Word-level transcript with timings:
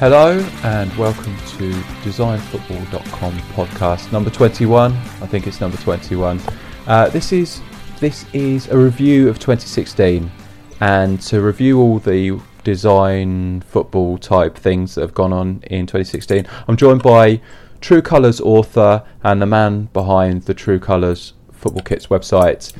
Hello 0.00 0.38
and 0.64 0.90
welcome 0.96 1.36
to 1.58 1.72
designfootball.com 2.04 3.32
podcast 3.52 4.10
number 4.10 4.30
21. 4.30 4.94
I 4.94 5.26
think 5.26 5.46
it's 5.46 5.60
number 5.60 5.76
21. 5.76 6.40
Uh, 6.86 7.10
this 7.10 7.32
is 7.32 7.60
this 7.98 8.24
is 8.32 8.68
a 8.68 8.78
review 8.78 9.28
of 9.28 9.38
2016 9.38 10.32
and 10.80 11.20
to 11.20 11.42
review 11.42 11.78
all 11.78 11.98
the 11.98 12.40
design 12.64 13.60
football 13.60 14.16
type 14.16 14.56
things 14.56 14.94
that 14.94 15.02
have 15.02 15.12
gone 15.12 15.34
on 15.34 15.62
in 15.64 15.86
2016. 15.86 16.46
I'm 16.66 16.78
joined 16.78 17.02
by 17.02 17.42
True 17.82 18.00
Colours 18.00 18.40
author 18.40 19.04
and 19.22 19.42
the 19.42 19.46
man 19.46 19.90
behind 19.92 20.44
the 20.44 20.54
True 20.54 20.80
Colours 20.80 21.34
football 21.52 21.82
kits 21.82 22.06
website, 22.06 22.72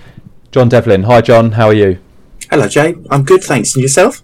John 0.52 0.70
Devlin. 0.70 1.02
Hi 1.02 1.20
John, 1.20 1.52
how 1.52 1.66
are 1.66 1.74
you? 1.74 1.98
Hello 2.50 2.66
Jay, 2.66 2.94
I'm 3.10 3.24
good, 3.24 3.42
thanks. 3.42 3.74
And 3.74 3.82
yourself? 3.82 4.22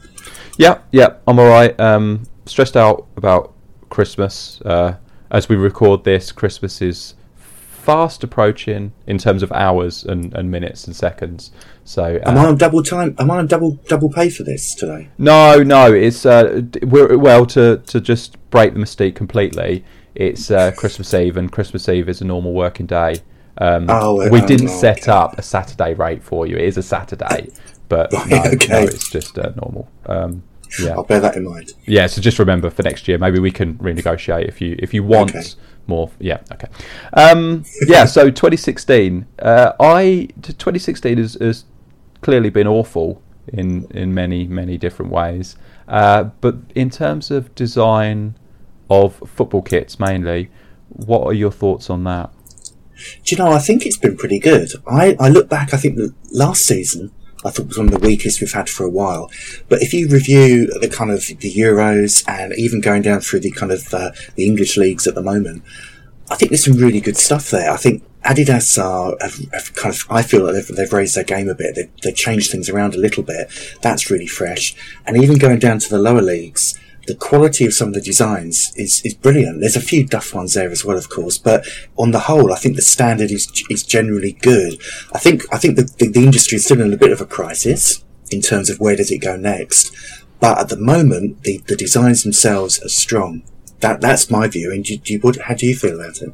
Yeah, 0.57 0.79
yeah, 0.93 1.17
I'm 1.27 1.39
all 1.39 1.49
right. 1.51 1.79
Um, 1.79 2.23
stressed 2.47 2.77
out 2.77 3.07
about 3.17 3.53
Christmas. 3.91 4.61
Uh, 4.65 4.97
as 5.31 5.49
we 5.49 5.57
record 5.57 6.05
this, 6.05 6.33
Christmas 6.33 6.81
is 6.81 7.15
fast 7.35 8.25
approaching 8.25 8.93
in 9.07 9.17
terms 9.17 9.45
of 9.45 9.53
hours 9.53 10.05
and, 10.05 10.35
and 10.35 10.51
minutes 10.51 10.87
and 10.87 10.97
seconds. 10.97 11.53
So 11.85 12.03
uh, 12.25 12.29
Am 12.31 12.37
I 12.37 12.47
on 12.47 12.57
double 12.57 12.83
time? 12.83 13.15
Am 13.19 13.31
I 13.31 13.39
on 13.39 13.47
double 13.47 13.73
double 13.89 14.11
pay 14.11 14.29
for 14.29 14.43
this 14.43 14.75
today? 14.75 15.09
no, 15.19 15.63
no, 15.63 15.93
it's 15.93 16.27
uh, 16.27 16.63
we're, 16.83 17.17
well 17.17 17.47
to 17.47 17.79
to 17.87 18.01
just 18.01 18.39
break 18.51 18.75
the 18.75 18.81
mystique 18.81 19.15
completely. 19.15 19.85
It's 20.17 20.51
uh, 20.51 20.73
Christmas 20.77 21.13
Eve, 21.15 21.37
and 21.37 21.53
Christmas 21.53 21.89
Eve 21.89 22.09
is 22.09 22.21
a 22.21 22.25
normal 22.25 22.55
working 22.55 22.87
day. 22.87 23.17
Um, 23.59 23.87
Oh, 23.89 24.29
we 24.31 24.41
didn't 24.41 24.69
oh, 24.69 24.81
set 24.81 25.03
okay. 25.03 25.13
up 25.13 25.39
a 25.39 25.43
Saturday 25.43 25.95
rate 25.95 26.23
for 26.23 26.47
you. 26.47 26.57
It 26.57 26.65
is 26.65 26.77
a 26.77 26.83
Saturday, 26.83 27.51
but 27.89 28.13
Right, 28.13 28.31
no, 28.31 28.37
no, 28.43 28.49
okay. 28.49 28.83
it's 28.85 29.09
just 29.11 29.39
uh, 29.39 29.53
normal. 29.57 29.89
Um, 30.07 30.43
yeah. 30.81 30.93
I'll 30.93 31.05
bear 31.05 31.21
that 31.21 31.37
in 31.37 31.45
mind. 31.45 31.73
Yeah, 31.87 32.07
so 32.07 32.21
just 32.21 32.39
remember 32.39 32.71
for 32.71 32.83
next 32.83 33.09
year, 33.09 33.19
maybe 33.19 33.39
we 33.39 33.51
can 33.51 33.75
renegotiate 33.75 34.49
if 34.49 34.61
you 34.61 34.77
if 34.79 34.93
you 34.95 35.03
want 35.03 35.31
Okay. 35.35 35.45
more. 35.87 36.11
Yeah, 36.19 36.41
okay. 36.53 36.69
Um, 37.13 37.65
yeah, 37.87 38.05
so 38.07 38.31
2016, 38.31 39.27
uh, 39.39 39.73
I 39.81 40.29
2016 40.43 41.19
has, 41.19 41.35
has 41.41 41.65
clearly 42.23 42.51
been 42.51 42.67
awful 42.67 43.23
in 43.53 43.87
in 43.91 44.13
many 44.15 44.47
many 44.47 44.77
different 44.79 45.13
ways. 45.13 45.57
Uh, 45.89 46.25
but 46.41 46.57
in 46.75 46.91
terms 46.91 47.31
of 47.31 47.55
design 47.55 48.35
of 48.91 49.17
football 49.27 49.63
kits, 49.63 50.01
mainly, 50.01 50.51
what 50.89 51.23
are 51.27 51.33
your 51.33 51.53
thoughts 51.53 51.89
on 51.91 52.05
that? 52.05 52.31
Do 53.25 53.35
you 53.35 53.37
know? 53.37 53.53
I 53.53 53.59
think 53.59 53.85
it's 53.85 53.99
been 53.99 54.17
pretty 54.17 54.39
good. 54.39 54.71
I, 54.87 55.17
I 55.21 55.29
look 55.29 55.49
back. 55.49 55.75
I 55.75 55.77
think 55.77 55.97
the 55.97 56.15
last 56.33 56.63
season 56.63 57.13
I 57.47 57.51
thought 57.51 57.69
was 57.69 57.79
one 57.79 57.87
of 57.87 58.01
the 58.01 58.07
weakest 58.07 58.41
we've 58.41 58.53
had 58.53 58.69
for 58.69 58.85
a 58.85 58.91
while. 58.91 59.31
But 59.69 59.83
if 59.83 59.95
you 59.95 60.09
review 60.09 60.67
the 60.81 60.89
kind 60.89 61.11
of 61.11 61.27
the 61.27 61.53
Euros 61.53 62.25
and 62.29 62.53
even 62.55 62.81
going 62.81 63.03
down 63.03 63.21
through 63.21 63.41
the 63.41 63.51
kind 63.51 63.73
of 63.73 63.93
uh, 63.95 64.11
the 64.35 64.47
English 64.47 64.77
leagues 64.77 65.07
at 65.07 65.15
the 65.15 65.23
moment, 65.23 65.63
I 66.31 66.35
think 66.35 66.51
there's 66.51 66.65
some 66.65 66.77
really 66.77 67.01
good 67.01 67.17
stuff 67.17 67.51
there. 67.51 67.71
I 67.71 67.77
think 67.77 68.03
Adidas 68.25 68.83
are 68.83 69.17
have, 69.21 69.39
have 69.53 69.75
kind 69.75 69.95
of. 69.95 70.05
I 70.11 70.23
feel 70.23 70.45
like 70.45 70.55
they've, 70.55 70.77
they've 70.77 70.93
raised 70.93 71.17
their 71.17 71.25
game 71.25 71.49
a 71.49 71.55
bit. 71.55 71.77
They've, 71.77 71.91
they've 72.03 72.17
changed 72.17 72.51
things 72.51 72.69
around 72.69 72.95
a 72.95 72.99
little 72.99 73.23
bit. 73.23 73.49
That's 73.83 74.11
really 74.11 74.27
fresh. 74.27 74.75
And 75.07 75.17
even 75.23 75.39
going 75.39 75.61
down 75.61 75.79
to 75.79 75.89
the 75.89 75.99
lower 75.99 76.23
leagues, 76.23 76.79
the 77.07 77.15
quality 77.15 77.65
of 77.65 77.75
some 77.75 77.89
of 77.89 77.95
the 77.95 78.01
designs 78.01 78.73
is, 78.77 79.01
is 79.05 79.15
brilliant. 79.15 79.61
There's 79.61 79.77
a 79.77 79.81
few 79.81 80.05
duff 80.07 80.35
ones 80.35 80.55
there 80.55 80.71
as 80.71 80.85
well, 80.85 80.97
of 80.97 81.09
course, 81.09 81.39
but 81.39 81.67
on 81.97 82.11
the 82.11 82.21
whole, 82.21 82.53
I 82.53 82.57
think 82.57 82.77
the 82.77 82.83
standard 82.83 83.31
is 83.31 83.47
is 83.71 83.83
generally 83.83 84.33
good. 84.33 84.81
I 85.13 85.19
think 85.19 85.43
I 85.53 85.59
think 85.59 85.77
the, 85.77 85.85
the, 85.99 86.11
the 86.11 86.25
industry 86.25 86.57
is 86.57 86.65
still 86.65 86.81
in 86.81 86.93
a 86.93 86.97
bit 86.97 87.13
of 87.13 87.21
a 87.21 87.27
crisis 87.27 88.05
in 88.31 88.41
terms 88.41 88.71
of 88.71 88.81
where 88.81 88.97
does 88.97 89.11
it 89.11 89.19
go 89.19 89.37
next. 89.37 89.95
But 90.41 90.59
at 90.59 90.69
the 90.69 90.77
moment, 90.77 91.43
the, 91.45 91.63
the 91.67 91.77
designs 91.77 92.23
themselves 92.23 92.83
are 92.85 92.89
strong. 92.89 93.43
That 93.81 94.01
that's 94.01 94.31
my 94.31 94.49
view. 94.49 94.73
And 94.73 94.85
do, 94.85 94.97
do 94.97 95.13
you, 95.15 95.21
what, 95.21 95.37
how 95.37 95.55
do 95.55 95.67
you 95.67 95.77
feel 95.77 95.99
about 96.01 96.21
it? 96.21 96.33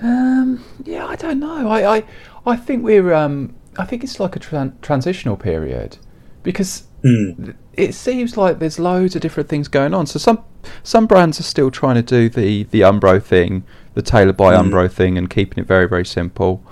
Um, 0.00 0.64
Yeah, 0.84 1.06
I 1.06 1.16
don't 1.16 1.40
know. 1.40 1.68
I, 1.68 1.96
I, 1.96 2.04
I 2.46 2.56
think 2.56 2.84
we're. 2.84 3.12
Um, 3.12 3.54
I 3.76 3.84
think 3.84 4.04
it's 4.04 4.20
like 4.20 4.36
a 4.36 4.38
tran- 4.40 4.80
transitional 4.82 5.36
period 5.36 5.98
because 6.44 6.84
hmm. 7.02 7.50
it 7.72 7.94
seems 7.94 8.36
like 8.36 8.60
there's 8.60 8.78
loads 8.78 9.16
of 9.16 9.22
different 9.22 9.48
things 9.48 9.66
going 9.66 9.92
on. 9.92 10.06
So 10.06 10.20
some 10.20 10.44
some 10.84 11.06
brands 11.06 11.40
are 11.40 11.44
still 11.44 11.72
trying 11.72 11.96
to 11.96 12.02
do 12.02 12.28
the 12.28 12.62
the 12.64 12.82
Umbro 12.82 13.20
thing, 13.20 13.64
the 13.94 14.02
Taylor 14.02 14.32
by 14.32 14.54
hmm. 14.54 14.68
Umbro 14.68 14.88
thing, 14.88 15.18
and 15.18 15.28
keeping 15.28 15.62
it 15.62 15.66
very 15.66 15.88
very 15.88 16.06
simple. 16.06 16.64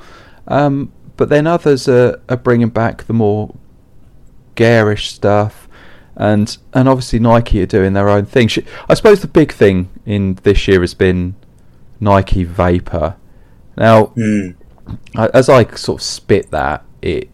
Um, 0.47 0.93
but 1.16 1.28
then 1.28 1.47
others 1.47 1.88
are, 1.88 2.21
are 2.28 2.37
bringing 2.37 2.69
back 2.69 3.05
the 3.05 3.12
more 3.12 3.55
garish 4.55 5.11
stuff, 5.11 5.69
and 6.15 6.56
and 6.72 6.88
obviously 6.88 7.19
Nike 7.19 7.62
are 7.62 7.66
doing 7.66 7.94
their 7.94 8.09
own 8.09 8.27
thing. 8.27 8.49
I 8.88 8.94
suppose 8.94 9.21
the 9.22 9.28
big 9.28 9.53
thing 9.53 9.88
in 10.06 10.38
this 10.44 10.69
year 10.69 10.81
has 10.82 10.94
been 10.94 11.34
Nike 11.99 12.44
Vapor. 12.44 13.16
Now, 13.77 14.06
hmm. 14.06 14.50
I- 15.16 15.31
as 15.32 15.49
I 15.49 15.65
sort 15.75 16.00
of 16.00 16.03
spit 16.03 16.50
that, 16.50 16.84
it 17.00 17.31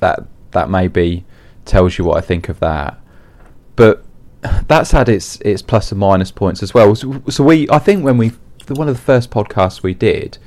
that 0.00 0.26
that 0.52 0.70
maybe 0.70 1.24
tells 1.64 1.98
you 1.98 2.04
what 2.04 2.18
I 2.18 2.20
think 2.20 2.48
of 2.48 2.60
that. 2.60 2.98
But 3.76 4.04
that's 4.66 4.90
had 4.90 5.08
its 5.08 5.36
its 5.42 5.62
plus 5.62 5.92
and 5.92 6.00
minus 6.00 6.30
points 6.30 6.62
as 6.62 6.74
well. 6.74 6.94
So, 6.94 7.22
so 7.28 7.44
we, 7.44 7.68
I 7.70 7.78
think, 7.78 8.04
when 8.04 8.18
we 8.18 8.32
the, 8.66 8.74
one 8.74 8.88
of 8.88 8.96
the 8.96 9.02
first 9.02 9.30
podcasts 9.30 9.82
we 9.82 9.94
did, 9.94 10.38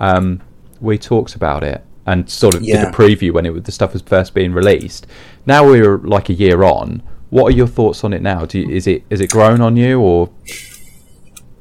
um, 0.00 0.40
we 0.80 0.98
talked 0.98 1.34
about 1.34 1.62
it 1.64 1.84
and 2.06 2.28
sort 2.28 2.54
of 2.54 2.62
Yeah. 2.62 2.84
did 2.84 2.94
a 2.94 2.96
preview 2.96 3.32
when 3.32 3.46
it 3.46 3.64
the 3.64 3.72
stuff 3.72 3.92
was 3.92 4.02
first 4.02 4.34
being 4.34 4.52
released. 4.52 5.06
Now 5.46 5.66
we're 5.66 5.98
like 5.98 6.28
a 6.28 6.34
year 6.34 6.62
on. 6.62 7.02
What 7.30 7.52
are 7.52 7.56
your 7.56 7.66
thoughts 7.66 8.04
on 8.04 8.12
it 8.12 8.20
now? 8.22 8.44
Do 8.44 8.58
you, 8.58 8.68
is 8.68 8.86
it 8.86 9.04
is 9.08 9.20
it 9.20 9.30
grown 9.30 9.60
on 9.60 9.76
you 9.76 10.00
or 10.00 10.30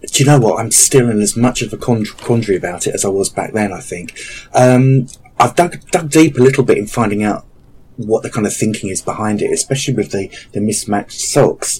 do 0.01 0.23
you 0.23 0.25
know 0.25 0.39
what? 0.39 0.59
I'm 0.59 0.71
still 0.71 1.09
in 1.09 1.21
as 1.21 1.37
much 1.37 1.61
of 1.61 1.71
a 1.73 1.77
quandary 1.77 2.57
about 2.57 2.87
it 2.87 2.95
as 2.95 3.05
I 3.05 3.09
was 3.09 3.29
back 3.29 3.53
then. 3.53 3.71
I 3.71 3.79
think 3.79 4.19
um, 4.53 5.07
I've 5.39 5.55
dug 5.55 5.79
dug 5.91 6.09
deep 6.09 6.37
a 6.37 6.41
little 6.41 6.63
bit 6.63 6.77
in 6.77 6.87
finding 6.87 7.23
out 7.23 7.45
what 8.07 8.23
the 8.23 8.29
kind 8.29 8.47
of 8.47 8.53
thinking 8.53 8.89
is 8.89 9.01
behind 9.01 9.41
it, 9.41 9.51
especially 9.51 9.93
with 9.93 10.11
the, 10.11 10.29
the 10.53 10.61
mismatched 10.61 11.19
socks, 11.19 11.79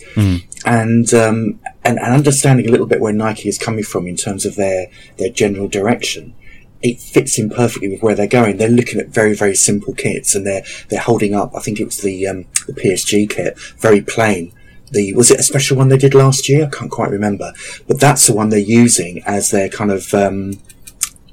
and, 0.65 1.13
um, 1.13 1.59
and 1.83 1.99
and 1.99 2.13
understanding 2.13 2.67
a 2.67 2.71
little 2.71 2.85
bit 2.85 3.01
where 3.01 3.13
Nike 3.13 3.49
is 3.49 3.57
coming 3.57 3.83
from 3.83 4.07
in 4.07 4.15
terms 4.15 4.45
of 4.45 4.55
their 4.55 4.87
their 5.17 5.29
general 5.29 5.67
direction. 5.67 6.35
It 6.83 6.99
fits 6.99 7.37
in 7.37 7.49
perfectly 7.49 7.89
with 7.89 8.01
where 8.01 8.15
they're 8.15 8.27
going. 8.27 8.57
They're 8.57 8.69
looking 8.69 8.99
at 8.99 9.09
very 9.09 9.35
very 9.35 9.55
simple 9.55 9.93
kits, 9.93 10.35
and 10.35 10.45
they're 10.45 10.63
they're 10.89 10.99
holding 10.99 11.33
up. 11.33 11.55
I 11.55 11.59
think 11.59 11.79
it 11.79 11.85
was 11.85 11.97
the 11.97 12.27
um, 12.27 12.45
the 12.67 12.73
PSG 12.73 13.29
kit, 13.29 13.59
very 13.77 14.01
plain 14.01 14.53
the 14.91 15.13
was 15.13 15.31
it 15.31 15.39
a 15.39 15.43
special 15.43 15.77
one 15.77 15.87
they 15.87 15.97
did 15.97 16.13
last 16.13 16.47
year? 16.47 16.65
I 16.65 16.69
can't 16.69 16.91
quite 16.91 17.09
remember, 17.09 17.53
but 17.87 17.99
that's 17.99 18.27
the 18.27 18.33
one 18.33 18.49
they're 18.49 18.59
using 18.59 19.23
as 19.25 19.51
their 19.51 19.69
kind 19.69 19.91
of 19.91 20.13
um, 20.13 20.59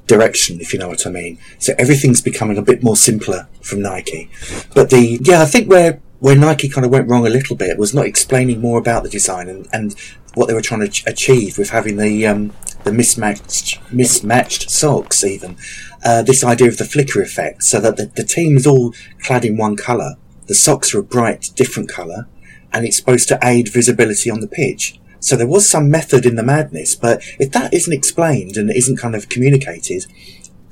direction, 0.08 0.60
if 0.60 0.72
you 0.72 0.78
know 0.80 0.88
what 0.88 1.06
I 1.06 1.10
mean. 1.10 1.38
So 1.58 1.74
everything's 1.78 2.20
becoming 2.20 2.58
a 2.58 2.62
bit 2.62 2.82
more 2.82 2.96
simpler 2.96 3.46
from 3.60 3.80
Nike. 3.80 4.28
But 4.74 4.90
the 4.90 5.20
yeah, 5.22 5.42
I 5.42 5.46
think 5.46 5.70
where 5.70 6.00
where 6.18 6.36
Nike 6.36 6.68
kind 6.68 6.84
of 6.84 6.90
went 6.90 7.08
wrong 7.08 7.26
a 7.26 7.30
little 7.30 7.54
bit 7.54 7.78
was 7.78 7.94
not 7.94 8.06
explaining 8.06 8.60
more 8.60 8.78
about 8.78 9.04
the 9.04 9.08
design 9.08 9.48
and, 9.48 9.68
and 9.72 9.94
what 10.34 10.46
they 10.46 10.54
were 10.54 10.62
trying 10.62 10.80
to 10.80 10.86
ach- 10.86 11.06
achieve 11.06 11.58
with 11.58 11.70
having 11.70 11.96
the 11.96 12.26
um, 12.26 12.52
the 12.84 12.92
mismatched 12.92 13.80
mismatched 13.92 14.70
socks 14.70 15.22
even. 15.22 15.56
Uh, 16.04 16.22
this 16.22 16.44
idea 16.44 16.68
of 16.68 16.78
the 16.78 16.84
flicker 16.84 17.20
effect, 17.20 17.62
so 17.62 17.80
that 17.80 17.96
the, 17.96 18.06
the 18.06 18.24
team 18.24 18.56
is 18.56 18.66
all 18.66 18.94
clad 19.22 19.44
in 19.44 19.56
one 19.56 19.76
colour. 19.76 20.16
The 20.46 20.54
socks 20.54 20.94
are 20.94 21.00
a 21.00 21.04
bright 21.04 21.50
different 21.54 21.88
colour, 21.88 22.26
and 22.72 22.84
it's 22.84 22.96
supposed 22.96 23.28
to 23.28 23.38
aid 23.42 23.68
visibility 23.68 24.30
on 24.30 24.40
the 24.40 24.48
pitch. 24.48 24.98
So 25.20 25.36
there 25.36 25.46
was 25.46 25.68
some 25.68 25.90
method 25.90 26.24
in 26.24 26.36
the 26.36 26.42
madness, 26.42 26.94
but 26.94 27.22
if 27.38 27.52
that 27.52 27.74
isn't 27.74 27.92
explained 27.92 28.56
and 28.56 28.70
isn't 28.70 28.98
kind 28.98 29.14
of 29.14 29.28
communicated, 29.28 30.06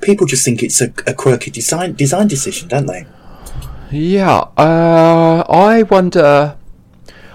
people 0.01 0.25
just 0.25 0.45
think 0.45 0.63
it's 0.63 0.81
a, 0.81 0.93
a 1.05 1.13
quirky 1.13 1.51
design 1.51 1.93
design 1.93 2.27
decision, 2.27 2.67
don't 2.67 2.85
they? 2.85 3.05
Yeah, 3.91 4.39
uh, 4.57 5.43
I 5.49 5.83
wonder. 5.83 6.57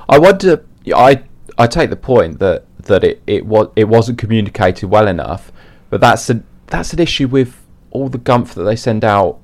I 0.09 0.19
wonder. 0.19 0.65
I 0.95 1.23
I 1.59 1.67
take 1.67 1.91
the 1.91 1.97
point 1.97 2.39
that 2.39 2.65
that 2.85 3.05
it, 3.05 3.23
it 3.27 3.47
was 3.47 3.69
it 3.77 3.85
wasn't 3.85 4.19
communicated 4.19 4.87
well 4.87 5.09
enough, 5.09 5.53
but 5.91 6.01
that's 6.01 6.29
a 6.31 6.43
that's 6.67 6.93
an 6.93 6.99
issue 6.99 7.29
with 7.29 7.57
all 7.91 8.09
the 8.09 8.19
gumph 8.19 8.55
that 8.55 8.65
they 8.65 8.77
send 8.77 9.05
out 9.05 9.39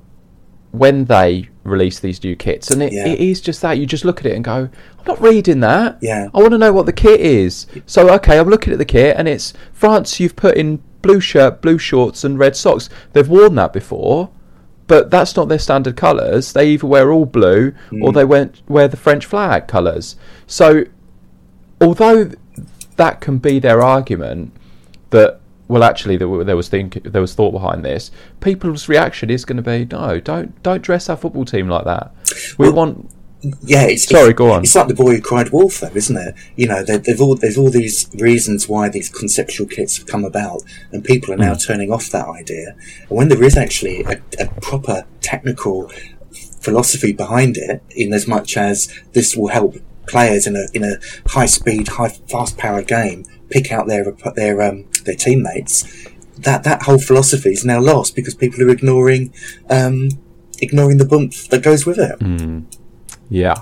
when 0.71 1.05
they 1.05 1.49
release 1.63 1.99
these 1.99 2.23
new 2.23 2.35
kits, 2.35 2.69
and 2.71 2.81
it, 2.81 2.93
Yeah. 2.93 3.07
it 3.07 3.19
is 3.19 3.41
just 3.41 3.61
that 3.61 3.77
you 3.77 3.85
just 3.85 4.05
look 4.05 4.19
at 4.19 4.25
it 4.25 4.35
and 4.35 4.43
go, 4.43 4.69
I'm 4.99 5.05
not 5.07 5.21
reading 5.21 5.59
that. 5.61 5.97
Yeah. 6.01 6.29
I 6.33 6.39
want 6.39 6.51
to 6.51 6.57
know 6.57 6.73
what 6.73 6.85
the 6.85 6.93
kit 6.93 7.19
is. 7.19 7.65
So 7.85 8.09
okay, 8.15 8.39
I'm 8.39 8.49
looking 8.49 8.73
at 8.73 8.79
the 8.79 8.85
kit, 8.85 9.15
and 9.17 9.27
it's 9.27 9.53
France. 9.73 10.19
You've 10.19 10.35
put 10.35 10.57
in 10.57 10.81
blue 11.01 11.19
shirt, 11.19 11.61
blue 11.61 11.77
shorts, 11.77 12.23
and 12.23 12.37
red 12.37 12.55
socks. 12.55 12.89
They've 13.13 13.27
worn 13.27 13.55
that 13.55 13.73
before, 13.73 14.29
but 14.87 15.11
that's 15.11 15.35
not 15.35 15.49
their 15.49 15.59
standard 15.59 15.95
colours. 15.95 16.53
They 16.53 16.71
either 16.71 16.87
wear 16.87 17.11
all 17.11 17.25
blue 17.25 17.73
or 18.01 18.09
hmm. 18.09 18.15
they 18.15 18.25
went 18.25 18.61
wear 18.67 18.87
the 18.87 18.97
French 18.97 19.25
flag 19.25 19.67
colours. 19.67 20.15
So, 20.47 20.85
although 21.79 22.31
that 22.97 23.21
can 23.21 23.37
be 23.37 23.59
their 23.59 23.81
argument 23.81 24.51
that 25.11 25.38
well, 25.69 25.83
actually, 25.83 26.17
there, 26.17 26.27
were- 26.27 26.43
there 26.43 26.57
was 26.57 26.67
think 26.67 27.01
there 27.03 27.21
was 27.21 27.33
thought 27.33 27.51
behind 27.51 27.85
this. 27.85 28.11
People's 28.41 28.89
reaction 28.89 29.29
is 29.29 29.45
going 29.45 29.55
to 29.57 29.63
be 29.63 29.85
no, 29.85 30.19
don't 30.19 30.61
don't 30.63 30.81
dress 30.81 31.07
our 31.09 31.15
football 31.15 31.45
team 31.45 31.69
like 31.69 31.85
that. 31.85 32.11
We 32.57 32.65
Well, 32.65 32.75
want 32.75 33.09
Yeah, 33.63 33.83
it's 33.85 34.03
Sorry, 34.05 34.31
it's, 34.31 34.37
go 34.37 34.51
on. 34.51 34.63
It's 34.63 34.75
like 34.75 34.89
the 34.89 34.93
boy 34.93 35.15
who 35.15 35.21
cried 35.21 35.49
wolf, 35.51 35.79
though, 35.79 35.91
isn't 35.95 36.17
it? 36.17 36.35
You 36.57 36.67
know, 36.67 36.83
there, 36.83 36.97
there've 36.97 37.21
all, 37.21 37.35
there's 37.35 37.57
all 37.57 37.69
these 37.69 38.09
reasons 38.15 38.67
why 38.67 38.89
these 38.89 39.07
conceptual 39.07 39.65
kits 39.67 39.95
have 39.97 40.07
come 40.07 40.25
about, 40.25 40.61
and 40.91 41.03
people 41.05 41.33
are 41.33 41.37
now 41.37 41.53
Hmm. 41.53 41.59
turning 41.59 41.91
off 41.91 42.09
that 42.09 42.27
idea. 42.27 42.75
And 43.07 43.17
when 43.17 43.29
there 43.29 43.41
is 43.43 43.55
actually 43.55 44.03
a, 44.03 44.21
a 44.39 44.47
proper 44.61 45.05
technical 45.21 45.89
philosophy 46.61 47.13
behind 47.13 47.55
it, 47.57 47.81
in 47.91 48.13
as 48.13 48.27
much 48.27 48.57
as 48.57 48.93
this 49.13 49.35
will 49.37 49.47
help 49.49 49.75
players 50.07 50.47
in 50.47 50.55
a 50.55 50.65
in 50.73 50.83
a 50.83 50.97
high 51.29 51.45
speed, 51.45 51.87
high 51.87 52.09
fast 52.09 52.57
power 52.57 52.81
game 52.81 53.23
pick 53.49 53.71
out 53.71 53.87
their 53.87 54.03
their 54.35 54.61
um, 54.61 54.85
their 55.05 55.15
teammates. 55.15 55.83
That 56.39 56.63
that 56.63 56.83
whole 56.83 56.99
philosophy 56.99 57.49
is 57.51 57.65
now 57.65 57.79
lost 57.81 58.15
because 58.15 58.33
people 58.35 58.61
are 58.63 58.69
ignoring 58.69 59.33
um, 59.69 60.09
ignoring 60.61 60.97
the 60.97 61.05
bump 61.05 61.33
that 61.49 61.63
goes 61.63 61.85
with 61.85 61.97
it. 61.99 62.63
Yeah, 63.29 63.55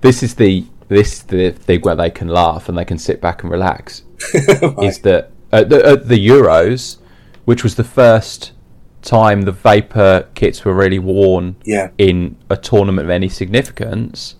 this 0.00 0.22
is 0.22 0.34
the 0.36 0.64
this 0.88 1.12
is 1.14 1.22
the 1.24 1.50
thing 1.50 1.80
where 1.82 1.94
they 1.96 2.10
can 2.10 2.28
laugh 2.28 2.68
and 2.68 2.76
they 2.78 2.84
can 2.84 2.98
sit 2.98 3.20
back 3.20 3.42
and 3.42 3.50
relax. 3.52 4.02
Is 4.82 4.98
that 5.00 5.30
at 5.50 5.68
the, 5.70 5.84
at 5.86 6.08
the 6.08 6.28
Euros, 6.28 6.98
which 7.44 7.62
was 7.62 7.74
the 7.76 7.84
first 7.84 8.52
time 9.00 9.42
the 9.42 9.52
Vapor 9.52 10.28
kits 10.34 10.64
were 10.64 10.74
really 10.74 10.98
worn 10.98 11.56
Yeah. 11.64 11.90
in 11.98 12.36
a 12.50 12.56
tournament 12.56 13.06
of 13.06 13.10
any 13.10 13.28
significance. 13.28 14.36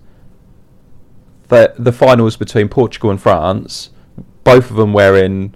The 1.49 1.73
the 1.77 1.91
finals 1.91 2.37
between 2.37 2.69
Portugal 2.69 3.09
and 3.11 3.21
France, 3.21 3.89
both 4.43 4.69
of 4.71 4.77
them 4.77 4.93
wearing 4.93 5.53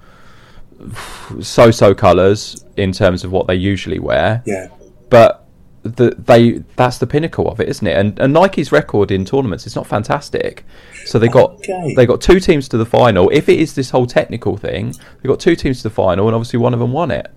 so-so 1.41 1.93
colours 1.93 2.63
in 2.77 2.91
terms 2.91 3.23
of 3.23 3.31
what 3.31 3.47
they 3.47 3.55
usually 3.55 3.99
wear 3.99 4.43
Yeah. 4.45 4.67
but 5.09 5.43
the, 5.83 6.15
they 6.17 6.63
that's 6.75 6.97
the 6.97 7.07
pinnacle 7.07 7.47
of 7.49 7.61
it, 7.61 7.69
isn't 7.69 7.87
it? 7.87 7.95
And, 7.97 8.19
and 8.19 8.33
Nike's 8.33 8.73
record 8.73 9.09
in 9.09 9.23
tournaments 9.23 9.65
is 9.65 9.73
not 9.75 9.87
fantastic. 9.87 10.65
So 11.05 11.17
they 11.17 11.29
got 11.29 11.51
Okay. 11.59 11.93
they 11.95 12.05
got 12.05 12.19
two 12.19 12.41
teams 12.41 12.67
to 12.69 12.77
the 12.77 12.85
final. 12.85 13.29
If 13.29 13.47
it 13.47 13.57
is 13.57 13.73
this 13.73 13.91
whole 13.91 14.05
technical 14.05 14.57
thing, 14.57 14.93
they 15.21 15.27
got 15.27 15.39
two 15.39 15.55
teams 15.55 15.77
to 15.77 15.83
the 15.83 15.89
final, 15.95 16.27
and 16.27 16.35
obviously 16.35 16.59
one 16.59 16.73
of 16.73 16.81
them 16.81 16.91
won 16.91 17.09
it. 17.11 17.31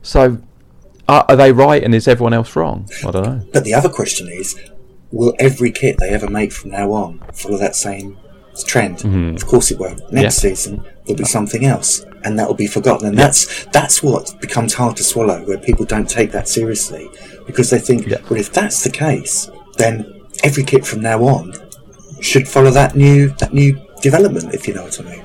So 0.00 0.38
are, 1.10 1.26
are 1.28 1.36
they 1.36 1.52
right, 1.52 1.82
and 1.82 1.94
is 1.94 2.08
everyone 2.08 2.32
else 2.32 2.56
wrong? 2.56 2.88
I 3.06 3.10
don't 3.10 3.22
know. 3.24 3.46
But 3.52 3.64
the 3.64 3.74
other 3.74 3.90
question 3.90 4.28
is, 4.28 4.58
will 5.12 5.34
every 5.38 5.70
kit 5.70 5.96
they 5.98 6.08
ever 6.08 6.28
make 6.30 6.52
from 6.52 6.70
now 6.70 6.92
on 6.92 7.22
follow 7.34 7.58
that 7.58 7.76
same 7.76 8.16
trend? 8.66 8.98
Mm-hmm. 8.98 9.36
Of 9.36 9.46
course 9.46 9.70
it 9.70 9.78
won't. 9.78 10.00
Next 10.10 10.42
Yeah. 10.42 10.50
season 10.50 10.84
there'll 11.04 11.18
be 11.18 11.24
something 11.24 11.66
else, 11.66 12.06
and 12.24 12.38
that 12.38 12.46
will 12.46 12.54
be 12.54 12.66
forgotten. 12.66 13.08
And 13.08 13.18
that's 13.18 13.64
that's 13.66 14.02
what 14.02 14.34
becomes 14.40 14.74
hard 14.74 14.96
to 14.96 15.04
swallow, 15.04 15.44
where 15.46 15.58
people 15.58 15.84
don't 15.84 16.08
take 16.08 16.32
that 16.32 16.48
seriously 16.48 17.08
because 17.46 17.70
they 17.70 17.78
think, 17.78 18.06
Yeah. 18.06 18.18
well, 18.28 18.38
if 18.40 18.52
that's 18.52 18.82
the 18.84 18.90
case, 18.90 19.50
then 19.76 20.20
every 20.44 20.64
kit 20.64 20.86
from 20.86 21.00
now 21.00 21.22
on 21.24 21.52
should 22.20 22.46
follow 22.46 22.70
that 22.70 22.94
new 22.94 23.28
that 23.38 23.52
new 23.54 23.80
development. 24.02 24.54
If 24.54 24.66
you 24.68 24.74
know 24.74 24.84
what 24.84 25.00
I 25.00 25.04
mean. 25.04 25.22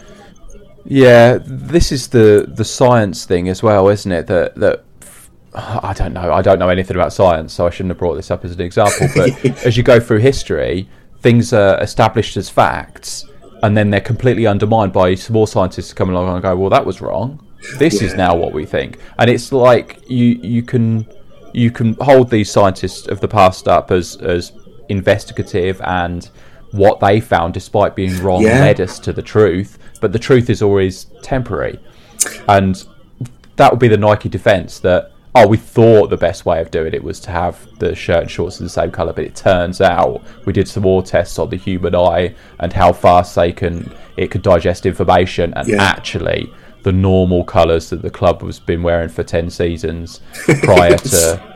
Yeah, 0.85 1.39
this 1.41 1.91
is 1.91 2.09
the 2.09 2.45
the 2.47 2.65
science 2.65 3.25
thing 3.25 3.49
as 3.49 3.63
well, 3.63 3.89
isn't 3.89 4.11
it? 4.11 4.27
That 4.27 4.55
that 4.55 4.83
I 5.53 5.93
don't 5.93 6.13
know. 6.13 6.33
I 6.33 6.41
don't 6.41 6.59
know 6.59 6.69
anything 6.69 6.95
about 6.97 7.13
science, 7.13 7.53
so 7.53 7.65
I 7.65 7.69
shouldn't 7.69 7.91
have 7.91 7.97
brought 7.97 8.15
this 8.15 8.29
up 8.29 8.43
as 8.45 8.51
an 8.51 8.61
example. 8.61 9.07
But 9.15 9.45
as 9.65 9.77
you 9.77 9.83
go 9.83 9.99
through 9.99 10.19
history, 10.19 10.87
things 11.21 11.53
are 11.53 11.81
established 11.81 12.35
as 12.37 12.49
facts, 12.49 13.25
and 13.63 13.75
then 13.75 13.89
they're 13.89 14.01
completely 14.01 14.45
undermined 14.47 14.93
by 14.93 15.15
some 15.15 15.33
more 15.33 15.47
scientists 15.47 15.93
coming 15.93 16.15
along 16.15 16.33
and 16.33 16.41
go, 16.41 16.55
"Well, 16.55 16.69
that 16.69 16.85
was 16.85 17.01
wrong. 17.01 17.39
This 17.79 18.01
is 18.01 18.13
now 18.13 18.35
what 18.35 18.53
we 18.53 18.65
think." 18.65 18.99
And 19.17 19.29
it's 19.29 19.51
like 19.51 19.99
you 20.07 20.39
you 20.41 20.61
can 20.61 21.05
you 21.53 21.71
can 21.71 21.93
hold 22.01 22.29
these 22.29 22.51
scientists 22.51 23.07
of 23.07 23.21
the 23.21 23.27
past 23.27 23.67
up 23.67 23.91
as 23.91 24.17
as 24.17 24.51
investigative 24.89 25.81
and 25.83 26.29
what 26.71 26.99
they 26.99 27.19
found, 27.19 27.53
despite 27.53 27.95
being 27.95 28.21
wrong, 28.21 28.41
Yeah. 28.43 28.59
led 28.59 28.81
us 28.81 28.99
to 28.99 29.13
the 29.13 29.21
truth. 29.21 29.77
But 30.01 30.11
the 30.11 30.19
truth 30.19 30.49
is 30.49 30.61
always 30.61 31.05
temporary, 31.21 31.79
and 32.49 32.83
that 33.55 33.71
would 33.71 33.79
be 33.79 33.87
the 33.87 33.97
Nike 33.97 34.27
defense 34.29 34.79
that 34.79 35.11
oh 35.35 35.45
we 35.47 35.57
thought 35.57 36.09
the 36.09 36.17
best 36.17 36.45
way 36.45 36.61
of 36.61 36.71
doing 36.71 36.93
it 36.93 37.03
was 37.03 37.19
to 37.19 37.29
have 37.29 37.67
the 37.79 37.93
shirt 37.93 38.21
and 38.23 38.31
shorts 38.31 38.59
in 38.59 38.65
the 38.65 38.69
same 38.69 38.89
color 38.91 39.13
but 39.13 39.23
it 39.25 39.35
turns 39.35 39.81
out 39.81 40.21
we 40.45 40.53
did 40.53 40.67
some 40.67 40.83
more 40.83 41.03
tests 41.03 41.37
on 41.37 41.49
the 41.49 41.57
human 41.57 41.93
eye 41.95 42.33
and 42.59 42.71
how 42.73 42.91
fast 42.93 43.35
they 43.35 43.51
can 43.51 43.93
it 44.17 44.31
could 44.31 44.41
digest 44.41 44.85
information 44.85 45.53
and 45.55 45.67
Yeah. 45.67 45.81
actually 45.83 46.51
the 46.83 46.91
normal 46.91 47.43
colors 47.43 47.89
that 47.89 48.01
the 48.01 48.09
club 48.11 48.41
has 48.43 48.59
been 48.59 48.81
wearing 48.83 49.09
for 49.09 49.23
10 49.23 49.49
seasons 49.49 50.21
prior 50.63 50.97
to 50.97 51.54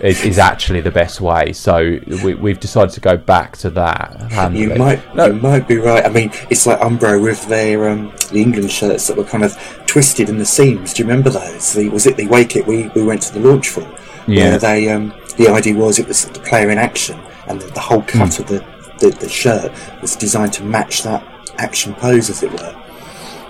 is, 0.00 0.24
is 0.24 0.38
actually 0.38 0.80
the 0.80 0.90
best 0.90 1.20
way 1.20 1.52
so 1.52 1.98
we, 2.24 2.34
we've 2.34 2.60
decided 2.60 2.92
to 2.92 3.00
go 3.00 3.16
back 3.16 3.56
to 3.56 3.70
that 3.70 4.52
You 4.52 4.74
might, 4.74 5.14
No, 5.14 5.26
you 5.26 5.32
might 5.40 5.66
be 5.66 5.76
right. 5.78 6.04
I 6.04 6.08
mean, 6.10 6.30
it's 6.50 6.66
like 6.66 6.78
Umbro 6.80 7.22
with 7.22 7.46
their 7.48 7.88
um, 7.88 8.12
the 8.30 8.42
England 8.42 8.70
shirts 8.70 9.06
that 9.08 9.16
were 9.16 9.24
kind 9.24 9.44
of 9.44 9.56
twisted 9.86 10.28
in 10.28 10.38
the 10.38 10.44
seams. 10.46 10.92
Do 10.92 11.02
you 11.02 11.08
remember 11.08 11.30
those? 11.30 11.72
The, 11.72 11.88
was 11.88 12.06
it 12.06 12.16
the 12.16 12.26
away 12.26 12.44
kit 12.44 12.66
we, 12.66 12.88
we 12.88 13.02
went 13.04 13.22
to 13.22 13.32
the 13.32 13.40
launch 13.40 13.68
for? 13.70 13.80
Yeah. 14.26 14.50
Where 14.50 14.58
they 14.58 14.90
um, 14.90 15.14
the 15.38 15.48
idea 15.48 15.74
was 15.74 15.98
it 15.98 16.08
was 16.08 16.24
the 16.26 16.40
player 16.40 16.70
in 16.70 16.78
action, 16.78 17.18
and 17.48 17.60
the, 17.60 17.66
the 17.68 17.80
whole 17.80 18.02
cut 18.02 18.34
Hmm. 18.34 18.42
of 18.42 18.48
the, 18.48 18.64
the 19.00 19.10
the 19.18 19.28
shirt 19.28 19.72
was 20.02 20.16
designed 20.16 20.52
to 20.54 20.62
match 20.64 21.02
that 21.04 21.22
action 21.58 21.94
pose, 21.94 22.28
as 22.28 22.42
it 22.42 22.50
were. 22.52 22.74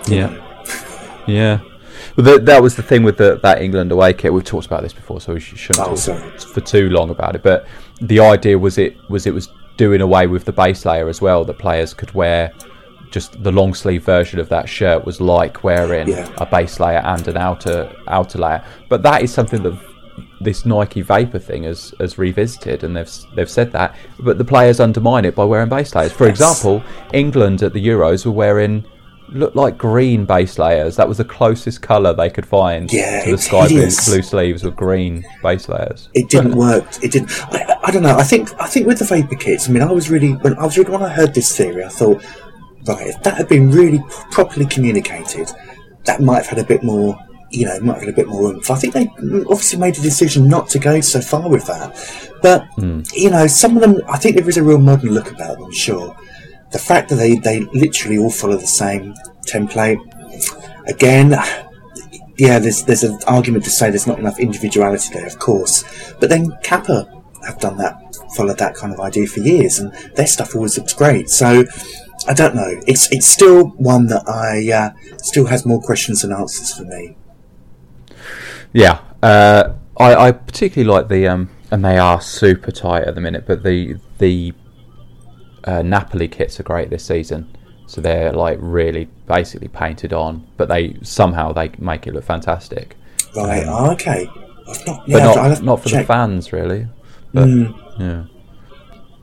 Yeah, 0.07 0.31
yeah. 1.27 1.59
That 2.17 2.45
that 2.47 2.61
was 2.63 2.75
the 2.75 2.81
thing 2.81 3.03
with 3.03 3.17
the, 3.17 3.39
that 3.43 3.61
England 3.61 3.91
away 3.91 4.11
kit. 4.13 4.33
We've 4.33 4.43
talked 4.43 4.65
about 4.65 4.81
this 4.81 4.93
before, 4.93 5.21
so 5.21 5.33
we 5.35 5.39
shouldn't 5.39 5.85
Oh, 5.85 5.89
talk 5.91 5.97
sorry. 5.97 6.29
for 6.39 6.61
too 6.61 6.89
long 6.89 7.09
about 7.11 7.35
it. 7.35 7.43
But 7.43 7.67
the 8.01 8.19
idea 8.19 8.57
was 8.57 8.77
it 8.77 8.97
was 9.09 9.27
it 9.27 9.33
was 9.33 9.49
doing 9.77 10.01
away 10.01 10.25
with 10.27 10.43
the 10.45 10.51
base 10.51 10.83
layer 10.85 11.07
as 11.09 11.21
well. 11.21 11.43
That 11.45 11.59
players 11.59 11.93
could 11.93 12.11
wear 12.13 12.51
just 13.11 13.41
the 13.43 13.51
long 13.51 13.73
sleeve 13.73 14.03
version 14.03 14.39
of 14.39 14.49
that 14.49 14.67
shirt 14.67 15.05
was 15.05 15.21
like 15.21 15.63
wearing 15.63 16.09
Yeah. 16.09 16.27
a 16.37 16.45
base 16.45 16.79
layer 16.79 16.99
and 17.05 17.27
an 17.27 17.37
outer 17.37 17.89
outer 18.07 18.39
layer. 18.39 18.63
But 18.89 19.03
that 19.03 19.21
is 19.21 19.31
something 19.31 19.61
that 19.63 19.77
this 20.41 20.65
Nike 20.65 21.01
Vapor 21.01 21.37
thing 21.39 21.63
has, 21.63 21.93
has 21.99 22.17
revisited, 22.17 22.83
and 22.83 22.95
they've 22.97 23.11
they've 23.35 23.49
said 23.49 23.71
that. 23.73 23.95
But 24.19 24.39
the 24.39 24.43
players 24.45 24.79
undermine 24.79 25.23
it 25.25 25.35
by 25.35 25.43
wearing 25.45 25.69
base 25.69 25.93
layers. 25.93 26.11
For 26.11 26.25
Yes. 26.27 26.31
example, 26.39 26.83
England 27.13 27.61
at 27.61 27.73
the 27.73 27.87
Euros 27.87 28.25
were 28.25 28.31
wearing 28.31 28.85
looked 29.29 29.55
like 29.55 29.77
green 29.77 30.25
base 30.25 30.57
layers. 30.57 30.95
That 30.95 31.07
was 31.07 31.17
the 31.17 31.25
closest 31.25 31.81
colour 31.81 32.13
they 32.13 32.29
could 32.29 32.45
find 32.45 32.91
Yeah, 32.91 33.23
to 33.25 33.31
the 33.31 33.37
sky 33.37 33.67
blue, 33.67 33.81
blue 33.81 34.21
sleeves 34.21 34.63
with 34.63 34.75
green 34.75 35.25
base 35.43 35.69
layers. 35.69 36.09
It 36.13 36.29
didn't 36.29 36.55
work. 36.55 36.85
It 37.03 37.11
didn't. 37.11 37.31
I, 37.53 37.77
I 37.83 37.91
don't 37.91 38.03
know. 38.03 38.17
I 38.17 38.23
think 38.23 38.49
I 38.59 38.67
think 38.67 38.87
with 38.87 38.99
the 38.99 39.05
vapor 39.05 39.35
kits. 39.35 39.69
I 39.69 39.71
mean, 39.71 39.83
I 39.83 39.91
was 39.91 40.09
really 40.09 40.33
when 40.33 40.57
I 40.57 40.63
was 40.63 40.77
really 40.77 40.91
when 40.91 41.03
I 41.03 41.09
heard 41.09 41.33
this 41.33 41.55
theory, 41.55 41.83
I 41.83 41.89
thought, 41.89 42.23
right, 42.87 43.07
if 43.07 43.21
that 43.23 43.35
had 43.35 43.49
been 43.49 43.71
really 43.71 44.03
properly 44.31 44.65
communicated, 44.65 45.49
that 46.05 46.21
might 46.21 46.37
have 46.37 46.47
had 46.47 46.59
a 46.59 46.65
bit 46.65 46.83
more. 46.83 47.17
You 47.49 47.65
know, 47.65 47.79
might 47.79 47.93
have 47.93 48.03
had 48.03 48.09
a 48.09 48.15
bit 48.15 48.27
more 48.27 48.51
oomph. 48.51 48.69
I 48.69 48.75
think 48.75 48.93
they 48.93 49.07
obviously 49.49 49.79
made 49.79 49.97
a 49.97 50.01
decision 50.01 50.49
not 50.49 50.67
to 50.71 50.79
go 50.79 50.99
so 50.99 51.21
far 51.21 51.47
with 51.47 51.65
that. 51.67 51.95
But 52.41 52.65
hmm. 52.75 53.03
you 53.13 53.29
know, 53.29 53.47
some 53.47 53.77
of 53.77 53.81
them, 53.81 54.01
I 54.09 54.17
think 54.17 54.35
there 54.35 54.49
is 54.49 54.57
a 54.57 54.63
real 54.63 54.79
modern 54.79 55.11
look 55.11 55.31
about 55.31 55.57
them. 55.57 55.71
Sure, 55.71 56.13
the 56.71 56.79
fact 56.79 57.09
that 57.09 57.15
they 57.15 57.35
they 57.35 57.61
literally 57.73 58.17
all 58.17 58.31
follow 58.31 58.57
the 58.57 58.67
same 58.67 59.13
template. 59.45 59.99
Again, 60.87 61.35
yeah, 62.37 62.59
there's 62.59 62.83
there's 62.83 63.03
an 63.03 63.19
argument 63.27 63.63
to 63.65 63.69
say 63.69 63.89
there's 63.89 64.07
not 64.07 64.19
enough 64.19 64.39
individuality 64.39 65.13
there, 65.13 65.25
of 65.25 65.39
course. 65.39 65.83
But 66.19 66.29
then 66.29 66.57
Kappa 66.63 67.11
have 67.45 67.59
done 67.59 67.77
that, 67.77 68.15
followed 68.35 68.57
that 68.59 68.75
kind 68.75 68.93
of 68.93 68.99
idea 68.99 69.27
for 69.27 69.39
years, 69.39 69.79
and 69.79 69.93
their 70.15 70.27
stuff 70.27 70.55
always 70.55 70.77
looks 70.77 70.93
great. 70.93 71.29
So 71.29 71.65
I 72.27 72.33
don't 72.33 72.55
know. 72.55 72.81
It's 72.85 73.11
it's 73.11 73.27
still 73.27 73.69
one 73.69 74.07
that 74.07 74.27
I 74.27 74.71
uh, 74.71 75.17
still 75.17 75.45
has 75.47 75.65
more 75.65 75.81
questions 75.81 76.21
than 76.21 76.31
answers 76.31 76.73
for 76.73 76.83
me. 76.83 77.15
Yeah, 78.73 78.99
uh, 79.23 79.73
I, 79.97 80.15
I 80.15 80.31
particularly 80.31 80.91
like 80.91 81.07
the 81.07 81.27
um, 81.27 81.49
and 81.71 81.83
they 81.83 81.97
are 81.97 82.21
super 82.21 82.71
tight 82.71 83.03
at 83.03 83.15
the 83.15 83.21
minute. 83.21 83.45
But 83.45 83.63
the 83.63 83.95
the 84.19 84.53
uh, 85.67 85.81
Napoli 85.81 86.27
kits 86.27 86.59
are 86.59 86.63
great 86.63 86.89
this 86.89 87.05
season, 87.05 87.55
so 87.85 88.01
they're 88.01 88.31
like 88.31 88.57
really 88.61 89.09
basically 89.27 89.67
painted 89.67 90.13
on, 90.13 90.47
but 90.57 90.69
they 90.69 90.97
somehow 91.01 91.51
they 91.51 91.71
make 91.77 92.07
it 92.07 92.13
look 92.13 92.23
fantastic. 92.23 92.95
Right. 93.35 93.65
Um, 93.65 93.89
okay. 93.91 94.29
Not, 94.85 95.07
yeah, 95.07 95.33
but 95.33 95.49
not, 95.49 95.63
not 95.63 95.83
for 95.83 95.89
check. 95.89 96.07
the 96.07 96.13
fans 96.13 96.51
really. 96.51 96.87
But, 97.33 97.45
mm. 97.45 97.99
Yeah 97.99 98.36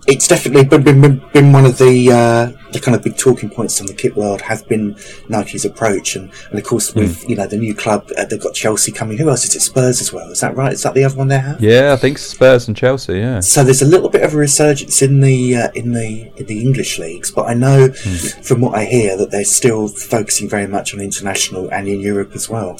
it's 0.06 0.28
definitely 0.28 0.64
been, 0.64 0.82
been, 0.82 1.22
been 1.32 1.52
one 1.52 1.64
of 1.64 1.78
the 1.78 2.12
uh, 2.12 2.70
the 2.72 2.80
kind 2.80 2.94
of 2.94 3.02
big 3.02 3.16
talking 3.16 3.48
points 3.48 3.80
in 3.80 3.86
the 3.86 3.94
kit 3.94 4.14
world 4.16 4.42
has 4.42 4.62
been 4.62 4.96
Nike's 5.28 5.64
approach, 5.64 6.16
and, 6.16 6.30
and 6.50 6.58
of 6.58 6.64
course 6.64 6.94
with 6.94 7.20
mm. 7.20 7.30
you 7.30 7.36
know 7.36 7.46
the 7.46 7.56
new 7.56 7.74
club 7.74 8.10
uh, 8.18 8.24
they've 8.24 8.40
got 8.40 8.54
Chelsea 8.54 8.92
coming. 8.92 9.16
Who 9.16 9.30
else 9.30 9.44
is 9.44 9.54
it? 9.54 9.60
Spurs 9.60 10.00
as 10.00 10.12
well. 10.12 10.30
Is 10.30 10.40
that 10.40 10.56
right? 10.56 10.72
Is 10.72 10.82
that 10.82 10.94
the 10.94 11.04
other 11.04 11.16
one 11.16 11.28
they 11.28 11.38
have? 11.38 11.60
Yeah, 11.60 11.92
I 11.92 11.96
think 11.96 12.18
Spurs 12.18 12.68
and 12.68 12.76
Chelsea. 12.76 13.18
Yeah. 13.18 13.40
So 13.40 13.64
there's 13.64 13.82
a 13.82 13.86
little 13.86 14.10
bit 14.10 14.22
of 14.22 14.34
a 14.34 14.36
resurgence 14.36 15.00
in 15.00 15.20
the 15.20 15.56
uh, 15.56 15.70
in 15.74 15.92
the 15.92 16.30
in 16.36 16.46
the 16.46 16.60
English 16.60 16.98
leagues, 16.98 17.30
but 17.30 17.46
I 17.48 17.54
know 17.54 17.88
mm. 17.88 18.44
from 18.44 18.60
what 18.60 18.76
I 18.76 18.84
hear 18.84 19.16
that 19.16 19.30
they're 19.30 19.44
still 19.44 19.88
focusing 19.88 20.48
very 20.48 20.66
much 20.66 20.92
on 20.92 21.00
international 21.00 21.70
and 21.72 21.88
in 21.88 22.00
Europe 22.00 22.32
as 22.34 22.48
well. 22.48 22.78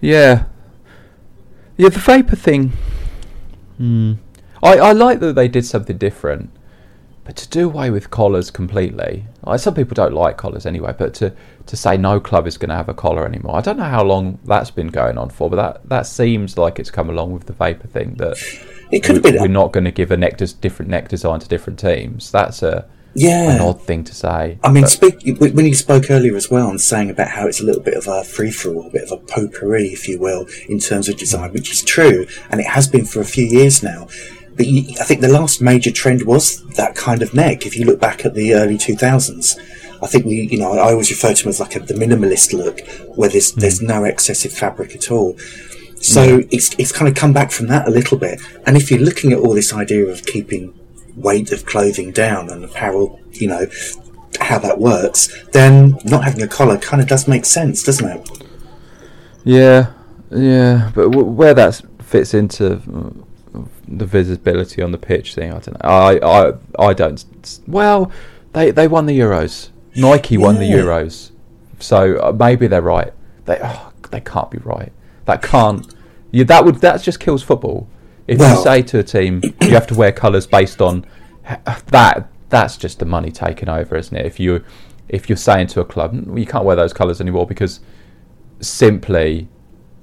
Yeah, 0.00 0.44
yeah, 1.76 1.88
the 1.88 1.98
vapor 1.98 2.36
thing. 2.36 2.72
Hmm. 3.76 4.14
I, 4.66 4.88
I 4.88 4.92
like 4.92 5.20
that 5.20 5.34
they 5.34 5.48
did 5.48 5.64
something 5.64 5.96
different, 5.96 6.50
but 7.24 7.36
to 7.36 7.48
do 7.48 7.66
away 7.66 7.90
with 7.90 8.10
collars 8.10 8.50
completely, 8.50 9.26
like 9.44 9.60
some 9.60 9.74
people 9.74 9.94
don't 9.94 10.12
like 10.12 10.36
collars 10.36 10.66
anyway, 10.66 10.94
but 10.96 11.14
to, 11.14 11.34
to 11.66 11.76
say 11.76 11.96
no 11.96 12.20
club 12.20 12.46
is 12.46 12.56
going 12.58 12.70
to 12.70 12.76
have 12.76 12.88
a 12.88 12.94
collar 12.94 13.26
anymore, 13.26 13.56
I 13.56 13.60
don't 13.60 13.78
know 13.78 13.84
how 13.84 14.04
long 14.04 14.38
that's 14.44 14.70
been 14.70 14.88
going 14.88 15.18
on 15.18 15.30
for, 15.30 15.50
but 15.50 15.56
that, 15.56 15.88
that 15.88 16.06
seems 16.06 16.56
like 16.58 16.78
it's 16.78 16.90
come 16.90 17.10
along 17.10 17.32
with 17.32 17.46
the 17.46 17.52
vapor 17.52 17.86
thing 17.86 18.14
that 18.14 18.38
it 18.92 19.02
could 19.02 19.24
we, 19.24 19.32
we're 19.32 19.48
not 19.48 19.72
going 19.72 19.84
to 19.84 19.90
give 19.90 20.10
a 20.10 20.16
neck 20.16 20.38
des- 20.38 20.54
different 20.60 20.90
neck 20.90 21.08
design 21.08 21.40
to 21.40 21.48
different 21.48 21.78
teams. 21.78 22.30
That's 22.30 22.62
a 22.62 22.86
yeah. 23.16 23.54
an 23.54 23.60
odd 23.60 23.82
thing 23.82 24.04
to 24.04 24.14
say. 24.14 24.58
I 24.62 24.70
mean, 24.70 24.84
but... 24.84 24.90
speak, 24.90 25.38
when 25.40 25.66
you 25.66 25.74
spoke 25.74 26.10
earlier 26.10 26.36
as 26.36 26.50
well 26.50 26.68
and 26.68 26.80
saying 26.80 27.10
about 27.10 27.28
how 27.28 27.46
it's 27.46 27.60
a 27.60 27.64
little 27.64 27.82
bit 27.82 27.94
of 27.94 28.06
a 28.06 28.22
free 28.22 28.50
for 28.50 28.74
all, 28.74 28.86
a 28.86 28.90
bit 28.90 29.10
of 29.10 29.12
a 29.12 29.16
potpourri, 29.16 29.88
if 29.88 30.06
you 30.06 30.18
will, 30.20 30.46
in 30.68 30.78
terms 30.78 31.08
of 31.08 31.16
design, 31.16 31.52
which 31.52 31.70
is 31.72 31.82
true, 31.82 32.26
and 32.50 32.60
it 32.60 32.66
has 32.66 32.86
been 32.86 33.04
for 33.04 33.20
a 33.20 33.24
few 33.24 33.46
years 33.46 33.82
now. 33.82 34.06
But 34.56 34.66
I 34.66 35.04
think 35.04 35.20
the 35.20 35.28
last 35.28 35.60
major 35.60 35.90
trend 35.90 36.22
was 36.22 36.64
that 36.76 36.94
kind 36.94 37.22
of 37.22 37.34
neck. 37.34 37.66
If 37.66 37.76
you 37.76 37.84
look 37.84 38.00
back 38.00 38.24
at 38.24 38.34
the 38.34 38.54
early 38.54 38.78
2000s, 38.78 39.58
I 40.02 40.06
think 40.06 40.24
we, 40.24 40.48
you 40.50 40.58
know, 40.58 40.72
I 40.72 40.92
always 40.92 41.10
refer 41.10 41.34
to 41.34 41.42
them 41.42 41.50
as 41.50 41.60
like 41.60 41.76
a, 41.76 41.80
the 41.80 41.94
minimalist 41.94 42.52
look, 42.52 42.80
where 43.16 43.28
there's 43.28 43.52
mm. 43.52 43.60
there's 43.60 43.82
no 43.82 44.04
excessive 44.04 44.52
fabric 44.52 44.94
at 44.94 45.10
all. 45.10 45.38
So 46.00 46.42
it's 46.50 46.74
it's 46.78 46.92
kind 46.92 47.08
of 47.08 47.14
come 47.14 47.32
back 47.32 47.50
from 47.50 47.66
that 47.68 47.88
a 47.88 47.90
little 47.90 48.18
bit. 48.18 48.40
And 48.66 48.76
if 48.76 48.90
you're 48.90 49.00
looking 49.00 49.32
at 49.32 49.38
all 49.38 49.54
this 49.54 49.72
idea 49.72 50.06
of 50.06 50.24
keeping 50.24 50.74
weight 51.16 51.50
of 51.52 51.64
clothing 51.64 52.12
down 52.12 52.50
and 52.50 52.64
apparel, 52.64 53.20
you 53.32 53.48
know, 53.48 53.66
how 54.40 54.58
that 54.58 54.78
works, 54.78 55.28
then 55.52 55.98
not 56.04 56.24
having 56.24 56.42
a 56.42 56.48
collar 56.48 56.78
kind 56.78 57.00
of 57.00 57.08
does 57.08 57.26
make 57.26 57.44
sense, 57.44 57.82
doesn't 57.82 58.08
it? 58.08 58.30
Yeah, 59.44 59.92
yeah, 60.30 60.90
but 60.94 61.10
w- 61.10 61.24
where 61.24 61.54
that 61.54 61.80
fits 62.00 62.34
into 62.34 62.82
the 63.88 64.06
visibility 64.06 64.82
on 64.82 64.92
the 64.92 64.98
pitch 64.98 65.34
thing. 65.34 65.52
I 65.52 65.58
don't 65.58 65.82
know. 65.82 65.88
I 65.88 66.18
I 66.48 66.88
I 66.88 66.92
don't. 66.94 67.24
Well, 67.66 68.10
they 68.52 68.70
they 68.70 68.88
won 68.88 69.06
the 69.06 69.18
Euros. 69.18 69.70
Nike 69.94 70.34
yeah. 70.34 70.40
won 70.40 70.56
the 70.56 70.70
Euros, 70.70 71.32
so 71.78 72.18
uh, 72.18 72.32
maybe 72.32 72.66
they're 72.66 72.82
right. 72.82 73.12
They 73.44 73.58
oh, 73.62 73.92
they 74.10 74.20
can't 74.20 74.50
be 74.50 74.58
right. 74.58 74.92
That 75.24 75.42
can't. 75.42 75.94
Yeah, 76.30 76.44
that 76.44 76.64
would 76.64 76.76
that 76.76 77.02
just 77.02 77.20
kills 77.20 77.42
football. 77.42 77.88
If 78.26 78.38
well, 78.38 78.56
you 78.56 78.62
say 78.62 78.82
to 78.82 78.98
a 78.98 79.02
team 79.02 79.40
you 79.62 79.70
have 79.70 79.86
to 79.88 79.94
wear 79.94 80.12
colours 80.12 80.46
based 80.46 80.80
on 80.80 81.06
that, 81.86 82.28
that's 82.48 82.76
just 82.76 82.98
the 82.98 83.04
money 83.04 83.30
taken 83.30 83.68
over, 83.68 83.96
isn't 83.96 84.16
it? 84.16 84.26
If 84.26 84.40
you 84.40 84.64
if 85.08 85.28
you're 85.28 85.36
saying 85.36 85.68
to 85.68 85.80
a 85.80 85.84
club 85.84 86.36
you 86.36 86.46
can't 86.46 86.64
wear 86.64 86.76
those 86.76 86.92
colours 86.92 87.20
anymore 87.20 87.46
because 87.46 87.80
simply 88.60 89.48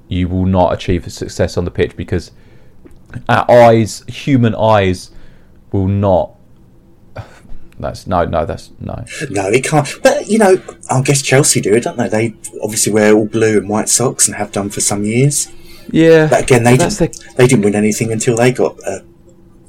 you 0.07 0.27
will 0.27 0.45
not 0.45 0.73
achieve 0.73 1.11
success 1.11 1.57
on 1.57 1.65
the 1.65 1.71
pitch 1.71 1.97
because 1.97 2.31
our 3.29 3.49
eyes, 3.49 4.03
human 4.07 4.55
eyes, 4.55 5.11
will 5.71 5.87
not. 5.87 6.35
That's 7.79 8.07
no, 8.07 8.23
no, 8.23 8.45
that's 8.45 8.71
no. 8.79 9.03
No, 9.29 9.47
it 9.47 9.63
can't. 9.63 9.87
But 10.03 10.27
you 10.27 10.37
know, 10.37 10.61
I 10.89 11.01
guess 11.01 11.21
Chelsea 11.21 11.59
do 11.59 11.73
it, 11.73 11.83
don't 11.83 11.97
they? 11.97 12.07
They 12.07 12.35
obviously 12.61 12.93
wear 12.93 13.13
all 13.13 13.25
blue 13.25 13.57
and 13.57 13.67
white 13.67 13.89
socks 13.89 14.27
and 14.27 14.35
have 14.37 14.51
done 14.51 14.69
for 14.69 14.79
some 14.79 15.03
years. 15.03 15.51
Yeah, 15.91 16.27
but 16.27 16.43
again, 16.43 16.63
they 16.63 16.77
didn't. 16.77 16.93
The... 16.97 17.33
They 17.35 17.47
didn't 17.47 17.65
win 17.65 17.75
anything 17.75 18.11
until 18.11 18.37
they 18.37 18.51
got, 18.51 18.77
a, 18.87 19.03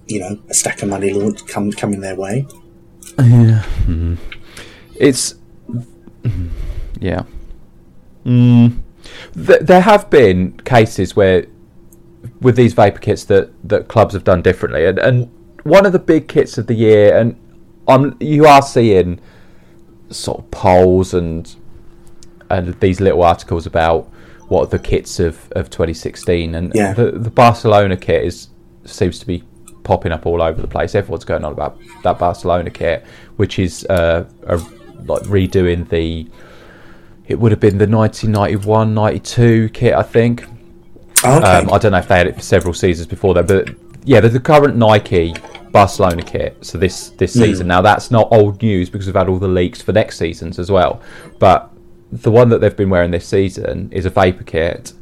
you 0.06 0.20
know, 0.20 0.38
a 0.48 0.54
stack 0.54 0.82
of 0.82 0.88
money 0.88 1.12
come 1.48 1.72
coming 1.72 2.00
their 2.00 2.14
way. 2.14 2.46
Yeah, 3.18 3.64
mm. 3.86 4.18
it's 4.96 5.34
mm, 6.22 6.50
yeah. 7.00 7.22
Mm. 8.24 8.80
Th- 9.34 9.60
there 9.60 9.80
have 9.80 10.08
been 10.10 10.58
cases 10.60 11.16
where 11.16 11.46
with 12.44 12.56
these 12.56 12.74
vapor 12.74 12.98
kits 12.98 13.24
that 13.24 13.50
that 13.68 13.88
clubs 13.88 14.14
have 14.14 14.22
done 14.22 14.42
differently, 14.42 14.84
and 14.84 14.98
and 14.98 15.30
one 15.64 15.86
of 15.86 15.92
the 15.92 15.98
big 15.98 16.28
kits 16.28 16.58
of 16.58 16.66
the 16.66 16.74
year, 16.74 17.16
and 17.16 17.36
on 17.88 18.16
you 18.20 18.46
are 18.46 18.62
seeing 18.62 19.18
sort 20.10 20.38
of 20.40 20.50
polls 20.50 21.14
and 21.14 21.56
and 22.50 22.78
these 22.80 23.00
little 23.00 23.22
articles 23.22 23.66
about 23.66 24.08
what 24.48 24.70
the 24.70 24.78
kits 24.78 25.18
of, 25.18 25.50
of 25.52 25.70
2016 25.70 26.54
and 26.54 26.70
yeah. 26.74 26.92
the, 26.92 27.12
the 27.12 27.30
Barcelona 27.30 27.96
kit 27.96 28.24
is 28.24 28.48
seems 28.84 29.18
to 29.18 29.26
be 29.26 29.42
popping 29.82 30.12
up 30.12 30.26
all 30.26 30.42
over 30.42 30.60
the 30.60 30.68
place. 30.68 30.94
Everyone's 30.94 31.24
going 31.24 31.44
on 31.44 31.52
about 31.52 31.78
that 32.02 32.18
Barcelona 32.18 32.70
kit, 32.70 33.04
which 33.36 33.58
is 33.58 33.86
uh, 33.86 34.26
a, 34.46 34.56
like 35.06 35.22
redoing 35.22 35.88
the. 35.88 36.28
It 37.26 37.38
would 37.38 37.52
have 37.52 37.60
been 37.60 37.78
the 37.78 37.86
1991-92 37.86 39.72
kit, 39.72 39.94
I 39.94 40.02
think, 40.02 40.44
okay. 41.24 41.46
Um, 41.46 41.72
I 41.72 41.78
don't 41.78 41.92
know 41.92 41.98
if 41.98 42.08
they 42.08 42.18
had 42.18 42.26
it 42.26 42.36
for 42.36 42.42
several 42.42 42.74
seasons 42.74 43.06
before 43.06 43.34
that, 43.34 43.46
but 43.46 43.70
yeah, 44.04 44.20
there's 44.20 44.32
the 44.32 44.40
current 44.40 44.76
Nike 44.76 45.34
Barcelona 45.74 46.22
kit. 46.22 46.56
So 46.64 46.78
this 46.78 47.10
this 47.10 47.34
mm. 47.36 47.40
season 47.40 47.66
now 47.66 47.82
that's 47.82 48.10
not 48.10 48.28
old 48.30 48.62
news 48.62 48.88
because 48.88 49.06
we've 49.06 49.16
had 49.16 49.28
all 49.28 49.38
the 49.38 49.48
leaks 49.48 49.82
for 49.82 49.92
next 49.92 50.18
seasons 50.18 50.58
as 50.58 50.70
well. 50.70 51.02
But 51.38 51.70
the 52.12 52.30
one 52.30 52.48
that 52.50 52.60
they've 52.60 52.76
been 52.76 52.90
wearing 52.90 53.10
this 53.10 53.26
season 53.26 53.88
is 53.90 54.06
a 54.06 54.10
vapor 54.10 54.44
kit, 54.44 54.92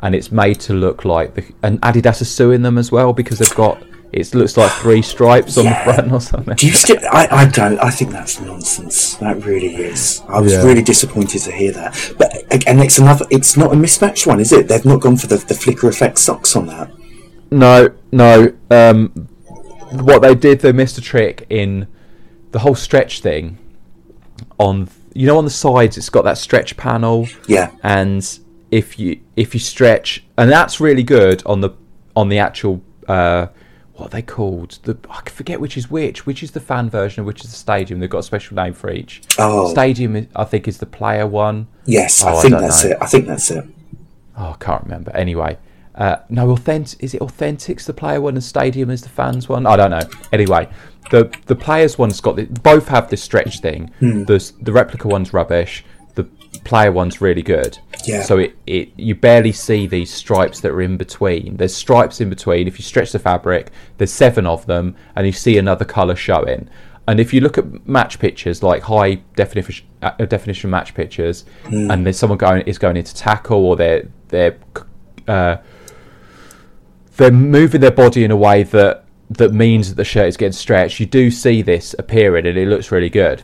and 0.00 0.14
it's 0.14 0.32
made 0.32 0.60
to 0.60 0.72
look 0.72 1.04
like 1.04 1.34
the 1.34 1.44
and 1.62 1.80
Adidas 1.82 2.22
are 2.22 2.24
suing 2.24 2.62
them 2.62 2.78
as 2.78 2.90
well 2.90 3.12
because 3.12 3.38
they've 3.38 3.54
got 3.54 3.82
it 4.14 4.32
looks 4.32 4.56
like 4.56 4.70
three 4.70 5.02
stripes 5.02 5.58
on 5.58 5.64
yeah. 5.64 5.84
the 5.84 5.92
front 5.92 6.12
or 6.12 6.20
something. 6.20 6.54
Do 6.54 6.66
you 6.68 6.72
still? 6.72 6.98
I, 7.10 7.26
I 7.30 7.48
don't. 7.48 7.78
I 7.80 7.90
think 7.90 8.12
that's 8.12 8.40
nonsense. 8.40 9.16
That 9.16 9.44
really 9.44 9.74
is. 9.74 10.22
I 10.28 10.40
was 10.40 10.52
yeah. 10.52 10.62
really 10.62 10.82
disappointed 10.82 11.40
to 11.40 11.52
hear 11.52 11.72
that. 11.72 12.14
But 12.16 12.32
and 12.68 12.80
it's 12.80 12.98
another. 12.98 13.26
It's 13.30 13.56
not 13.56 13.72
a 13.72 13.76
mismatched 13.76 14.26
one, 14.26 14.38
is 14.38 14.52
it? 14.52 14.68
They've 14.68 14.84
not 14.84 15.00
gone 15.00 15.16
for 15.16 15.26
the, 15.26 15.38
the 15.38 15.54
flicker 15.54 15.88
effect 15.88 16.18
socks 16.18 16.54
on 16.54 16.66
that. 16.66 16.92
No, 17.50 17.88
no. 18.12 18.54
Um, 18.70 19.08
what 19.90 20.22
they 20.22 20.36
did, 20.36 20.60
they 20.60 20.72
missed 20.72 20.96
a 20.96 21.00
trick 21.00 21.46
in 21.50 21.88
the 22.52 22.60
whole 22.60 22.76
stretch 22.76 23.20
thing. 23.20 23.58
On 24.58 24.88
you 25.12 25.26
know, 25.26 25.38
on 25.38 25.44
the 25.44 25.50
sides, 25.50 25.98
it's 25.98 26.08
got 26.08 26.22
that 26.22 26.38
stretch 26.38 26.76
panel. 26.76 27.26
Yeah. 27.48 27.72
And 27.82 28.38
if 28.70 28.96
you 28.96 29.20
if 29.34 29.54
you 29.54 29.60
stretch, 29.60 30.24
and 30.38 30.48
that's 30.52 30.80
really 30.80 31.02
good 31.02 31.42
on 31.46 31.62
the 31.62 31.70
on 32.14 32.28
the 32.28 32.38
actual. 32.38 32.80
Uh, 33.08 33.48
what 33.94 34.06
are 34.06 34.10
they 34.10 34.22
called? 34.22 34.78
The 34.82 34.96
I 35.08 35.20
forget 35.28 35.60
which 35.60 35.76
is 35.76 35.90
which. 35.90 36.26
Which 36.26 36.42
is 36.42 36.50
the 36.50 36.60
fan 36.60 36.90
version 36.90 37.20
and 37.20 37.26
which 37.26 37.44
is 37.44 37.50
the 37.50 37.56
stadium? 37.56 38.00
They've 38.00 38.10
got 38.10 38.18
a 38.18 38.24
special 38.24 38.56
name 38.56 38.74
for 38.74 38.90
each. 38.90 39.22
Oh, 39.38 39.70
stadium 39.70 40.28
I 40.34 40.44
think 40.44 40.66
is 40.66 40.78
the 40.78 40.86
player 40.86 41.26
one. 41.26 41.68
Yes, 41.84 42.22
oh, 42.24 42.36
I 42.36 42.42
think 42.42 42.54
I 42.54 42.60
that's 42.60 42.84
know. 42.84 42.90
it. 42.90 42.96
I 43.00 43.06
think 43.06 43.26
that's 43.26 43.50
it. 43.50 43.64
Oh, 44.36 44.50
I 44.50 44.56
can't 44.58 44.82
remember. 44.82 45.12
Anyway, 45.12 45.58
uh, 45.94 46.16
no, 46.28 46.50
authentic. 46.50 47.00
Is 47.02 47.14
it 47.14 47.20
Authentics 47.20 47.84
the 47.84 47.92
player 47.92 48.20
one 48.20 48.34
and 48.34 48.42
Stadium 48.42 48.90
is 48.90 49.02
the 49.02 49.08
fans 49.08 49.48
one? 49.48 49.64
I 49.64 49.76
don't 49.76 49.92
know. 49.92 50.08
Anyway, 50.32 50.68
the 51.12 51.32
the 51.46 51.54
players 51.54 51.96
one's 51.96 52.20
got 52.20 52.34
the, 52.34 52.46
both 52.46 52.88
have 52.88 53.10
this 53.10 53.22
stretch 53.22 53.60
thing. 53.60 53.92
Hmm. 54.00 54.24
The 54.24 54.52
the 54.60 54.72
replica 54.72 55.06
one's 55.06 55.32
rubbish 55.32 55.84
player 56.62 56.92
one's 56.92 57.20
really 57.20 57.42
good. 57.42 57.78
Yeah. 58.04 58.22
So 58.22 58.38
it, 58.38 58.56
it 58.66 58.92
you 58.96 59.14
barely 59.14 59.52
see 59.52 59.86
these 59.86 60.12
stripes 60.12 60.60
that 60.60 60.72
are 60.72 60.82
in 60.82 60.96
between. 60.96 61.56
There's 61.56 61.74
stripes 61.74 62.20
in 62.20 62.30
between. 62.30 62.68
If 62.68 62.78
you 62.78 62.84
stretch 62.84 63.12
the 63.12 63.18
fabric, 63.18 63.70
there's 63.98 64.12
seven 64.12 64.46
of 64.46 64.66
them, 64.66 64.96
and 65.16 65.26
you 65.26 65.32
see 65.32 65.58
another 65.58 65.84
colour 65.84 66.16
showing. 66.16 66.68
And 67.06 67.20
if 67.20 67.34
you 67.34 67.40
look 67.40 67.58
at 67.58 67.86
match 67.86 68.18
pictures, 68.18 68.62
like 68.62 68.82
high 68.82 69.16
definition 69.36 69.86
uh, 70.02 70.10
definition 70.12 70.70
match 70.70 70.94
pictures, 70.94 71.44
mm. 71.64 71.92
and 71.92 72.06
there's 72.06 72.18
someone 72.18 72.38
going 72.38 72.62
is 72.62 72.78
going 72.78 72.96
into 72.96 73.14
tackle, 73.14 73.64
or 73.64 73.76
they're 73.76 74.08
they're 74.28 74.58
uh, 75.28 75.56
they're 77.16 77.30
moving 77.30 77.80
their 77.80 77.90
body 77.90 78.24
in 78.24 78.30
a 78.30 78.36
way 78.36 78.62
that 78.62 79.04
that 79.30 79.52
means 79.52 79.88
that 79.88 79.96
the 79.96 80.04
shirt 80.04 80.28
is 80.28 80.36
getting 80.36 80.52
stretched. 80.52 81.00
You 81.00 81.06
do 81.06 81.30
see 81.30 81.62
this 81.62 81.94
appearing, 81.98 82.46
and 82.46 82.56
it 82.56 82.68
looks 82.68 82.90
really 82.90 83.10
good 83.10 83.42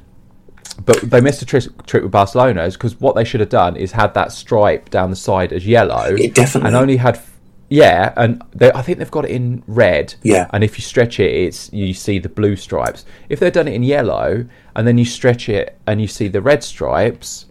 but 0.84 1.00
they 1.02 1.20
missed 1.20 1.42
a 1.42 1.46
trick, 1.46 1.64
trick 1.86 2.02
with 2.02 2.12
Barcelona 2.12 2.68
because 2.70 2.98
what 3.00 3.14
they 3.14 3.24
should 3.24 3.40
have 3.40 3.48
done 3.48 3.76
is 3.76 3.92
had 3.92 4.14
that 4.14 4.32
stripe 4.32 4.90
down 4.90 5.10
the 5.10 5.16
side 5.16 5.52
as 5.52 5.66
yellow, 5.66 6.16
definitely, 6.16 6.68
and 6.68 6.76
only 6.76 6.96
had 6.96 7.20
yeah, 7.68 8.12
and 8.16 8.42
they, 8.52 8.72
I 8.72 8.82
think 8.82 8.98
they've 8.98 9.10
got 9.10 9.24
it 9.26 9.30
in 9.30 9.62
red. 9.68 10.14
Yeah. 10.24 10.48
and 10.52 10.64
if 10.64 10.76
you 10.76 10.82
stretch 10.82 11.20
it, 11.20 11.30
it's 11.32 11.72
you 11.72 11.94
see 11.94 12.18
the 12.18 12.28
blue 12.28 12.56
stripes. 12.56 13.04
If 13.28 13.38
they'd 13.38 13.52
done 13.52 13.68
it 13.68 13.74
in 13.74 13.84
yellow 13.84 14.46
and 14.74 14.86
then 14.88 14.98
you 14.98 15.04
stretch 15.04 15.48
it 15.48 15.78
and 15.86 16.00
you 16.00 16.08
see 16.08 16.26
the 16.26 16.42
red 16.42 16.64
stripes, 16.64 17.46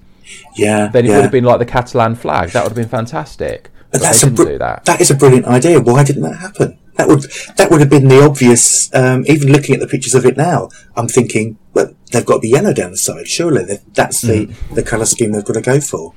Yeah, 0.57 0.87
then 0.87 1.05
it 1.05 1.09
yeah. 1.09 1.15
would 1.15 1.21
have 1.23 1.31
been 1.31 1.45
like 1.45 1.59
the 1.59 1.65
Catalan 1.65 2.15
flag. 2.15 2.49
That 2.49 2.63
would 2.63 2.71
have 2.71 2.75
been 2.75 2.89
fantastic. 2.89 3.69
But, 3.91 4.01
That's 4.01 4.21
they 4.21 4.27
a 4.27 4.29
didn't 4.31 4.45
br- 4.45 4.51
do 4.51 4.57
that. 4.57 4.85
That 4.85 4.99
is 4.99 5.09
a 5.09 5.15
brilliant 5.15 5.45
idea. 5.45 5.79
Why 5.79 6.03
didn't 6.03 6.23
that 6.23 6.35
happen? 6.35 6.77
That 6.97 7.07
would 7.07 7.23
that 7.55 7.71
would 7.71 7.79
have 7.79 7.89
been 7.89 8.09
the 8.09 8.21
obvious. 8.21 8.93
Um, 8.93 9.23
even 9.27 9.53
looking 9.53 9.73
at 9.73 9.79
the 9.79 9.87
pictures 9.87 10.15
of 10.15 10.25
it 10.25 10.35
now, 10.35 10.67
I'm 10.97 11.07
thinking, 11.07 11.57
well, 11.73 11.93
they've 12.11 12.25
got 12.25 12.35
to 12.35 12.39
be 12.39 12.49
yellow 12.49 12.73
down 12.73 12.91
the 12.91 12.97
side. 12.97 13.27
Surely 13.27 13.79
that's 13.93 14.21
the 14.21 14.47
Mm. 14.47 14.75
the 14.75 14.83
colour 14.83 15.05
scheme 15.05 15.31
they've 15.31 15.43
got 15.45 15.53
to 15.53 15.61
go 15.61 15.79
for. 15.79 16.13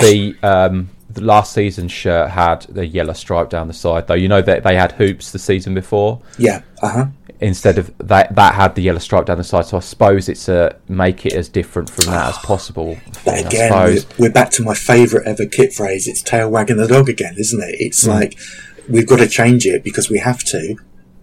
the 0.00 0.36
um, 0.42 0.90
the 1.10 1.20
last 1.22 1.52
season's 1.52 1.92
shirt 1.92 2.30
had 2.30 2.62
the 2.62 2.86
yellow 2.86 3.12
stripe 3.14 3.48
down 3.50 3.68
the 3.68 3.74
side, 3.74 4.06
though. 4.06 4.14
You 4.14 4.28
know 4.28 4.42
that 4.42 4.62
they 4.64 4.76
had 4.76 4.92
hoops 4.92 5.32
the 5.32 5.38
season 5.38 5.74
before. 5.74 6.20
Yeah. 6.38 6.62
Uh 6.82 6.88
huh. 6.88 7.06
Instead 7.40 7.76
of 7.78 7.92
that, 7.98 8.34
that 8.34 8.54
had 8.54 8.74
the 8.74 8.82
yellow 8.82 8.98
stripe 8.98 9.26
down 9.26 9.36
the 9.38 9.44
side. 9.44 9.66
So 9.66 9.76
I 9.76 9.80
suppose 9.80 10.28
it's 10.28 10.48
a 10.48 10.76
make 10.88 11.26
it 11.26 11.34
as 11.34 11.48
different 11.50 11.90
from 11.90 12.06
that 12.06 12.28
as 12.30 12.38
possible. 12.38 12.96
But 13.24 13.34
thing, 13.36 13.46
again, 13.46 13.72
we're, 13.72 14.00
we're 14.18 14.32
back 14.32 14.50
to 14.52 14.62
my 14.62 14.74
favourite 14.74 15.26
ever 15.26 15.44
kit 15.46 15.72
phrase. 15.74 16.08
It's 16.08 16.22
tail 16.22 16.50
wagging 16.50 16.78
the 16.78 16.88
dog 16.88 17.08
again, 17.10 17.34
isn't 17.38 17.62
it? 17.62 17.76
It's 17.78 18.04
Mm. 18.04 18.08
like 18.08 18.38
we've 18.88 19.06
got 19.06 19.18
to 19.18 19.28
change 19.28 19.66
it 19.66 19.84
because 19.84 20.08
we 20.10 20.18
have 20.18 20.42
to. 20.44 20.76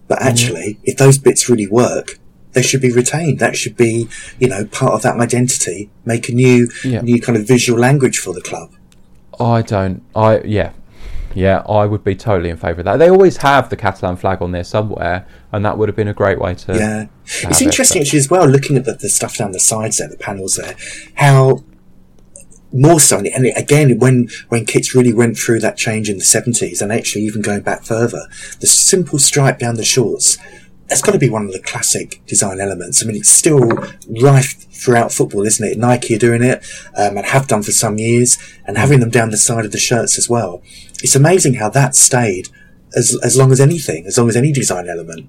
But 0.06 0.20
Mm. 0.20 0.26
actually, 0.26 0.78
if 0.84 0.96
those 0.98 1.18
bits 1.18 1.48
really 1.48 1.66
work, 1.66 2.18
they 2.54 2.62
should 2.62 2.80
be 2.80 2.90
retained. 2.92 3.38
That 3.40 3.56
should 3.56 3.76
be, 3.76 4.08
you 4.38 4.48
know, 4.48 4.64
part 4.64 4.94
of 4.94 5.02
that 5.02 5.16
identity. 5.16 5.90
Make 6.04 6.28
a 6.28 6.32
new, 6.32 6.70
Yeah. 6.84 7.00
new 7.02 7.20
kind 7.20 7.36
of 7.36 7.46
visual 7.46 7.78
language 7.78 8.18
for 8.18 8.32
the 8.32 8.40
club. 8.40 8.70
I 9.40 9.62
don't. 9.62 10.02
I 10.14 10.40
yeah, 10.42 10.70
yeah. 11.34 11.58
I 11.68 11.86
would 11.86 12.04
be 12.04 12.14
totally 12.14 12.50
in 12.50 12.56
favour 12.56 12.80
of 12.80 12.84
that. 12.84 12.98
They 12.98 13.10
always 13.10 13.38
have 13.38 13.68
the 13.68 13.76
Catalan 13.76 14.16
flag 14.16 14.40
on 14.40 14.52
there 14.52 14.62
somewhere, 14.64 15.26
and 15.52 15.64
that 15.64 15.76
would 15.76 15.88
have 15.88 15.96
been 15.96 16.08
a 16.08 16.14
great 16.14 16.38
way 16.40 16.54
to. 16.54 16.72
Yeah, 16.74 16.78
to 16.78 17.08
it's 17.24 17.42
have 17.42 17.52
it, 17.52 17.62
interesting 17.62 18.02
actually 18.02 18.20
as 18.20 18.30
well. 18.30 18.46
Looking 18.46 18.76
at 18.76 18.84
the, 18.84 18.94
the 18.94 19.08
stuff 19.08 19.36
down 19.36 19.50
the 19.52 19.60
sides 19.60 19.98
there, 19.98 20.08
the 20.08 20.16
panels 20.16 20.54
there, 20.54 20.76
how 21.14 21.64
more 22.72 22.98
so, 23.00 23.18
and 23.18 23.46
again 23.56 23.98
when 23.98 24.28
when 24.48 24.66
kits 24.66 24.94
really 24.94 25.12
went 25.12 25.36
through 25.38 25.60
that 25.60 25.76
change 25.76 26.08
in 26.08 26.18
the 26.18 26.24
seventies, 26.24 26.80
and 26.82 26.92
actually 26.92 27.22
even 27.24 27.42
going 27.42 27.62
back 27.62 27.82
further, 27.84 28.26
the 28.60 28.66
simple 28.66 29.18
stripe 29.18 29.58
down 29.58 29.74
the 29.74 29.84
shorts. 29.84 30.38
That's 30.94 31.02
got 31.02 31.10
to 31.10 31.18
be 31.18 31.28
one 31.28 31.44
of 31.46 31.52
the 31.52 31.58
classic 31.58 32.22
design 32.24 32.60
elements. 32.60 33.02
I 33.02 33.06
mean, 33.08 33.16
it's 33.16 33.28
still 33.28 33.68
rife 34.22 34.70
throughout 34.70 35.10
football, 35.10 35.44
isn't 35.44 35.66
it? 35.68 35.76
Nike 35.76 36.14
are 36.14 36.18
doing 36.20 36.40
it, 36.40 36.64
um, 36.96 37.16
and 37.16 37.26
have 37.26 37.48
done 37.48 37.64
for 37.64 37.72
some 37.72 37.98
years, 37.98 38.38
and 38.64 38.78
having 38.78 39.00
them 39.00 39.10
down 39.10 39.30
the 39.30 39.36
side 39.36 39.64
of 39.64 39.72
the 39.72 39.78
shirts 39.78 40.16
as 40.18 40.30
well. 40.30 40.62
It's 41.02 41.16
amazing 41.16 41.54
how 41.54 41.68
that 41.70 41.96
stayed 41.96 42.46
as 42.94 43.18
as 43.24 43.36
long 43.36 43.50
as 43.50 43.60
anything, 43.60 44.06
as 44.06 44.16
long 44.16 44.28
as 44.28 44.36
any 44.36 44.52
design 44.52 44.88
element. 44.88 45.28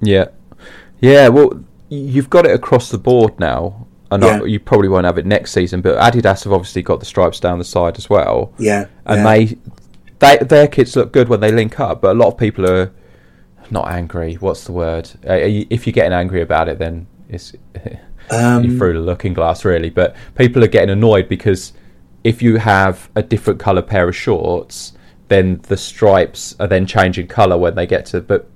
Yeah, 0.00 0.28
yeah. 1.02 1.28
Well, 1.28 1.62
you've 1.90 2.30
got 2.30 2.46
it 2.46 2.52
across 2.52 2.88
the 2.90 2.96
board 2.96 3.38
now, 3.38 3.86
and 4.10 4.22
Yeah. 4.22 4.44
you 4.44 4.58
probably 4.58 4.88
won't 4.88 5.04
have 5.04 5.18
it 5.18 5.26
next 5.26 5.52
season. 5.52 5.82
But 5.82 5.98
Adidas 5.98 6.44
have 6.44 6.54
obviously 6.54 6.80
got 6.80 7.00
the 7.00 7.06
stripes 7.06 7.38
down 7.38 7.58
the 7.58 7.66
side 7.66 7.98
as 7.98 8.08
well, 8.08 8.54
Yeah, 8.58 8.86
and 9.04 9.18
yeah. 9.18 9.30
they, 9.30 9.56
they 10.20 10.36
their 10.42 10.66
kits 10.68 10.96
look 10.96 11.12
good 11.12 11.28
when 11.28 11.40
they 11.40 11.52
link 11.52 11.78
up. 11.80 12.00
But 12.00 12.12
a 12.16 12.18
lot 12.18 12.28
of 12.28 12.38
people 12.38 12.64
are 12.66 12.90
not 13.70 13.88
angry. 13.90 14.34
What's 14.34 14.64
the 14.64 14.72
word? 14.72 15.10
Uh, 15.28 15.34
if 15.70 15.86
you're 15.86 15.92
getting 15.92 16.12
angry 16.12 16.42
about 16.42 16.68
it, 16.68 16.78
then 16.78 17.06
it's 17.28 17.54
Um, 18.30 18.64
you 18.64 18.76
through 18.76 18.94
the 18.94 18.98
looking 19.00 19.34
glass, 19.34 19.64
really. 19.64 19.88
But 19.90 20.16
people 20.34 20.64
are 20.64 20.68
getting 20.68 20.90
annoyed 20.90 21.28
because 21.28 21.72
if 22.24 22.42
you 22.42 22.56
have 22.56 23.08
a 23.14 23.22
different 23.22 23.60
color 23.60 23.82
pair 23.82 24.08
of 24.08 24.16
shorts, 24.16 24.94
then 25.28 25.60
the 25.68 25.76
stripes 25.76 26.56
are 26.58 26.66
then 26.66 26.86
changing 26.86 27.28
color 27.28 27.56
when 27.56 27.76
they 27.76 27.86
get 27.86 28.06
to 28.06 28.20
but 28.20 28.48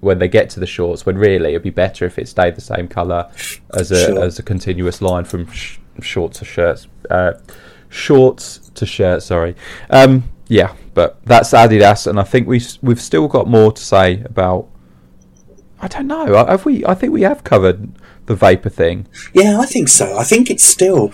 when 0.00 0.18
they 0.18 0.26
get 0.26 0.50
to 0.50 0.60
the 0.60 0.66
shorts. 0.66 1.06
When 1.06 1.16
really 1.16 1.50
it'd 1.50 1.62
be 1.62 1.70
better 1.70 2.04
if 2.04 2.18
it 2.18 2.26
stayed 2.26 2.56
the 2.56 2.60
same 2.60 2.88
color 2.88 3.30
as 3.74 3.92
a 3.92 4.06
Sure. 4.06 4.24
as 4.24 4.40
a 4.40 4.42
continuous 4.42 5.00
line 5.00 5.24
from 5.24 5.48
sh- 5.52 5.78
shorts 6.00 6.40
to 6.40 6.44
shirts, 6.44 6.88
uh, 7.08 7.34
shorts 7.90 8.70
to 8.74 8.86
shirts. 8.86 9.26
Sorry. 9.26 9.54
Um, 9.90 10.24
yeah, 10.48 10.74
but 10.94 11.18
that's 11.24 11.52
Adidas, 11.52 12.06
and 12.06 12.18
I 12.20 12.24
think 12.24 12.46
we 12.46 12.60
we've 12.82 13.00
still 13.00 13.28
got 13.28 13.46
more 13.46 13.72
to 13.72 13.82
say 13.82 14.22
about. 14.22 14.68
I 15.80 15.88
don't 15.88 16.06
know. 16.06 16.34
Have 16.46 16.64
we? 16.64 16.84
I 16.86 16.94
think 16.94 17.12
we 17.12 17.22
have 17.22 17.42
covered 17.44 17.92
the 18.26 18.34
vapor 18.34 18.68
thing. 18.68 19.06
Yeah, 19.32 19.58
I 19.58 19.66
think 19.66 19.88
so. 19.88 20.16
I 20.16 20.24
think 20.24 20.50
it's 20.50 20.64
still 20.64 21.12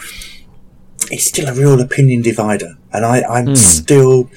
it's 1.11 1.27
still 1.27 1.49
a 1.49 1.55
real 1.55 1.81
opinion 1.81 2.23
divider, 2.23 2.77
and 2.93 3.05
I, 3.05 3.23
I'm 3.23 3.49
hmm. 3.49 3.55
still 3.55 4.31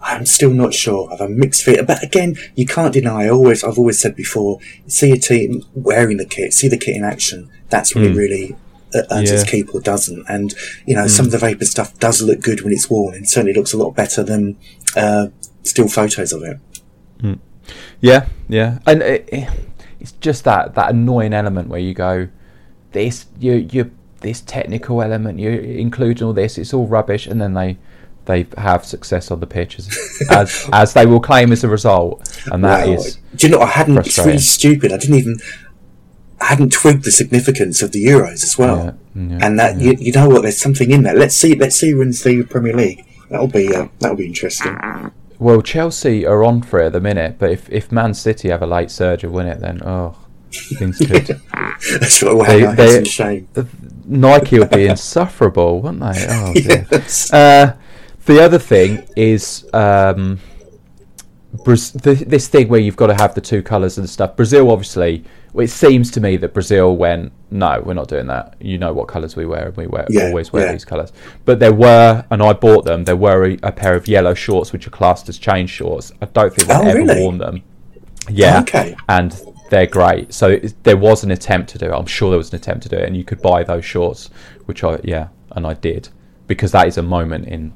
I'm 0.00 0.26
still 0.26 0.50
not 0.50 0.74
sure. 0.74 1.08
I 1.08 1.12
have 1.12 1.20
a 1.20 1.28
mixed 1.28 1.62
feeling, 1.64 1.86
but 1.86 2.02
again, 2.02 2.36
you 2.54 2.66
can't 2.66 2.92
deny. 2.92 3.24
I 3.24 3.30
always 3.30 3.64
I've 3.64 3.78
always 3.78 3.98
said 3.98 4.14
before, 4.16 4.58
see 4.86 5.12
a 5.12 5.16
team 5.18 5.64
wearing 5.74 6.16
the 6.18 6.26
kit, 6.26 6.52
see 6.52 6.68
the 6.68 6.78
kit 6.78 6.96
in 6.96 7.04
action. 7.04 7.50
That's 7.70 7.94
when 7.94 8.04
it 8.04 8.12
hmm. 8.12 8.16
really 8.16 8.56
uh, 8.94 9.02
earns 9.10 9.30
its 9.30 9.50
keep 9.50 9.74
or 9.74 9.80
doesn't. 9.80 10.24
And 10.28 10.54
you 10.86 10.94
know, 10.94 11.06
some 11.06 11.26
of 11.26 11.32
the 11.32 11.38
vapor 11.38 11.64
stuff 11.64 11.98
does 11.98 12.22
look 12.22 12.40
good 12.40 12.62
when 12.62 12.72
it's 12.72 12.88
worn, 12.90 13.14
and 13.14 13.28
certainly 13.28 13.52
looks 13.54 13.72
a 13.72 13.76
lot 13.78 13.94
better 13.94 14.22
than 14.22 14.56
uh, 14.96 15.28
still 15.62 15.88
photos 15.88 16.32
of 16.32 16.42
it. 16.42 16.58
Yeah, 18.00 18.28
yeah, 18.48 18.78
and 18.86 19.02
it, 19.02 19.28
it- 19.32 19.48
it's 20.00 20.12
just 20.12 20.44
that 20.44 20.76
that 20.76 20.90
annoying 20.90 21.32
element 21.34 21.68
where 21.68 21.80
you 21.80 21.92
go, 21.92 22.28
this 22.92 23.26
you 23.40 23.54
you 23.72 23.90
this 24.20 24.40
technical 24.42 25.02
element 25.02 25.40
you're 25.40 25.54
including 25.54 26.24
all 26.24 26.32
this, 26.32 26.56
it's 26.56 26.72
all 26.72 26.86
rubbish, 26.86 27.26
and 27.26 27.40
then 27.40 27.54
they 27.54 27.76
they 28.26 28.46
have 28.56 28.84
success 28.84 29.32
on 29.32 29.40
the 29.40 29.46
pitch 29.46 29.76
as 29.80 29.88
as, 30.30 30.70
as 30.72 30.92
they 30.94 31.04
will 31.04 31.18
claim 31.18 31.50
as 31.50 31.64
a 31.64 31.68
result, 31.68 32.40
and 32.52 32.62
that 32.62 32.86
Wow. 32.86 32.92
is 32.94 33.18
Do 33.34 33.48
you 33.48 33.52
know? 33.54 33.60
I 33.60 33.66
hadn't. 33.66 33.98
It's 33.98 34.18
really 34.18 34.38
stupid. 34.38 34.92
I 34.92 34.98
didn't 34.98 35.16
even. 35.16 35.36
I 36.40 36.46
hadn't 36.46 36.72
twigged 36.72 37.04
the 37.04 37.10
significance 37.10 37.82
of 37.82 37.92
the 37.92 38.04
Euros 38.04 38.44
as 38.44 38.56
well, 38.56 38.96
Yeah, 39.16 39.22
yeah, 39.22 39.38
and 39.46 39.58
that 39.58 39.80
you, 39.80 39.92
you 39.98 40.12
know 40.12 40.28
what? 40.28 40.42
There's 40.42 40.60
something 40.60 40.90
in 40.90 41.02
there. 41.02 41.14
Let's 41.14 41.34
see. 41.36 41.54
Let's 41.56 41.76
see 41.76 41.90
who 41.90 41.98
wins 41.98 42.22
the 42.22 42.44
Premier 42.44 42.74
League. 42.74 43.04
That'll 43.30 43.48
be 43.48 43.74
uh, 43.74 43.88
that'll 43.98 44.16
be 44.16 44.26
interesting. 44.26 44.76
well 45.38 45.60
Chelsea 45.62 46.24
are 46.24 46.42
on 46.44 46.62
for 46.62 46.80
it 46.80 46.86
at 46.86 46.92
the 46.92 47.00
minute, 47.00 47.36
but 47.38 47.50
if 47.50 47.68
if 47.70 47.90
Man 47.92 48.14
City 48.14 48.48
have 48.50 48.62
a 48.62 48.66
late 48.66 48.90
surge 48.90 49.24
and 49.24 49.32
win 49.32 49.46
it, 49.48 49.60
then 49.60 49.82
oh 49.84 50.16
things 50.52 50.98
could. 50.98 51.26
That's 52.00 52.22
what 52.22 52.46
They- 52.46 52.64
our 52.64 52.74
they- 52.74 52.98
in 52.98 53.04
shame. 53.04 53.48
Nike 54.06 54.58
would 54.58 54.70
be 54.70 54.86
insufferable, 54.94 55.82
wouldn't 55.82 56.00
they? 56.00 56.26
Oh 56.28 56.52
dear. 56.54 56.86
Yes. 56.90 57.32
Uh, 57.32 57.76
the 58.26 58.42
other 58.42 58.58
thing 58.58 59.06
is 59.16 59.68
um, 59.74 60.38
Braz- 61.64 62.00
th- 62.02 62.20
this 62.28 62.48
thing 62.48 62.68
where 62.68 62.80
you've 62.80 62.96
got 62.96 63.08
to 63.08 63.14
have 63.14 63.34
the 63.34 63.40
two 63.40 63.62
colours 63.62 63.98
and 63.98 64.08
stuff. 64.08 64.36
Brazil, 64.36 64.70
obviously, 64.70 65.24
it 65.54 65.68
seems 65.68 66.10
to 66.12 66.20
me 66.20 66.36
that 66.38 66.52
Brazil 66.54 66.96
went, 66.96 67.32
no, 67.50 67.80
we're 67.84 67.94
not 67.94 68.08
doing 68.08 68.26
that. 68.26 68.54
You 68.60 68.78
know 68.78 68.92
what 68.92 69.08
colours 69.08 69.34
we 69.36 69.46
wear, 69.46 69.68
and 69.68 69.76
we 69.76 69.86
wear, 69.86 70.06
Yeah, 70.10 70.26
always 70.28 70.52
wear 70.52 70.66
yeah. 70.66 70.72
these 70.72 70.84
colours. 70.84 71.12
But 71.44 71.58
there 71.58 71.72
were, 71.72 72.24
and 72.30 72.42
I 72.42 72.52
bought 72.52 72.84
them. 72.84 73.04
There 73.04 73.16
were 73.16 73.46
a, 73.46 73.58
a 73.62 73.72
pair 73.72 73.94
of 73.94 74.06
yellow 74.08 74.34
shorts 74.34 74.72
which 74.72 74.86
are 74.86 74.90
classed 74.90 75.28
as 75.28 75.38
chain 75.38 75.66
shorts. 75.66 76.12
I 76.20 76.26
don't 76.26 76.52
think 76.54 76.68
they've 76.68 76.76
Oh, 76.76 76.86
ever 76.86 76.98
really? 76.98 77.20
worn 77.22 77.38
them. 77.38 77.62
Yeah, 78.28 78.60
Okay. 78.60 78.94
and 79.08 79.40
they're 79.70 79.86
great. 79.86 80.34
So 80.34 80.50
it, 80.50 80.74
there 80.84 80.96
was 80.96 81.24
an 81.24 81.30
attempt 81.30 81.70
to 81.70 81.78
do 81.78 81.86
it. 81.86 81.92
I'm 81.92 82.06
sure 82.06 82.30
there 82.30 82.38
was 82.38 82.50
an 82.50 82.56
attempt 82.56 82.82
to 82.84 82.88
do 82.88 82.96
it, 82.96 83.04
and 83.04 83.16
you 83.16 83.24
could 83.24 83.40
buy 83.40 83.64
those 83.64 83.84
shorts, 83.84 84.30
which 84.66 84.84
I 84.84 84.98
yeah, 85.04 85.28
and 85.52 85.66
I 85.66 85.74
did 85.74 86.08
because 86.46 86.72
that 86.72 86.86
is 86.88 86.96
a 86.98 87.02
moment 87.02 87.46
in 87.46 87.72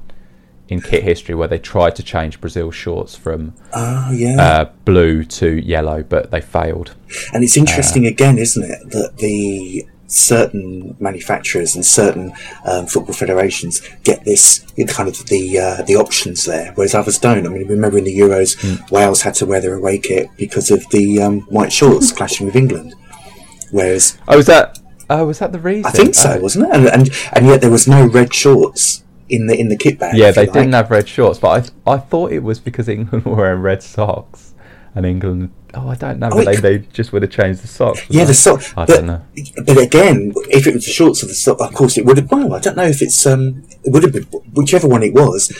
in 0.68 0.80
kit 0.80 1.02
history 1.02 1.34
where 1.34 1.48
they 1.48 1.58
tried 1.58 1.94
to 1.96 2.02
change 2.02 2.40
Brazil's 2.40 2.74
shorts 2.74 3.14
from 3.16 3.52
Oh 3.74 4.10
yeah. 4.12 4.40
uh, 4.40 4.70
blue 4.84 5.24
to 5.24 5.48
yellow, 5.60 6.02
but 6.02 6.30
they 6.30 6.40
failed. 6.40 6.94
And 7.34 7.44
it's 7.44 7.56
interesting 7.56 8.06
again, 8.06 8.38
isn't 8.38 8.62
it, 8.62 8.90
that 8.90 9.18
the 9.18 9.86
certain 10.06 10.94
manufacturers 11.00 11.74
and 11.74 11.84
certain 11.86 12.32
um, 12.66 12.86
football 12.86 13.14
federations 13.14 13.80
get 14.04 14.22
this 14.26 14.60
kind 14.88 15.08
of 15.08 15.26
the 15.26 15.58
uh, 15.58 15.82
the 15.82 15.96
options 15.96 16.44
there, 16.44 16.72
whereas 16.74 16.94
others 16.94 17.18
don't. 17.18 17.46
I 17.46 17.48
mean, 17.50 17.66
remember 17.66 17.98
in 17.98 18.04
the 18.04 18.18
Euros, 18.18 18.90
Wales 18.90 19.22
had 19.22 19.34
to 19.36 19.46
wear 19.46 19.60
their 19.60 19.74
away 19.74 19.98
kit 19.98 20.28
because 20.36 20.70
of 20.70 20.88
the 20.90 21.20
um, 21.20 21.40
white 21.42 21.72
shorts 21.72 22.12
clashing 22.16 22.46
with 22.46 22.56
England. 22.56 22.94
Whereas 23.70 24.18
Oh, 24.28 24.36
was 24.36 24.46
that? 24.46 24.78
Oh, 25.10 25.26
was 25.26 25.38
that 25.40 25.52
the 25.52 25.58
reason? 25.58 25.86
I 25.86 25.90
think 25.90 26.14
so, 26.14 26.34
Oh. 26.38 26.40
wasn't 26.40 26.66
it? 26.66 26.74
And, 26.74 26.86
and 26.88 27.10
and 27.32 27.46
yet 27.46 27.60
there 27.60 27.70
was 27.70 27.88
no 27.88 28.06
red 28.06 28.32
shorts 28.34 29.02
in 29.32 29.46
the 29.46 29.58
in 29.58 29.68
the 29.68 29.76
kit 29.76 29.98
bag. 29.98 30.16
Yeah, 30.16 30.30
they 30.30 30.42
like. 30.46 30.52
didn't 30.52 30.72
have 30.74 30.90
red 30.90 31.08
shorts, 31.08 31.38
but 31.40 31.72
I 31.86 31.94
I 31.94 31.98
thought 31.98 32.30
it 32.32 32.42
was 32.42 32.60
because 32.60 32.88
England 32.88 33.24
were 33.26 33.34
wearing 33.34 33.62
red 33.62 33.82
socks, 33.82 34.54
and 34.94 35.04
England. 35.04 35.50
Oh, 35.74 35.88
I 35.88 35.94
don't 35.94 36.18
know, 36.18 36.28
Oh, 36.30 36.44
but 36.44 36.44
they, 36.44 36.56
they 36.56 36.78
just 36.92 37.14
would 37.14 37.22
have 37.22 37.30
changed 37.30 37.62
the 37.62 37.66
socks. 37.66 38.04
Yeah, 38.10 38.24
wouldn't 38.24 38.26
the 38.26 38.34
socks. 38.34 38.74
I 38.76 38.84
but, 38.84 38.94
don't 38.96 39.06
know. 39.06 39.22
But 39.64 39.78
again, 39.78 40.34
if 40.50 40.66
it 40.66 40.74
was 40.74 40.84
the 40.84 40.92
shorts 40.92 41.22
of 41.22 41.30
the 41.30 41.34
sock, 41.34 41.62
of 41.62 41.72
course 41.72 41.96
it 41.96 42.04
would 42.04 42.18
have. 42.18 42.30
Well, 42.30 42.52
I 42.52 42.60
don't 42.60 42.76
know 42.76 42.84
if 42.84 43.00
it's 43.00 43.24
um, 43.26 43.64
it 43.82 43.90
would 43.90 44.02
have 44.02 44.12
been 44.12 44.24
whichever 44.52 44.86
one 44.86 45.02
it 45.02 45.14
was. 45.14 45.50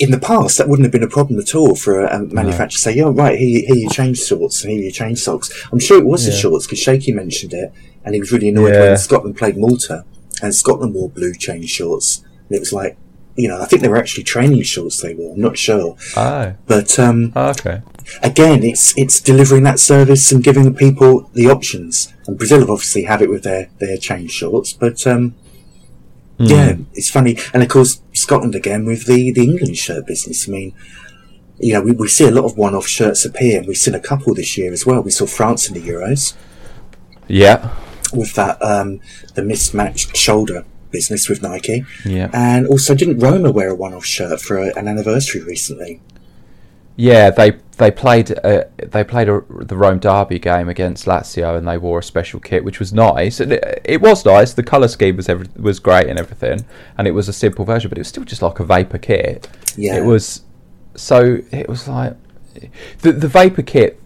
In 0.00 0.10
the 0.10 0.18
past, 0.18 0.56
that 0.58 0.66
wouldn't 0.66 0.86
have 0.86 0.92
been 0.92 1.02
a 1.04 1.08
problem 1.08 1.38
at 1.38 1.54
all 1.54 1.74
for 1.76 2.00
a, 2.00 2.18
manufacturer 2.24 2.70
to 2.70 2.78
say, 2.78 2.94
"Yeah, 2.96 3.12
right, 3.12 3.38
here, 3.38 3.62
here 3.66 3.76
you 3.76 3.90
change 3.90 4.18
shorts, 4.18 4.64
and 4.64 4.72
here 4.72 4.82
you 4.82 4.90
change 4.90 5.18
socks." 5.20 5.48
I'm 5.70 5.78
sure 5.78 5.98
it 5.98 6.06
was 6.06 6.24
the 6.26 6.32
shorts 6.32 6.66
because 6.66 6.80
Shaky 6.80 7.12
mentioned 7.12 7.52
it, 7.52 7.72
and 8.04 8.14
he 8.14 8.20
was 8.20 8.32
really 8.32 8.48
annoyed 8.48 8.72
Yeah. 8.72 8.80
when 8.80 8.96
Scotland 8.96 9.36
played 9.36 9.56
Malta, 9.58 10.04
and 10.42 10.52
Scotland 10.54 10.94
wore 10.94 11.10
blue 11.10 11.34
chain 11.34 11.66
shorts, 11.66 12.24
and 12.50 12.56
it 12.56 12.60
was 12.60 12.72
like, 12.72 12.96
you 13.36 13.48
know, 13.48 13.60
I 13.60 13.64
think 13.64 13.80
they 13.80 13.88
were 13.88 13.96
actually 13.96 14.24
training 14.24 14.62
shorts 14.64 15.00
they 15.00 15.14
wore. 15.14 15.34
I'm 15.34 15.40
not 15.40 15.56
sure. 15.56 15.96
Oh. 16.16 16.54
But 16.66 16.98
um, 16.98 17.32
oh, 17.36 17.50
okay. 17.50 17.80
Again, 18.22 18.64
it's 18.64 18.92
it's 18.98 19.20
delivering 19.20 19.62
that 19.62 19.78
service 19.78 20.32
and 20.32 20.42
giving 20.42 20.64
the 20.64 20.72
people 20.72 21.30
the 21.34 21.46
options. 21.46 22.12
And 22.26 22.36
Brazil 22.36 22.58
have 22.58 22.70
obviously 22.70 23.04
had 23.04 23.22
it 23.22 23.30
with 23.30 23.44
their 23.44 23.70
their 23.78 23.96
chain 23.96 24.26
shorts, 24.26 24.72
but 24.72 25.06
um, 25.06 25.36
mm. 26.38 26.50
yeah, 26.50 26.74
it's 26.92 27.08
funny. 27.08 27.38
And 27.54 27.62
of 27.62 27.68
course, 27.68 28.02
Scotland 28.12 28.56
again 28.56 28.84
with 28.84 29.06
the 29.06 29.30
the 29.30 29.44
England 29.44 29.76
shirt 29.76 30.06
business. 30.06 30.48
I 30.48 30.50
mean, 30.50 30.74
you 31.60 31.74
know, 31.74 31.82
we, 31.82 31.92
we 31.92 32.08
see 32.08 32.26
a 32.26 32.32
lot 32.32 32.46
of 32.46 32.58
one-off 32.58 32.88
shirts 32.88 33.24
appear, 33.24 33.58
and 33.58 33.68
we've 33.68 33.76
seen 33.76 33.94
a 33.94 34.00
couple 34.00 34.34
this 34.34 34.58
year 34.58 34.72
as 34.72 34.84
well. 34.84 35.02
We 35.02 35.12
saw 35.12 35.26
France 35.26 35.68
in 35.68 35.74
the 35.74 35.88
Euros. 35.88 36.34
Yeah. 37.28 37.76
With 38.12 38.34
that, 38.34 38.60
um, 38.60 39.00
the 39.34 39.44
mismatched 39.44 40.16
shoulder 40.16 40.64
business 40.90 41.28
with 41.28 41.42
Nike. 41.42 41.84
Yeah. 42.04 42.30
And 42.32 42.66
also, 42.66 42.94
didn't 42.94 43.18
Roma 43.18 43.50
wear 43.50 43.70
a 43.70 43.74
one-off 43.74 44.04
shirt 44.04 44.40
for 44.40 44.58
a, 44.58 44.76
an 44.76 44.88
anniversary 44.88 45.42
recently? 45.42 46.00
Yeah, 46.96 47.30
they 47.30 47.52
they 47.78 47.90
played 47.90 48.30
a, 48.30 48.68
they 48.76 49.04
played 49.04 49.28
a, 49.28 49.42
the 49.48 49.76
Rome 49.76 50.00
derby 50.00 50.38
game 50.38 50.68
against 50.68 51.06
Lazio, 51.06 51.56
and 51.56 51.66
they 51.66 51.78
wore 51.78 52.00
a 52.00 52.02
special 52.02 52.40
kit, 52.40 52.62
which 52.62 52.78
was 52.78 52.92
nice. 52.92 53.40
And 53.40 53.52
it, 53.52 53.80
it 53.84 54.00
was 54.02 54.24
nice. 54.26 54.52
The 54.52 54.62
color 54.62 54.88
scheme 54.88 55.16
was 55.16 55.28
every, 55.28 55.46
was 55.56 55.78
great 55.78 56.08
and 56.08 56.18
everything, 56.18 56.66
and 56.98 57.08
it 57.08 57.12
was 57.12 57.26
a 57.26 57.32
simple 57.32 57.64
version, 57.64 57.88
but 57.88 57.96
it 57.96 58.02
was 58.02 58.08
still 58.08 58.24
just 58.24 58.42
like 58.42 58.60
a 58.60 58.64
vapor 58.64 58.98
kit. 58.98 59.48
Yeah, 59.76 59.96
it 59.96 60.04
was. 60.04 60.42
So 60.94 61.38
it 61.52 61.68
was 61.68 61.88
like 61.88 62.16
the 62.98 63.12
the 63.12 63.28
vapor 63.28 63.62
kit 63.62 63.98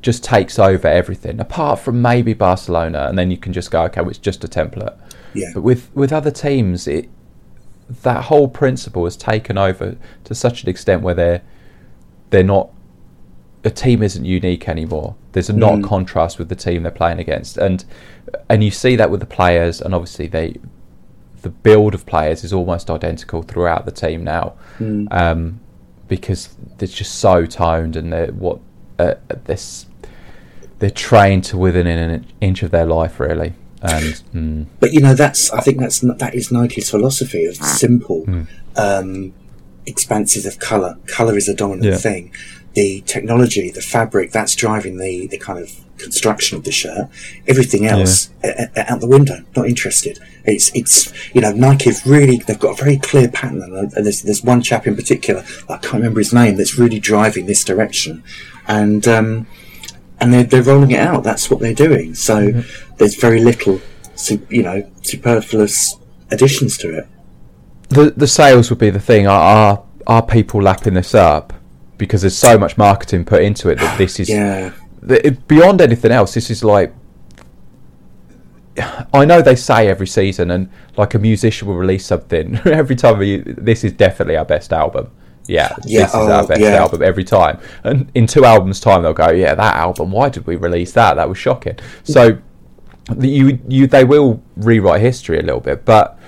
just 0.00 0.24
takes 0.24 0.58
over 0.58 0.88
everything, 0.88 1.40
apart 1.40 1.80
from 1.80 2.00
maybe 2.00 2.32
Barcelona, 2.32 3.08
and 3.08 3.18
then 3.18 3.30
you 3.30 3.36
can 3.36 3.52
just 3.52 3.70
go, 3.70 3.82
okay, 3.82 4.00
well, 4.00 4.10
it's 4.10 4.18
just 4.18 4.44
a 4.44 4.48
template. 4.48 4.96
Yeah. 5.34 5.50
But 5.54 5.62
with 5.62 5.90
with 5.94 6.12
other 6.12 6.30
teams, 6.30 6.86
it 6.86 7.08
that 8.02 8.24
whole 8.24 8.48
principle 8.48 9.04
has 9.04 9.16
taken 9.16 9.56
over 9.56 9.96
to 10.24 10.34
such 10.34 10.62
an 10.62 10.68
extent 10.68 11.02
where 11.02 11.14
they're 11.14 11.42
they're 12.30 12.42
not 12.42 12.70
a 13.64 13.70
team 13.70 14.02
isn't 14.02 14.24
unique 14.24 14.68
anymore. 14.68 15.16
There's 15.32 15.50
a 15.50 15.52
mm. 15.52 15.58
not 15.58 15.82
contrast 15.82 16.38
with 16.38 16.48
the 16.48 16.54
team 16.54 16.82
they're 16.82 16.92
playing 16.92 17.18
against, 17.18 17.56
and 17.56 17.84
and 18.48 18.62
you 18.62 18.70
see 18.70 18.96
that 18.96 19.10
with 19.10 19.20
the 19.20 19.26
players, 19.26 19.80
and 19.80 19.94
obviously 19.94 20.26
they 20.26 20.56
the 21.42 21.48
build 21.48 21.94
of 21.94 22.04
players 22.04 22.44
is 22.44 22.52
almost 22.52 22.90
identical 22.90 23.42
throughout 23.42 23.84
the 23.84 23.92
team 23.92 24.24
now, 24.24 24.54
mm. 24.78 25.06
um, 25.10 25.60
because 26.08 26.56
they're 26.78 26.88
just 26.88 27.16
so 27.16 27.46
toned 27.46 27.96
and 27.96 28.12
they're 28.12 28.32
what 28.32 28.60
uh, 28.98 29.14
this 29.44 29.86
they're 30.78 30.90
trained 30.90 31.44
to 31.44 31.56
within 31.56 31.86
an 31.86 32.26
inch 32.40 32.62
of 32.62 32.70
their 32.70 32.86
life 32.86 33.18
really. 33.18 33.52
And 33.80 34.22
mm. 34.34 34.66
but 34.80 34.92
you 34.92 35.00
know 35.00 35.14
that's 35.14 35.52
I 35.52 35.60
think 35.60 35.78
that's 35.78 36.00
that 36.00 36.34
is 36.34 36.50
Nike's 36.50 36.90
philosophy 36.90 37.44
of 37.46 37.56
simple. 37.56 38.24
Mm. 38.26 38.46
Um, 38.76 39.34
expanses 39.88 40.46
of 40.46 40.58
color. 40.58 40.98
Color 41.06 41.36
is 41.36 41.48
a 41.48 41.54
dominant 41.54 41.84
yeah. 41.84 41.96
thing. 41.96 42.32
The 42.74 43.00
technology, 43.06 43.70
the 43.70 43.80
fabric, 43.80 44.30
that's 44.30 44.54
driving 44.54 44.98
the, 44.98 45.26
the 45.26 45.38
kind 45.38 45.58
of 45.58 45.72
construction 45.98 46.56
of 46.56 46.64
the 46.64 46.70
shirt. 46.70 47.08
Everything 47.46 47.86
else 47.86 48.30
yeah. 48.44 48.68
a, 48.76 48.80
a, 48.80 48.92
out 48.92 49.00
the 49.00 49.08
window. 49.08 49.44
Not 49.56 49.66
interested. 49.66 50.18
It's 50.44 50.70
it's 50.74 51.12
you 51.34 51.40
know 51.40 51.52
Nike 51.52 51.90
have 51.90 52.06
really 52.06 52.36
they've 52.38 52.58
got 52.58 52.78
a 52.78 52.82
very 52.82 52.98
clear 52.98 53.28
pattern, 53.28 53.62
and 53.62 53.90
there's 53.90 54.22
there's 54.22 54.44
one 54.44 54.62
chap 54.62 54.86
in 54.86 54.94
particular 54.94 55.44
I 55.68 55.78
can't 55.78 55.94
remember 55.94 56.20
his 56.20 56.32
name 56.32 56.56
that's 56.56 56.78
really 56.78 57.00
driving 57.00 57.46
this 57.46 57.64
direction, 57.64 58.22
and 58.68 59.08
um, 59.08 59.46
and 60.20 60.32
they're 60.32 60.44
they're 60.44 60.62
rolling 60.62 60.92
it 60.92 61.00
out. 61.00 61.24
That's 61.24 61.50
what 61.50 61.60
they're 61.60 61.74
doing. 61.74 62.14
So 62.14 62.52
mm-hmm. 62.52 62.87
There's 62.98 63.16
very 63.16 63.40
little, 63.40 63.80
you 64.48 64.62
know, 64.62 64.90
superfluous 65.02 65.96
additions 66.30 66.76
to 66.78 66.98
it 66.98 67.08
the 67.88 68.12
the 68.16 68.26
sales 68.26 68.70
would 68.70 68.78
be 68.78 68.90
the 68.90 69.00
thing. 69.00 69.26
Are 69.26 69.82
are 70.06 70.22
people 70.22 70.62
lapping 70.62 70.94
this 70.94 71.14
up 71.14 71.52
because 71.96 72.22
there's 72.22 72.36
so 72.36 72.58
much 72.58 72.78
marketing 72.78 73.24
put 73.24 73.42
into 73.42 73.68
it 73.68 73.78
that 73.78 73.98
this 73.98 74.20
is 74.20 74.28
yeah. 74.28 74.72
beyond 75.48 75.80
anything 75.80 76.12
else. 76.12 76.34
This 76.34 76.50
is 76.50 76.62
like 76.62 76.94
I 79.12 79.24
know 79.24 79.42
they 79.42 79.56
say 79.56 79.88
every 79.88 80.06
season, 80.06 80.50
and 80.50 80.70
like 80.96 81.14
a 81.14 81.18
musician 81.18 81.68
will 81.68 81.76
release 81.76 82.06
something 82.06 82.56
every 82.64 82.96
time. 82.96 83.20
You, 83.22 83.42
this 83.42 83.84
is 83.84 83.92
definitely 83.92 84.36
our 84.36 84.44
best 84.44 84.72
album. 84.72 85.10
Yeah, 85.46 85.74
yeah 85.84 86.02
this 86.02 86.10
is 86.10 86.14
oh, 86.14 86.30
our 86.30 86.46
best 86.46 86.60
yeah. 86.60 86.74
album 86.74 87.02
every 87.02 87.24
time. 87.24 87.58
And 87.82 88.12
in 88.14 88.26
two 88.26 88.44
albums' 88.44 88.80
time, 88.80 89.02
they'll 89.02 89.14
go, 89.14 89.30
"Yeah, 89.30 89.54
that 89.54 89.76
album. 89.76 90.12
Why 90.12 90.28
did 90.28 90.46
we 90.46 90.56
release 90.56 90.92
that? 90.92 91.14
That 91.14 91.28
was 91.28 91.38
shocking." 91.38 91.78
So 92.04 92.38
you 93.18 93.58
you 93.68 93.86
they 93.86 94.04
will 94.04 94.42
rewrite 94.56 95.00
history 95.00 95.38
a 95.38 95.42
little 95.42 95.60
bit, 95.60 95.84
but 95.84 96.18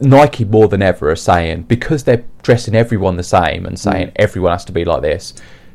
Nike 0.00 0.44
more 0.44 0.68
than 0.68 0.82
ever 0.82 1.10
are 1.10 1.16
saying 1.16 1.62
because 1.62 2.04
they're 2.04 2.24
dressing 2.42 2.74
everyone 2.74 3.16
the 3.16 3.22
same 3.22 3.66
and 3.66 3.78
saying 3.78 4.08
mm. 4.08 4.12
everyone 4.16 4.52
has 4.52 4.64
to 4.66 4.72
be 4.72 4.84
like 4.84 5.02
this. 5.02 5.34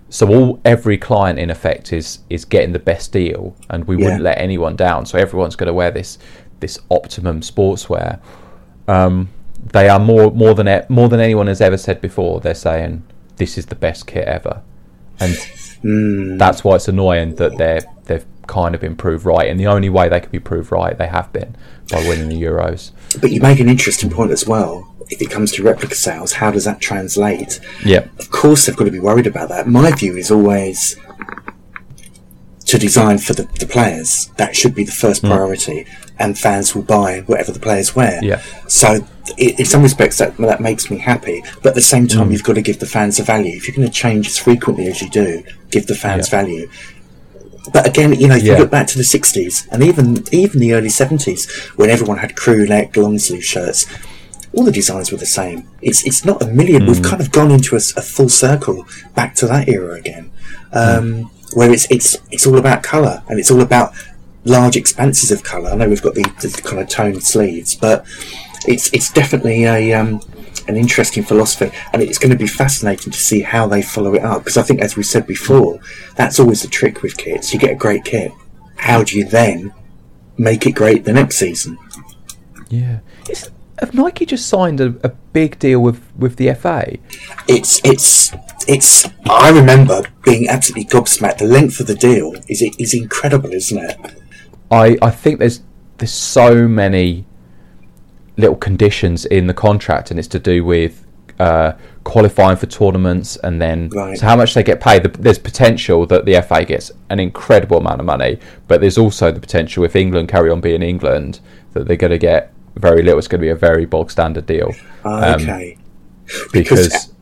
So 0.10 0.28
all 0.28 0.62
every 0.63 0.98
client 0.98 1.39
in 1.39 1.50
effect 1.50 1.91
is 1.91 2.19
is 2.30 2.46
getting 2.46 2.72
the 2.72 2.80
best 2.80 3.12
deal, 3.12 3.56
and 3.69 3.86
we 3.86 3.98
yeah. 3.98 4.06
wouldn't 4.06 4.24
let 4.24 4.38
anyone 4.38 4.76
down. 4.76 5.06
So 5.06 5.17
everyone's 5.17 5.56
going 5.56 5.67
to 5.67 5.74
wear 5.74 5.91
this 5.91 6.19
this 6.60 6.80
optimum 6.89 7.41
sportswear. 7.41 8.19
Um, 8.88 9.30
they 9.72 9.89
are 9.89 10.00
more 10.00 10.32
more 10.32 10.54
than 10.54 10.86
more 10.88 11.10
than 11.10 11.19
anyone 11.19 11.48
has 11.48 11.62
ever 11.62 11.78
said 11.78 12.00
before. 12.00 12.39
They're 12.39 12.54
saying 12.54 13.04
this 13.38 13.58
is 13.58 13.65
the 13.65 13.76
best 13.76 14.08
kit 14.08 14.28
ever, 14.28 14.62
and 15.19 15.34
mm. 15.84 16.38
that's 16.38 16.63
why 16.63 16.76
it's 16.76 16.88
annoying 16.88 17.36
that 17.36 17.58
they're 17.58 17.82
they've 18.06 18.26
kind 18.47 18.75
of 18.75 18.82
been 18.82 18.95
proved 18.95 19.25
right. 19.25 19.47
And 19.47 19.60
the 19.60 19.67
only 19.67 19.89
way 19.89 20.10
they 20.10 20.19
can 20.19 20.29
be 20.29 20.39
proved 20.39 20.71
right, 20.71 20.97
they 20.97 21.08
have 21.08 21.32
been 21.34 21.56
by 21.89 22.08
winning 22.08 22.29
the 22.29 22.41
Euros. 22.41 22.91
But 23.19 23.32
you 23.32 23.41
make 23.41 23.60
an 23.60 23.69
interesting 23.69 24.10
point 24.10 24.32
as 24.32 24.47
well. 24.47 24.89
If 25.10 25.21
it 25.21 25.29
comes 25.29 25.51
to 25.53 25.63
replica 25.63 25.95
sales, 25.95 26.34
how 26.34 26.51
does 26.51 26.65
that 26.65 26.79
translate? 26.79 27.60
Yeah. 27.86 28.08
Of 28.19 28.32
course, 28.32 28.65
they've 28.65 28.75
got 28.75 28.86
to 28.86 28.91
be 28.91 28.99
worried 28.99 29.27
about 29.27 29.49
that. 29.49 29.67
My 29.67 29.91
view 29.91 30.15
is 30.15 30.32
always 30.32 30.97
to 32.73 32.79
design 32.79 33.19
for 33.19 33.34
the, 33.34 33.43
the 33.60 33.67
players. 33.67 34.32
That 34.38 34.56
should 34.56 34.73
be 34.73 34.84
the 34.84 34.91
first 34.91 35.21
hmm. 35.21 35.27
priority, 35.27 35.84
mm. 35.84 36.12
and 36.17 36.38
fans 36.38 36.73
will 36.73 36.82
buy 36.84 37.21
whatever 37.27 37.51
the 37.51 37.60
players 37.60 37.95
wear. 37.95 38.19
Yeah. 38.23 38.41
So, 38.67 39.06
in 39.38 39.65
some 39.65 39.84
respects, 39.84 40.17
that 40.17 40.38
that 40.38 40.60
makes 40.60 40.89
me 40.89 40.97
happy. 40.97 41.43
But 41.62 41.69
at 41.69 41.75
the 41.75 41.82
same 41.82 42.08
time, 42.08 42.29
mm. 42.29 42.32
you've 42.32 42.43
got 42.43 42.56
to 42.56 42.62
give 42.62 42.79
the 42.79 42.88
fans 42.88 43.19
a 43.19 43.23
value. 43.23 43.56
If 43.56 43.67
you're 43.67 43.75
going 43.75 43.88
to 43.88 43.93
change 43.93 44.27
as 44.27 44.39
frequently 44.39 44.88
as 44.88 45.01
you 45.01 45.10
do, 45.10 45.43
give 45.69 45.88
the 45.88 45.95
fans 45.95 46.32
yeah. 46.32 46.41
value. 46.41 46.69
But 47.71 47.88
again, 47.88 48.13
you 48.13 48.28
know, 48.28 48.36
if 48.36 48.43
yeah. 48.43 48.54
you 48.54 48.60
look 48.60 48.71
back 48.71 48.88
to 48.88 48.97
the 48.97 49.04
'60s 49.04 49.67
and 49.71 49.84
even 49.84 50.23
even 50.32 50.60
the 50.60 50.73
early 50.73 50.89
'70s, 50.89 51.49
when 51.78 51.89
everyone 51.89 52.17
had 52.17 52.36
crew 52.36 52.65
neck 52.65 52.97
long 52.97 53.17
sleeve 53.19 53.45
shirts, 53.45 53.86
all 54.54 54.63
the 54.63 54.71
designs 54.71 55.12
were 55.12 55.17
the 55.17 55.26
same. 55.26 55.67
It's 55.82 56.06
it's 56.06 56.26
not 56.26 56.41
a 56.41 56.47
million. 56.47 56.84
Mm. 56.84 56.88
We've 56.88 57.04
kind 57.04 57.21
of 57.21 57.32
gone 57.32 57.52
into 57.52 57.76
a, 57.76 57.80
a, 57.97 58.02
full 58.02 58.30
circle 58.30 58.86
back 59.15 59.36
to 59.36 59.47
that 59.47 59.69
era 59.69 59.95
again, 59.95 60.32
um, 60.73 61.13
mm. 61.13 61.56
where 61.56 61.71
it's 61.71 61.89
it's 61.89 62.17
it's 62.32 62.45
all 62.45 62.58
about 62.58 62.84
color 62.84 63.23
and 63.30 63.39
it's 63.39 63.49
all 63.49 63.62
about 63.62 63.93
large 64.45 64.76
expanses 64.76 65.32
of 65.32 65.43
color. 65.43 65.69
I 65.69 65.76
know 65.76 65.88
we've 65.88 66.02
got 66.02 66.15
the, 66.15 66.23
the 66.41 66.62
kind 66.63 66.82
of 66.82 66.89
toned 66.89 67.23
sleeves, 67.23 67.76
but 67.76 68.06
it's 68.67 68.91
it's 68.93 69.12
definitely 69.12 69.65
a 69.65 69.93
um, 69.93 70.21
an 70.67 70.78
interesting 70.78 71.23
philosophy, 71.23 71.76
and 71.91 72.02
it's 72.02 72.17
going 72.17 72.32
to 72.32 72.38
be 72.38 72.47
fascinating 72.47 73.12
to 73.12 73.19
see 73.19 73.41
how 73.41 73.67
they 73.67 73.82
follow 73.82 74.13
it 74.13 74.23
up. 74.23 74.39
Because 74.39 74.58
I 74.58 74.63
think, 74.63 74.82
as 74.82 74.95
we 74.95 75.04
said 75.04 75.28
before, 75.28 75.80
that's 76.15 76.39
always 76.39 76.62
the 76.62 76.67
trick 76.67 77.02
with 77.02 77.17
kits. 77.17 77.54
You 77.54 77.60
get 77.60 77.71
a 77.71 77.76
great 77.76 78.04
kit. 78.06 78.32
How 78.78 79.04
do 79.04 79.17
you 79.17 79.26
then 79.26 79.73
make 80.38 80.65
it 80.65 80.73
great 80.73 81.06
the 81.06 81.13
next 81.13 81.38
season? 81.38 81.78
Yeah, 82.69 82.99
Is, 83.30 83.49
have 83.80 83.93
Nike 83.93 84.26
just 84.26 84.47
signed 84.47 84.80
a, 84.80 84.95
a 85.04 85.10
big 85.10 85.60
deal 85.60 85.80
with 85.80 86.02
with 86.17 86.38
the 86.38 86.54
FA? 86.54 86.97
It's 87.47 87.82
it's 87.84 88.32
it's. 88.67 89.08
I 89.26 89.49
remember 89.49 90.04
being 90.23 90.47
absolutely 90.47 90.86
gobsmacked. 90.86 91.39
The 91.39 91.45
length 91.45 91.80
of 91.80 91.88
the 91.88 91.95
deal 91.95 92.34
is 92.47 92.62
is 92.62 92.93
incredible, 92.93 93.52
isn't 93.52 93.78
it? 93.78 93.97
I 94.71 94.97
I 95.02 95.12
think 95.12 95.39
there's 95.39 95.62
there's 95.97 96.13
so 96.13 96.67
many 96.67 97.26
little 98.38 98.56
conditions 98.56 99.26
in 99.26 99.48
the 99.48 99.54
contract, 99.54 100.12
and 100.12 100.19
it's 100.19 100.28
to 100.30 100.39
do 100.39 100.63
with 100.63 101.06
uh, 101.39 101.74
qualifying 102.04 102.58
for 102.58 102.67
tournaments 102.67 103.38
and 103.38 103.62
then 103.62 103.89
right. 103.89 104.17
so 104.17 104.26
how 104.26 104.36
much 104.36 104.54
they 104.54 104.63
get 104.63 104.80
paid. 104.80 105.04
There's 105.04 105.39
potential 105.39 106.06
that 106.08 106.26
the 106.26 106.41
FA 106.41 106.63
gets 106.65 106.91
an 107.10 107.19
incredible 107.19 107.78
amount 107.78 108.00
of 108.00 108.06
money, 108.06 108.39
but 108.67 108.82
there's 108.82 108.98
also 108.98 109.32
the 109.32 109.39
potential 109.39 109.84
if 109.84 109.96
England 109.96 110.30
carry 110.30 110.50
on 110.50 110.62
being 110.62 110.82
England 110.82 111.39
that 111.74 111.88
they're 111.88 111.98
going 111.98 112.12
to 112.12 112.17
get 112.17 112.54
very 112.76 113.02
little. 113.02 113.19
It's 113.19 113.28
going 113.28 113.41
to 113.41 113.46
be 113.46 113.50
a 113.50 113.56
very 113.56 113.86
bog 113.86 114.12
standard 114.12 114.46
deal. 114.46 114.72
Ah, 115.04 115.36
okay. 115.36 115.74
Um, 115.74 115.84
because, 116.52 116.88
because 116.88 117.13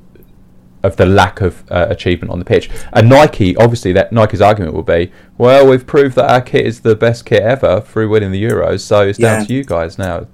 of 0.84 0.96
the 0.98 1.06
lack 1.06 1.42
of 1.42 1.64
uh, 1.72 1.88
achievement 1.90 2.32
on 2.32 2.40
the 2.40 2.46
pitch. 2.46 2.70
And 2.94 3.10
Nike, 3.10 3.56
obviously, 3.56 3.94
that 3.94 4.12
Nike's 4.12 4.42
argument 4.42 4.74
will 4.74 4.84
be, 4.84 5.12
well, 5.38 5.68
we've 5.68 5.86
proved 5.86 6.16
that 6.16 6.30
our 6.30 6.42
kit 6.42 6.66
is 6.66 6.82
the 6.82 6.96
best 6.96 7.26
kit 7.26 7.44
ever 7.44 7.82
through 7.82 8.10
winning 8.10 8.32
the 8.32 8.44
Euros, 8.44 8.82
so 8.82 9.02
it's 9.08 9.20
down 9.20 9.46
to 9.46 9.54
you 9.54 9.64
guys 9.64 9.98
now. 9.98 10.28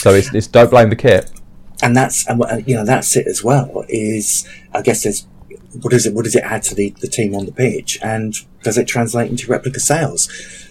So 0.00 0.14
it's, 0.14 0.32
it's 0.34 0.46
don't 0.46 0.70
blame 0.70 0.88
the 0.90 0.96
kit. 0.96 1.30
And 1.82 1.96
that's 1.96 2.26
and 2.28 2.42
you 2.66 2.74
know 2.74 2.84
that's 2.84 3.16
it 3.16 3.26
as 3.26 3.42
well. 3.44 3.84
Is 3.88 4.48
I 4.72 4.82
guess 4.82 5.02
there's 5.02 5.26
what 5.82 5.92
is 5.92 6.06
it? 6.06 6.14
What 6.14 6.24
does 6.24 6.34
it 6.34 6.42
add 6.42 6.62
to 6.64 6.74
the, 6.74 6.94
the 7.00 7.06
team 7.08 7.34
on 7.34 7.46
the 7.46 7.52
pitch? 7.52 7.98
And 8.02 8.34
does 8.62 8.76
it 8.76 8.86
translate 8.86 9.30
into 9.30 9.50
replica 9.50 9.80
sales? 9.80 10.28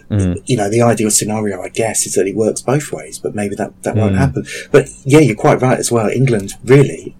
Mm. 0.09 0.41
You 0.45 0.57
know, 0.57 0.69
the 0.69 0.81
ideal 0.81 1.11
scenario, 1.11 1.61
I 1.61 1.69
guess, 1.69 2.05
is 2.07 2.15
that 2.15 2.25
it 2.27 2.35
works 2.35 2.61
both 2.61 2.91
ways, 2.91 3.19
but 3.19 3.35
maybe 3.35 3.55
that, 3.55 3.81
that 3.83 3.95
won't 3.95 4.15
Mm. 4.15 4.17
happen. 4.17 4.45
But 4.71 4.89
yeah, 5.05 5.19
you're 5.19 5.35
quite 5.35 5.61
right 5.61 5.77
as 5.77 5.91
well. 5.91 6.09
England, 6.09 6.53
really, 6.65 7.15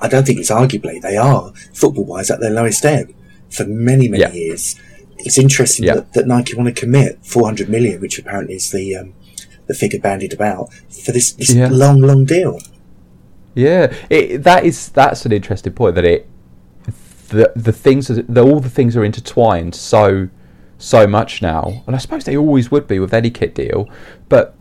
I 0.00 0.06
don't 0.08 0.24
think 0.24 0.38
it's 0.38 0.50
arguably, 0.50 1.00
they 1.02 1.16
are, 1.16 1.52
football 1.74 2.04
wise, 2.04 2.30
at 2.30 2.38
their 2.40 2.52
lowest 2.52 2.84
ebb 2.84 3.12
for 3.50 3.64
many, 3.64 4.06
many 4.08 4.22
Yeah. 4.22 4.32
years. 4.32 4.76
It's 5.18 5.38
interesting 5.38 5.86
Yeah. 5.86 5.94
that, 5.96 6.12
that 6.12 6.26
Nike 6.28 6.54
want 6.54 6.74
to 6.74 6.80
commit 6.80 7.18
400 7.26 7.68
million, 7.68 8.00
which 8.00 8.16
apparently 8.20 8.54
is 8.54 8.70
the, 8.70 8.94
um, 8.96 9.12
the 9.70 9.74
figure 9.74 10.00
bandied 10.00 10.32
about, 10.32 10.72
for 11.04 11.12
this, 11.12 11.32
this 11.32 11.52
Yeah. 11.54 11.68
long, 11.70 12.00
long 12.00 12.24
deal. 12.24 12.58
Yeah, 13.54 13.92
it, 14.10 14.42
that 14.44 14.64
is 14.64 14.88
that's 14.90 15.24
an 15.26 15.32
interesting 15.32 15.72
point. 15.72 15.94
That 15.94 16.04
it 16.04 16.26
the 17.28 17.52
the 17.56 17.72
things 17.72 18.08
the, 18.08 18.42
all 18.42 18.60
the 18.60 18.70
things 18.70 18.96
are 18.96 19.04
intertwined 19.04 19.74
so 19.74 20.28
so 20.78 21.06
much 21.06 21.42
now, 21.42 21.82
and 21.86 21.94
I 21.96 21.98
suppose 21.98 22.24
they 22.24 22.36
always 22.36 22.70
would 22.70 22.86
be 22.86 22.98
with 22.98 23.12
any 23.12 23.30
kit 23.30 23.54
deal. 23.54 23.88
But 24.28 24.54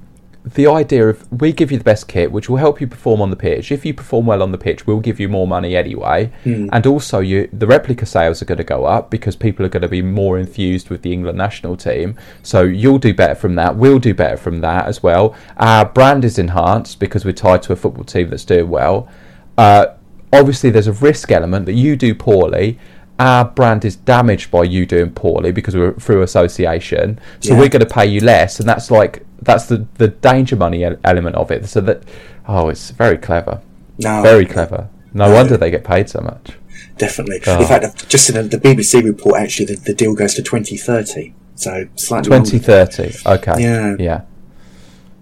the 0.45 0.65
idea 0.67 1.07
of 1.09 1.29
we 1.41 1.51
give 1.51 1.71
you 1.71 1.77
the 1.77 1.83
best 1.83 2.07
kit, 2.07 2.31
which 2.31 2.49
will 2.49 2.57
help 2.57 2.79
you 2.79 2.87
perform 2.87 3.21
on 3.21 3.29
the 3.29 3.35
pitch. 3.35 3.71
If 3.71 3.85
you 3.85 3.93
perform 3.93 4.25
well 4.25 4.41
on 4.41 4.51
the 4.51 4.57
pitch, 4.57 4.87
we'll 4.87 5.01
give 5.01 5.19
you 5.19 5.27
more 5.27 5.45
money 5.45 5.75
anyway, 5.75 6.31
and 6.45 6.87
also 6.87 7.19
you 7.19 7.49
the 7.51 7.67
replica 7.67 8.05
sales 8.05 8.41
are 8.41 8.45
going 8.45 8.57
to 8.57 8.63
go 8.63 8.85
up 8.85 9.11
because 9.11 9.35
people 9.35 9.65
are 9.65 9.69
going 9.69 9.81
to 9.81 9.89
be 9.89 10.01
more 10.01 10.39
infused 10.39 10.89
with 10.89 11.01
the 11.01 11.11
England 11.11 11.37
national 11.37 11.75
team. 11.75 12.15
So 12.41 12.63
you'll 12.63 12.99
do 12.99 13.13
better 13.13 13.35
from 13.35 13.55
that. 13.55 13.75
We'll 13.75 13.99
do 13.99 14.13
better 14.13 14.37
from 14.37 14.61
that 14.61 14.85
as 14.85 15.03
well. 15.03 15.35
Our 15.57 15.85
brand 15.85 16.23
is 16.23 16.39
enhanced 16.39 16.99
because 16.99 17.25
we're 17.25 17.33
tied 17.33 17.61
to 17.63 17.73
a 17.73 17.75
football 17.75 18.05
team 18.05 18.29
that's 18.29 18.45
doing 18.45 18.69
well. 18.69 19.09
Uh, 19.57 19.87
obviously, 20.31 20.69
there's 20.69 20.87
a 20.87 20.93
risk 20.93 21.31
element 21.31 21.65
that 21.65 21.73
you 21.73 21.95
do 21.97 22.15
poorly. 22.15 22.79
Our 23.19 23.43
brand 23.43 23.83
is 23.83 23.97
damaged 23.97 24.49
by 24.49 24.63
you 24.63 24.85
doing 24.85 25.11
poorly 25.11 25.51
because 25.51 25.75
we're 25.75 25.93
through 25.95 26.21
association. 26.21 27.19
So 27.41 27.53
Yeah. 27.53 27.59
we're 27.59 27.67
going 27.67 27.85
to 27.85 27.93
pay 27.93 28.05
you 28.05 28.21
less, 28.21 28.61
and 28.61 28.69
that's 28.69 28.89
like 28.89 29.25
that's 29.49 29.65
the 29.65 29.87
the 29.95 30.07
danger 30.07 30.55
money 30.55 30.83
element 31.03 31.35
of 31.35 31.51
it. 31.51 31.67
So 31.67 31.81
that 31.81 32.03
oh, 32.47 32.69
it's 32.69 32.91
very 32.91 33.17
clever, 33.17 33.61
No, 33.97 34.21
very 34.21 34.45
clever. 34.45 34.89
No 35.13 35.27
No. 35.27 35.33
wonder 35.33 35.57
they 35.57 35.71
get 35.71 35.83
paid 35.83 36.09
so 36.09 36.21
much. 36.21 36.51
Definitely. 36.97 37.41
Oh. 37.47 37.61
In 37.61 37.67
fact, 37.67 37.85
I've 37.85 38.07
just 38.09 38.29
in 38.29 38.49
the 38.49 38.57
BBC 38.57 39.03
report, 39.03 39.39
actually, 39.41 39.65
the, 39.65 39.75
the 39.75 39.93
deal 39.93 40.13
goes 40.13 40.33
to 40.35 40.43
2030. 40.43 41.33
So 41.55 41.87
slightly 41.95 42.29
longer. 42.29 42.49
Twenty 42.49 42.59
thirty. 42.59 43.13
Okay. 43.25 43.55
Yeah. 43.61 43.95
Yeah. 43.99 44.21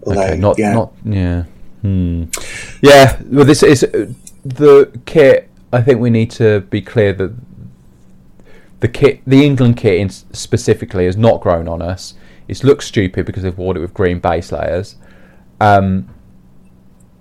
Although, 0.05 0.21
okay. 0.21 0.37
Not 0.37 0.59
yeah. 0.59 0.73
not 0.73 0.93
yeah. 1.05 1.43
Hmm. 1.81 2.23
Yeah. 2.81 3.19
Well, 3.25 3.45
this 3.45 3.63
is 3.63 3.83
uh, 3.83 4.11
the 4.43 4.91
kit. 5.05 5.49
I 5.71 5.81
think 5.81 5.99
we 5.99 6.09
need 6.09 6.31
to 6.31 6.61
be 6.61 6.81
clear 6.81 7.13
that 7.13 7.33
the 8.79 8.87
kit, 8.87 9.21
the 9.25 9.45
England 9.45 9.77
kit 9.77 9.99
in 9.99 10.09
specifically, 10.09 11.05
has 11.05 11.17
not 11.17 11.41
grown 11.41 11.67
on 11.67 11.81
us. 11.81 12.13
It 12.47 12.63
looks 12.63 12.85
stupid 12.87 13.25
because 13.25 13.43
they've 13.43 13.57
worn 13.57 13.77
it 13.77 13.81
with 13.81 13.93
green 13.93 14.19
base 14.19 14.51
layers. 14.51 14.95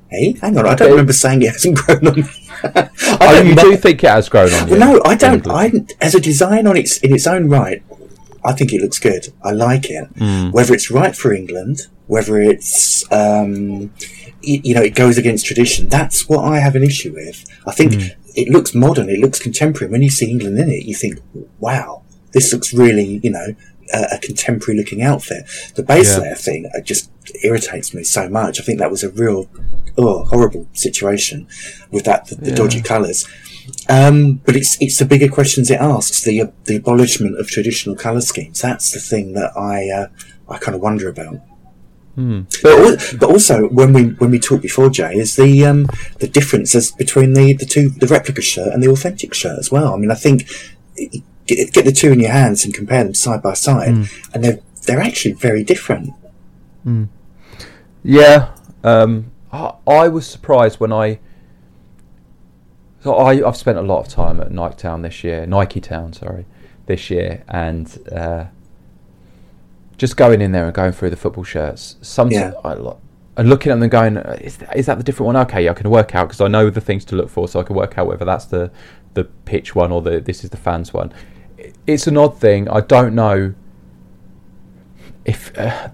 Hey, 0.08 0.32
hang 0.40 0.56
on. 0.56 0.66
I 0.66 0.74
don't 0.74 0.82
Okay. 0.82 0.90
remember 0.90 1.12
saying 1.12 1.42
it 1.42 1.52
hasn't 1.52 1.76
grown 1.78 2.06
on 2.06 2.14
me. 2.20 2.22
I 2.62 2.88
Oh, 3.20 3.34
don't 3.34 3.46
you 3.48 3.54
mi- 3.56 3.62
do 3.62 3.76
think 3.76 4.04
it 4.04 4.10
has 4.10 4.28
grown 4.28 4.52
on 4.52 4.68
you? 4.68 4.76
Well, 4.76 4.94
no, 4.94 5.02
I 5.04 5.14
don't. 5.16 5.46
I 5.48 5.72
as 6.00 6.14
a 6.14 6.20
design 6.20 6.66
on 6.66 6.76
its 6.76 6.98
in 6.98 7.12
its 7.14 7.26
own 7.26 7.48
right, 7.48 7.82
I 8.44 8.52
think 8.52 8.72
it 8.72 8.80
looks 8.80 8.98
good. 9.00 9.32
I 9.42 9.50
like 9.50 9.90
it. 9.90 10.06
Hmm. 10.16 10.50
Whether 10.52 10.74
it's 10.74 10.90
right 10.90 11.14
for 11.14 11.32
England, 11.34 11.88
whether 12.06 12.40
it's 12.40 13.04
um, 13.12 13.90
y- 14.46 14.62
you 14.62 14.74
know, 14.74 14.82
it 14.82 14.94
goes 14.94 15.18
against 15.18 15.44
tradition. 15.44 15.88
That's 15.88 16.28
what 16.28 16.44
I 16.44 16.60
have 16.60 16.76
an 16.76 16.84
issue 16.84 17.12
with. 17.12 17.44
I 17.66 17.72
think 17.72 17.94
Hmm. 17.94 18.06
it 18.36 18.48
looks 18.48 18.74
modern. 18.74 19.10
It 19.10 19.18
looks 19.18 19.40
contemporary. 19.40 19.90
When 19.90 20.02
you 20.02 20.10
see 20.10 20.30
England 20.30 20.56
in 20.58 20.70
it, 20.70 20.84
you 20.84 20.94
think, 20.94 21.18
"Wow, 21.58 22.02
this 22.32 22.52
looks 22.52 22.72
really," 22.72 23.18
you 23.24 23.30
know. 23.30 23.48
A, 23.92 24.16
a 24.16 24.18
contemporary 24.18 24.78
looking 24.78 25.02
outfit. 25.02 25.44
The 25.74 25.82
base 25.82 26.12
Yeah. 26.16 26.22
layer 26.22 26.34
thing 26.34 26.70
uh, 26.76 26.80
just 26.80 27.10
irritates 27.42 27.94
me 27.94 28.02
so 28.04 28.28
much. 28.28 28.60
I 28.60 28.64
think 28.64 28.78
that 28.78 28.90
was 28.90 29.02
a 29.04 29.10
real, 29.10 29.48
oh, 29.96 30.24
horrible 30.24 30.66
situation 30.72 31.46
with 31.90 32.04
that 32.04 32.26
the, 32.28 32.34
the 32.36 32.50
Yeah. 32.50 32.56
dodgy 32.56 32.82
colours. 32.82 33.26
Um, 33.88 34.40
but 34.44 34.54
it's 34.56 34.76
it's 34.80 34.98
the 34.98 35.04
bigger 35.04 35.28
questions 35.28 35.70
it 35.70 35.80
asks 35.80 36.22
the 36.22 36.40
uh, 36.42 36.46
the 36.64 36.76
abolishment 36.76 37.38
of 37.40 37.48
traditional 37.48 37.96
colour 37.96 38.20
schemes. 38.20 38.60
That's 38.60 38.92
the 38.92 39.00
thing 39.00 39.32
that 39.34 39.50
I 39.56 39.88
uh, 39.90 40.06
I 40.48 40.58
kind 40.58 40.74
of 40.74 40.80
wonder 40.80 41.08
about. 41.08 41.40
But, 42.62 43.14
but 43.20 43.28
also 43.30 43.68
when 43.68 43.92
we 43.92 44.04
when 44.20 44.30
we 44.30 44.38
talked 44.38 44.62
before, 44.62 44.88
Jay, 44.88 45.14
is 45.16 45.36
the 45.36 45.66
um, 45.66 45.86
the 46.20 46.28
differences 46.28 46.90
between 46.92 47.34
the, 47.34 47.52
the 47.52 47.66
two 47.66 47.90
the 47.90 48.06
replica 48.06 48.40
shirt 48.40 48.72
and 48.72 48.82
the 48.82 48.88
authentic 48.90 49.34
shirt 49.34 49.58
as 49.58 49.70
well. 49.70 49.92
I 49.94 49.96
mean, 49.98 50.10
I 50.10 50.14
think 50.14 50.48
get, 51.46 51.72
get 51.72 51.84
the 51.84 51.92
two 51.92 52.12
in 52.12 52.20
your 52.20 52.30
hands 52.32 52.64
and 52.64 52.74
compare 52.74 53.04
them 53.04 53.14
side 53.14 53.42
by 53.42 53.54
side, 53.54 54.08
and 54.34 54.44
they're 54.44 54.60
they're 54.86 55.00
actually 55.00 55.32
very 55.34 55.64
different. 55.64 56.10
Yeah, 58.02 58.52
um, 58.84 59.32
I, 59.52 59.74
I 59.86 60.08
was 60.08 60.26
surprised 60.26 60.78
when 60.80 60.92
I. 60.92 61.18
So 63.00 63.14
I, 63.14 63.46
I've 63.46 63.56
spent 63.56 63.78
a 63.78 63.82
lot 63.82 64.00
of 64.00 64.08
time 64.08 64.40
at 64.40 64.50
Nike 64.50 64.76
Town 64.76 65.02
this 65.02 65.22
year, 65.22 65.46
Nike 65.46 65.80
Town, 65.80 66.12
sorry, 66.12 66.44
this 66.86 67.08
year, 67.10 67.44
and 67.48 67.98
uh, 68.12 68.46
just 69.96 70.16
going 70.16 70.40
in 70.40 70.52
there 70.52 70.64
and 70.64 70.74
going 70.74 70.92
through 70.92 71.10
the 71.10 71.16
football 71.16 71.44
shirts. 71.44 71.96
Some 72.02 72.30
Yeah. 72.30 72.52
I, 72.64 72.74
lo- 72.74 72.98
and 73.36 73.48
looking 73.48 73.70
at 73.70 73.78
them 73.78 73.88
going, 73.88 74.16
"Uh, 74.16 74.36
is 74.40 74.56
that, 74.58 74.76
is 74.76 74.86
that 74.86 74.98
the 74.98 75.04
different 75.04 75.26
one? 75.26 75.36
Okay, 75.36 75.68
I 75.68 75.72
can 75.74 75.90
work 75.90 76.14
out 76.14 76.28
because 76.28 76.40
I 76.40 76.48
know 76.48 76.70
the 76.70 76.80
things 76.80 77.04
to 77.06 77.16
look 77.16 77.28
for, 77.28 77.46
so 77.48 77.60
I 77.60 77.62
can 77.64 77.76
work 77.76 77.96
out 77.98 78.06
whether 78.06 78.24
that's 78.24 78.46
the 78.46 78.70
the 79.14 79.24
pitch 79.24 79.74
one 79.74 79.92
or 79.92 80.02
the 80.02 80.20
this 80.20 80.42
is 80.44 80.50
the 80.50 80.56
fans 80.56 80.92
one. 80.92 81.12
It's 81.86 82.06
an 82.06 82.16
odd 82.16 82.38
thing. 82.38 82.68
I 82.68 82.80
don't 82.80 83.14
know 83.14 83.54
if 85.24 85.56
uh, 85.58 85.88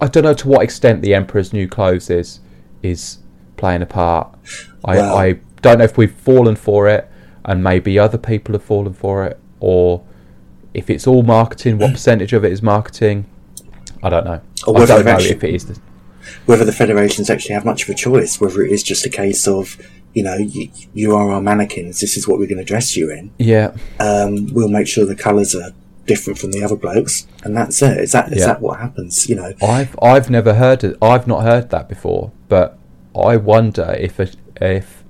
I 0.00 0.08
don't 0.08 0.24
know 0.24 0.34
to 0.34 0.48
what 0.48 0.62
extent 0.62 1.02
the 1.02 1.14
Emperor's 1.14 1.52
New 1.52 1.68
Clothes 1.68 2.10
is 2.10 2.40
is 2.82 3.18
playing 3.56 3.82
a 3.82 3.86
part. 3.86 4.36
I, 4.84 5.00
I 5.00 5.32
don't 5.62 5.78
know 5.78 5.84
if 5.84 5.96
we've 5.96 6.12
fallen 6.12 6.56
for 6.56 6.88
it, 6.88 7.10
and 7.44 7.62
maybe 7.62 7.98
other 7.98 8.18
people 8.18 8.52
have 8.54 8.62
fallen 8.64 8.92
for 8.92 9.24
it, 9.24 9.38
or 9.60 10.04
if 10.74 10.90
it's 10.90 11.06
all 11.06 11.22
marketing. 11.22 11.78
What 11.78 11.92
percentage 11.98 12.32
of 12.32 12.44
it 12.44 12.52
is 12.52 12.62
marketing? 12.62 13.26
I 14.02 14.10
don't 14.10 14.24
know. 14.24 14.40
Or 14.66 14.82
I 14.82 14.86
don't 14.86 15.04
know 15.04 15.12
actually- 15.12 15.30
if 15.30 15.44
it 15.44 15.54
is. 15.54 15.64
The, 15.66 15.80
Whether 16.46 16.64
the 16.64 16.72
federations 16.72 17.30
actually 17.30 17.54
have 17.54 17.64
much 17.64 17.84
of 17.84 17.88
a 17.88 17.94
choice, 17.94 18.40
whether 18.40 18.62
it 18.62 18.70
is 18.70 18.82
just 18.82 19.06
a 19.06 19.10
case 19.10 19.46
of 19.48 19.78
you 20.14 20.22
know 20.22 20.34
you, 20.36 20.68
you 20.94 21.14
are 21.14 21.30
our 21.30 21.40
mannequins, 21.42 22.00
this 22.00 22.16
is 22.16 22.26
what 22.28 22.38
we're 22.38 22.46
going 22.46 22.58
to 22.58 22.64
dress 22.64 22.96
you 22.96 23.10
in. 23.10 23.30
yeah, 23.38 23.74
um, 24.00 24.46
we'll 24.52 24.68
make 24.68 24.86
sure 24.88 25.04
the 25.04 25.14
colours 25.16 25.54
are 25.54 25.70
different 26.06 26.38
from 26.38 26.52
the 26.52 26.62
other 26.62 26.76
blokes, 26.76 27.26
and 27.44 27.56
that's 27.56 27.80
it. 27.82 27.96
Is 27.98 28.12
that 28.12 28.32
is 28.32 28.38
Yeah. 28.40 28.46
that 28.48 28.60
what 28.60 28.78
happens? 28.78 29.28
You 29.28 29.36
know, 29.36 29.52
I've 29.62 29.98
I've 30.02 30.30
never 30.30 30.54
heard 30.54 30.84
it. 30.84 30.96
I've 31.02 31.26
not 31.26 31.42
heard 31.42 31.70
that 31.70 31.88
before, 31.88 32.30
but 32.48 32.78
I 33.16 33.36
wonder 33.36 33.96
if 33.98 34.18
a, 34.20 34.28
if 34.60 35.02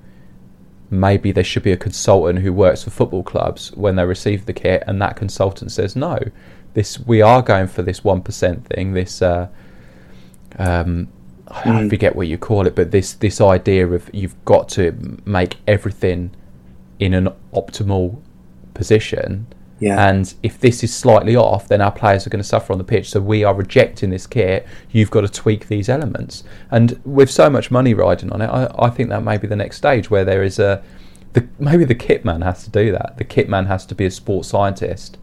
maybe 0.89 1.31
there 1.31 1.43
should 1.43 1.63
be 1.63 1.71
a 1.71 1.77
consultant 1.77 2.39
who 2.39 2.53
works 2.53 2.83
for 2.83 2.91
football 2.91 3.23
clubs 3.23 3.71
when 3.73 3.95
they 3.97 4.05
receive 4.05 4.45
the 4.45 4.53
kit, 4.53 4.83
and 4.87 5.01
that 5.01 5.15
consultant 5.17 5.71
says 5.71 5.95
no, 5.95 6.17
this 6.75 6.97
we 6.99 7.21
are 7.21 7.41
going 7.41 7.67
for 7.67 7.81
this 7.83 8.03
one 8.03 8.21
percent 8.21 8.65
thing. 8.67 8.93
This 8.93 9.21
uh, 9.21 9.47
um, 10.57 11.09
I 11.47 11.87
forget 11.89 12.13
hmm. 12.13 12.17
what 12.17 12.27
you 12.27 12.37
call 12.37 12.65
it, 12.67 12.75
but 12.75 12.91
this 12.91 13.13
this 13.13 13.39
idea 13.39 13.87
of 13.87 14.09
you've 14.13 14.43
got 14.45 14.69
to 14.69 15.19
make 15.25 15.57
everything 15.67 16.31
in 16.99 17.13
an 17.13 17.29
optimal 17.53 18.21
position. 18.73 19.47
Yeah. 19.79 20.07
And 20.09 20.33
if 20.41 20.59
this 20.59 20.83
is 20.83 20.93
slightly 20.93 21.35
off, 21.35 21.67
then 21.67 21.81
our 21.81 21.91
players 21.91 22.25
are 22.25 22.29
going 22.29 22.41
to 22.41 22.47
suffer 22.47 22.71
on 22.71 22.77
the 22.77 22.85
pitch. 22.85 23.09
So 23.09 23.19
we 23.19 23.43
are 23.43 23.53
rejecting 23.53 24.09
this 24.09 24.25
kit. 24.25 24.65
You've 24.91 25.11
got 25.11 25.21
to 25.21 25.27
tweak 25.27 25.67
these 25.67 25.89
elements. 25.89 26.45
And 26.71 26.99
with 27.03 27.29
so 27.29 27.49
much 27.49 27.71
money 27.71 27.93
riding 27.93 28.31
on 28.31 28.41
it, 28.41 28.47
I, 28.47 28.73
I 28.79 28.89
think 28.89 29.09
that 29.09 29.23
may 29.23 29.37
be 29.37 29.47
the 29.47 29.55
next 29.55 29.75
stage 29.77 30.09
where 30.09 30.23
there 30.25 30.43
is 30.43 30.59
a. 30.59 30.81
The, 31.33 31.45
maybe 31.59 31.83
the 31.83 31.95
kit 31.95 32.23
man 32.23 32.41
has 32.41 32.63
to 32.63 32.69
do 32.69 32.93
that. 32.93 33.17
The 33.17 33.25
kit 33.25 33.49
man 33.49 33.65
has 33.65 33.85
to 33.87 33.95
be 33.95 34.05
a 34.05 34.11
sports 34.11 34.47
scientist 34.47 35.17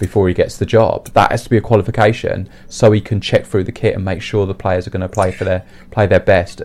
before 0.00 0.28
he 0.28 0.34
gets 0.34 0.56
the 0.58 0.66
job. 0.66 1.08
That 1.14 1.30
has 1.30 1.44
to 1.44 1.50
be 1.50 1.56
a 1.56 1.60
qualification, 1.60 2.48
so 2.68 2.92
he 2.92 3.00
can 3.00 3.20
check 3.20 3.46
through 3.46 3.64
the 3.64 3.72
kit 3.72 3.94
and 3.94 4.04
make 4.04 4.22
sure 4.22 4.46
the 4.46 4.54
players 4.54 4.86
are 4.86 4.90
going 4.90 5.02
to 5.02 5.08
play 5.08 5.32
for 5.32 5.44
their 5.44 5.64
play 5.90 6.06
their 6.06 6.20
best 6.20 6.62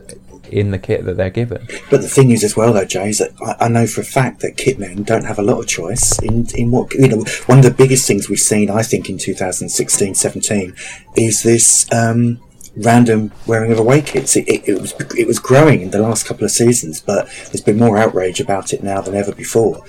in 0.50 0.72
the 0.72 0.78
kit 0.78 1.06
that 1.06 1.18
they're 1.18 1.30
given. 1.30 1.66
but 1.90 2.02
the 2.02 2.10
thing 2.10 2.30
is 2.30 2.44
as 2.44 2.56
well 2.56 2.74
though, 2.74 2.86
Jay, 2.86 3.10
is 3.10 3.20
that 3.20 3.32
I, 3.42 3.66
I 3.66 3.68
know 3.70 3.88
for 3.88 4.02
a 4.02 4.06
fact 4.06 4.42
that 4.42 4.56
kitmen 4.56 5.06
don't 5.06 5.26
have 5.26 5.40
a 5.40 5.42
lot 5.42 5.60
of 5.60 5.68
choice 5.68 6.20
in 6.20 6.48
in 6.56 6.72
what 6.72 6.94
you 6.94 7.08
know. 7.08 7.24
One 7.48 7.60
of 7.60 7.64
the 7.64 7.74
biggest 7.76 8.08
things 8.08 8.30
we've 8.30 8.40
seen, 8.40 8.70
I 8.70 8.84
think, 8.84 9.10
in 9.10 9.18
2016-17 9.18 10.78
is 11.18 11.44
this. 11.44 11.92
Um, 11.92 12.40
Random 12.76 13.32
wearing 13.46 13.72
of 13.72 13.78
away 13.78 14.02
kits. 14.02 14.36
It, 14.36 14.48
it, 14.48 14.68
it 14.68 14.82
was 14.82 14.96
it 15.16 15.28
was 15.28 15.38
growing 15.38 15.82
in 15.82 15.92
the 15.92 16.02
last 16.02 16.26
couple 16.26 16.44
of 16.44 16.50
seasons, 16.50 17.02
but 17.02 17.28
there's 17.28 17.62
been 17.62 17.78
more 17.78 18.00
outrage 18.00 18.40
about 18.40 18.74
it 18.74 18.82
now 18.82 19.00
than 19.00 19.14
ever 19.14 19.32
before. 19.32 19.86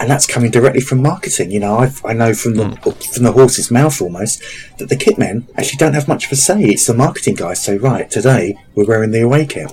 And 0.00 0.10
that's 0.10 0.26
coming 0.26 0.50
directly 0.50 0.80
from 0.80 1.02
marketing. 1.02 1.50
You 1.50 1.60
know, 1.60 1.78
I've, 1.78 2.04
I 2.04 2.12
know 2.12 2.32
from 2.32 2.54
the 2.54 2.76
from 3.12 3.24
the 3.24 3.32
horse's 3.32 3.70
mouth 3.70 4.00
almost 4.00 4.42
that 4.78 4.88
the 4.88 4.96
kit 4.96 5.18
men 5.18 5.48
actually 5.56 5.78
don't 5.78 5.94
have 5.94 6.06
much 6.06 6.26
of 6.26 6.32
a 6.32 6.36
say. 6.36 6.62
It's 6.62 6.86
the 6.86 6.94
marketing 6.94 7.34
guys 7.34 7.62
say, 7.62 7.78
right, 7.78 8.08
today 8.10 8.56
we're 8.74 8.86
wearing 8.86 9.10
the 9.10 9.22
away 9.22 9.46
kit. 9.46 9.72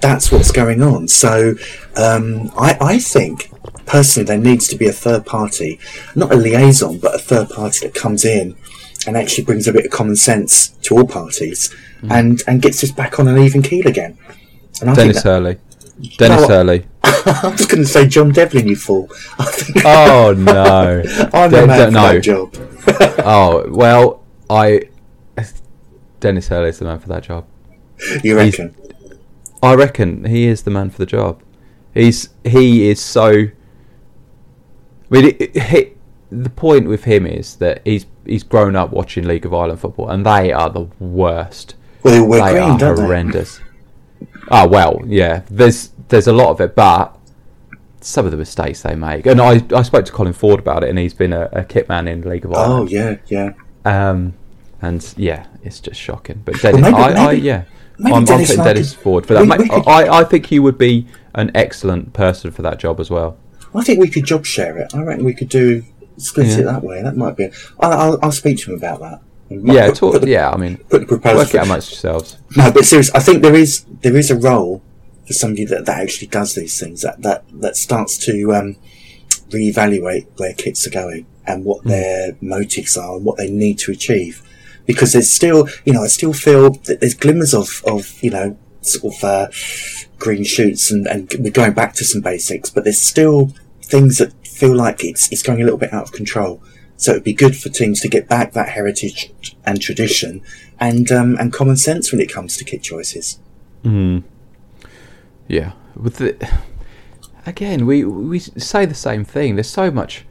That's 0.00 0.32
what's 0.32 0.50
going 0.50 0.82
on. 0.82 1.08
So 1.08 1.56
um, 1.96 2.50
I, 2.56 2.78
I 2.80 2.98
think 2.98 3.50
personally, 3.90 4.24
there 4.24 4.38
needs 4.38 4.68
to 4.68 4.76
be 4.76 4.86
a 4.86 4.92
third 4.92 5.26
party, 5.26 5.78
not 6.14 6.32
a 6.32 6.36
liaison, 6.36 6.98
but 6.98 7.14
a 7.14 7.18
third 7.18 7.50
party 7.50 7.86
that 7.86 7.94
comes 7.94 8.24
in 8.24 8.56
and 9.06 9.16
actually 9.16 9.44
brings 9.44 9.66
a 9.66 9.72
bit 9.72 9.84
of 9.84 9.90
common 9.90 10.16
sense 10.16 10.68
to 10.82 10.96
all 10.96 11.06
parties 11.06 11.74
mm. 12.00 12.10
and, 12.10 12.42
and 12.46 12.62
gets 12.62 12.84
us 12.84 12.92
back 12.92 13.18
on 13.18 13.26
an 13.26 13.38
even 13.38 13.62
keel 13.62 13.86
again. 13.86 14.16
And 14.80 14.90
I 14.90 14.94
Denis 14.94 15.22
Hurley. 15.22 15.58
Denis 16.16 16.42
no, 16.42 16.48
Hurley. 16.48 16.86
I'm 17.02 17.56
just 17.56 17.68
going 17.68 17.82
to 17.82 17.88
say 17.88 18.06
John 18.06 18.32
Devlin, 18.32 18.68
you 18.68 18.76
fool. 18.76 19.08
oh 19.84 20.34
no! 20.38 21.02
I'm 21.32 21.50
De- 21.50 21.60
the 21.60 21.66
man 21.66 21.92
no. 21.92 22.08
for 22.08 22.14
that 22.14 22.20
job. 22.22 22.54
oh 23.24 23.66
well, 23.70 24.24
I. 24.48 24.88
Denis 26.20 26.48
Hurley's 26.48 26.78
the 26.78 26.84
man 26.84 26.98
for 26.98 27.08
that 27.08 27.22
job. 27.22 27.46
You 28.22 28.36
reckon? 28.36 28.74
He's, 28.74 29.12
I 29.62 29.74
reckon 29.74 30.24
he 30.24 30.46
is 30.46 30.62
the 30.62 30.70
man 30.70 30.90
for 30.90 30.98
the 30.98 31.06
job. 31.06 31.42
He's 31.94 32.30
he 32.44 32.88
is 32.88 33.00
so. 33.00 33.30
I 33.30 33.52
mean, 35.10 35.24
it, 35.26 35.56
it, 35.56 35.96
the 36.30 36.50
point 36.50 36.86
with 36.86 37.04
him 37.04 37.26
is 37.26 37.56
that 37.56 37.82
he's 37.84 38.06
he's 38.24 38.42
grown 38.42 38.76
up 38.76 38.90
watching 38.90 39.26
League 39.26 39.44
of 39.44 39.52
Ireland 39.52 39.80
football, 39.80 40.08
and 40.08 40.24
they 40.24 40.52
are 40.52 40.70
the 40.70 40.88
worst. 40.98 41.74
Well, 42.02 42.28
they 42.28 42.52
green, 42.52 42.82
are 42.82 42.94
horrendous. 42.94 43.60
Ah, 44.50 44.64
oh, 44.64 44.68
well, 44.68 45.02
yeah. 45.06 45.42
There's 45.50 45.90
there's 46.08 46.26
a 46.26 46.32
lot 46.32 46.50
of 46.50 46.60
it, 46.60 46.74
but 46.74 47.16
some 48.00 48.24
of 48.24 48.32
the 48.32 48.36
mistakes 48.36 48.82
they 48.82 48.94
make. 48.94 49.26
And 49.26 49.40
I, 49.40 49.62
I 49.74 49.82
spoke 49.82 50.04
to 50.06 50.12
Colin 50.12 50.32
Ford 50.32 50.60
about 50.60 50.82
it, 50.82 50.90
and 50.90 50.98
he's 50.98 51.14
been 51.14 51.32
a, 51.32 51.48
a 51.52 51.64
kit 51.64 51.88
man 51.88 52.08
in 52.08 52.22
League 52.22 52.44
of 52.44 52.54
Ireland. 52.54 52.88
Oh 52.88 52.92
yeah, 52.92 53.16
yeah. 53.26 53.52
Um, 53.84 54.34
and 54.82 55.14
yeah, 55.16 55.46
it's 55.62 55.80
just 55.80 56.00
shocking. 56.00 56.42
But 56.44 56.60
Denis, 56.60 56.82
well, 56.82 56.92
maybe, 56.92 56.96
I, 56.96 57.08
maybe, 57.08 57.20
I, 57.20 57.32
yeah, 57.32 57.64
I'm, 58.04 58.14
I'm 58.14 58.26
putting 58.26 58.56
Denis 58.56 58.94
Ford 58.94 59.26
for 59.26 59.34
that. 59.34 59.42
We, 59.42 59.64
we 59.64 59.68
could, 59.68 59.86
I, 59.86 60.20
I 60.20 60.24
think 60.24 60.46
he 60.46 60.58
would 60.58 60.78
be 60.78 61.06
an 61.34 61.50
excellent 61.54 62.12
person 62.12 62.50
for 62.50 62.62
that 62.62 62.78
job 62.78 63.00
as 63.00 63.10
well. 63.10 63.36
I 63.74 63.84
think 63.84 64.00
we 64.00 64.08
could 64.08 64.24
job 64.24 64.46
share 64.46 64.78
it. 64.78 64.94
I 64.94 65.02
reckon 65.02 65.24
we 65.24 65.34
could 65.34 65.48
do 65.48 65.84
split 66.16 66.48
yeah. 66.48 66.58
it 66.58 66.62
that 66.64 66.82
way. 66.82 67.02
That 67.02 67.16
might 67.16 67.36
be. 67.36 67.46
i 67.46 67.50
I'll, 67.80 67.92
I'll, 67.92 68.18
I'll 68.24 68.32
speak 68.32 68.58
to 68.60 68.72
him 68.72 68.78
about 68.78 69.00
that. 69.00 69.22
Yeah, 69.50 69.88
put, 69.88 69.96
talk, 69.96 70.12
put 70.12 70.22
the, 70.22 70.28
yeah. 70.28 70.50
I 70.50 70.56
mean, 70.56 70.76
put 70.76 71.00
the 71.00 71.06
proposal. 71.06 71.38
Work 71.38 71.54
it 71.54 71.58
out 71.58 71.66
amongst 71.66 71.90
yourselves. 71.90 72.36
No, 72.56 72.70
but 72.70 72.84
seriously, 72.84 73.12
I 73.16 73.20
think 73.20 73.42
there 73.42 73.54
is 73.54 73.84
there 74.02 74.16
is 74.16 74.30
a 74.30 74.36
role 74.36 74.82
for 75.26 75.32
somebody 75.32 75.64
that, 75.64 75.86
that 75.86 76.00
actually 76.00 76.28
does 76.28 76.54
these 76.54 76.78
things 76.78 77.02
that 77.02 77.22
that 77.22 77.44
that 77.60 77.76
starts 77.76 78.16
to 78.26 78.54
um, 78.54 78.76
reevaluate 79.48 80.26
where 80.38 80.54
kids 80.54 80.86
are 80.86 80.90
going 80.90 81.26
and 81.46 81.64
what 81.64 81.82
mm. 81.82 81.88
their 81.88 82.36
motives 82.40 82.96
are 82.96 83.16
and 83.16 83.24
what 83.24 83.38
they 83.38 83.50
need 83.50 83.78
to 83.80 83.90
achieve. 83.90 84.46
Because 84.86 85.12
there's 85.12 85.30
still, 85.30 85.68
you 85.84 85.92
know, 85.92 86.04
I 86.04 86.08
still 86.08 86.32
feel 86.32 86.70
that 86.70 87.00
there's 87.00 87.14
glimmers 87.14 87.52
of 87.52 87.82
of 87.86 88.22
you 88.22 88.30
know 88.30 88.56
sort 88.82 89.14
of 89.14 89.24
uh, 89.24 89.48
green 90.18 90.44
shoots 90.44 90.92
and 90.92 91.06
and 91.08 91.32
we're 91.40 91.50
going 91.50 91.72
back 91.72 91.94
to 91.94 92.04
some 92.04 92.20
basics, 92.20 92.70
but 92.70 92.84
there's 92.84 93.00
still 93.00 93.52
things 93.82 94.18
that 94.18 94.32
feel 94.46 94.76
like 94.76 95.02
it's 95.04 95.30
it's 95.32 95.42
going 95.42 95.60
a 95.60 95.64
little 95.64 95.78
bit 95.78 95.92
out 95.92 96.04
of 96.04 96.12
control. 96.12 96.62
So 97.00 97.12
it'd 97.12 97.24
be 97.24 97.32
good 97.32 97.56
for 97.56 97.70
teams 97.70 98.02
to 98.02 98.08
get 98.08 98.28
back 98.28 98.52
that 98.52 98.68
heritage 98.68 99.32
and 99.64 99.80
tradition 99.80 100.42
and 100.78 101.10
um, 101.10 101.34
and 101.40 101.50
common 101.50 101.78
sense 101.78 102.12
when 102.12 102.20
it 102.20 102.30
comes 102.30 102.58
to 102.58 102.64
kit 102.64 102.82
choices. 102.82 103.38
Mm. 103.82 104.22
Yeah, 105.48 105.72
with 105.96 106.16
the 106.16 106.36
again, 107.46 107.86
we 107.86 108.04
we 108.04 108.38
say 108.38 108.84
the 108.84 108.94
same 108.94 109.24
thing. 109.24 109.56
There's 109.56 109.70
so 109.70 109.90
much 109.90 110.26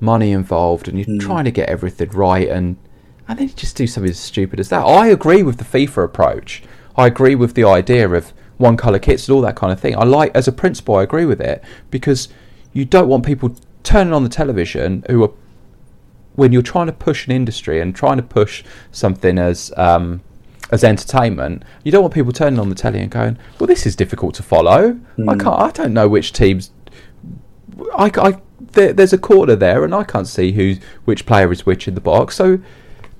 money 0.00 0.32
involved, 0.32 0.88
and 0.88 0.98
you're 0.98 1.06
mm. 1.06 1.20
trying 1.20 1.44
to 1.44 1.50
get 1.50 1.68
everything 1.68 2.08
right, 2.08 2.48
and 2.48 2.78
and 3.28 3.38
then 3.38 3.48
you 3.48 3.54
just 3.54 3.76
do 3.76 3.86
something 3.86 4.10
as 4.10 4.18
stupid 4.18 4.58
as 4.58 4.70
that. 4.70 4.86
I 4.86 5.08
agree 5.08 5.42
with 5.42 5.58
the 5.58 5.64
FIFA 5.64 6.04
approach. 6.04 6.62
I 6.96 7.06
agree 7.06 7.34
with 7.34 7.52
the 7.52 7.64
idea 7.64 8.08
of 8.08 8.32
one 8.56 8.78
colour 8.78 8.98
kits 8.98 9.28
and 9.28 9.34
all 9.34 9.42
that 9.42 9.56
kind 9.56 9.74
of 9.74 9.78
thing. 9.78 9.94
I 9.94 10.04
like, 10.04 10.34
as 10.34 10.48
a 10.48 10.52
principle, 10.52 10.96
I 10.96 11.02
agree 11.02 11.26
with 11.26 11.42
it 11.42 11.62
because 11.90 12.28
you 12.72 12.86
don't 12.86 13.08
want 13.08 13.26
people 13.26 13.54
turning 13.82 14.14
on 14.14 14.24
the 14.24 14.30
television 14.30 15.04
who 15.08 15.22
are 15.22 15.32
when 16.38 16.52
you're 16.52 16.62
trying 16.62 16.86
to 16.86 16.92
push 16.92 17.26
an 17.26 17.32
industry 17.32 17.80
and 17.80 17.96
trying 17.96 18.16
to 18.16 18.22
push 18.22 18.62
something 18.92 19.38
as 19.38 19.72
um, 19.76 20.20
as 20.70 20.84
entertainment, 20.84 21.64
you 21.82 21.90
don't 21.90 22.02
want 22.02 22.14
people 22.14 22.30
turning 22.30 22.60
on 22.60 22.68
the 22.68 22.76
telly 22.76 23.00
and 23.00 23.10
going, 23.10 23.36
"Well, 23.58 23.66
this 23.66 23.86
is 23.86 23.96
difficult 23.96 24.36
to 24.36 24.44
follow. 24.44 24.92
Mm. 25.18 25.28
I 25.28 25.32
hmm. 25.32 25.40
can't. 25.40 25.60
I 25.60 25.70
don't 25.72 25.92
know 25.92 26.06
which 26.06 26.32
teams. 26.32 26.70
I, 27.96 28.12
I 28.16 28.40
there, 28.60 28.92
there's 28.92 29.12
a 29.12 29.18
corner 29.18 29.56
there, 29.56 29.82
and 29.82 29.92
I 29.92 30.04
can't 30.04 30.28
see 30.28 30.52
who 30.52 30.76
which 31.06 31.26
player 31.26 31.50
is 31.50 31.66
which 31.66 31.88
in 31.88 31.96
the 31.96 32.00
box. 32.00 32.36
So 32.36 32.60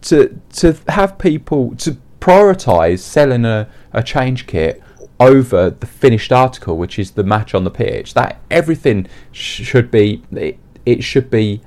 to 0.03 0.41
to 0.55 0.77
have 0.87 1.19
people 1.19 1.75
to 1.77 1.97
prioritize 2.21 3.01
selling 3.01 3.45
a, 3.45 3.69
a 3.93 4.05
change 4.05 4.47
kit 4.47 4.81
over 5.19 5.71
the 5.71 5.87
finished 5.87 6.31
article, 6.31 6.79
which 6.79 7.01
is 7.01 7.13
the 7.13 7.25
match 7.25 7.53
on 7.53 7.65
the 7.65 7.73
pitch, 7.73 8.15
that 8.15 8.41
everything 8.49 9.09
sh- 9.33 9.65
should 9.65 9.91
be 9.91 10.23
it, 10.31 10.57
it 10.87 11.03
should 11.03 11.31
be 11.31 11.61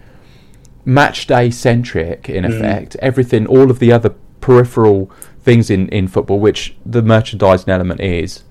match 0.86 1.28
day 1.28 1.50
centric 1.50 2.30
in 2.30 2.44
mm. 2.44 2.56
effect. 2.56 2.96
Everything, 2.98 3.46
all 3.48 3.70
of 3.70 3.80
the 3.80 3.92
other 3.92 4.16
peripheral 4.40 5.12
things 5.42 5.70
in, 5.70 5.88
in 5.90 6.08
football, 6.08 6.40
which 6.40 6.76
the 6.86 7.02
merchandising 7.02 7.70
element 7.70 8.02
is, 8.02 8.44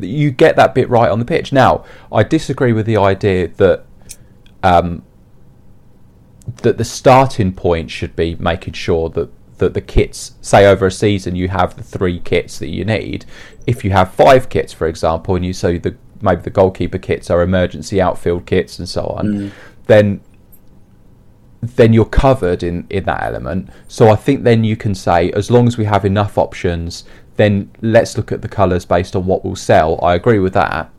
you 0.00 0.30
get 0.30 0.56
that 0.56 0.74
bit 0.74 0.88
right 0.88 1.10
on 1.10 1.18
the 1.18 1.24
pitch. 1.24 1.52
Now, 1.52 1.84
I 2.12 2.22
disagree 2.22 2.72
with 2.72 2.86
the 2.86 2.96
idea 2.96 3.48
that 3.48 3.84
um, 4.62 5.04
that 6.62 6.78
the 6.78 6.84
starting 6.84 7.52
point 7.52 7.90
should 7.90 8.16
be 8.16 8.34
making 8.36 8.74
sure 8.74 9.08
that 9.10 9.30
that 9.58 9.74
the 9.74 9.80
kits, 9.80 10.34
say 10.40 10.66
over 10.66 10.86
a 10.86 10.90
season, 10.90 11.36
you 11.36 11.48
have 11.48 11.76
the 11.76 11.82
three 11.82 12.18
kits 12.18 12.58
that 12.58 12.68
you 12.68 12.84
need. 12.84 13.24
If 13.68 13.84
you 13.84 13.92
have 13.92 14.12
five 14.12 14.48
kits, 14.48 14.72
for 14.72 14.88
example, 14.88 15.36
and 15.36 15.46
you 15.46 15.52
say 15.52 15.78
the 15.78 15.96
maybe 16.20 16.42
the 16.42 16.50
goalkeeper 16.50 16.98
kits 16.98 17.30
are 17.30 17.42
emergency 17.42 18.00
outfield 18.00 18.46
kits 18.46 18.78
and 18.78 18.88
so 18.88 19.06
on, 19.06 19.26
mm. 19.26 19.52
then 19.86 20.20
then 21.68 21.92
you're 21.92 22.04
covered 22.04 22.62
in, 22.62 22.86
in 22.90 23.04
that 23.04 23.22
element. 23.22 23.70
So 23.88 24.08
I 24.08 24.16
think 24.16 24.44
then 24.44 24.64
you 24.64 24.76
can 24.76 24.94
say, 24.94 25.30
as 25.32 25.50
long 25.50 25.66
as 25.66 25.76
we 25.76 25.84
have 25.84 26.04
enough 26.04 26.38
options, 26.38 27.04
then 27.36 27.70
let's 27.80 28.16
look 28.16 28.32
at 28.32 28.42
the 28.42 28.48
colours 28.48 28.84
based 28.84 29.16
on 29.16 29.26
what 29.26 29.44
will 29.44 29.56
sell. 29.56 29.98
I 30.02 30.14
agree 30.14 30.38
with 30.38 30.54
that. 30.54 30.90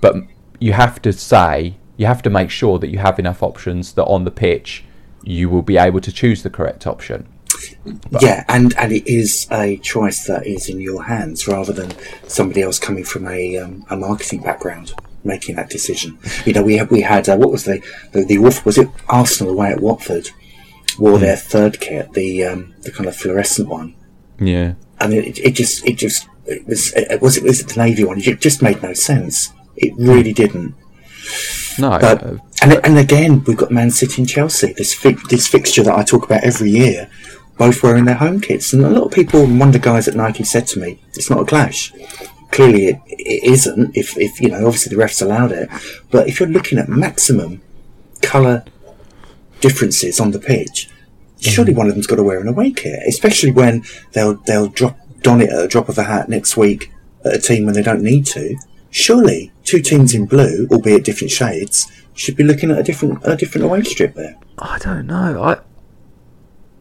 But 0.00 0.16
you 0.58 0.72
have 0.72 1.00
to 1.02 1.12
say, 1.12 1.76
you 1.96 2.06
have 2.06 2.22
to 2.22 2.30
make 2.30 2.50
sure 2.50 2.78
that 2.78 2.88
you 2.88 2.98
have 2.98 3.18
enough 3.18 3.42
options 3.42 3.92
that 3.94 4.04
on 4.04 4.24
the 4.24 4.30
pitch 4.30 4.84
you 5.24 5.50
will 5.50 5.62
be 5.62 5.76
able 5.76 6.00
to 6.00 6.12
choose 6.12 6.42
the 6.42 6.50
correct 6.50 6.86
option. 6.86 7.28
But 8.10 8.22
yeah, 8.22 8.44
and, 8.48 8.76
and 8.78 8.92
it 8.92 9.06
is 9.06 9.48
a 9.50 9.78
choice 9.78 10.26
that 10.26 10.46
is 10.46 10.68
in 10.68 10.80
your 10.80 11.04
hands 11.04 11.48
rather 11.48 11.72
than 11.72 11.92
somebody 12.28 12.62
else 12.62 12.78
coming 12.78 13.04
from 13.04 13.26
a, 13.26 13.58
um, 13.58 13.84
a 13.90 13.96
marketing 13.96 14.42
background 14.42 14.94
making 15.24 15.56
that 15.56 15.70
decision. 15.70 16.18
You 16.44 16.52
know, 16.52 16.62
we 16.62 16.76
had 16.76 16.90
we 16.90 17.02
had 17.02 17.28
uh, 17.28 17.36
what 17.36 17.50
was 17.50 17.64
the 17.64 17.82
the, 18.12 18.24
the 18.24 18.38
was 18.38 18.78
it 18.78 18.88
Arsenal 19.08 19.52
away 19.52 19.70
at 19.70 19.80
Watford 19.80 20.30
wore 20.98 21.18
mm. 21.18 21.20
their 21.20 21.36
third 21.36 21.80
kit, 21.80 22.12
the 22.12 22.44
um, 22.44 22.74
the 22.82 22.90
kind 22.90 23.06
of 23.06 23.16
fluorescent 23.16 23.68
one. 23.68 23.94
Yeah, 24.38 24.74
and 25.00 25.14
it, 25.14 25.38
it 25.38 25.52
just 25.52 25.86
it 25.86 25.96
just 25.96 26.28
it 26.46 26.66
was 26.66 26.92
it 26.94 27.20
was 27.20 27.36
it 27.36 27.42
was 27.42 27.60
it 27.60 27.68
the 27.68 27.82
navy 27.82 28.04
one. 28.04 28.20
It 28.20 28.40
just 28.40 28.62
made 28.62 28.82
no 28.82 28.92
sense. 28.94 29.52
It 29.76 29.94
really 29.96 30.32
didn't. 30.32 30.74
No, 31.78 31.90
but, 31.90 32.22
uh, 32.22 32.36
and 32.62 32.80
and 32.84 32.98
again 32.98 33.44
we've 33.44 33.56
got 33.56 33.70
Man 33.70 33.90
City 33.90 34.22
and 34.22 34.28
Chelsea. 34.28 34.72
This 34.72 34.94
fi- 34.94 35.16
this 35.28 35.46
fixture 35.46 35.82
that 35.84 35.94
I 35.94 36.02
talk 36.02 36.24
about 36.24 36.44
every 36.44 36.70
year, 36.70 37.08
both 37.56 37.82
wearing 37.82 38.04
their 38.04 38.16
home 38.16 38.40
kits, 38.40 38.72
and 38.72 38.84
a 38.84 38.90
lot 38.90 39.04
of 39.04 39.12
people, 39.12 39.46
one 39.46 39.68
of 39.68 39.72
the 39.72 39.78
guys 39.78 40.08
at 40.08 40.14
Nike 40.14 40.44
said 40.44 40.66
to 40.68 40.80
me, 40.80 41.00
"It's 41.14 41.30
not 41.30 41.40
a 41.40 41.44
clash." 41.44 41.92
Clearly 42.50 42.86
it, 42.86 43.00
it 43.06 43.44
isn't 43.44 43.96
if, 43.96 44.16
if 44.18 44.40
you 44.40 44.48
know 44.48 44.66
obviously 44.66 44.94
the 44.94 45.02
refs 45.02 45.22
allowed 45.22 45.52
it 45.52 45.68
but 46.10 46.28
if 46.28 46.40
you're 46.40 46.48
looking 46.48 46.78
at 46.78 46.88
maximum 46.88 47.60
colour 48.22 48.64
differences 49.60 50.18
on 50.20 50.30
the 50.30 50.38
pitch 50.38 50.88
surely 51.40 51.72
mm-hmm. 51.72 51.78
one 51.78 51.88
of 51.88 51.94
them's 51.94 52.06
got 52.06 52.16
to 52.16 52.22
wear 52.22 52.40
an 52.40 52.48
away 52.48 52.70
kit 52.70 53.00
especially 53.06 53.50
when 53.52 53.84
they'll 54.12 54.34
they'll 54.46 54.68
drop 54.68 54.98
don 55.22 55.40
it 55.40 55.50
at 55.50 55.64
a 55.64 55.68
drop 55.68 55.88
of 55.88 55.98
a 55.98 56.04
hat 56.04 56.28
next 56.28 56.56
week 56.56 56.92
at 57.24 57.34
a 57.34 57.38
team 57.38 57.64
when 57.64 57.74
they 57.74 57.82
don't 57.82 58.02
need 58.02 58.26
to. 58.26 58.56
Surely 58.90 59.52
two 59.64 59.80
teams 59.80 60.14
in 60.14 60.26
blue 60.26 60.66
albeit 60.70 61.04
different 61.04 61.30
shades 61.30 61.90
should 62.14 62.36
be 62.36 62.44
looking 62.44 62.70
at 62.70 62.78
a 62.78 62.82
different 62.82 63.18
a 63.22 63.36
different 63.36 63.64
away 63.64 63.82
strip 63.82 64.14
there. 64.14 64.36
I 64.58 64.78
don't 64.78 65.06
know. 65.06 65.42
I 65.42 65.58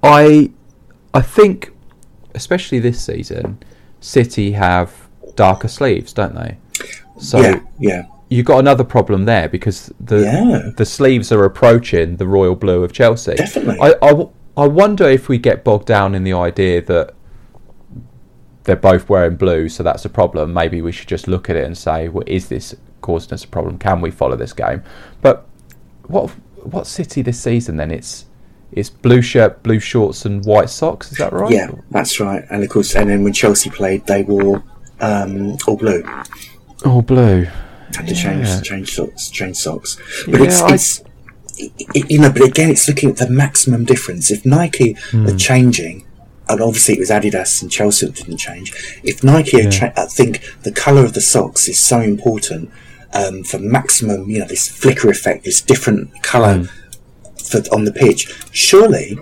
I 0.03 0.51
I 1.13 1.21
think 1.21 1.73
especially 2.33 2.79
this 2.79 3.03
season 3.03 3.61
City 3.99 4.51
have 4.51 5.06
darker 5.37 5.69
sleeves, 5.69 6.11
don't 6.11 6.35
they? 6.35 6.57
So 7.17 7.39
yeah, 7.39 7.61
yeah. 7.79 8.03
You 8.29 8.43
got 8.43 8.59
another 8.59 8.83
problem 8.83 9.23
there 9.23 9.47
because 9.47 9.93
the 10.01 10.23
yeah. 10.23 10.71
the 10.75 10.85
sleeves 10.85 11.31
are 11.31 11.45
approaching 11.45 12.17
the 12.17 12.27
royal 12.27 12.55
blue 12.55 12.83
of 12.83 12.91
Chelsea. 12.91 13.35
Definitely. 13.35 13.79
I, 13.79 13.95
I, 14.01 14.27
I 14.57 14.67
wonder 14.67 15.07
if 15.07 15.29
we 15.29 15.37
get 15.37 15.63
bogged 15.63 15.85
down 15.85 16.13
in 16.13 16.25
the 16.25 16.33
idea 16.33 16.81
that 16.81 17.13
they're 18.65 18.75
both 18.75 19.07
wearing 19.07 19.37
blue, 19.37 19.69
so 19.69 19.81
that's 19.81 20.03
a 20.03 20.09
problem. 20.09 20.53
Maybe 20.53 20.81
we 20.81 20.91
should 20.91 21.07
just 21.07 21.29
look 21.29 21.49
at 21.49 21.55
it 21.55 21.63
and 21.63 21.77
say, 21.77 22.09
well, 22.09 22.25
is 22.27 22.49
this 22.49 22.75
causing 22.99 23.33
us 23.33 23.45
a 23.45 23.47
problem? 23.47 23.77
Can 23.79 24.01
we 24.01 24.11
follow 24.11 24.35
this 24.35 24.51
game? 24.51 24.83
But 25.21 25.45
what 26.07 26.31
what 26.63 26.85
City 26.85 27.21
this 27.21 27.39
season 27.39 27.77
then? 27.77 27.91
It's 27.91 28.25
it's 28.71 28.89
blue 28.89 29.21
shirt, 29.21 29.63
blue 29.63 29.79
shorts, 29.79 30.25
and 30.25 30.43
white 30.43 30.69
socks. 30.69 31.11
Is 31.13 31.17
that 31.19 31.31
right? 31.31 31.51
Yeah, 31.51 31.71
that's 31.91 32.19
right. 32.19 32.43
And 32.49 32.63
of 32.63 32.69
course, 32.69 32.93
and 32.95 33.09
then 33.09 33.23
when 33.23 33.31
Chelsea 33.31 33.69
played, 33.69 34.05
they 34.05 34.23
wore 34.23 34.61
um, 34.99 35.57
all 35.67 35.77
blue. 35.77 36.03
All 36.85 37.01
blue. 37.01 37.47
had 37.95 38.07
to 38.07 38.15
change 38.15 38.61
change 38.63 38.93
socks, 38.93 39.29
change 39.29 39.57
socks. 39.57 39.97
But 40.25 40.39
yeah, 40.39 40.45
it's, 40.47 40.61
I... 40.61 40.73
it's 40.73 41.03
it, 41.57 42.11
you 42.11 42.19
know, 42.19 42.31
but 42.31 42.43
again, 42.43 42.69
it's 42.69 42.87
looking 42.87 43.09
at 43.09 43.17
the 43.17 43.29
maximum 43.29 43.85
difference. 43.85 44.29
If 44.31 44.45
Nike 44.45 44.93
mm. 44.93 45.27
are 45.27 45.31
hmm. 45.31 45.37
changing, 45.37 46.05
and 46.49 46.61
obviously 46.61 46.95
it 46.95 46.99
was 46.99 47.09
Adidas 47.09 47.61
and 47.61 47.71
Chelsea 47.71 48.05
that 48.05 48.15
didn't 48.15 48.37
change. 48.37 48.99
If 49.03 49.23
Nike, 49.23 49.57
yeah. 49.57 49.69
cha- 49.69 49.93
I 49.97 50.05
think 50.05 50.41
the 50.63 50.71
colour 50.71 51.03
of 51.03 51.13
the 51.13 51.21
socks 51.21 51.67
is 51.67 51.79
so 51.79 51.99
important 51.99 52.71
um, 53.13 53.43
for 53.43 53.59
maximum, 53.59 54.29
you 54.29 54.39
know, 54.39 54.47
this 54.47 54.67
flicker 54.69 55.09
effect, 55.09 55.45
this 55.45 55.61
different 55.61 56.23
colour 56.23 56.59
mm. 56.59 57.49
for 57.49 57.75
on 57.75 57.85
the 57.85 57.91
pitch. 57.91 58.31
Surely 58.51 59.17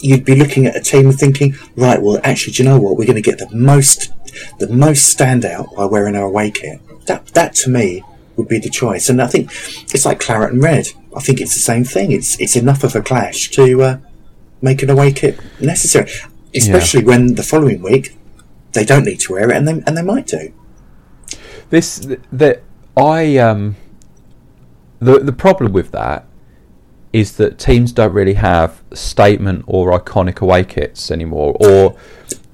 you'd 0.00 0.24
be 0.24 0.34
looking 0.34 0.66
at 0.66 0.76
a 0.76 0.80
team 0.80 1.06
and 1.06 1.18
thinking, 1.18 1.54
right, 1.76 2.00
well, 2.00 2.20
actually, 2.22 2.52
do 2.54 2.62
you 2.62 2.68
know 2.68 2.78
what? 2.78 2.96
We're 2.96 3.06
going 3.06 3.22
to 3.22 3.22
get 3.22 3.38
the 3.38 3.54
most, 3.54 4.12
the 4.58 4.68
most 4.68 5.16
standout 5.16 5.74
by 5.76 5.84
wearing 5.84 6.16
our 6.16 6.24
away 6.24 6.50
kit. 6.50 6.80
That, 7.06 7.26
that 7.28 7.54
to 7.56 7.70
me 7.70 8.02
would 8.36 8.48
be 8.48 8.58
the 8.58 8.70
choice. 8.70 9.08
And 9.08 9.20
I 9.20 9.26
think 9.26 9.50
it's 9.94 10.04
like 10.04 10.20
claret 10.20 10.52
and 10.52 10.62
red. 10.62 10.88
I 11.16 11.20
think 11.20 11.40
it's 11.40 11.54
the 11.54 11.60
same 11.60 11.84
thing. 11.84 12.12
It's 12.12 12.38
it's 12.40 12.56
enough 12.56 12.82
of 12.82 12.96
a 12.96 13.02
clash 13.02 13.50
to 13.50 13.82
uh, 13.82 13.98
make 14.60 14.82
an 14.82 14.90
away 14.90 15.12
kit 15.12 15.38
necessary, 15.60 16.10
especially 16.54 17.00
yeah. 17.00 17.06
when 17.06 17.34
the 17.34 17.42
following 17.42 17.82
week 17.82 18.16
they 18.72 18.84
don't 18.84 19.04
need 19.04 19.20
to 19.20 19.32
wear 19.32 19.50
it, 19.50 19.56
and 19.56 19.68
they 19.68 19.82
and 19.86 19.96
they 19.96 20.02
might 20.02 20.26
do. 20.26 20.52
This 21.70 22.06
that 22.32 22.62
I 22.96 23.36
um 23.38 23.76
the 24.98 25.20
the 25.20 25.32
problem 25.32 25.72
with 25.72 25.92
that 25.92 26.26
is 27.14 27.36
that 27.36 27.60
teams 27.60 27.92
don't 27.92 28.12
really 28.12 28.34
have 28.34 28.82
statement 28.92 29.64
or 29.68 29.96
iconic 29.96 30.40
away 30.40 30.64
kits 30.64 31.12
anymore, 31.12 31.56
or 31.60 31.96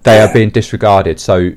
they 0.03 0.17
yeah. 0.17 0.27
are 0.27 0.35
being 0.35 0.51
disregarded. 0.51 1.19
So 1.19 1.53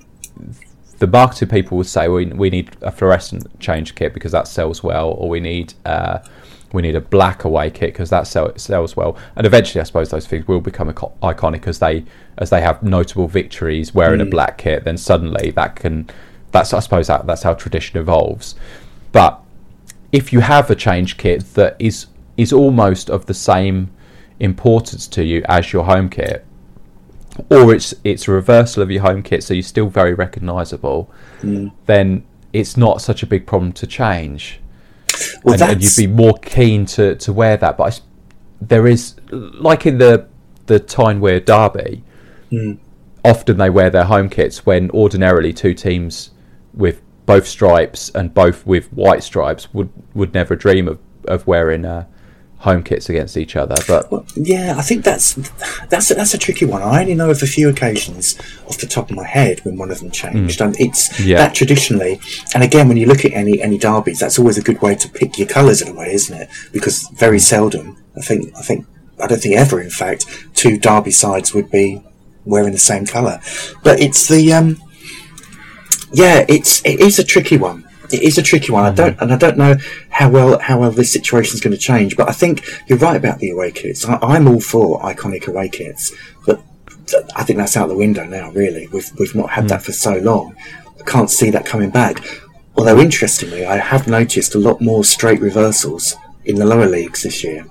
the 1.00 1.08
marketing 1.08 1.50
people 1.50 1.78
would 1.78 1.86
say 1.86 2.08
we 2.08 2.28
we 2.28 2.50
need 2.50 2.78
a 2.82 2.92
fluorescent 2.94 3.60
change 3.60 3.94
kit 3.96 4.14
because 4.14 4.32
that 4.32 4.48
sells 4.48 4.84
well, 4.84 5.10
or 5.10 5.28
we 5.28 5.42
need 5.42 5.74
uh, 5.86 6.20
we 6.72 6.82
need 6.82 6.96
a 6.96 7.02
black 7.02 7.44
away 7.44 7.70
kit 7.70 7.92
because 7.94 8.10
that 8.10 8.26
sell, 8.26 8.58
sells 8.58 8.96
well. 8.96 9.18
And 9.36 9.46
eventually, 9.46 9.82
I 9.82 9.84
suppose 9.84 10.10
those 10.10 10.26
things 10.26 10.48
will 10.48 10.62
become 10.62 10.88
iconic 10.94 11.68
as 11.68 11.80
they 11.80 12.06
as 12.38 12.52
they 12.52 12.62
have 12.62 12.84
notable 12.84 13.28
victories 13.28 13.94
wearing 13.94 14.22
mm. 14.22 14.28
a 14.28 14.30
black 14.30 14.58
kit. 14.58 14.86
Then 14.86 14.98
suddenly 14.98 15.52
that 15.52 15.76
can 15.76 16.10
that's 16.54 16.74
I 16.74 16.80
suppose 16.80 17.08
that, 17.08 17.28
that's 17.28 17.44
how 17.44 17.54
tradition 17.54 18.00
evolves. 18.00 18.56
But 19.12 19.42
if 20.14 20.32
you 20.32 20.40
have 20.40 20.72
a 20.72 20.76
change 20.76 21.18
kit 21.18 21.54
that 21.56 21.76
is 21.80 22.06
is 22.38 22.54
almost 22.54 23.10
of 23.10 23.26
the 23.26 23.34
same 23.34 23.92
importance 24.40 25.08
to 25.08 25.24
you 25.24 25.44
as 25.48 25.72
your 25.72 25.86
home 25.86 26.10
kit, 26.10 26.46
or 27.50 27.74
it's 27.74 27.94
it's 28.04 28.28
a 28.28 28.32
reversal 28.32 28.84
of 28.84 28.92
your 28.92 29.02
home 29.02 29.24
kit, 29.24 29.44
so 29.44 29.54
you're 29.54 29.64
still 29.64 29.90
very 29.90 30.14
recognisable, 30.14 31.12
mm. 31.42 31.72
then 31.86 32.24
it's 32.52 32.78
not 32.78 33.02
such 33.02 33.24
a 33.24 33.26
big 33.26 33.46
problem 33.46 33.72
to 33.74 33.88
change. 33.88 34.60
Well, 35.44 35.54
and, 35.54 35.64
and, 35.64 35.84
you'd 35.84 35.96
be 35.96 36.08
more 36.08 36.38
keen 36.40 36.86
to, 36.88 37.16
to 37.16 37.34
wear 37.34 37.58
that. 37.58 37.78
But 37.78 37.94
I, 37.94 38.04
there 38.62 38.88
is, 38.88 39.16
like 39.32 39.86
in 39.86 39.98
the 39.98 40.28
the 40.66 40.80
Tyne-Wear 40.80 41.42
Derby, 41.42 42.04
mm. 42.52 42.78
often 43.24 43.58
they 43.58 43.70
wear 43.70 43.90
their 43.90 44.06
home 44.06 44.30
kits 44.30 44.66
when 44.66 44.90
ordinarily 44.92 45.54
two 45.54 45.74
teams 45.74 46.32
with 46.74 47.02
both 47.26 47.48
stripes 47.48 48.10
and 48.12 48.34
both 48.34 48.66
with 48.66 48.92
white 48.94 49.24
stripes 49.24 49.74
would, 49.74 49.90
would 50.14 50.34
never 50.34 50.56
dream 50.56 50.88
of, 50.88 51.00
of 51.28 51.46
wearing 51.48 51.86
uh, 51.86 52.06
home 52.64 52.82
kits 52.82 53.10
against 53.10 53.36
each 53.36 53.58
other. 53.58 53.76
But 53.88 54.10
well, 54.10 54.26
yeah, 54.36 54.76
I 54.78 54.82
think 54.82 55.04
that's 55.04 55.34
that's 55.90 56.10
a, 56.12 56.16
that's 56.16 56.34
a 56.34 56.38
tricky 56.38 56.66
one. 56.66 56.82
I 56.82 57.02
only 57.02 57.14
know 57.14 57.30
of 57.30 57.44
a 57.44 57.46
few 57.46 57.68
occasions 57.68 58.40
off 58.68 58.78
the 58.78 58.88
top 58.88 59.10
of 59.10 59.18
my 59.18 59.28
head 59.28 59.60
when 59.66 59.78
one 59.78 59.92
of 59.92 60.00
them 60.00 60.12
changed, 60.12 60.60
mm. 60.60 60.66
and 60.66 60.80
it's 60.80 61.20
yeah. 61.20 61.38
that 61.38 61.54
traditionally. 61.54 62.22
And 62.54 62.64
again, 62.64 62.88
when 62.88 62.96
you 62.96 63.06
look 63.06 63.26
at 63.26 63.34
any 63.34 63.62
any 63.62 63.78
derbies, 63.78 64.20
that's 64.20 64.40
always 64.40 64.58
a 64.58 64.62
good 64.62 64.82
way 64.82 64.96
to 64.96 65.10
pick 65.10 65.38
your 65.38 65.48
colours 65.48 65.82
in 65.82 65.90
a 65.90 65.94
way, 65.94 66.14
isn't 66.14 66.42
it? 66.42 66.50
Because 66.72 67.10
very 67.10 67.40
seldom, 67.40 67.98
I 68.16 68.22
think, 68.22 68.56
I 68.58 68.62
think, 68.62 68.88
I 69.22 69.28
don't 69.28 69.42
think 69.42 69.58
ever, 69.58 69.82
in 69.82 69.90
fact, 69.90 70.26
two 70.54 70.78
derby 70.78 71.12
sides 71.12 71.54
would 71.54 71.70
be 71.70 72.02
wearing 72.46 72.72
the 72.72 72.80
same 72.80 73.06
colour. 73.06 73.42
But 73.84 74.00
it's 74.00 74.30
the 74.30 74.54
um, 74.54 74.82
yeah, 76.14 76.46
it's 76.48 76.82
it 76.86 77.02
is 77.02 77.20
a 77.20 77.26
tricky 77.26 77.58
one 77.58 77.83
it 78.14 78.22
is 78.22 78.38
a 78.38 78.44
tricky 78.44 78.72
one. 78.72 78.84
Mm-hmm. 78.84 79.02
I 79.02 79.10
don't, 79.10 79.22
and 79.22 79.34
I 79.34 79.38
don't 79.38 79.58
know 79.58 79.76
how 80.10 80.30
well 80.30 80.60
how 80.60 80.80
well 80.80 80.92
this 80.92 81.12
situation 81.12 81.56
is 81.56 81.62
going 81.62 81.76
to 81.76 81.80
change. 81.80 82.16
But 82.16 82.30
I 82.30 82.34
think 82.34 82.64
you're 82.88 83.00
right 83.00 83.16
about 83.16 83.40
the 83.40 83.50
away 83.50 83.72
kits. 83.72 84.06
I, 84.06 84.36
am 84.36 84.48
all 84.48 84.62
for 84.62 85.02
iconic 85.02 85.48
away 85.48 85.70
kits, 85.70 86.14
but 86.46 86.62
I 87.36 87.44
think 87.44 87.58
that's 87.58 87.76
out 87.76 87.88
the 87.88 87.98
window 87.98 88.26
now. 88.26 88.52
Really, 88.52 88.88
we've 88.88 89.12
we've 89.20 89.36
not 89.36 89.50
had 89.50 89.66
mm. 89.66 89.70
that 89.70 89.84
for 89.84 89.92
so 89.92 90.18
long. 90.18 90.56
I 91.00 91.04
can't 91.04 91.30
see 91.30 91.50
that 91.50 91.66
coming 91.66 91.90
back. 91.90 92.24
Although 92.76 93.00
interestingly, 93.00 93.66
I 93.66 93.78
have 93.78 94.08
noticed 94.08 94.56
a 94.56 94.60
lot 94.60 94.82
more 94.82 95.04
straight 95.04 95.40
reversals 95.42 96.16
in 96.46 96.56
the 96.56 96.66
lower 96.66 96.88
leagues 96.88 97.24
this 97.24 97.44
year. 97.44 97.66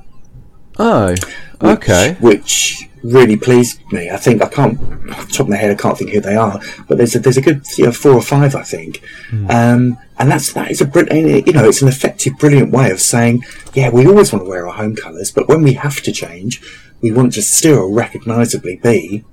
Oh, 0.78 1.14
okay. 1.60 2.16
Which, 2.20 2.88
which 2.88 2.88
really 3.02 3.36
pleased 3.36 3.80
me. 3.92 4.10
I 4.10 4.16
think 4.16 4.42
I 4.42 4.48
can't, 4.48 4.78
off 5.10 5.26
the 5.26 5.32
top 5.32 5.40
of 5.40 5.48
my 5.48 5.56
head, 5.56 5.70
I 5.70 5.74
can't 5.74 5.98
think 5.98 6.10
who 6.10 6.20
they 6.20 6.36
are, 6.36 6.60
but 6.88 6.98
there's 6.98 7.14
a, 7.14 7.18
there's 7.18 7.36
a 7.36 7.42
good 7.42 7.66
you 7.76 7.86
know, 7.86 7.92
four 7.92 8.12
or 8.12 8.22
five, 8.22 8.54
I 8.54 8.62
think. 8.62 9.02
Mm. 9.30 9.50
Um, 9.50 9.98
and 10.18 10.30
that's 10.30 10.52
that 10.52 10.70
is 10.70 10.80
a 10.80 10.84
brilliant, 10.84 11.46
you 11.46 11.52
know, 11.52 11.64
it's 11.64 11.82
an 11.82 11.88
effective, 11.88 12.38
brilliant 12.38 12.70
way 12.70 12.90
of 12.90 13.00
saying, 13.00 13.44
yeah, 13.74 13.90
we 13.90 14.06
always 14.06 14.32
want 14.32 14.44
to 14.44 14.48
wear 14.48 14.68
our 14.68 14.74
home 14.74 14.94
colours, 14.94 15.32
but 15.32 15.48
when 15.48 15.62
we 15.62 15.72
have 15.74 16.00
to 16.02 16.12
change, 16.12 16.62
we 17.00 17.10
want 17.10 17.32
to 17.34 17.42
still 17.42 17.92
recognisably 17.92 18.76
be 18.76 19.24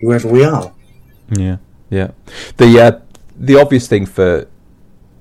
whoever 0.00 0.28
we 0.28 0.44
are. 0.44 0.72
Yeah, 1.30 1.58
yeah. 1.90 2.10
The 2.56 2.80
uh, 2.80 3.00
the 3.36 3.60
obvious 3.60 3.86
thing 3.86 4.06
for 4.06 4.48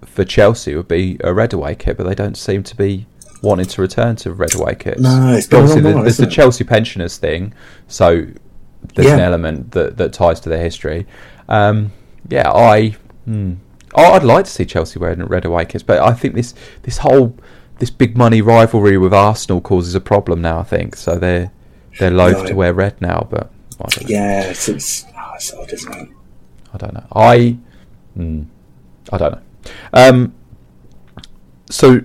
for 0.03 0.23
Chelsea 0.23 0.75
would 0.75 0.87
be 0.87 1.17
a 1.23 1.33
red 1.33 1.53
away 1.53 1.75
kit, 1.75 1.97
but 1.97 2.05
they 2.05 2.15
don't 2.15 2.37
seem 2.37 2.63
to 2.63 2.75
be 2.75 3.05
wanting 3.43 3.65
to 3.65 3.81
return 3.81 4.15
to 4.15 4.33
red 4.33 4.55
away 4.55 4.73
kits. 4.73 5.01
No, 5.01 5.33
it's 5.33 5.53
obviously 5.53 5.81
there's, 5.81 6.17
the 6.17 6.25
Chelsea 6.25 6.63
pensioners 6.63 7.17
thing, 7.17 7.53
so 7.87 8.25
there's 8.95 9.07
yeah. 9.07 9.15
an 9.15 9.19
element 9.19 9.71
that, 9.71 9.97
that 9.97 10.13
ties 10.13 10.39
to 10.39 10.49
their 10.49 10.63
history. 10.63 11.05
Um, 11.49 11.91
yeah, 12.29 12.49
I, 12.49 12.95
hmm, 13.25 13.55
I'd 13.95 14.23
like 14.23 14.45
to 14.45 14.51
see 14.51 14.65
Chelsea 14.65 14.97
wearing 14.97 15.23
red 15.25 15.45
away 15.45 15.65
kits, 15.65 15.83
but 15.83 15.99
I 15.99 16.13
think 16.13 16.33
this 16.33 16.55
this 16.81 16.99
whole 16.99 17.37
this 17.79 17.89
big 17.89 18.17
money 18.17 18.41
rivalry 18.41 18.97
with 18.97 19.13
Arsenal 19.13 19.61
causes 19.61 19.93
a 19.93 20.01
problem 20.01 20.41
now. 20.41 20.59
I 20.59 20.63
think 20.63 20.95
so. 20.95 21.15
They're 21.19 21.51
they're 21.99 22.11
loath 22.11 22.43
no. 22.43 22.45
to 22.47 22.55
wear 22.55 22.73
red 22.73 22.99
now, 23.01 23.27
but 23.29 23.51
yeah, 24.07 24.43
it's, 24.43 24.69
it's, 24.69 25.05
oh, 25.17 25.31
it's 25.35 25.53
odd, 25.53 25.73
isn't 25.73 25.93
it? 25.93 26.09
I 26.73 26.77
don't 26.77 26.93
know. 26.93 27.07
I 27.13 27.57
hmm, 28.15 28.43
I 29.11 29.17
don't 29.17 29.33
know. 29.33 29.41
Um, 29.93 30.33
so 31.69 32.01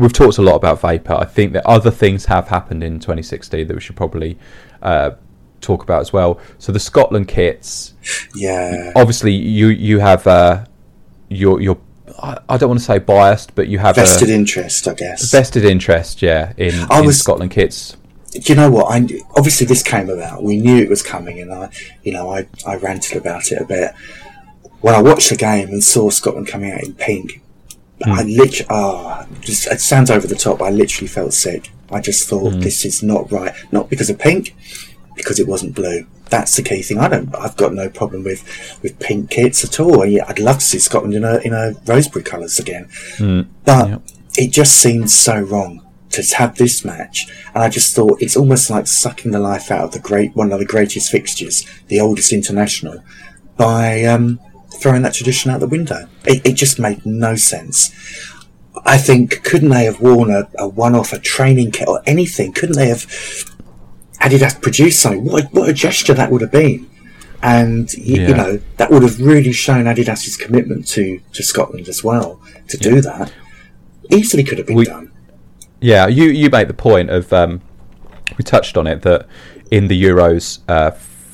we've 0.00 0.12
talked 0.12 0.38
a 0.38 0.42
lot 0.42 0.56
about 0.56 0.80
vapor. 0.80 1.12
I 1.12 1.26
think 1.26 1.52
that 1.52 1.64
other 1.66 1.90
things 1.90 2.24
have 2.24 2.48
happened 2.48 2.82
in 2.82 2.98
2016 2.98 3.68
that 3.68 3.74
we 3.74 3.80
should 3.80 3.96
probably 3.96 4.38
uh, 4.82 5.12
talk 5.60 5.82
about 5.82 6.00
as 6.00 6.12
well. 6.12 6.40
So 6.58 6.72
the 6.72 6.80
Scotland 6.80 7.28
kits. 7.28 7.94
Yeah. 8.34 8.92
Obviously, 8.96 9.32
you 9.32 9.68
you 9.68 9.98
have 10.00 10.26
uh, 10.26 10.64
your 11.28 11.60
your. 11.60 11.78
I 12.22 12.58
don't 12.58 12.68
want 12.68 12.80
to 12.80 12.84
say 12.84 12.98
biased, 12.98 13.54
but 13.54 13.68
you 13.68 13.78
have 13.78 13.96
vested 13.96 14.28
a, 14.28 14.34
interest, 14.34 14.86
I 14.86 14.92
guess. 14.92 15.30
Vested 15.30 15.64
interest, 15.64 16.20
yeah, 16.20 16.52
in, 16.58 16.74
in 16.74 17.06
was, 17.06 17.18
Scotland 17.18 17.50
kits. 17.50 17.96
Do 18.32 18.40
you 18.44 18.56
know 18.56 18.70
what? 18.70 18.92
I 18.92 19.06
obviously 19.36 19.66
this 19.66 19.82
came 19.82 20.10
about. 20.10 20.42
We 20.42 20.58
knew 20.58 20.76
it 20.76 20.90
was 20.90 21.02
coming, 21.02 21.40
and 21.40 21.50
I, 21.50 21.70
you 22.02 22.12
know, 22.12 22.28
I, 22.28 22.46
I 22.66 22.76
ranted 22.76 23.16
about 23.16 23.50
it 23.52 23.62
a 23.62 23.64
bit. 23.64 23.94
When 24.82 24.94
I 24.94 25.00
watched 25.00 25.30
the 25.30 25.36
game 25.36 25.68
and 25.68 25.82
saw 25.82 26.10
Scotland 26.10 26.46
coming 26.46 26.72
out 26.72 26.82
in 26.82 26.92
pink, 26.94 27.40
Mm. 28.02 28.12
I 28.12 28.22
literally, 28.22 28.66
ah, 28.70 29.26
oh, 29.28 29.36
just 29.40 29.66
it 29.66 29.80
sounds 29.80 30.10
over 30.10 30.26
the 30.26 30.34
top. 30.34 30.62
I 30.62 30.70
literally 30.70 31.08
felt 31.08 31.34
sick. 31.34 31.70
I 31.90 32.00
just 32.00 32.28
thought 32.28 32.54
mm. 32.54 32.62
this 32.62 32.84
is 32.84 33.02
not 33.02 33.30
right. 33.30 33.52
Not 33.72 33.90
because 33.90 34.08
of 34.08 34.18
pink, 34.18 34.56
because 35.16 35.38
it 35.38 35.46
wasn't 35.46 35.74
blue. 35.74 36.06
That's 36.30 36.56
the 36.56 36.62
key 36.62 36.82
thing. 36.82 36.98
I 36.98 37.08
don't. 37.08 37.34
I've 37.34 37.56
got 37.56 37.74
no 37.74 37.90
problem 37.90 38.24
with 38.24 38.42
with 38.82 38.98
pink 39.00 39.30
kits 39.30 39.64
at 39.64 39.80
all. 39.80 40.02
I'd 40.02 40.38
love 40.38 40.58
to 40.58 40.64
see 40.64 40.78
Scotland 40.78 41.14
in 41.14 41.24
a 41.24 41.38
in 41.38 41.52
a 41.52 41.74
Rosebery 41.84 42.24
colours 42.24 42.58
again, 42.58 42.86
mm. 43.16 43.46
but 43.64 43.88
yep. 43.88 44.02
it 44.38 44.52
just 44.52 44.78
seems 44.78 45.12
so 45.12 45.40
wrong 45.40 45.86
to 46.10 46.22
have 46.36 46.56
this 46.56 46.84
match. 46.84 47.26
And 47.54 47.62
I 47.62 47.68
just 47.68 47.94
thought 47.94 48.22
it's 48.22 48.36
almost 48.36 48.70
like 48.70 48.86
sucking 48.86 49.32
the 49.32 49.38
life 49.38 49.70
out 49.70 49.84
of 49.84 49.92
the 49.92 49.98
great 49.98 50.34
one 50.34 50.52
of 50.52 50.58
the 50.58 50.64
greatest 50.64 51.10
fixtures, 51.10 51.66
the 51.88 52.00
oldest 52.00 52.32
international, 52.32 53.02
by 53.56 54.04
um, 54.04 54.40
throwing 54.80 55.02
that 55.02 55.14
tradition 55.14 55.50
out 55.50 55.60
the 55.60 55.68
window. 55.68 56.08
It, 56.24 56.46
it 56.46 56.52
just 56.54 56.78
made 56.78 57.04
no 57.04 57.36
sense. 57.36 57.90
I 58.84 58.96
think 58.96 59.42
couldn't 59.44 59.68
they 59.68 59.84
have 59.84 60.00
worn 60.00 60.30
a, 60.30 60.48
a 60.58 60.68
one-off, 60.68 61.12
a 61.12 61.18
training 61.18 61.72
kit 61.72 61.88
or 61.88 62.02
anything? 62.06 62.52
Couldn't 62.52 62.76
they 62.76 62.88
have 62.88 63.06
Adidas 64.20 64.60
produced 64.60 65.00
something? 65.00 65.24
What 65.24 65.44
a, 65.44 65.48
what 65.48 65.68
a 65.68 65.72
gesture 65.72 66.14
that 66.14 66.30
would 66.30 66.40
have 66.40 66.52
been. 66.52 66.88
And 67.42 67.92
yeah. 67.94 68.28
you 68.28 68.34
know 68.34 68.60
that 68.76 68.90
would 68.90 69.02
have 69.02 69.18
really 69.18 69.52
shown 69.52 69.86
Adidas's 69.86 70.36
commitment 70.36 70.86
to, 70.88 71.20
to 71.32 71.42
Scotland 71.42 71.88
as 71.88 72.04
well 72.04 72.40
to 72.68 72.76
yeah. 72.76 72.90
do 72.90 73.00
that. 73.00 73.32
Easily 74.10 74.44
could 74.44 74.58
have 74.58 74.66
been 74.66 74.76
we, 74.76 74.84
done. 74.84 75.10
Yeah, 75.80 76.06
you 76.06 76.24
you 76.24 76.50
make 76.50 76.68
the 76.68 76.74
point 76.74 77.08
of 77.08 77.32
um, 77.32 77.62
we 78.36 78.44
touched 78.44 78.76
on 78.76 78.86
it 78.86 79.02
that 79.02 79.26
in 79.70 79.88
the 79.88 80.02
Euros, 80.02 80.58
uh, 80.68 80.90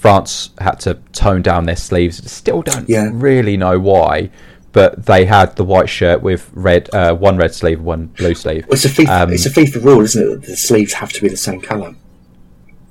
France 0.07 0.51
had 0.59 0.79
to 0.81 0.95
tone 1.13 1.43
down 1.43 1.67
their 1.67 1.75
sleeves. 1.75 2.31
Still 2.31 2.63
don't 2.63 2.89
yeah. 2.89 3.11
really 3.13 3.57
know 3.57 3.77
why, 3.77 4.31
but 4.71 5.07
they 5.07 5.25
had 5.25 5.57
the 5.57 5.65
white 5.65 5.89
shirt 5.89 6.23
with 6.23 6.49
red, 6.55 6.89
uh, 6.95 7.13
one 7.13 7.37
red 7.37 7.53
sleeve, 7.53 7.81
one 7.81 8.07
blue 8.07 8.37
sleeve. 8.37 8.67
It's 8.71 8.85
a 8.85 8.89
FIFA, 8.89 9.23
um, 9.23 9.33
it's 9.33 9.47
a 9.47 9.51
FIFA 9.51 9.83
rule, 9.83 10.03
isn't 10.03 10.23
it? 10.23 10.27
That 10.27 10.47
the 10.47 10.57
sleeves 10.57 10.93
have 10.93 11.13
to 11.13 11.21
be 11.21 11.29
the 11.29 11.37
same 11.37 11.61
colour. 11.61 11.95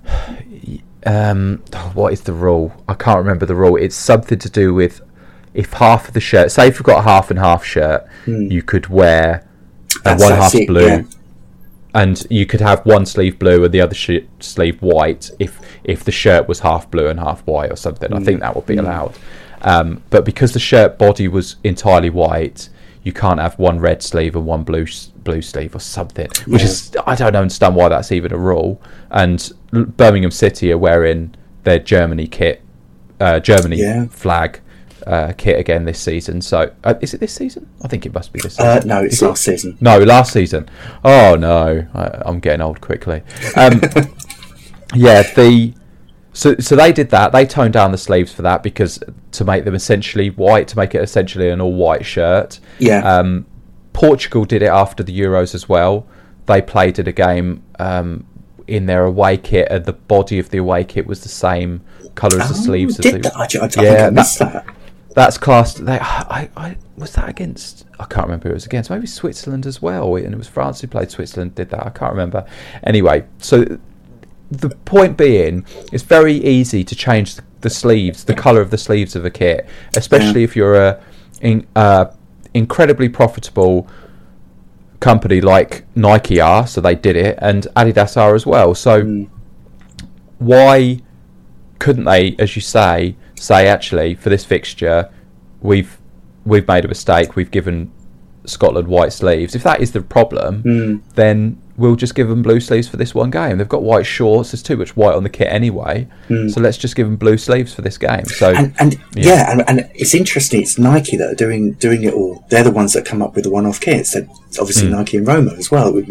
Um, 1.08 1.62
what 1.94 2.14
is 2.14 2.22
the 2.22 2.34
rule? 2.34 2.74
I 2.88 2.96
can't 2.96 3.20
remember 3.20 3.46
the 3.46 3.54
rule. 3.54 3.76
It's 3.76 3.96
something 3.96 4.40
to 4.40 4.50
do 4.50 4.74
with 4.74 5.02
if 5.54 5.74
half 5.74 6.08
of 6.08 6.16
the 6.16 6.20
shirt, 6.20 6.52
say 6.52 6.68
if 6.68 6.78
you've 6.78 6.84
got 6.84 6.98
a 6.98 7.04
half 7.04 7.30
and 7.30 7.38
half 7.38 7.64
shirt, 7.64 8.08
hmm. 8.26 8.52
you 8.52 8.64
could 8.64 8.88
wear 8.88 9.48
uh, 10.04 10.18
one 10.18 10.32
half 10.32 10.56
it, 10.56 10.68
blue, 10.68 10.88
yeah. 10.88 11.04
And 11.96 12.28
you 12.30 12.46
could 12.46 12.60
have 12.60 12.86
one 12.86 13.06
sleeve 13.06 13.40
blue 13.40 13.64
and 13.64 13.74
the 13.74 13.80
other 13.80 13.96
sh- 13.96 14.28
sleeve 14.42 14.80
white. 14.82 15.32
If 15.40 15.60
if 15.86 16.04
the 16.04 16.12
shirt 16.12 16.48
was 16.48 16.60
half 16.60 16.92
blue 16.92 17.08
and 17.08 17.20
half 17.20 17.42
white 17.48 17.72
or 17.72 17.78
something, 17.78 18.14
I 18.14 18.18
hmm. 18.18 18.26
think 18.26 18.40
that 18.42 18.56
would 18.56 18.66
be 18.66 18.76
hmm. 18.76 18.82
allowed. 18.82 19.18
Um, 19.62 20.04
but 20.10 20.26
because 20.26 20.52
the 20.52 20.60
shirt 20.60 21.00
body 21.00 21.28
was 21.28 21.56
entirely 21.64 22.10
white, 22.10 22.70
you 23.04 23.14
can't 23.14 23.40
have 23.40 23.58
one 23.58 23.80
red 23.80 24.04
sleeve 24.04 24.36
and 24.36 24.46
one 24.46 24.64
blue 24.64 24.86
blue 25.24 25.42
sleeve 25.42 25.74
or 25.74 25.80
something. 25.80 26.28
Which 26.46 26.62
yeah. 26.62 26.68
is 26.68 26.96
I 27.08 27.16
don't 27.16 27.36
understand 27.36 27.76
why 27.76 27.88
that's 27.88 28.12
even 28.12 28.34
a 28.34 28.38
rule. 28.38 28.82
And 29.10 29.50
Birmingham 29.72 30.32
City 30.32 30.74
are 30.74 30.78
wearing 30.78 31.34
their 31.64 31.80
Germany 31.80 32.28
kit, 32.28 32.62
uh, 33.22 33.40
Germany 33.40 33.78
yeah. 33.78 34.08
flag 34.08 34.60
uh, 35.06 35.34
kit 35.38 35.60
again 35.60 35.86
this 35.86 36.00
season. 36.00 36.42
So 36.42 36.74
uh, 36.84 36.96
is 37.02 37.14
it 37.14 37.20
this 37.20 37.34
season? 37.34 37.70
I 37.84 37.88
think 37.88 38.06
it 38.06 38.14
must 38.14 38.34
be 38.34 38.40
this 38.42 38.60
uh, 38.60 38.76
season. 38.76 38.90
no, 38.90 39.04
it's 39.04 39.16
is 39.16 39.22
last 39.22 39.48
it? 39.48 39.52
season. 39.52 39.78
No, 39.82 40.00
last 40.00 40.34
season. 40.34 40.70
Oh 41.04 41.36
no, 41.36 41.88
I, 41.94 42.30
am 42.30 42.40
getting 42.40 42.62
old 42.62 42.82
quickly. 42.82 43.22
Um, 43.56 43.82
yeah, 44.96 45.22
the 45.34 45.74
so 46.34 46.56
so 46.58 46.76
they 46.76 46.92
did 46.92 47.10
that. 47.12 47.32
They 47.32 47.46
toned 47.46 47.74
down 47.74 47.92
the 47.92 47.98
sleeves 47.98 48.34
for 48.34 48.42
that 48.42 48.64
because 48.64 49.00
to 49.32 49.46
make 49.46 49.64
them 49.64 49.76
essentially 49.76 50.30
white, 50.32 50.68
to 50.70 50.78
make 50.78 50.96
it 50.96 51.02
essentially 51.02 51.50
an 51.50 51.62
all 51.62 51.74
white 51.74 52.06
shirt. 52.06 52.60
Yeah. 52.80 53.00
Um, 53.00 53.46
Portugal 53.94 54.44
did 54.44 54.62
it 54.62 54.68
after 54.68 55.04
the 55.04 55.18
Euros 55.18 55.56
as 55.56 55.70
well. 55.70 56.06
They 56.48 56.62
played 56.62 57.00
in 57.00 57.08
a 57.08 57.14
game 57.14 57.64
um, 57.80 58.26
in 58.68 58.88
their 58.88 59.06
away 59.06 59.38
kit, 59.38 59.68
and 59.72 59.86
the 59.86 59.94
body 59.94 60.38
of 60.38 60.50
the 60.50 60.58
away 60.58 60.84
kit 60.84 61.08
was 61.08 61.24
the 61.24 61.30
same 61.30 61.82
colour 62.16 62.42
as 62.42 62.50
oh, 62.52 62.54
the 62.54 62.60
sleeves. 62.60 62.98
Did 62.98 63.24
the, 63.24 63.30
that? 63.30 63.36
I, 63.36 63.44
I, 63.44 63.84
yeah, 63.84 64.08
I 64.08 64.10
that, 64.10 64.36
that. 64.40 64.76
That's 65.16 65.38
classed. 65.38 65.86
They, 65.86 65.98
I, 65.98 66.50
I 66.58 66.78
was 66.98 67.14
that 67.14 67.30
against. 67.30 67.86
I 68.00 68.04
can't 68.04 68.28
remember 68.28 68.50
who 68.50 68.52
it 68.52 68.56
was 68.56 68.66
against. 68.66 68.90
Maybe 68.90 69.08
Switzerland 69.08 69.66
as 69.66 69.82
well, 69.82 70.14
and 70.18 70.34
it 70.34 70.38
was 70.38 70.50
France 70.50 70.82
who 70.82 70.88
played 70.88 71.10
Switzerland. 71.10 71.56
Did 71.56 71.70
that? 71.70 71.86
I 71.86 71.90
can't 71.90 72.12
remember. 72.12 72.46
Anyway, 72.84 73.26
so 73.38 73.80
the 74.52 74.70
point 74.70 75.16
being, 75.16 75.66
it's 75.94 76.04
very 76.04 76.34
easy 76.34 76.84
to 76.84 76.96
change 76.96 77.36
the, 77.36 77.44
the 77.62 77.70
sleeves, 77.70 78.26
the 78.26 78.34
colour 78.34 78.60
of 78.60 78.72
the 78.72 78.78
sleeves 78.78 79.16
of 79.16 79.24
a 79.24 79.30
kit, 79.30 79.66
especially 79.96 80.42
yeah. 80.42 80.46
if 80.46 80.56
you're 80.56 80.76
a 80.76 81.02
in, 81.40 81.66
uh, 81.78 82.08
incredibly 82.54 83.08
profitable 83.08 83.88
company 85.00 85.40
like 85.40 85.86
Nike 85.96 86.42
are. 86.42 86.68
So 86.68 86.82
they 86.82 86.96
did 86.96 87.16
it, 87.16 87.40
and 87.42 87.68
Adidas 87.78 88.18
are 88.18 88.36
as 88.36 88.46
well. 88.46 88.76
So 88.76 89.02
mm. 89.02 89.30
why 90.40 91.00
couldn't 91.80 92.04
they, 92.04 92.36
as 92.38 92.58
you 92.58 92.62
say? 92.62 93.16
Say 93.36 93.68
actually 93.68 94.16
for 94.16 94.30
this 94.30 94.46
fixture 94.46 95.12
we've 95.62 95.98
we've 96.46 96.68
made 96.68 96.86
a 96.86 96.88
mistake. 96.88 97.36
We've 97.36 97.52
given 97.52 97.92
Scotland 98.46 98.88
white 98.88 99.12
sleeves. 99.12 99.56
If 99.56 99.64
that 99.64 99.82
is 99.82 99.92
the 99.92 100.02
problem 100.02 100.64
mm. 100.64 101.02
then 101.16 101.62
we'll 101.78 101.96
just 101.96 102.16
give 102.16 102.30
them 102.30 102.42
blue 102.42 102.60
sleeves 102.60 102.88
for 102.88 102.98
this 102.98 103.14
one 103.14 103.30
game. 103.32 103.58
They've 103.58 103.68
got 103.68 103.84
white 103.84 104.06
shorts. 104.06 104.52
There's 104.52 104.64
too 104.64 104.78
much 104.78 104.96
white 104.96 105.16
on 105.16 105.24
the 105.24 105.30
kit 105.30 105.48
anyway. 105.50 106.08
Mm. 106.30 106.52
so 106.52 106.62
let's 106.62 106.78
just 106.78 106.96
give 106.96 107.08
them 107.08 107.18
blue 107.18 107.38
sleeves 107.38 107.74
for 107.74 107.82
this 107.82 107.98
game. 107.98 108.26
So 108.26 108.54
and, 108.54 108.74
and 108.80 108.94
yeah, 109.16 109.26
yeah 109.26 109.52
and, 109.52 109.64
and, 109.68 109.92
it's 109.96 110.14
interesting. 110.14 110.62
It's 110.62 110.78
Nike 110.78 111.18
that 111.18 111.32
are 111.32 111.36
doing 111.36 111.74
doing 111.74 112.04
it 112.04 112.14
all. 112.14 112.46
They're 112.50 112.64
the 112.64 112.72
ones 112.72 112.94
that 112.94 113.06
come 113.06 113.22
up 113.22 113.36
with 113.36 113.44
the 113.44 113.50
one-off 113.50 113.82
kits. 113.82 114.12
So 114.12 114.22
obviously 114.60 114.88
mm. 114.88 114.92
Nike 114.92 115.18
and 115.18 115.28
Roma 115.28 115.54
as 115.54 115.72
well 115.72 115.92
we, 115.92 116.04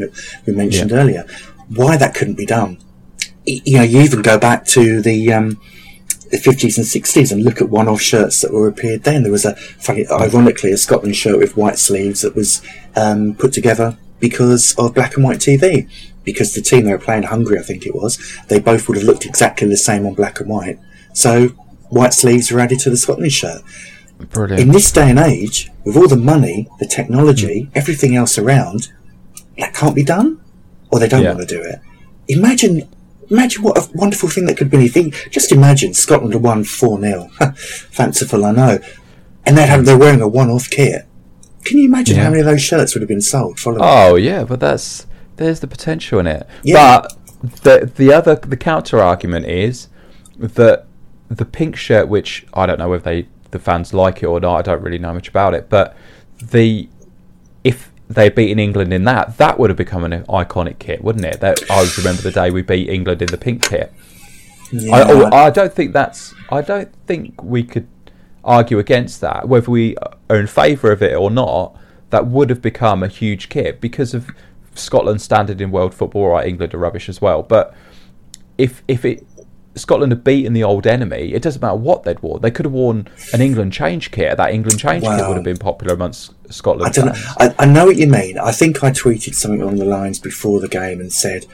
we 0.47 0.53
mentioned 0.53 0.91
yeah. 0.91 0.97
earlier. 0.97 1.27
Why 1.69 1.97
that 1.97 2.15
couldn't 2.15 2.35
be 2.35 2.47
done? 2.47 2.79
You 3.47 3.79
know 3.79 3.83
you 3.83 4.01
even 4.01 4.23
go 4.23 4.39
back 4.39 4.65
to 4.69 5.01
the 5.01 5.33
um, 5.33 5.61
the 6.35 6.41
50s 6.41 6.77
and 6.77 6.85
60s 6.85 7.31
and 7.31 7.45
look 7.45 7.61
at 7.61 7.69
one-off 7.69 8.01
shirts 8.01 8.41
that 8.41 8.53
were 8.53 8.67
appeared 8.67 9.05
then. 9.05 9.23
There 9.23 9.31
was 9.31 9.45
a, 9.45 9.55
funny, 9.55 10.05
ironically, 10.11 10.73
a 10.73 10.77
Scotland 10.77 11.15
shirt 11.15 11.39
with 11.39 11.57
white 11.57 11.79
sleeves 11.79 12.23
that 12.23 12.35
was 12.35 12.61
um, 12.97 13.37
put 13.37 13.53
together 13.53 13.97
because 14.19 14.75
of 14.77 14.95
black 14.95 15.15
and 15.15 15.23
white 15.25 15.39
TV. 15.39 15.89
Because 16.25 16.53
the 16.53 16.61
team 16.61 16.87
they 16.87 16.93
were 16.93 16.99
playing, 16.99 17.23
Hungary, 17.25 17.61
I 17.61 17.63
think 17.63 17.87
it 17.87 17.95
was, 17.95 18.19
they 18.49 18.59
both 18.59 18.89
would 18.89 18.97
have 18.97 19.07
looked 19.07 19.25
exactly 19.25 19.69
the 19.69 19.77
same 19.77 20.05
on 20.07 20.15
black 20.15 20.41
and 20.41 20.49
white. 20.49 20.81
So 21.13 21.49
white 21.91 22.15
sleeves 22.15 22.51
were 22.51 22.59
added 22.59 22.81
to 22.81 22.91
the 22.91 22.97
Scotland 22.97 23.31
shirt. 23.31 23.63
Brilliant. 24.19 24.61
In 24.61 24.69
this 24.71 24.91
day 24.91 25.11
and 25.11 25.21
age, 25.21 25.71
with 25.85 25.97
all 25.97 26.09
the 26.09 26.17
money, 26.17 26.69
the 26.81 26.87
technology, 26.87 27.71
everything 27.77 28.17
else 28.17 28.39
around, 28.39 28.91
that 29.59 29.73
can't 29.73 29.95
be 29.95 30.03
done, 30.03 30.41
or 30.91 30.99
they 30.99 31.07
don't 31.09 31.23
yeah. 31.23 31.35
want 31.35 31.49
to 31.49 31.55
do 31.55 31.63
it. 31.63 31.79
Imagine 32.27 32.89
Imagine 33.31 33.63
what 33.63 33.79
a 33.79 33.89
wonderful 33.95 34.29
thing 34.29 34.47
that 34.47 34.57
could 34.57 34.71
be. 34.71 34.89
Think, 34.89 35.29
just 35.31 35.53
imagine 35.53 35.95
Scotland 35.95 36.33
had 36.33 36.43
won 36.43 36.65
4 36.65 37.01
0. 37.01 37.29
Fanciful, 37.57 38.45
I 38.45 38.53
know. 38.53 38.79
And 39.47 39.59
they'd 39.59 39.67
have, 39.67 39.85
they're 39.85 39.99
wearing 39.99 40.21
a 40.21 40.29
one 40.29 40.51
off 40.51 40.71
kit. 40.71 41.07
Can 41.65 41.79
you 41.79 41.87
imagine 41.87 42.17
yeah. 42.17 42.25
how 42.25 42.31
many 42.31 42.41
of 42.41 42.47
those 42.47 42.63
shirts 42.63 42.95
would 42.95 43.03
have 43.03 43.09
been 43.09 43.21
sold 43.21 43.59
following? 43.59 43.83
Oh, 43.83 44.17
yeah, 44.17 44.45
but 44.45 44.61
that's 44.61 45.07
there's 45.37 45.61
the 45.61 45.67
potential 45.67 46.19
in 46.19 46.27
it. 46.27 46.47
Yeah. 46.63 47.01
But 47.01 47.63
the 47.63 47.91
the 47.95 48.13
other 48.13 48.37
the 48.37 48.57
counter 48.57 49.01
argument 49.01 49.47
is 49.47 49.89
that 50.39 50.87
the 51.29 51.45
pink 51.45 51.77
shirt, 51.77 52.09
which 52.09 52.47
I 52.55 52.67
don't 52.67 52.79
know 52.79 52.89
whether 52.89 53.05
they 53.05 53.29
the 53.51 53.59
fans 53.59 53.95
like 53.95 54.23
it 54.23 54.27
or 54.27 54.41
not, 54.41 54.57
I 54.57 54.63
don't 54.63 54.83
really 54.83 54.99
know 54.99 55.15
much 55.15 55.29
about 55.29 55.55
it, 55.55 55.69
but 55.69 55.97
the 56.43 56.89
if 57.63 57.91
they'd 58.09 58.35
beaten 58.35 58.59
England 58.59 58.93
in 58.93 59.05
that, 59.05 59.39
that 59.39 59.59
would 59.59 59.71
have 59.71 59.77
become 59.77 60.05
an 60.05 60.25
iconic 60.25 60.79
kit, 60.79 61.03
wouldn't 61.03 61.25
it? 61.25 61.41
That 61.41 61.63
I 61.71 61.89
remember 61.99 62.23
the 62.23 62.31
day 62.31 62.51
we 62.51 62.63
beat 62.63 62.89
England 62.89 63.23
in 63.23 63.29
the 63.29 63.39
pink 63.39 63.63
kit. 63.69 63.93
Yeah. 64.73 64.97
I, 65.33 65.47
I 65.47 65.51
don't 65.51 65.73
think 65.73 65.93
that's. 65.93 66.35
I 66.51 66.61
don't 66.61 66.93
think 67.07 67.43
we 67.43 67.63
could 67.63 67.87
argue 68.43 68.79
against 68.79 69.21
that. 69.21 69.49
Whether 69.49 69.71
we 69.71 69.97
are 70.29 70.37
in 70.37 70.47
favour 70.47 70.93
of 70.93 71.03
it 71.03 71.15
or 71.15 71.31
not, 71.31 71.77
that 72.11 72.27
would 72.27 72.51
have 72.51 72.61
become 72.61 73.03
a 73.03 73.09
huge 73.09 73.49
kit 73.49 73.81
because 73.81 74.15
of 74.15 74.31
Scotland's 74.75 75.23
standard 75.23 75.61
in 75.61 75.71
world 75.71 75.95
football. 75.95 76.31
Right, 76.31 76.47
England 76.47 76.75
are 76.75 76.79
rubbish 76.79 77.09
as 77.09 77.21
well, 77.21 77.43
but 77.43 77.75
if 78.59 78.83
if 78.89 79.05
it 79.05 79.27
Scotland 79.77 80.13
had 80.13 80.23
beaten 80.23 80.53
the 80.53 80.63
old 80.63 80.87
enemy, 80.87 81.33
it 81.33 81.43
doesn't 81.43 81.61
matter 81.61 81.77
what 81.77 82.05
they'd 82.05 82.21
worn. 82.21 82.41
They 82.41 82.51
could 82.51 82.65
have 82.65 82.73
worn 82.73 83.09
an 83.33 83.41
England 83.41 83.73
change 83.73 84.11
kit. 84.11 84.37
That 84.37 84.53
England 84.53 84.79
change 84.79 85.03
wow. 85.03 85.17
kit 85.17 85.29
would 85.29 85.37
have 85.37 85.45
been 85.45 85.57
popular 85.57 85.95
amongst 85.95 86.33
Scotland. 86.51 86.89
I, 86.89 86.93
don't 86.93 87.07
know. 87.07 87.33
I, 87.39 87.55
I, 87.61 87.67
know 87.67 87.87
what 87.87 87.97
you 87.97 88.07
mean. 88.07 88.39
I 88.39 88.53
think 88.53 88.83
I 88.83 88.91
tweeted 88.91 89.35
something 89.35 89.63
along 89.63 89.77
the 89.77 89.85
lines 89.85 90.19
before 90.19 90.61
the 90.61 90.69
game 90.69 91.01
and 91.01 91.13
said, 91.13 91.47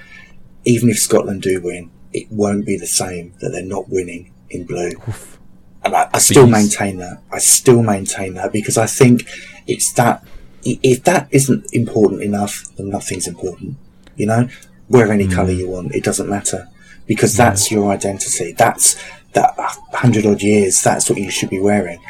even 0.65 0.91
if 0.91 0.99
Scotland 0.99 1.43
do 1.43 1.61
win, 1.61 1.91
it 2.13 2.31
won't 2.31 2.67
be 2.67 2.77
the 2.77 2.87
same 2.87 3.35
that 3.41 3.51
they're 3.51 3.65
not 3.65 3.89
winning 3.89 4.33
in 4.51 4.67
blue. 4.67 4.91
Oof. 5.09 5.39
And 5.83 5.95
I, 5.95 6.11
I 6.13 6.19
still 6.19 6.47
maintain 6.47 6.99
that. 6.99 7.23
I 7.33 7.39
still 7.39 7.83
maintain 7.83 8.35
that 8.35 8.53
because 8.53 8.77
I 8.77 8.87
think 8.87 9.29
it's 9.67 9.93
that. 9.95 10.25
If 10.63 11.05
that 11.05 11.29
isn't 11.31 11.73
important 11.73 12.23
enough, 12.23 12.65
then 12.77 12.91
nothing's 12.91 13.27
important. 13.27 13.79
You 14.17 14.27
know, 14.27 14.49
wear 14.91 15.11
any 15.11 15.27
mm. 15.27 15.33
colour 15.33 15.53
you 15.53 15.71
want. 15.71 15.95
It 15.95 16.05
doesn't 16.05 16.29
matter 16.29 16.69
because 17.07 17.35
that's 17.35 17.71
your 17.71 17.91
identity. 17.91 18.53
That's 18.53 19.03
that 19.33 19.55
hundred 19.95 20.27
odd 20.27 20.43
years. 20.43 20.83
That's 20.83 21.09
what 21.09 21.19
you 21.19 21.31
should 21.31 21.49
be 21.49 21.61
wearing. 21.61 22.01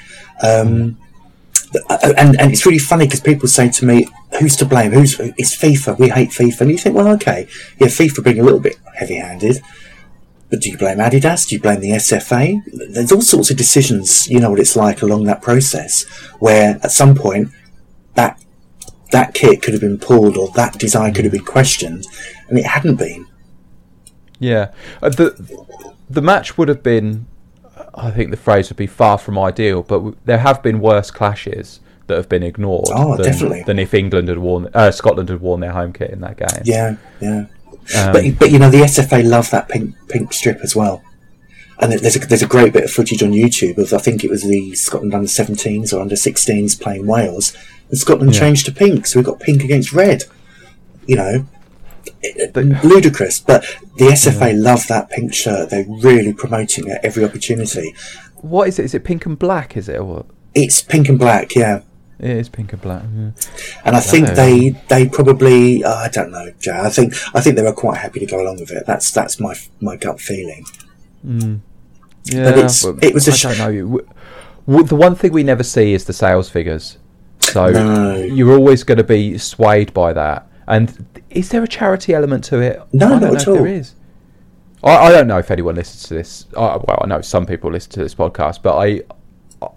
Um, 0.43 0.99
and 2.17 2.41
and 2.41 2.53
it's 2.53 2.67
really 2.67 2.79
funny 2.79 3.07
because 3.07 3.21
people 3.21 3.49
say 3.49 3.71
to 3.71 3.85
me, 3.85 4.07
"Who's 4.39 4.57
to 4.57 4.65
blame? 4.65 4.93
Who's 4.93 5.19
it's 5.21 5.57
FIFA? 5.57 5.99
We 5.99 6.09
hate 6.09 6.31
FIFA." 6.31 6.63
And 6.63 6.71
you 6.71 6.79
think, 6.79 6.97
well, 6.97 7.09
okay, 7.09 7.47
yeah, 7.79 7.89
FIFA 7.89 8.25
being 8.25 8.41
a 8.41 8.43
little 8.43 8.61
bit 8.61 8.77
heavy-handed, 8.95 9.63
but 10.51 10.61
do 10.61 10.71
you 10.71 10.77
blame 10.77 10.99
Adidas? 10.99 11.49
Do 11.49 11.55
you 11.55 11.61
blame 11.61 11.81
the 11.81 11.93
SFA? 11.93 12.61
There's 12.93 13.13
all 13.13 13.23
sorts 13.23 13.51
of 13.51 13.57
decisions. 13.57 14.29
You 14.29 14.41
know 14.41 14.51
what 14.51 14.61
it's 14.61 14.77
like 14.77 15.01
along 15.01 15.25
that 15.25 15.43
process, 15.43 16.05
where 16.41 16.81
at 16.83 16.91
some 16.91 17.15
point 17.15 17.51
that 18.15 18.43
that 19.13 19.35
kit 19.35 19.63
could 19.63 19.75
have 19.75 19.81
been 19.81 19.99
pulled 19.99 20.37
or 20.37 20.49
that 20.57 20.79
design 20.79 21.15
could 21.15 21.25
have 21.25 21.33
been 21.33 21.45
questioned, 21.45 22.07
and 22.49 22.59
it 22.59 22.67
hadn't 22.67 22.97
been. 22.97 23.27
Yeah, 24.41 24.73
uh, 25.03 25.11
the 25.11 25.87
the 26.09 26.23
match 26.23 26.59
would 26.59 26.69
have 26.69 26.83
been, 26.83 27.27
I 27.95 28.11
think 28.11 28.31
the 28.31 28.37
phrase 28.37 28.69
would 28.69 28.77
be 28.77 28.87
far 28.87 29.19
from 29.19 29.39
ideal, 29.39 29.83
but 29.83 30.15
there 30.25 30.39
have 30.39 30.63
been 30.63 30.81
worse 30.81 31.11
clashes 31.11 31.81
that 32.07 32.17
have 32.17 32.29
been 32.29 32.43
ignored. 32.43 32.89
Oh, 32.91 33.17
than, 33.17 33.27
definitely. 33.27 33.63
Than 33.63 33.79
if 33.79 33.95
England 33.95 34.29
had 34.29 34.39
worn, 34.39 34.69
uh, 34.75 34.91
Scotland 34.91 35.29
had 35.29 35.41
worn 35.41 35.61
their 35.61 35.73
home 35.73 35.93
kit 35.93 36.11
in 36.11 36.21
that 36.21 36.37
game. 36.37 36.63
Yeah, 36.65 36.97
yeah. 37.21 37.47
Um, 37.97 38.13
but 38.13 38.39
but 38.39 38.51
you 38.51 38.59
know 38.59 38.71
the 38.71 38.79
SFA 38.79 39.27
love 39.27 39.51
that 39.51 39.69
pink 39.69 39.95
pink 40.09 40.33
strip 40.33 40.59
as 40.63 40.77
well. 40.77 41.03
And 41.79 41.93
there's 41.93 42.17
a, 42.17 42.19
there's 42.19 42.43
a 42.43 42.47
great 42.47 42.75
bit 42.75 42.85
of 42.85 42.91
footage 42.91 43.23
on 43.23 43.31
YouTube 43.31 43.79
of 43.79 43.95
I 43.95 43.99
think 43.99 44.23
it 44.23 44.31
was 44.31 44.43
the 44.43 44.75
Scotland 44.75 45.15
under 45.15 45.27
17s 45.27 45.95
or 45.95 46.01
under 46.01 46.15
16s 46.15 46.79
playing 46.79 47.07
Wales, 47.07 47.57
and 47.89 47.97
Scotland 47.97 48.35
yeah. 48.35 48.41
changed 48.41 48.67
to 48.67 48.73
pink, 48.73 49.07
so 49.07 49.19
we 49.19 49.25
got 49.25 49.41
pink 49.41 49.65
against 49.65 49.93
red. 49.93 50.25
You 51.07 51.17
know, 51.17 51.47
ludicrous. 52.85 53.41
But 53.41 53.63
the 53.97 54.07
SFA 54.07 54.53
yeah. 54.53 54.63
love 54.63 54.87
that 54.89 55.11
pink 55.11 55.35
shirt. 55.35 55.71
They're 55.71 55.87
really 55.89 56.33
promoting 56.33 56.89
it 56.89 57.01
every 57.03 57.25
opportunity. 57.25 57.95
What 58.37 58.69
is 58.69 58.79
it? 58.79 58.85
Is 58.87 58.95
it 58.95 59.05
pink 59.05 59.27
and 59.27 59.39
black? 59.39 59.77
Is 59.77 59.89
it 59.89 59.97
or 59.97 60.05
what? 60.05 60.27
It's 60.55 60.83
pink 60.83 61.09
and 61.09 61.19
black. 61.19 61.55
Yeah, 61.55 61.83
it 62.19 62.31
is 62.31 62.49
pink 62.49 62.73
and 62.73 62.83
black. 62.83 63.03
Yeah. 63.03 63.31
And 63.85 63.97
I 63.97 64.01
think 64.01 64.29
they 64.29 64.71
they 64.89 65.09
probably 65.09 65.85
uh, 65.85 65.95
I 65.95 66.09
don't 66.09 66.31
know, 66.31 66.53
Jay. 66.59 66.73
I 66.73 66.91
think 66.91 67.15
I 67.35 67.41
think 67.41 67.57
they 67.57 67.63
were 67.63 67.73
quite 67.73 67.99
happy 67.99 68.21
to 68.21 68.27
go 68.27 68.41
along 68.41 68.61
with 68.61 68.71
it. 68.71 68.85
That's 68.87 69.11
that's 69.11 69.41
my 69.41 69.55
my 69.81 69.97
gut 69.97 70.21
feeling. 70.21 70.65
Mm. 71.27 71.61
Yeah, 72.25 72.51
but 72.51 72.59
it 73.03 73.15
was. 73.15 73.29
A 73.29 73.33
sh- 73.33 73.47
I 73.47 73.55
don't 73.55 73.91
know. 74.67 74.83
The 74.83 74.97
one 74.97 75.15
thing 75.15 75.33
we 75.33 75.43
never 75.43 75.63
see 75.63 75.95
is 75.95 76.05
the 76.05 76.13
sales 76.13 76.49
figures. 76.49 76.99
So 77.41 77.71
no. 77.71 78.17
you're 78.17 78.53
always 78.53 78.85
going 78.85 78.99
to 78.99 79.05
be 79.05 79.39
swayed 79.39 79.93
by 79.95 80.13
that. 80.13 80.50
And 80.71 81.21
is 81.31 81.49
there 81.49 81.65
a 81.65 81.69
charity 81.69 82.15
element 82.15 82.45
to 82.45 82.61
it? 82.61 82.81
No, 82.93 83.19
not 83.19 83.35
at 83.35 83.49
all. 83.49 83.55
There 83.55 83.67
is. 83.67 83.95
I, 84.85 84.97
I, 84.97 85.11
don't 85.11 85.27
know 85.27 85.39
if 85.39 85.51
anyone 85.51 85.75
listens 85.75 86.05
to 86.05 86.15
this. 86.15 86.47
I, 86.57 86.77
well, 86.77 87.01
I 87.03 87.07
know 87.07 87.21
some 87.23 87.45
people 87.45 87.73
listen 87.73 87.91
to 87.93 88.01
this 88.01 88.15
podcast, 88.15 88.63
but 88.63 88.79
I 88.79 89.03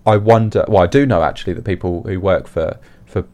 I 0.05 0.17
wonder. 0.17 0.63
Well, 0.67 0.83
I 0.83 0.87
do 0.87 1.07
know 1.07 1.23
actually 1.23 1.53
that 1.53 1.65
people 1.65 2.03
who 2.03 2.19
work 2.19 2.47
for 2.47 2.79
for 3.07 3.25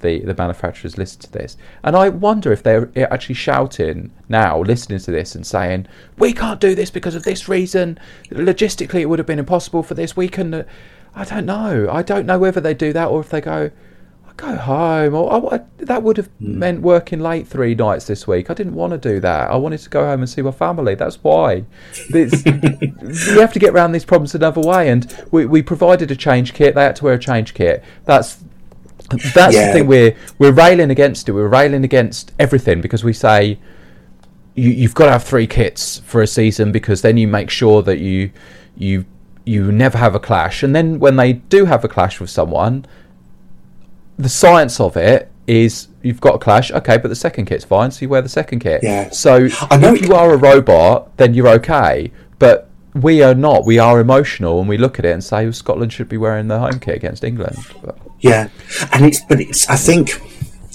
the 0.00 0.20
the 0.20 0.34
manufacturers 0.34 0.96
listen 0.96 1.20
to 1.22 1.32
this, 1.32 1.56
and 1.82 1.96
I 1.96 2.08
wonder 2.08 2.52
if 2.52 2.62
they're 2.62 2.88
actually 3.12 3.34
shouting 3.34 4.12
now, 4.28 4.60
listening 4.60 5.00
to 5.00 5.10
this, 5.10 5.34
and 5.34 5.44
saying, 5.44 5.88
"We 6.18 6.32
can't 6.32 6.60
do 6.60 6.76
this 6.76 6.90
because 6.90 7.16
of 7.16 7.24
this 7.24 7.48
reason. 7.48 7.98
Logistically, 8.30 9.00
it 9.00 9.06
would 9.06 9.18
have 9.18 9.26
been 9.26 9.40
impossible 9.40 9.82
for 9.82 9.94
this. 9.94 10.16
We 10.16 10.28
can." 10.28 10.54
Uh, 10.54 10.64
I 11.14 11.24
don't 11.24 11.46
know. 11.46 11.88
I 11.90 12.02
don't 12.02 12.26
know 12.26 12.38
whether 12.38 12.60
they 12.60 12.74
do 12.74 12.92
that 12.94 13.08
or 13.08 13.20
if 13.20 13.28
they 13.28 13.40
go, 13.42 13.70
go 14.42 14.56
home. 14.56 15.14
Or, 15.14 15.66
that 15.78 16.02
would 16.02 16.16
have 16.16 16.28
mm. 16.38 16.54
meant 16.54 16.82
working 16.82 17.20
late 17.20 17.46
three 17.46 17.74
nights 17.74 18.06
this 18.06 18.26
week. 18.26 18.50
I 18.50 18.54
didn't 18.54 18.74
want 18.74 18.92
to 18.92 18.98
do 18.98 19.20
that. 19.20 19.50
I 19.50 19.56
wanted 19.56 19.80
to 19.80 19.90
go 19.90 20.04
home 20.04 20.20
and 20.20 20.28
see 20.28 20.42
my 20.42 20.50
family. 20.50 20.94
That's 20.94 21.22
why. 21.22 21.64
you 22.10 23.40
have 23.40 23.52
to 23.52 23.58
get 23.58 23.72
around 23.72 23.92
these 23.92 24.04
problems 24.04 24.34
another 24.34 24.60
way. 24.60 24.88
And 24.88 25.12
we, 25.30 25.46
we 25.46 25.62
provided 25.62 26.10
a 26.10 26.16
change 26.16 26.54
kit. 26.54 26.74
They 26.74 26.82
had 26.82 26.96
to 26.96 27.04
wear 27.04 27.14
a 27.14 27.18
change 27.18 27.54
kit. 27.54 27.82
That's 28.04 28.42
that's 29.34 29.54
yeah. 29.54 29.66
the 29.66 29.72
thing. 29.72 29.86
We're 29.86 30.16
we're 30.38 30.52
railing 30.52 30.90
against 30.90 31.28
it. 31.28 31.32
We're 31.32 31.48
railing 31.48 31.84
against 31.84 32.32
everything 32.38 32.80
because 32.80 33.04
we 33.04 33.12
say 33.12 33.58
you, 34.54 34.70
you've 34.70 34.94
got 34.94 35.06
to 35.06 35.12
have 35.12 35.24
three 35.24 35.46
kits 35.46 35.98
for 35.98 36.22
a 36.22 36.26
season 36.26 36.72
because 36.72 37.02
then 37.02 37.16
you 37.16 37.28
make 37.28 37.50
sure 37.50 37.82
that 37.82 37.98
you 37.98 38.30
you 38.76 39.04
you 39.44 39.70
never 39.70 39.98
have 39.98 40.14
a 40.14 40.20
clash. 40.20 40.62
And 40.62 40.74
then 40.74 40.98
when 40.98 41.16
they 41.16 41.34
do 41.34 41.66
have 41.66 41.84
a 41.84 41.88
clash 41.88 42.20
with 42.20 42.30
someone 42.30 42.86
the 44.18 44.28
science 44.28 44.80
of 44.80 44.96
it 44.96 45.30
is 45.46 45.88
you've 46.02 46.20
got 46.20 46.36
a 46.36 46.38
clash, 46.38 46.70
okay, 46.70 46.96
but 46.98 47.08
the 47.08 47.16
second 47.16 47.46
kit's 47.46 47.64
fine, 47.64 47.90
so 47.90 48.02
you 48.02 48.08
wear 48.08 48.22
the 48.22 48.28
second 48.28 48.60
kit. 48.60 48.82
Yeah. 48.82 49.10
So 49.10 49.48
I 49.70 49.76
know 49.76 49.94
if 49.94 50.02
you 50.02 50.14
are 50.14 50.32
a 50.32 50.36
robot, 50.36 51.16
then 51.16 51.34
you're 51.34 51.48
okay. 51.48 52.12
But 52.38 52.68
we 52.94 53.22
are 53.22 53.34
not. 53.34 53.64
We 53.64 53.78
are 53.78 54.00
emotional, 54.00 54.60
and 54.60 54.68
we 54.68 54.76
look 54.78 54.98
at 54.98 55.04
it 55.04 55.12
and 55.12 55.24
say 55.24 55.44
well, 55.44 55.52
Scotland 55.52 55.92
should 55.92 56.08
be 56.08 56.16
wearing 56.16 56.48
the 56.48 56.58
home 56.58 56.78
kit 56.80 56.96
against 56.96 57.24
England. 57.24 57.56
But, 57.82 57.98
yeah, 58.20 58.48
and 58.92 59.04
it's 59.04 59.20
but 59.24 59.40
it's. 59.40 59.68
I 59.68 59.76
think, 59.76 60.10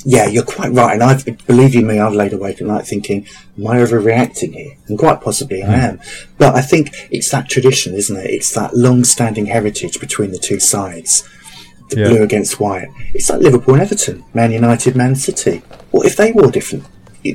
yeah, 0.04 0.28
you're 0.28 0.44
quite 0.44 0.72
right. 0.72 0.94
And 0.94 1.04
I 1.04 1.22
believe 1.46 1.76
you 1.76 1.86
me, 1.86 2.00
I've 2.00 2.14
laid 2.14 2.34
awake 2.34 2.62
at 2.62 2.68
night 2.68 2.86
thinking, 2.86 3.28
am 3.58 3.68
I 3.68 3.78
overreacting 3.78 4.54
here? 4.54 4.78
And 4.88 4.98
quite 4.98 5.22
possibly. 5.22 5.64
I 5.64 5.66
hmm. 5.66 5.72
am. 5.74 6.00
But 6.38 6.56
I 6.56 6.62
think 6.62 7.08
it's 7.12 7.30
that 7.32 7.50
tradition, 7.50 7.94
isn't 7.94 8.16
it? 8.16 8.30
It's 8.30 8.54
that 8.54 8.76
long-standing 8.76 9.48
heritage 9.48 10.00
between 10.00 10.32
the 10.32 10.40
two 10.40 10.60
sides 10.60 11.28
the 11.90 12.00
yeah. 12.00 12.08
blue 12.10 12.24
against 12.24 12.60
white. 12.60 12.90
It's 13.14 13.30
like 13.30 13.42
Liverpool 13.42 13.76
and 13.76 13.84
Everton, 13.84 14.24
Man 14.34 14.52
United, 14.52 14.96
Man 14.96 15.16
City. 15.16 15.62
What 15.92 16.06
if 16.06 16.16
they 16.16 16.32
wore 16.32 16.52
different? 16.52 16.86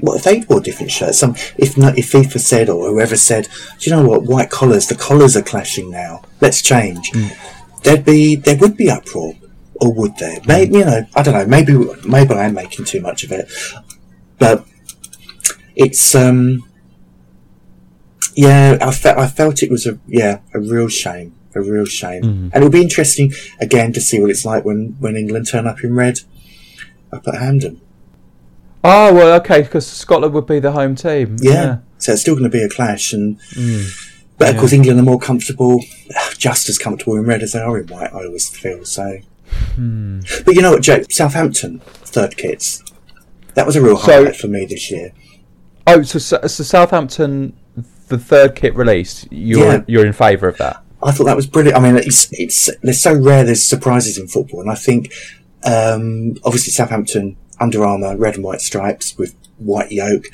What 0.00 0.16
if 0.16 0.24
they 0.24 0.40
wore 0.48 0.60
different 0.60 0.90
shirts? 0.90 1.18
Some, 1.18 1.34
if 1.56 1.76
not, 1.76 1.98
if 1.98 2.12
FIFA 2.12 2.38
said 2.38 2.68
or 2.68 2.88
whoever 2.88 3.16
said, 3.16 3.48
do 3.78 3.90
you 3.90 3.96
know 3.96 4.08
what? 4.08 4.22
White 4.22 4.50
collars, 4.50 4.86
the 4.86 4.94
collars 4.94 5.36
are 5.36 5.42
clashing 5.42 5.90
now. 5.90 6.22
Let's 6.40 6.62
change. 6.62 7.10
Mm. 7.12 7.82
There'd 7.82 8.04
be, 8.04 8.36
there 8.36 8.56
would 8.56 8.76
be 8.76 8.90
uproar, 8.90 9.34
or 9.80 9.92
would 9.92 10.16
there? 10.18 10.38
Maybe 10.46 10.78
you 10.78 10.84
know, 10.84 11.06
I 11.14 11.22
don't 11.22 11.34
know. 11.34 11.46
Maybe, 11.46 11.74
maybe 12.06 12.34
I 12.34 12.44
am 12.44 12.54
making 12.54 12.84
too 12.84 13.00
much 13.00 13.24
of 13.24 13.32
it, 13.32 13.50
but 14.38 14.64
it's 15.74 16.14
um, 16.14 16.62
yeah. 18.36 18.78
I 18.80 18.92
felt, 18.92 19.18
I 19.18 19.26
felt 19.26 19.62
it 19.62 19.70
was 19.70 19.86
a 19.86 19.98
yeah, 20.06 20.38
a 20.54 20.60
real 20.60 20.88
shame 20.88 21.34
a 21.60 21.62
real 21.62 21.84
shame. 21.84 22.22
Mm-hmm. 22.22 22.44
And 22.44 22.56
it'll 22.56 22.70
be 22.70 22.82
interesting 22.82 23.32
again 23.60 23.92
to 23.92 24.00
see 24.00 24.20
what 24.20 24.30
it's 24.30 24.44
like 24.44 24.64
when, 24.64 24.96
when 24.98 25.16
England 25.16 25.48
turn 25.48 25.66
up 25.66 25.82
in 25.84 25.94
red 25.94 26.20
up 27.12 27.26
at 27.28 27.34
Hampden. 27.34 27.80
Oh 28.84 29.14
well, 29.14 29.40
okay, 29.40 29.62
because 29.62 29.86
Scotland 29.86 30.34
would 30.34 30.46
be 30.46 30.58
the 30.58 30.72
home 30.72 30.96
team. 30.96 31.36
Yeah, 31.40 31.52
yeah. 31.52 31.78
so 31.98 32.12
it's 32.12 32.22
still 32.22 32.34
going 32.34 32.50
to 32.50 32.50
be 32.50 32.62
a 32.62 32.68
clash, 32.68 33.12
and 33.12 33.38
mm. 33.50 34.10
but 34.38 34.50
of 34.50 34.56
course 34.58 34.72
England 34.72 34.98
are 34.98 35.04
more 35.04 35.20
comfortable, 35.20 35.80
just 36.36 36.68
as 36.68 36.78
comfortable 36.78 37.14
in 37.16 37.24
red 37.24 37.42
as 37.42 37.52
they 37.52 37.60
are 37.60 37.78
in 37.78 37.86
white. 37.86 38.12
I 38.12 38.24
always 38.24 38.48
feel 38.48 38.84
so. 38.84 39.18
Mm. 39.76 40.44
But 40.44 40.54
you 40.54 40.62
know 40.62 40.72
what, 40.72 40.82
Jake? 40.82 41.12
Southampton 41.12 41.80
third 41.80 42.36
kits. 42.36 42.82
That 43.54 43.66
was 43.66 43.76
a 43.76 43.82
real 43.82 43.96
highlight 43.96 44.34
so, 44.34 44.42
for 44.42 44.48
me 44.48 44.64
this 44.64 44.90
year. 44.90 45.12
Oh, 45.86 46.02
so, 46.02 46.18
so 46.18 46.46
Southampton, 46.48 47.56
the 48.08 48.18
third 48.18 48.56
kit 48.56 48.74
released. 48.74 49.28
You're 49.30 49.64
yeah. 49.64 49.82
you're 49.86 50.06
in 50.06 50.12
favour 50.12 50.48
of 50.48 50.58
that? 50.58 50.81
I 51.02 51.10
thought 51.10 51.24
that 51.24 51.36
was 51.36 51.46
brilliant. 51.46 51.76
I 51.76 51.80
mean, 51.80 51.96
it's 51.96 52.28
it's 52.32 52.70
there's 52.82 53.00
so 53.00 53.14
rare 53.14 53.44
there's 53.44 53.64
surprises 53.64 54.18
in 54.18 54.28
football, 54.28 54.60
and 54.60 54.70
I 54.70 54.74
think 54.74 55.12
um, 55.64 56.36
obviously 56.44 56.72
Southampton 56.72 57.36
Under 57.58 57.84
Armour 57.84 58.16
red 58.16 58.36
and 58.36 58.44
white 58.44 58.60
stripes 58.60 59.16
with 59.18 59.34
white 59.58 59.90
yoke, 59.90 60.26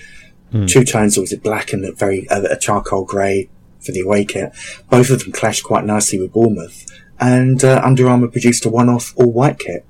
mm. 0.53 0.69
two 0.69 0.85
tones 0.85 1.17
always 1.17 1.33
it 1.33 1.43
black 1.43 1.73
and 1.73 1.85
a 1.85 1.93
very 1.93 2.29
uh, 2.29 2.43
a 2.51 2.59
charcoal 2.59 3.05
grey 3.05 3.49
for 3.81 3.93
the 3.93 4.01
away 4.01 4.25
kit. 4.25 4.53
Both 4.91 5.11
of 5.11 5.21
them 5.21 5.33
clashed 5.33 5.65
quite 5.65 5.85
nicely 5.85 6.21
with 6.21 6.33
Bournemouth, 6.33 6.87
and 7.19 7.65
uh, 7.65 7.81
Under 7.85 8.09
Armour 8.09 8.29
produced 8.29 8.65
a 8.65 8.71
one-off 8.71 9.15
all 9.17 9.33
white 9.33 9.59
kit. 9.59 9.85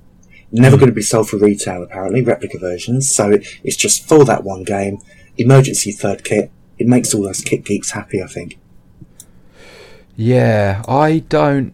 Never 0.51 0.77
mm. 0.77 0.79
going 0.79 0.91
to 0.91 0.95
be 0.95 1.01
sold 1.01 1.29
for 1.29 1.37
retail, 1.37 1.83
apparently, 1.83 2.23
replica 2.23 2.57
versions. 2.57 3.13
So 3.13 3.31
it, 3.31 3.45
it's 3.63 3.75
just 3.75 4.07
for 4.07 4.25
that 4.25 4.43
one 4.43 4.63
game. 4.63 4.99
Emergency 5.37 5.91
third 5.91 6.23
kit. 6.23 6.51
It 6.77 6.87
makes 6.87 7.13
all 7.13 7.23
those 7.23 7.41
kit 7.41 7.65
geeks 7.65 7.91
happy, 7.91 8.23
I 8.23 8.27
think. 8.27 8.57
Yeah, 10.19 10.83
I 10.85 11.19
don't. 11.29 11.73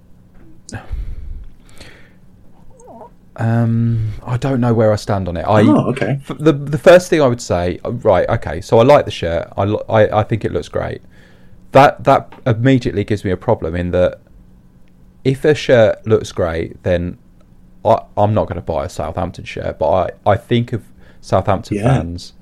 Um, 3.37 4.11
I 4.23 4.37
don't 4.37 4.61
know 4.61 4.71
where 4.71 4.93
I 4.93 4.97
stand 4.97 5.27
on 5.27 5.35
it. 5.35 5.41
I, 5.41 5.63
oh, 5.63 5.89
okay. 5.89 6.19
the 6.39 6.53
the 6.53 6.77
first 6.77 7.09
thing 7.09 7.23
I 7.23 7.27
would 7.27 7.41
say, 7.41 7.79
uh, 7.83 7.91
right, 7.91 8.29
okay. 8.29 8.61
So 8.61 8.77
I 8.77 8.83
like 8.83 9.05
the 9.05 9.11
shirt. 9.11 9.51
I, 9.57 9.63
I, 9.63 10.19
I 10.19 10.23
think 10.23 10.45
it 10.45 10.51
looks 10.51 10.69
great. 10.69 11.01
That 11.71 12.03
that 12.03 12.39
immediately 12.45 13.03
gives 13.03 13.25
me 13.25 13.31
a 13.31 13.37
problem 13.37 13.75
in 13.75 13.89
that 13.91 14.21
if 15.23 15.43
a 15.43 15.55
shirt 15.55 16.05
looks 16.05 16.31
great, 16.31 16.83
then 16.83 17.17
I, 17.83 17.97
I'm 18.15 18.35
not 18.35 18.43
going 18.43 18.57
to 18.57 18.61
buy 18.61 18.85
a 18.85 18.89
Southampton 18.89 19.45
shirt. 19.45 19.79
But 19.79 19.91
I, 19.91 20.33
I 20.33 20.37
think 20.37 20.71
of 20.71 20.83
Southampton 21.19 21.77
yeah. 21.77 21.95
fans 21.95 22.33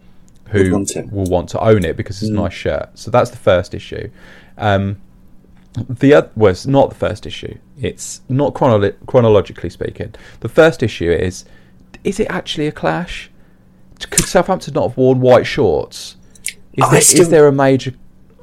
who 0.50 0.70
want 0.74 0.92
will 1.14 1.30
want 1.32 1.48
to 1.50 1.62
own 1.62 1.86
it 1.86 1.96
because 1.96 2.22
it's 2.22 2.30
mm. 2.30 2.40
a 2.40 2.42
nice 2.42 2.54
shirt. 2.54 2.90
So 3.00 3.10
that's 3.10 3.30
the 3.30 3.38
first 3.38 3.74
issue. 3.74 4.10
Um, 4.58 4.98
the 5.76 6.14
other 6.14 6.30
well, 6.36 6.56
not 6.66 6.90
the 6.90 6.96
first 6.96 7.26
issue. 7.26 7.58
It's 7.80 8.22
not 8.30 8.54
chronolo- 8.54 8.96
chronologically 9.08 9.70
speaking. 9.70 10.14
The 10.42 10.50
first 10.50 10.84
issue 10.84 11.12
is: 11.12 11.46
is 12.04 12.20
it 12.20 12.28
actually 12.30 12.68
a 12.68 12.72
clash? 12.72 13.32
Could 14.10 14.26
Southampton 14.26 14.74
not 14.74 14.90
have 14.90 14.98
worn 14.98 15.20
white 15.22 15.46
shorts? 15.46 16.18
Is, 16.74 16.90
there, 16.90 17.02
still, 17.02 17.22
is 17.22 17.30
there 17.30 17.48
a 17.48 17.52
major? 17.52 17.94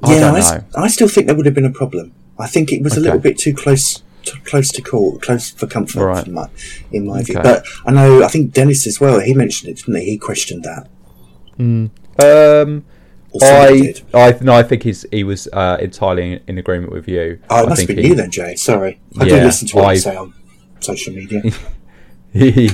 I 0.02 0.16
yeah, 0.16 0.62
I, 0.76 0.84
I, 0.84 0.88
still 0.88 1.08
think 1.08 1.26
there 1.26 1.36
would 1.36 1.46
have 1.46 1.54
been 1.54 1.64
a 1.64 1.72
problem. 1.72 2.12
I 2.38 2.46
think 2.46 2.72
it 2.72 2.82
was 2.82 2.92
okay. 2.92 3.00
a 3.00 3.04
little 3.04 3.18
bit 3.18 3.38
too 3.38 3.52
close, 3.52 4.02
too 4.22 4.38
close 4.44 4.70
to 4.70 4.82
call, 4.82 5.18
close 5.18 5.50
for 5.50 5.66
comfort, 5.66 6.04
right. 6.04 6.26
my, 6.28 6.48
in 6.90 7.06
my 7.06 7.16
okay. 7.16 7.24
view. 7.24 7.42
But 7.42 7.66
I 7.84 7.92
know, 7.92 8.22
I 8.22 8.28
think 8.28 8.52
Denis 8.52 8.86
as 8.86 9.00
well. 9.00 9.20
He 9.20 9.34
mentioned 9.34 9.70
it, 9.70 9.78
didn't 9.78 9.96
he? 9.96 10.12
He 10.12 10.18
questioned 10.18 10.64
that. 10.64 10.88
Mm. 11.58 11.90
Um, 12.22 12.84
I, 13.42 13.94
I, 14.12 14.36
no, 14.40 14.54
I 14.54 14.62
think 14.62 14.82
he's 14.82 15.06
he 15.12 15.24
was 15.24 15.48
uh, 15.52 15.76
entirely 15.80 16.32
in, 16.32 16.40
in, 16.48 16.58
agreement 16.58 16.92
with 16.92 17.06
you. 17.06 17.38
Oh, 17.48 17.64
it 17.64 17.68
must 17.68 17.86
be 17.86 17.94
he, 17.94 18.08
you 18.08 18.14
then, 18.14 18.30
Jay. 18.30 18.56
Sorry, 18.56 19.00
I 19.18 19.24
yeah, 19.24 19.38
do 19.38 19.44
listen 19.44 19.68
to 19.68 19.76
what 19.76 19.84
I, 19.86 19.92
you 19.92 19.98
say 19.98 20.16
on 20.16 20.34
social 20.80 21.14
media. 21.14 21.42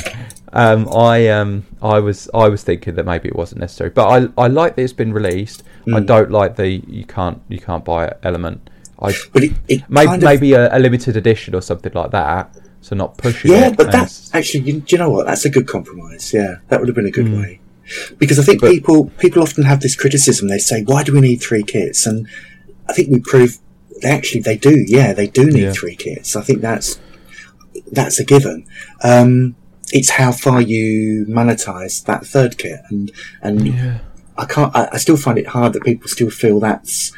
um, 0.52 0.88
I 0.88 1.28
um, 1.28 1.66
I 1.82 1.98
was 1.98 2.30
I 2.32 2.48
was 2.48 2.62
thinking 2.62 2.94
that 2.94 3.04
maybe 3.04 3.28
it 3.28 3.36
wasn't 3.36 3.60
necessary, 3.60 3.90
but 3.90 4.08
I 4.08 4.42
I 4.42 4.46
like 4.48 4.76
that 4.76 4.82
it's 4.82 4.92
been 4.92 5.12
released. 5.12 5.62
Mm. 5.86 5.96
I 5.96 6.00
don't 6.00 6.30
like 6.30 6.56
the 6.56 6.68
you 6.68 7.04
can't 7.04 7.42
you 7.48 7.58
can't 7.58 7.84
buy 7.84 8.06
it 8.06 8.18
element. 8.22 8.70
I 9.00 9.12
but 9.32 9.44
it, 9.44 9.52
it 9.68 9.82
maybe 9.90 10.14
of, 10.14 10.22
maybe 10.22 10.52
a, 10.54 10.74
a, 10.74 10.78
limited 10.78 11.18
edition 11.18 11.54
or 11.54 11.60
something 11.60 11.92
like 11.92 12.12
that. 12.12 12.56
So 12.80 12.96
not 12.96 13.18
pushing. 13.18 13.50
Yeah, 13.50 13.72
but 13.72 13.92
that's 13.92 14.34
actually 14.34 14.64
you, 14.64 14.80
do 14.80 14.96
you 14.96 14.98
know 14.98 15.10
what? 15.10 15.26
That's 15.26 15.44
a 15.44 15.50
good 15.50 15.66
compromise. 15.66 16.32
Yeah, 16.32 16.56
that 16.68 16.80
would 16.80 16.88
have 16.88 16.94
been 16.94 17.06
a 17.06 17.10
good 17.10 17.26
mm. 17.26 17.42
way. 17.42 17.60
Because 18.18 18.38
I 18.38 18.42
think 18.42 18.60
but, 18.60 18.70
people 18.70 19.10
people 19.18 19.42
often 19.42 19.64
have 19.64 19.80
this 19.80 19.96
criticism. 19.96 20.48
They 20.48 20.58
say, 20.58 20.82
"Why 20.82 21.02
do 21.02 21.12
we 21.12 21.20
need 21.20 21.36
three 21.36 21.62
kits?" 21.62 22.06
And 22.06 22.26
I 22.88 22.92
think 22.92 23.10
we 23.10 23.20
prove 23.20 23.58
they 24.02 24.10
actually 24.10 24.40
they 24.40 24.56
do. 24.56 24.84
Yeah, 24.86 25.12
they 25.12 25.26
do 25.26 25.46
need 25.46 25.62
yeah. 25.62 25.72
three 25.72 25.96
kits. 25.96 26.36
I 26.36 26.42
think 26.42 26.60
that's 26.60 27.00
that's 27.92 28.18
a 28.18 28.24
given. 28.24 28.66
Um, 29.02 29.56
it's 29.92 30.10
how 30.10 30.32
far 30.32 30.60
you 30.60 31.26
monetize 31.28 32.04
that 32.04 32.26
third 32.26 32.58
kit, 32.58 32.80
and 32.90 33.12
and 33.42 33.66
yeah. 33.68 33.98
I 34.36 34.44
can't. 34.46 34.74
I, 34.74 34.88
I, 34.92 34.96
still 34.98 35.16
find 35.16 35.38
it 35.38 35.48
hard 35.48 35.72
that 35.74 35.84
people 35.84 36.08
still 36.08 36.30
feel 36.30 36.60
that's 36.60 37.12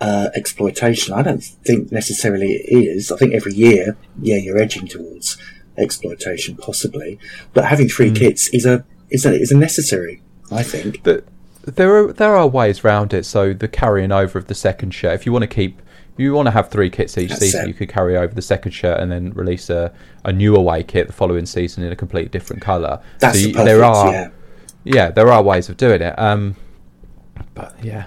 uh, 0.00 0.28
exploitation. 0.34 1.14
I 1.14 1.22
don't 1.22 1.42
think 1.42 1.90
necessarily 1.90 2.52
it 2.52 2.72
is. 2.72 3.10
I 3.10 3.16
think 3.16 3.34
every 3.34 3.54
year, 3.54 3.96
yeah, 4.20 4.36
you're 4.36 4.58
edging 4.58 4.86
towards 4.86 5.36
exploitation, 5.76 6.56
possibly. 6.56 7.18
But 7.52 7.66
having 7.66 7.88
three 7.88 8.10
mm. 8.10 8.16
kits 8.16 8.48
is 8.54 8.66
a 8.66 8.84
is 9.10 9.26
a 9.26 9.32
is 9.32 9.52
a 9.52 9.56
necessary, 9.56 10.22
I 10.50 10.62
think. 10.62 11.02
But 11.02 11.24
there 11.62 11.96
are 11.96 12.12
there 12.12 12.36
are 12.36 12.46
ways 12.46 12.84
around 12.84 13.12
it. 13.12 13.24
So 13.24 13.52
the 13.52 13.68
carrying 13.68 14.12
over 14.12 14.38
of 14.38 14.46
the 14.46 14.54
second 14.54 14.90
shirt, 14.90 15.14
if 15.14 15.26
you 15.26 15.32
want 15.32 15.42
to 15.42 15.48
keep 15.48 15.82
you 16.16 16.32
want 16.32 16.46
to 16.46 16.50
have 16.50 16.68
three 16.68 16.90
kits 16.90 17.16
each 17.16 17.30
That's 17.30 17.40
season, 17.40 17.64
it. 17.64 17.68
you 17.68 17.74
could 17.74 17.88
carry 17.88 18.16
over 18.16 18.34
the 18.34 18.42
second 18.42 18.72
shirt 18.72 18.98
and 18.98 19.10
then 19.10 19.32
release 19.34 19.70
a, 19.70 19.92
a 20.24 20.32
new 20.32 20.56
away 20.56 20.82
kit 20.82 21.06
the 21.06 21.12
following 21.12 21.46
season 21.46 21.84
in 21.84 21.92
a 21.92 21.96
completely 21.96 22.28
different 22.28 22.60
colour. 22.60 23.00
That's 23.20 23.40
so 23.40 23.46
you, 23.46 23.54
perfect, 23.54 23.66
there 23.66 23.84
are 23.84 24.12
yeah. 24.12 24.30
yeah. 24.84 25.10
there 25.10 25.30
are 25.30 25.42
ways 25.42 25.68
of 25.68 25.76
doing 25.76 26.02
it. 26.02 26.18
Um, 26.18 26.56
but 27.54 27.72
yeah, 27.82 28.06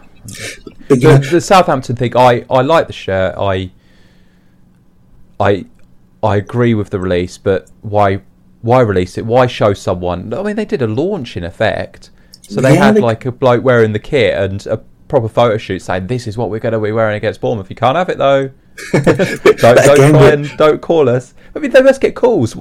but, 0.89 1.01
yeah. 1.01 1.17
The, 1.17 1.27
the, 1.31 1.41
Southampton 1.41 1.95
thing, 1.95 2.17
I, 2.17 2.45
I 2.49 2.61
like 2.61 2.87
the 2.87 2.93
shirt. 2.93 3.35
I 3.37 3.71
I 5.39 5.65
I 6.21 6.35
agree 6.35 6.73
with 6.73 6.89
the 6.89 6.99
release, 6.99 7.37
but 7.37 7.71
why 7.81 8.21
why 8.61 8.81
release 8.81 9.17
it? 9.17 9.25
Why 9.25 9.47
show 9.47 9.73
someone? 9.73 10.33
I 10.33 10.43
mean, 10.43 10.55
they 10.55 10.65
did 10.65 10.81
a 10.81 10.87
launch 10.87 11.35
in 11.35 11.43
effect, 11.43 12.09
so 12.41 12.61
they 12.61 12.75
yeah, 12.75 12.85
had 12.85 12.95
they... 12.95 13.01
like 13.01 13.25
a 13.25 13.31
bloke 13.31 13.63
wearing 13.63 13.93
the 13.93 13.99
kit 13.99 14.37
and 14.37 14.65
a 14.67 14.77
proper 15.07 15.27
photo 15.27 15.57
shoot 15.57 15.81
saying 15.81 16.07
this 16.07 16.27
is 16.27 16.37
what 16.37 16.49
we're 16.49 16.59
going 16.59 16.73
to 16.73 16.79
be 16.79 16.91
wearing 16.91 17.17
against 17.17 17.41
Bournemouth. 17.41 17.69
You 17.69 17.75
can't 17.75 17.97
have 17.97 18.09
it 18.09 18.17
though. 18.17 18.51
don't 18.93 19.17
don't 19.61 20.11
try 20.11 20.31
and 20.31 20.57
don't 20.57 20.81
call 20.81 21.09
us. 21.09 21.33
I 21.55 21.59
mean, 21.59 21.71
they 21.71 21.81
must 21.81 22.01
get 22.01 22.15
calls 22.15 22.55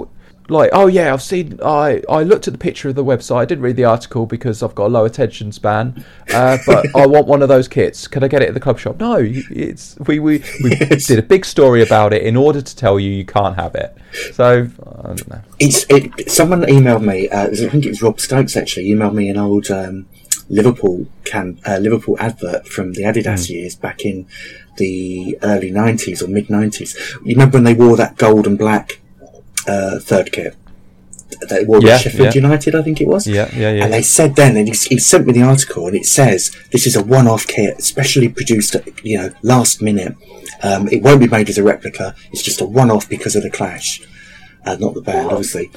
like, 0.50 0.70
oh 0.72 0.86
yeah, 0.86 1.12
I've 1.12 1.22
seen. 1.22 1.58
I 1.64 2.02
I 2.08 2.22
looked 2.22 2.46
at 2.48 2.52
the 2.52 2.58
picture 2.58 2.88
of 2.88 2.94
the 2.94 3.04
website. 3.04 3.36
I 3.36 3.44
didn't 3.44 3.62
read 3.62 3.76
the 3.76 3.84
article 3.84 4.26
because 4.26 4.62
I've 4.62 4.74
got 4.74 4.86
a 4.86 4.88
low 4.88 5.04
attention 5.04 5.52
span. 5.52 6.04
Uh, 6.32 6.58
but 6.66 6.86
I 6.94 7.06
want 7.06 7.26
one 7.26 7.42
of 7.42 7.48
those 7.48 7.68
kits. 7.68 8.08
Can 8.08 8.24
I 8.24 8.28
get 8.28 8.42
it 8.42 8.48
at 8.48 8.54
the 8.54 8.60
club 8.60 8.78
shop? 8.78 8.98
No, 8.98 9.16
it's 9.20 9.98
we 10.00 10.18
we 10.18 10.42
we 10.62 10.70
yes. 10.80 11.06
did 11.06 11.18
a 11.18 11.22
big 11.22 11.44
story 11.44 11.82
about 11.82 12.12
it 12.12 12.22
in 12.22 12.36
order 12.36 12.60
to 12.60 12.76
tell 12.76 12.98
you 12.98 13.10
you 13.10 13.24
can't 13.24 13.56
have 13.56 13.74
it. 13.74 13.96
So 14.32 14.68
I 15.02 15.02
don't 15.02 15.28
know. 15.28 15.40
It's 15.58 15.86
it. 15.88 16.30
Someone 16.30 16.62
emailed 16.62 17.04
me. 17.04 17.28
Uh, 17.28 17.48
I 17.48 17.54
think 17.54 17.86
it 17.86 17.90
was 17.90 18.02
Rob 18.02 18.20
Stokes 18.20 18.56
actually 18.56 18.86
emailed 18.88 19.14
me 19.14 19.28
an 19.30 19.36
old. 19.36 19.70
Um, 19.70 20.06
Liverpool 20.48 21.06
can 21.24 21.60
uh, 21.64 21.78
Liverpool 21.78 22.16
advert 22.18 22.66
from 22.66 22.92
the 22.94 23.02
Adidas 23.02 23.46
mm. 23.46 23.50
years 23.50 23.76
back 23.76 24.04
in 24.04 24.26
the 24.78 25.38
early 25.42 25.70
nineties 25.70 26.22
or 26.22 26.26
mid 26.26 26.50
nineties. 26.50 26.96
You 27.24 27.36
remember 27.36 27.58
when 27.58 27.64
they 27.64 27.74
wore 27.74 27.96
that 27.96 28.16
gold 28.16 28.48
and 28.48 28.58
black 28.58 29.00
uh, 29.66 29.98
third 30.00 30.32
kit. 30.32 30.56
They 31.48 31.64
wore 31.64 31.80
yeah, 31.80 31.98
Sheffield 31.98 32.34
yeah. 32.34 32.42
United, 32.42 32.74
I 32.74 32.82
think 32.82 33.00
it 33.00 33.06
was. 33.06 33.26
Yeah, 33.26 33.48
yeah, 33.54 33.72
yeah. 33.72 33.84
And 33.84 33.92
they 33.92 34.02
said 34.02 34.36
then, 34.36 34.56
and 34.56 34.66
he, 34.66 34.74
he 34.74 34.98
sent 34.98 35.26
me 35.26 35.32
the 35.32 35.42
article, 35.42 35.86
and 35.86 35.96
it 35.96 36.04
says 36.04 36.54
this 36.72 36.86
is 36.86 36.96
a 36.96 37.02
one-off 37.02 37.46
kit, 37.46 37.82
specially 37.82 38.28
produced, 38.28 38.74
at, 38.74 39.04
you 39.04 39.16
know, 39.16 39.30
last 39.42 39.80
minute. 39.80 40.16
Um, 40.62 40.88
it 40.88 41.02
won't 41.02 41.20
be 41.20 41.28
made 41.28 41.48
as 41.48 41.56
a 41.56 41.62
replica. 41.62 42.14
It's 42.32 42.42
just 42.42 42.60
a 42.60 42.66
one-off 42.66 43.08
because 43.08 43.36
of 43.36 43.42
the 43.42 43.50
clash, 43.50 44.02
uh, 44.66 44.76
not 44.80 44.94
the 44.94 45.00
band, 45.00 45.28
obviously. 45.28 45.70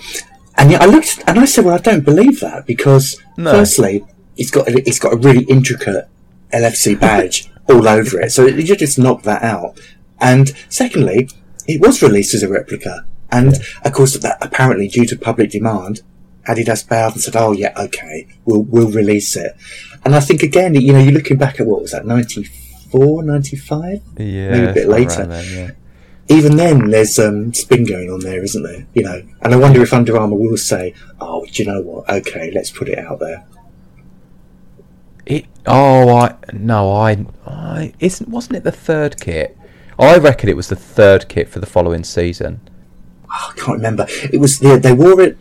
And 0.57 0.71
yet 0.71 0.81
I 0.81 0.85
looked 0.85 1.23
and 1.27 1.39
I 1.39 1.45
said, 1.45 1.65
well, 1.65 1.75
I 1.75 1.79
don't 1.79 2.03
believe 2.03 2.39
that 2.41 2.65
because 2.65 3.19
no. 3.37 3.51
firstly, 3.51 4.05
it's 4.37 4.51
got 4.51 4.67
a, 4.67 4.77
it's 4.87 4.99
got 4.99 5.13
a 5.13 5.17
really 5.17 5.45
intricate 5.45 6.07
LFC 6.51 6.99
badge 6.99 7.49
all 7.69 7.87
over 7.87 8.21
it, 8.21 8.31
so 8.31 8.45
you 8.45 8.75
just 8.75 8.99
knock 8.99 9.23
that 9.23 9.43
out. 9.43 9.79
And 10.19 10.55
secondly, 10.69 11.29
it 11.67 11.81
was 11.81 12.01
released 12.01 12.33
as 12.33 12.43
a 12.43 12.49
replica. 12.49 13.05
And 13.33 13.53
yeah. 13.53 13.63
of 13.83 13.93
course, 13.93 14.17
that 14.17 14.37
apparently 14.41 14.87
due 14.87 15.05
to 15.07 15.17
public 15.17 15.49
demand, 15.49 16.01
Adidas 16.47 16.87
bowed 16.87 17.13
and 17.13 17.21
said, 17.21 17.35
"Oh 17.35 17.51
yeah, 17.51 17.73
okay, 17.77 18.27
we'll 18.45 18.61
we'll 18.61 18.91
release 18.91 19.35
it." 19.35 19.55
And 20.05 20.15
I 20.15 20.19
think 20.19 20.43
again, 20.43 20.75
you 20.75 20.93
know, 20.93 20.99
you're 20.99 21.13
looking 21.13 21.37
back 21.37 21.59
at 21.59 21.65
what 21.65 21.81
was 21.81 21.91
that, 21.91 22.05
94, 22.05 23.23
95? 23.23 24.01
Yeah, 24.17 24.51
maybe 24.51 24.67
a 24.67 24.73
bit 24.73 24.87
later. 24.87 25.25
Then, 25.25 25.57
yeah. 25.57 25.71
Even 26.35 26.57
then, 26.57 26.89
there's 26.89 27.17
um, 27.17 27.53
spin 27.53 27.85
going 27.85 28.09
on 28.09 28.19
there, 28.19 28.43
isn't 28.43 28.63
there? 28.63 28.85
You 28.93 29.03
know, 29.03 29.21
and 29.41 29.53
I 29.53 29.57
wonder 29.57 29.81
if 29.81 29.93
Under 29.93 30.17
Armour 30.17 30.37
will 30.37 30.57
say, 30.57 30.93
"Oh, 31.19 31.43
do 31.45 31.63
you 31.63 31.71
know 31.71 31.81
what? 31.81 32.09
Okay, 32.09 32.51
let's 32.53 32.69
put 32.69 32.87
it 32.87 32.99
out 32.99 33.19
there." 33.19 33.45
It. 35.25 35.45
Oh, 35.65 36.17
I 36.17 36.35
no, 36.51 36.91
I. 36.91 37.25
I 37.47 37.93
isn't. 37.99 38.29
Wasn't 38.29 38.55
it 38.55 38.63
the 38.63 38.71
third 38.71 39.19
kit? 39.19 39.57
I 39.97 40.17
reckon 40.17 40.49
it 40.49 40.55
was 40.55 40.67
the 40.67 40.75
third 40.75 41.29
kit 41.29 41.49
for 41.49 41.59
the 41.59 41.65
following 41.65 42.03
season 42.03 42.61
oh, 43.33 43.53
I 43.55 43.59
can't 43.59 43.77
remember. 43.77 44.05
It 44.31 44.39
was 44.39 44.59
they, 44.59 44.77
they 44.77 44.93
wore 44.93 45.21
it 45.21 45.37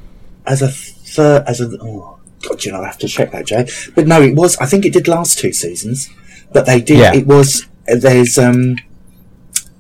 as 0.47 0.63
a 0.63 0.69
third 0.69 1.45
as 1.47 1.61
a 1.61 1.71
oh 1.81 2.19
god, 2.43 2.65
you 2.65 2.73
know 2.73 2.83
I 2.83 2.87
have 2.87 2.99
to 2.99 3.09
check 3.09 3.33
that, 3.33 3.47
Jay. 3.47 3.67
But 3.95 4.07
no, 4.07 4.21
it 4.21 4.35
was. 4.35 4.57
I 4.59 4.67
think 4.67 4.85
it 4.85 4.93
did 4.93 5.09
last 5.09 5.39
two 5.39 5.53
seasons, 5.53 6.11
but 6.53 6.67
they 6.67 6.81
did. 6.81 6.99
Yeah. 6.99 7.15
It 7.15 7.27
was 7.27 7.67
there's 7.87 8.39
um 8.39 8.77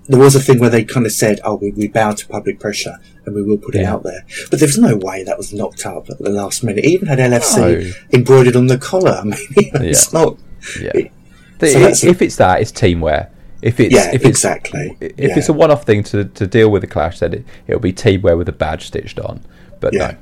there 0.09 0.19
was 0.19 0.35
a 0.35 0.41
thing 0.41 0.59
where 0.59 0.71
they 0.71 0.85
kind 0.85 1.07
of 1.07 1.13
said, 1.13 1.41
"Oh, 1.45 1.55
we, 1.55 1.71
we 1.73 1.89
bow 1.89 2.13
to 2.13 2.27
public 2.27 2.61
pressure 2.61 2.99
and 3.25 3.35
we 3.35 3.43
will 3.43 3.59
put 3.59 3.75
yeah. 3.75 3.83
it 3.83 3.85
out 3.87 4.03
there." 4.03 4.25
But 4.51 4.61
there's 4.61 4.79
no 4.79 4.97
way 4.97 5.23
that 5.25 5.39
was 5.39 5.53
knocked 5.53 5.87
up 5.87 6.11
at 6.11 6.19
the 6.19 6.31
last 6.31 6.63
minute. 6.65 6.85
It 6.85 6.91
even 6.91 7.09
had 7.09 7.19
LFC 7.19 7.57
no. 7.59 7.93
embroidered 8.13 8.57
on 8.57 8.67
the 8.67 8.79
collar. 8.79 9.13
I 9.21 9.25
mean, 9.25 9.39
you 9.57 9.73
know, 9.73 9.81
yeah. 9.81 9.91
it's 9.91 10.13
not. 10.13 10.39
Yeah. 10.81 10.91
It, 10.95 11.13
so 11.61 12.09
if 12.09 12.21
it's 12.21 12.37
that, 12.37 12.61
it's 12.61 12.73
teamwear. 12.73 13.31
If 13.63 13.79
it's 13.79 13.95
yeah, 13.95 14.09
if 14.09 14.23
it's, 14.23 14.27
exactly 14.27 14.97
if 15.01 15.19
yeah. 15.19 15.39
it's 15.39 15.49
a 15.49 15.53
one-off 15.53 15.85
thing 15.85 16.03
to, 16.05 16.25
to 16.25 16.47
deal 16.47 16.69
with 16.69 16.83
the 16.83 16.89
clash, 16.89 17.21
then 17.21 17.33
it, 17.33 17.45
it'll 17.69 17.81
be 17.81 17.93
teamwear 17.93 18.37
with 18.37 18.49
a 18.49 18.53
badge 18.53 18.87
stitched 18.87 19.21
on. 19.21 19.41
But 19.79 19.95
yeah. 19.95 19.99
no, 20.13 20.17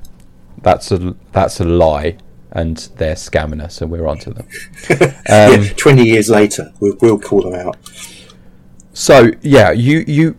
that's 0.63 0.93
a 0.93 1.17
that's 1.33 1.59
a 1.59 1.65
lie, 1.65 2.19
and 2.51 2.77
they're 2.97 3.15
scamming 3.15 3.63
us, 3.63 3.81
and 3.81 3.91
we're 3.91 4.07
onto 4.07 4.33
them. 4.33 4.47
Um, 5.31 5.63
yeah, 5.63 5.73
twenty 5.77 6.05
years 6.05 6.29
later, 6.29 6.73
we'll, 6.81 6.97
we'll 7.01 7.19
call 7.19 7.43
them 7.43 7.55
out. 7.55 7.77
So 8.93 9.31
yeah, 9.41 9.71
you 9.71 10.05
you 10.07 10.37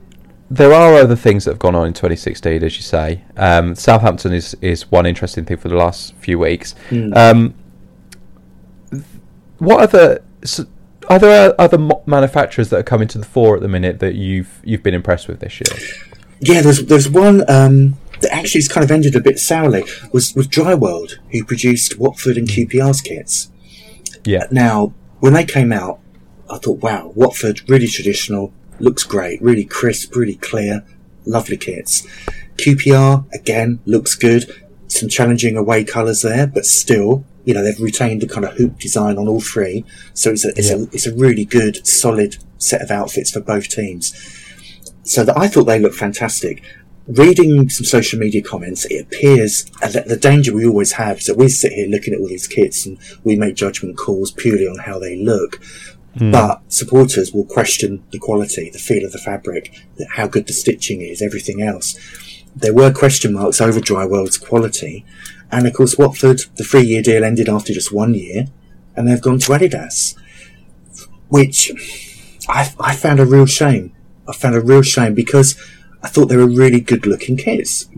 there 0.52 0.74
are 0.74 0.96
other 0.96 1.16
things 1.16 1.46
that 1.46 1.52
have 1.52 1.60
gone 1.60 1.76
on 1.76 1.88
in 1.88 1.94
2016, 1.94 2.62
as 2.62 2.76
you 2.76 2.82
say. 2.82 3.24
Um, 3.38 3.74
Southampton 3.74 4.34
is 4.34 4.56
is 4.62 4.92
one 4.92 5.06
interesting 5.06 5.46
thing 5.46 5.58
for 5.58 5.70
the 5.70 5.76
last 5.76 6.14
few 6.16 6.38
weeks. 6.38 6.76
Mm. 6.90 7.16
Um, 7.16 7.54
what 9.60 9.82
other 9.82 10.24
so 10.44 10.66
are 11.12 11.20
there 11.20 11.60
other 11.60 11.78
manufacturers 12.06 12.70
that 12.70 12.80
are 12.80 12.84
coming 12.84 13.08
to 13.10 13.18
the 13.18 13.26
fore 13.26 13.56
at 13.56 13.62
the 13.62 13.68
minute 13.68 14.00
that 14.00 14.16
you've 14.16 14.62
you've 14.64 14.82
been 14.82 14.94
impressed 14.94 15.28
with 15.28 15.42
this 15.42 15.60
year? 15.60 15.78
Yeah, 16.40 16.62
there's 16.62 16.86
there's 16.86 17.10
one 17.10 17.42
um, 17.50 17.98
that 18.22 18.34
actually 18.34 18.62
has 18.62 18.70
kind 18.70 18.86
of 18.86 18.92
ended 18.92 19.14
a 19.18 19.20
bit 19.20 19.38
sourly. 19.38 19.84
Was 20.14 20.34
was 20.36 20.48
Dryworld 20.48 21.18
who 21.32 21.44
produced 21.44 22.00
Watford 22.00 22.38
and 22.38 22.48
QPR's 22.48 23.02
kits. 23.02 23.52
Yeah. 24.24 24.48
Now, 24.52 24.94
when 25.20 25.34
they 25.34 25.44
came 25.44 25.74
out, 25.74 26.00
I 26.50 26.58
thought, 26.58 26.82
wow, 26.82 27.12
Watford 27.14 27.70
really 27.70 27.88
traditional, 27.88 28.54
looks 28.80 29.04
great, 29.04 29.42
really 29.42 29.66
crisp, 29.66 30.16
really 30.16 30.36
clear, 30.36 30.86
lovely 31.26 31.58
kits. 31.58 32.08
QPR 32.56 33.30
again 33.34 33.80
looks 33.86 34.16
good. 34.16 34.46
Some 34.88 35.10
challenging 35.10 35.58
away 35.58 35.84
colours 35.84 36.22
there, 36.22 36.48
but 36.48 36.66
still 36.66 37.26
you 37.46 37.54
know 37.54 37.64
they've 37.64 37.80
retained 37.80 38.22
the 38.22 38.28
kind 38.28 38.46
of 38.46 38.54
hoop 38.54 38.80
design 38.80 39.18
on 39.18 39.28
all 39.28 39.42
three, 39.42 39.86
so 40.14 40.32
it's 40.32 40.46
a 40.46 40.50
it's 40.50 40.70
yeah. 40.70 40.78
a 40.78 40.82
it's 40.92 41.08
a 41.08 41.16
really 41.16 41.46
good 41.46 41.86
solid 41.86 42.38
set 42.58 42.82
of 42.82 42.92
outfits 42.92 43.32
for 43.32 43.42
both 43.42 43.68
teams. 43.70 44.14
So 45.04 45.24
that 45.24 45.38
I 45.38 45.48
thought 45.48 45.64
they 45.66 45.80
looked 45.80 45.96
fantastic. 45.96 46.64
Reading 47.08 47.68
some 47.70 47.86
social 47.86 48.20
media 48.20 48.42
comments, 48.44 48.86
it 48.86 49.02
appears 49.02 49.66
that 49.82 50.08
the 50.08 50.16
danger 50.16 50.54
we 50.54 50.66
always 50.66 50.94
have 50.94 51.18
is 51.18 51.26
that 51.26 51.36
we 51.36 51.50
sit 51.50 51.74
here 51.74 51.88
looking 51.88 52.14
at 52.14 52.20
all 52.20 52.28
these 52.28 52.48
kits 52.48 52.86
and 52.86 53.00
we 53.24 53.36
make 53.36 53.56
judgment 53.56 53.98
calls 53.98 54.32
purely 54.32 54.68
on 54.68 54.78
how 54.78 55.00
they 55.00 55.18
look. 55.18 55.60
Mm. 56.16 56.32
But 56.32 56.62
supporters 56.72 57.34
will 57.34 57.46
question 57.46 58.04
the 58.12 58.20
quality, 58.20 58.70
the 58.70 58.80
feel 58.80 59.04
of 59.04 59.14
the 59.14 59.18
fabric, 59.18 59.74
how 60.12 60.28
good 60.28 60.48
the 60.48 60.54
stitching 60.54 61.02
is, 61.02 61.22
everything 61.22 61.62
else. 61.62 61.98
There 62.56 62.74
were 62.74 62.92
question 62.92 63.34
marks 63.34 63.62
over 63.62 63.80
Dryworld's 63.80 64.38
quality, 64.38 65.06
and 65.52 65.68
of 65.68 65.74
course, 65.74 65.98
Watford, 65.98 66.42
the 66.56 66.64
three 66.64 66.84
year 66.84 67.02
deal 67.02 67.24
ended 67.24 67.50
after 67.50 67.74
just 67.74 67.92
one 67.92 68.14
year, 68.14 68.46
and 68.96 69.08
they've 69.08 69.22
gone 69.22 69.40
to 69.40 69.52
Adidas, 69.52 70.16
which 71.30 71.72
I, 72.48 72.74
I 72.80 72.96
found 72.96 73.20
a 73.20 73.26
real 73.26 73.46
shame. 73.46 73.94
I 74.28 74.34
found 74.34 74.56
a 74.56 74.62
real 74.62 74.82
shame 74.82 75.14
because 75.14 75.60
I 76.02 76.08
thought 76.08 76.28
they 76.28 76.38
were 76.38 76.48
really 76.48 76.80
good 76.80 77.06
looking 77.06 77.38
kids. 77.38 77.90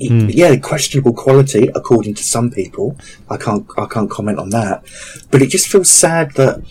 Mm. 0.00 0.32
Yeah, 0.32 0.56
questionable 0.56 1.12
quality 1.12 1.68
according 1.74 2.14
to 2.14 2.22
some 2.22 2.50
people. 2.50 2.96
I 3.28 3.36
can't 3.36 3.66
I 3.76 3.86
can't 3.86 4.10
comment 4.10 4.38
on 4.38 4.50
that, 4.50 4.84
but 5.30 5.42
it 5.42 5.50
just 5.50 5.68
feels 5.68 5.90
sad 5.90 6.32
that 6.34 6.62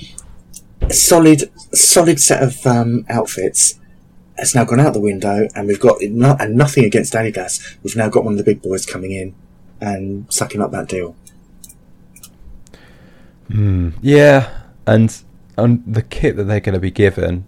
a 0.81 0.93
solid 0.93 1.51
solid 1.73 2.19
set 2.19 2.41
of 2.41 2.65
um, 2.65 3.05
outfits 3.09 3.79
has 4.37 4.55
now 4.55 4.63
gone 4.63 4.79
out 4.79 4.93
the 4.93 5.01
window, 5.01 5.47
and 5.55 5.67
we've 5.67 5.79
got 5.79 6.01
and 6.01 6.55
nothing 6.55 6.85
against 6.85 7.13
Adidas. 7.13 7.75
We've 7.83 7.97
now 7.97 8.09
got 8.09 8.23
one 8.23 8.33
of 8.33 8.37
the 8.37 8.45
big 8.45 8.61
boys 8.61 8.85
coming 8.85 9.11
in 9.11 9.35
and 9.81 10.31
sucking 10.31 10.61
up 10.61 10.71
that 10.71 10.87
deal. 10.87 11.15
Mm, 13.49 13.93
yeah, 14.01 14.61
and 14.85 15.15
and 15.57 15.83
the 15.85 16.01
kit 16.01 16.35
that 16.35 16.43
they're 16.43 16.59
going 16.59 16.73
to 16.73 16.79
be 16.79 16.91
given, 16.91 17.45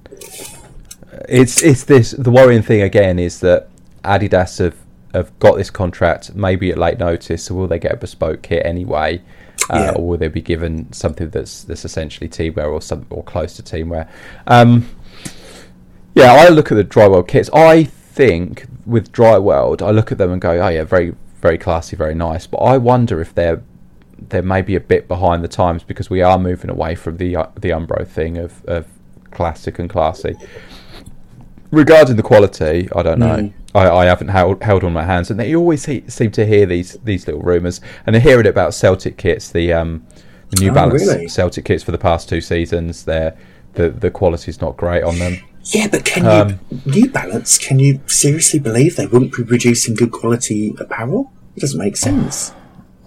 it's 1.27 1.61
it's 1.61 1.83
this. 1.83 2.11
The 2.11 2.31
worrying 2.31 2.61
thing 2.61 2.81
again 2.81 3.19
is 3.19 3.39
that 3.41 3.69
Adidas 4.03 4.59
have 4.59 4.77
have 5.13 5.37
got 5.39 5.57
this 5.57 5.69
contract 5.69 6.35
maybe 6.35 6.71
at 6.71 6.77
late 6.77 6.99
notice. 6.99 7.45
So 7.45 7.55
will 7.55 7.67
they 7.67 7.79
get 7.79 7.93
a 7.93 7.97
bespoke 7.97 8.41
kit 8.41 8.65
anyway? 8.65 9.21
Uh, 9.69 9.93
or 9.95 10.07
will 10.07 10.17
they 10.17 10.27
be 10.27 10.41
given 10.41 10.91
something 10.93 11.29
that's 11.29 11.63
that's 11.63 11.85
essentially 11.85 12.29
teamwear 12.29 12.71
or 12.71 12.81
some 12.81 13.05
or 13.09 13.23
close 13.23 13.55
to 13.55 13.63
teamwear? 13.63 14.07
Um, 14.47 14.89
yeah, 16.15 16.33
I 16.33 16.49
look 16.49 16.71
at 16.71 16.75
the 16.75 16.83
Dryworld 16.83 17.27
kits. 17.27 17.49
I 17.53 17.83
think 17.83 18.65
with 18.85 19.11
Dryworld, 19.11 19.81
I 19.81 19.91
look 19.91 20.11
at 20.11 20.17
them 20.17 20.31
and 20.31 20.41
go, 20.41 20.51
oh 20.51 20.69
yeah, 20.69 20.83
very 20.83 21.13
very 21.39 21.57
classy, 21.57 21.95
very 21.95 22.15
nice. 22.15 22.47
But 22.47 22.57
I 22.57 22.77
wonder 22.77 23.21
if 23.21 23.33
they're 23.33 23.61
they're 24.17 24.41
maybe 24.41 24.75
a 24.75 24.81
bit 24.81 25.07
behind 25.07 25.43
the 25.43 25.47
times 25.47 25.83
because 25.83 26.09
we 26.09 26.21
are 26.21 26.37
moving 26.37 26.69
away 26.69 26.95
from 26.95 27.17
the 27.17 27.35
uh, 27.35 27.47
the 27.55 27.69
Umbro 27.69 28.07
thing 28.07 28.37
of, 28.37 28.63
of 28.65 28.87
classic 29.31 29.79
and 29.79 29.89
classy. 29.89 30.35
Regarding 31.71 32.15
the 32.15 32.23
quality, 32.23 32.89
I 32.95 33.03
don't 33.03 33.19
know. 33.19 33.37
Mm. 33.37 33.53
I, 33.75 33.87
I, 33.87 34.05
haven't 34.05 34.29
held, 34.29 34.63
held 34.63 34.83
on 34.83 34.91
my 34.93 35.03
hands, 35.03 35.29
and 35.29 35.39
they 35.39 35.55
always 35.55 35.85
he, 35.85 36.03
seem 36.07 36.31
to 36.31 36.45
hear 36.45 36.65
these 36.65 36.93
these 37.03 37.27
little 37.27 37.41
rumours. 37.41 37.79
And 38.05 38.15
I 38.15 38.19
hear 38.19 38.39
it 38.39 38.47
about 38.47 38.73
Celtic 38.73 39.17
kits, 39.17 39.51
the 39.51 39.73
um, 39.73 40.05
the 40.49 40.61
New 40.61 40.71
oh, 40.71 40.73
Balance 40.73 41.07
really? 41.07 41.27
Celtic 41.27 41.65
kits 41.65 41.83
for 41.83 41.91
the 41.91 41.99
past 41.99 42.27
two 42.27 42.41
seasons. 42.41 43.05
They're, 43.05 43.37
the 43.73 43.89
the 43.89 44.09
quality's 44.09 44.59
not 44.61 44.77
great 44.77 45.03
on 45.03 45.19
them. 45.19 45.37
Yeah, 45.63 45.87
but 45.87 46.05
can 46.05 46.25
um, 46.25 46.59
you 46.69 46.81
New 46.85 47.09
Balance? 47.09 47.57
Can 47.57 47.79
you 47.79 48.01
seriously 48.07 48.59
believe 48.59 48.95
they 48.95 49.07
wouldn't 49.07 49.35
be 49.35 49.43
producing 49.43 49.95
good 49.95 50.11
quality 50.11 50.73
apparel? 50.79 51.31
It 51.55 51.59
doesn't 51.59 51.79
make 51.79 51.97
sense. 51.97 52.53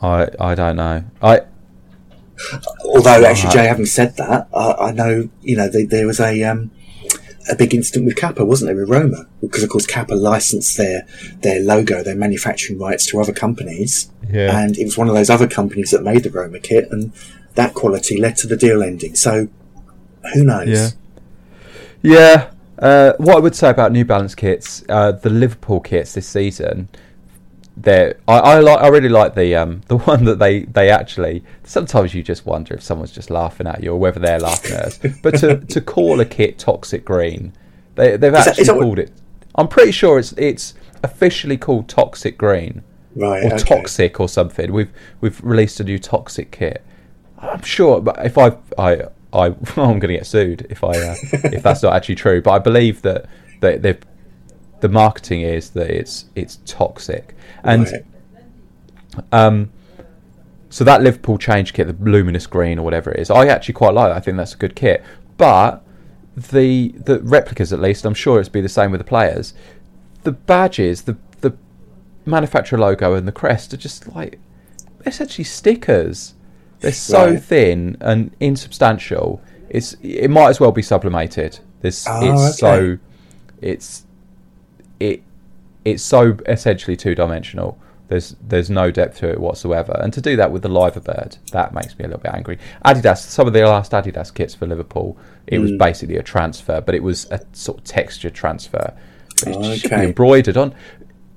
I 0.00 0.28
I 0.38 0.54
don't 0.54 0.76
know. 0.76 1.04
I 1.20 1.42
although 2.84 3.24
actually, 3.24 3.52
Jay, 3.52 3.66
having 3.66 3.86
said 3.86 4.16
that, 4.16 4.48
I, 4.54 4.72
I 4.72 4.92
know 4.92 5.28
you 5.42 5.56
know 5.56 5.68
they, 5.68 5.84
there 5.84 6.06
was 6.06 6.20
a 6.20 6.42
um, 6.44 6.70
a 7.50 7.56
big 7.56 7.74
incident 7.74 8.06
with 8.06 8.16
Kappa, 8.16 8.44
wasn't 8.44 8.68
there, 8.68 8.76
with 8.76 8.88
Roma? 8.88 9.26
Because 9.40 9.62
of 9.62 9.70
course 9.70 9.86
Kappa 9.86 10.14
licensed 10.14 10.76
their 10.76 11.06
their 11.40 11.60
logo, 11.60 12.02
their 12.02 12.16
manufacturing 12.16 12.78
rights 12.78 13.06
to 13.06 13.20
other 13.20 13.32
companies, 13.32 14.10
yeah. 14.30 14.60
and 14.60 14.76
it 14.76 14.84
was 14.84 14.98
one 14.98 15.08
of 15.08 15.14
those 15.14 15.30
other 15.30 15.48
companies 15.48 15.90
that 15.90 16.02
made 16.02 16.22
the 16.22 16.30
Roma 16.30 16.58
kit, 16.58 16.88
and 16.90 17.12
that 17.54 17.74
quality 17.74 18.20
led 18.20 18.36
to 18.36 18.46
the 18.46 18.56
deal 18.56 18.82
ending. 18.82 19.14
So 19.14 19.48
who 20.34 20.44
knows? 20.44 20.68
Yeah. 20.68 20.88
Yeah. 22.02 22.50
Uh, 22.78 23.12
what 23.18 23.36
I 23.36 23.40
would 23.40 23.54
say 23.54 23.70
about 23.70 23.92
New 23.92 24.04
Balance 24.04 24.34
kits, 24.34 24.84
uh, 24.88 25.12
the 25.12 25.30
Liverpool 25.30 25.80
kits 25.80 26.14
this 26.14 26.26
season, 26.26 26.88
they 27.76 28.12
I, 28.28 28.38
I 28.38 28.58
like 28.60 28.80
I 28.80 28.88
really 28.88 29.08
like 29.08 29.34
the 29.34 29.54
um 29.56 29.80
the 29.88 29.96
one 29.98 30.24
that 30.24 30.38
they 30.38 30.60
they 30.64 30.90
actually 30.90 31.42
sometimes 31.64 32.14
you 32.14 32.22
just 32.22 32.44
wonder 32.44 32.74
if 32.74 32.82
someone's 32.82 33.12
just 33.12 33.30
laughing 33.30 33.66
at 33.66 33.82
you 33.82 33.92
or 33.92 33.98
whether 33.98 34.20
they're 34.20 34.40
laughing 34.40 34.72
at 34.72 34.84
us. 34.84 34.98
But 35.22 35.38
to 35.38 35.58
to 35.58 35.80
call 35.80 36.20
a 36.20 36.24
kit 36.24 36.58
toxic 36.58 37.04
green, 37.04 37.52
they 37.94 38.16
they've 38.16 38.34
is 38.34 38.46
actually 38.46 38.64
that, 38.64 38.72
called 38.72 38.88
what... 38.88 38.98
it. 38.98 39.12
I'm 39.54 39.68
pretty 39.68 39.92
sure 39.92 40.18
it's 40.18 40.32
it's 40.32 40.74
officially 41.02 41.56
called 41.56 41.88
toxic 41.88 42.38
green. 42.38 42.82
Right, 43.14 43.44
or 43.44 43.54
okay. 43.54 43.58
toxic 43.58 44.20
or 44.20 44.28
something. 44.28 44.72
We've 44.72 44.90
we've 45.20 45.42
released 45.44 45.80
a 45.80 45.84
new 45.84 45.98
toxic 45.98 46.50
kit. 46.50 46.82
I'm 47.38 47.62
sure, 47.62 48.00
but 48.00 48.24
if 48.24 48.38
I 48.38 48.56
I 48.78 49.08
I 49.32 49.46
I'm 49.76 49.98
going 49.98 50.00
to 50.00 50.14
get 50.14 50.26
sued 50.26 50.66
if 50.70 50.84
I 50.84 50.90
uh, 50.90 51.16
if 51.32 51.62
that's 51.62 51.82
not 51.82 51.94
actually 51.94 52.16
true. 52.16 52.42
But 52.42 52.52
I 52.52 52.58
believe 52.58 53.02
that 53.02 53.26
that 53.60 53.82
they've 53.82 54.00
the 54.80 54.88
marketing 54.88 55.42
is 55.42 55.70
that 55.70 55.90
it's 55.90 56.26
it's 56.34 56.58
toxic 56.66 57.36
and 57.62 57.84
right. 57.84 59.24
um 59.30 59.70
so 60.72 60.84
that 60.84 61.02
Liverpool 61.02 61.36
change 61.36 61.74
kit, 61.74 61.86
the 61.86 62.10
luminous 62.10 62.46
green 62.46 62.78
or 62.78 62.82
whatever 62.82 63.12
it 63.12 63.20
is, 63.20 63.30
I 63.30 63.46
actually 63.46 63.74
quite 63.74 63.92
like. 63.92 64.10
I 64.10 64.20
think 64.20 64.38
that's 64.38 64.54
a 64.54 64.56
good 64.56 64.74
kit. 64.74 65.04
But 65.36 65.84
the 66.34 66.92
the 66.92 67.20
replicas, 67.20 67.74
at 67.74 67.80
least, 67.80 68.06
I'm 68.06 68.14
sure 68.14 68.40
it's 68.40 68.48
be 68.48 68.62
the 68.62 68.70
same 68.70 68.90
with 68.90 68.98
the 68.98 69.04
players. 69.04 69.52
The 70.22 70.32
badges, 70.32 71.02
the 71.02 71.18
the 71.42 71.54
manufacturer 72.24 72.78
logo 72.78 73.12
and 73.12 73.28
the 73.28 73.32
crest 73.32 73.74
are 73.74 73.76
just 73.76 74.08
like 74.14 74.40
essentially 75.04 75.44
stickers. 75.44 76.32
They're 76.82 76.92
so 76.92 77.30
right. 77.30 77.42
thin 77.42 77.96
and 78.00 78.34
insubstantial. 78.40 79.40
It's 79.70 79.94
it 80.02 80.30
might 80.30 80.50
as 80.50 80.60
well 80.60 80.72
be 80.72 80.82
sublimated. 80.82 81.60
This 81.80 82.06
oh, 82.08 82.20
it's 82.22 82.62
okay. 82.62 82.76
so 82.76 82.98
it's 83.60 84.04
it 85.00 85.22
it's 85.84 86.02
so 86.02 86.36
essentially 86.46 86.96
two 86.96 87.14
dimensional. 87.14 87.78
There's 88.08 88.36
there's 88.46 88.68
no 88.68 88.90
depth 88.90 89.18
to 89.18 89.30
it 89.30 89.40
whatsoever, 89.40 89.98
and 90.02 90.12
to 90.12 90.20
do 90.20 90.36
that 90.36 90.52
with 90.52 90.62
the 90.62 90.68
Liverbird, 90.68 91.38
that 91.52 91.72
makes 91.72 91.98
me 91.98 92.04
a 92.04 92.08
little 92.08 92.22
bit 92.22 92.34
angry. 92.34 92.58
Adidas, 92.84 93.18
some 93.18 93.46
of 93.46 93.54
the 93.54 93.62
last 93.62 93.92
Adidas 93.92 94.34
kits 94.34 94.54
for 94.54 94.66
Liverpool, 94.66 95.16
it 95.46 95.58
mm. 95.58 95.62
was 95.62 95.72
basically 95.72 96.16
a 96.16 96.22
transfer, 96.22 96.80
but 96.80 96.94
it 96.94 97.02
was 97.02 97.30
a 97.30 97.40
sort 97.52 97.78
of 97.78 97.84
texture 97.84 98.28
transfer. 98.28 98.94
It 99.46 99.84
okay. 99.86 100.04
embroidered 100.04 100.56
on. 100.56 100.74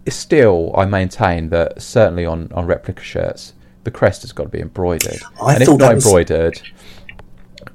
Still, 0.08 0.72
I 0.78 0.86
maintain 0.86 1.50
that 1.50 1.82
certainly 1.82 2.26
on, 2.26 2.52
on 2.52 2.68
replica 2.68 3.02
shirts, 3.02 3.54
the 3.86 3.92
crest 3.92 4.24
has 4.24 4.34
got 4.34 4.44
to 4.44 4.50
be 4.50 4.60
embroidered, 4.60 5.22
I 5.42 5.54
and 5.54 5.64
if 5.64 5.70
not 5.70 5.96
was... 5.96 6.06
embroidered, 6.06 6.62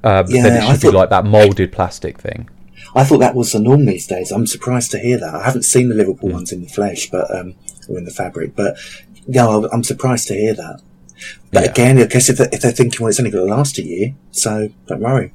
um, 0.03 0.25
yeah, 0.29 0.43
then 0.43 0.57
it 0.57 0.67
should 0.67 0.81
thought... 0.81 0.91
be 0.91 0.97
like 0.97 1.09
that 1.09 1.25
molded 1.25 1.71
plastic 1.71 2.19
thing. 2.19 2.49
I 2.93 3.03
thought 3.03 3.19
that 3.19 3.35
was 3.35 3.53
the 3.53 3.59
norm 3.59 3.85
these 3.85 4.05
days. 4.05 4.31
I'm 4.31 4.45
surprised 4.45 4.91
to 4.91 4.99
hear 4.99 5.17
that. 5.17 5.33
I 5.33 5.43
haven't 5.43 5.63
seen 5.63 5.89
the 5.89 5.95
Liverpool 5.95 6.29
mm. 6.29 6.33
ones 6.33 6.51
in 6.51 6.61
the 6.61 6.67
flesh, 6.67 7.09
but 7.09 7.33
um, 7.33 7.55
or 7.89 7.97
in 7.97 8.05
the 8.05 8.11
fabric, 8.11 8.55
but 8.55 8.77
no, 9.27 9.67
I'm 9.71 9.83
surprised 9.83 10.27
to 10.27 10.33
hear 10.33 10.53
that. 10.53 10.81
But 11.51 11.63
yeah. 11.63 11.71
again, 11.71 11.99
I 11.99 12.05
guess 12.05 12.29
if 12.29 12.37
they're, 12.37 12.49
if 12.51 12.61
they're 12.61 12.71
thinking, 12.71 13.01
well, 13.01 13.09
it's 13.09 13.19
only 13.19 13.31
going 13.31 13.47
to 13.47 13.55
last 13.55 13.77
a 13.77 13.83
year, 13.83 14.15
so 14.31 14.69
don't 14.87 15.01
worry. 15.01 15.33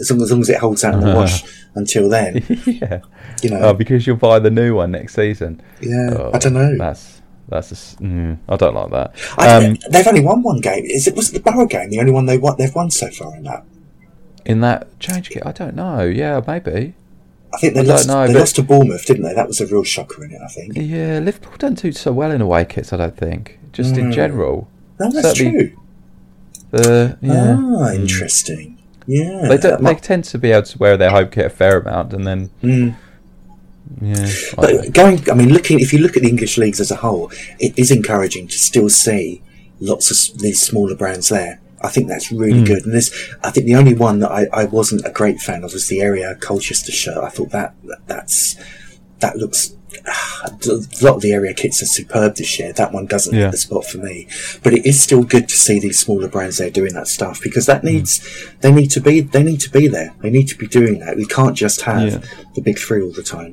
As 0.00 0.10
long, 0.10 0.22
as 0.22 0.30
long 0.30 0.40
as 0.40 0.48
it 0.48 0.58
holds 0.58 0.84
out 0.84 0.94
in 0.94 1.00
the 1.00 1.14
wash 1.14 1.42
until 1.74 2.08
then, 2.08 2.44
yeah, 2.66 3.00
you 3.42 3.50
know, 3.50 3.60
oh, 3.60 3.72
because 3.72 4.06
you'll 4.06 4.16
buy 4.16 4.38
the 4.38 4.50
new 4.50 4.74
one 4.74 4.92
next 4.92 5.14
season. 5.14 5.62
Yeah, 5.80 6.10
oh, 6.12 6.30
I 6.34 6.38
don't 6.38 6.54
know. 6.54 6.76
That's 6.76 7.17
that's 7.48 7.72
a, 7.72 7.74
mm, 7.96 8.38
I 8.48 8.56
don't 8.56 8.74
like 8.74 8.90
that. 8.90 9.14
Um, 9.38 9.76
they've 9.90 10.06
only 10.06 10.20
won 10.20 10.42
one 10.42 10.60
game. 10.60 10.84
Is 10.84 11.06
it 11.06 11.16
was 11.16 11.30
it 11.30 11.42
the 11.42 11.50
Boro 11.50 11.66
game 11.66 11.90
the 11.90 12.00
only 12.00 12.12
one 12.12 12.26
they 12.26 12.38
won, 12.38 12.56
they've 12.58 12.74
won 12.74 12.90
so 12.90 13.10
far 13.10 13.34
in 13.36 13.44
that? 13.44 13.64
In 14.44 14.60
that 14.60 14.98
change 15.00 15.30
kit, 15.30 15.42
I 15.44 15.52
don't 15.52 15.74
know. 15.74 16.04
Yeah, 16.04 16.40
maybe. 16.46 16.94
I 17.52 17.58
think 17.58 17.74
they, 17.74 17.80
I 17.80 17.84
lost, 17.84 18.08
know, 18.08 18.26
they 18.26 18.34
lost 18.34 18.56
to 18.56 18.62
Bournemouth, 18.62 19.06
didn't 19.06 19.22
they? 19.22 19.34
That 19.34 19.48
was 19.48 19.60
a 19.60 19.66
real 19.66 19.84
shocker 19.84 20.24
in 20.24 20.32
it, 20.32 20.40
I 20.42 20.48
think. 20.48 20.72
Yeah, 20.76 21.18
Liverpool 21.20 21.54
don't 21.58 21.80
do 21.80 21.92
so 21.92 22.12
well 22.12 22.30
in 22.30 22.40
away 22.40 22.64
kits, 22.66 22.92
I 22.92 22.98
don't 22.98 23.16
think. 23.16 23.58
Just 23.72 23.94
mm. 23.94 23.98
in 23.98 24.04
hmm. 24.06 24.12
general. 24.12 24.68
No, 25.00 25.10
that's 25.10 25.38
Certainly, 25.38 25.68
true. 25.68 25.80
The, 26.70 27.18
yeah. 27.22 27.56
Ah, 27.58 27.90
hmm. 27.90 28.00
interesting. 28.00 28.78
Yeah. 29.06 29.48
They, 29.48 29.56
they 29.56 29.94
tend 29.94 30.24
to 30.24 30.38
be 30.38 30.52
able 30.52 30.66
to 30.66 30.78
wear 30.78 30.96
their 30.98 31.10
home 31.10 31.30
kit 31.30 31.46
a 31.46 31.50
fair 31.50 31.80
amount 31.80 32.12
and 32.12 32.26
then. 32.26 32.50
Mm. 32.62 32.96
Yeah. 34.00 34.28
But 34.56 34.92
going, 34.92 35.30
I 35.30 35.34
mean, 35.34 35.52
looking, 35.52 35.80
if 35.80 35.92
you 35.92 36.00
look 36.00 36.16
at 36.16 36.22
the 36.22 36.28
English 36.28 36.58
leagues 36.58 36.80
as 36.80 36.90
a 36.90 36.96
whole, 36.96 37.30
it 37.58 37.78
is 37.78 37.90
encouraging 37.90 38.48
to 38.48 38.58
still 38.58 38.88
see 38.88 39.42
lots 39.80 40.10
of 40.10 40.38
these 40.38 40.60
smaller 40.60 40.94
brands 40.94 41.28
there. 41.28 41.60
I 41.82 41.88
think 41.88 42.08
that's 42.08 42.32
really 42.32 42.60
mm. 42.60 42.66
good. 42.66 42.84
And 42.84 42.92
this, 42.92 43.34
I 43.44 43.50
think 43.50 43.66
the 43.66 43.76
only 43.76 43.94
one 43.94 44.18
that 44.20 44.30
I, 44.30 44.46
I 44.52 44.64
wasn't 44.64 45.06
a 45.06 45.10
great 45.10 45.40
fan 45.40 45.62
of 45.62 45.72
was 45.72 45.86
the 45.86 45.98
Errea 45.98 46.40
Colchester 46.40 46.92
shirt. 46.92 47.18
I 47.18 47.28
thought 47.28 47.50
that, 47.50 47.74
that's, 48.06 48.56
that 49.20 49.36
looks, 49.36 49.76
a 50.44 50.50
lot 51.02 51.16
of 51.16 51.20
the 51.22 51.30
Errea 51.30 51.56
kits 51.56 51.80
are 51.82 51.86
superb 51.86 52.34
this 52.34 52.58
year. 52.58 52.72
That 52.72 52.92
one 52.92 53.06
doesn't 53.06 53.34
yeah. 53.34 53.44
hit 53.44 53.52
the 53.52 53.58
spot 53.58 53.84
for 53.84 53.98
me, 53.98 54.26
but 54.64 54.74
it 54.74 54.86
is 54.86 55.00
still 55.00 55.22
good 55.22 55.48
to 55.48 55.54
see 55.54 55.78
these 55.78 56.00
smaller 56.00 56.28
brands 56.28 56.58
there 56.58 56.70
doing 56.70 56.94
that 56.94 57.06
stuff 57.06 57.40
because 57.40 57.66
that 57.66 57.82
hmm. 57.82 57.88
needs, 57.88 58.18
mm. 58.18 58.60
they 58.60 58.72
need 58.72 58.90
to 58.90 59.00
be, 59.00 59.20
they 59.20 59.44
need 59.44 59.60
to 59.60 59.70
be 59.70 59.86
there. 59.86 60.14
They 60.20 60.30
need 60.30 60.48
to 60.48 60.56
be 60.56 60.66
doing 60.66 60.98
that. 61.00 61.16
We 61.16 61.26
can't 61.26 61.56
just 61.56 61.82
have 61.82 62.12
yeah. 62.12 62.20
the 62.56 62.60
big 62.60 62.78
three 62.78 63.02
all 63.02 63.12
the 63.12 63.22
time. 63.22 63.52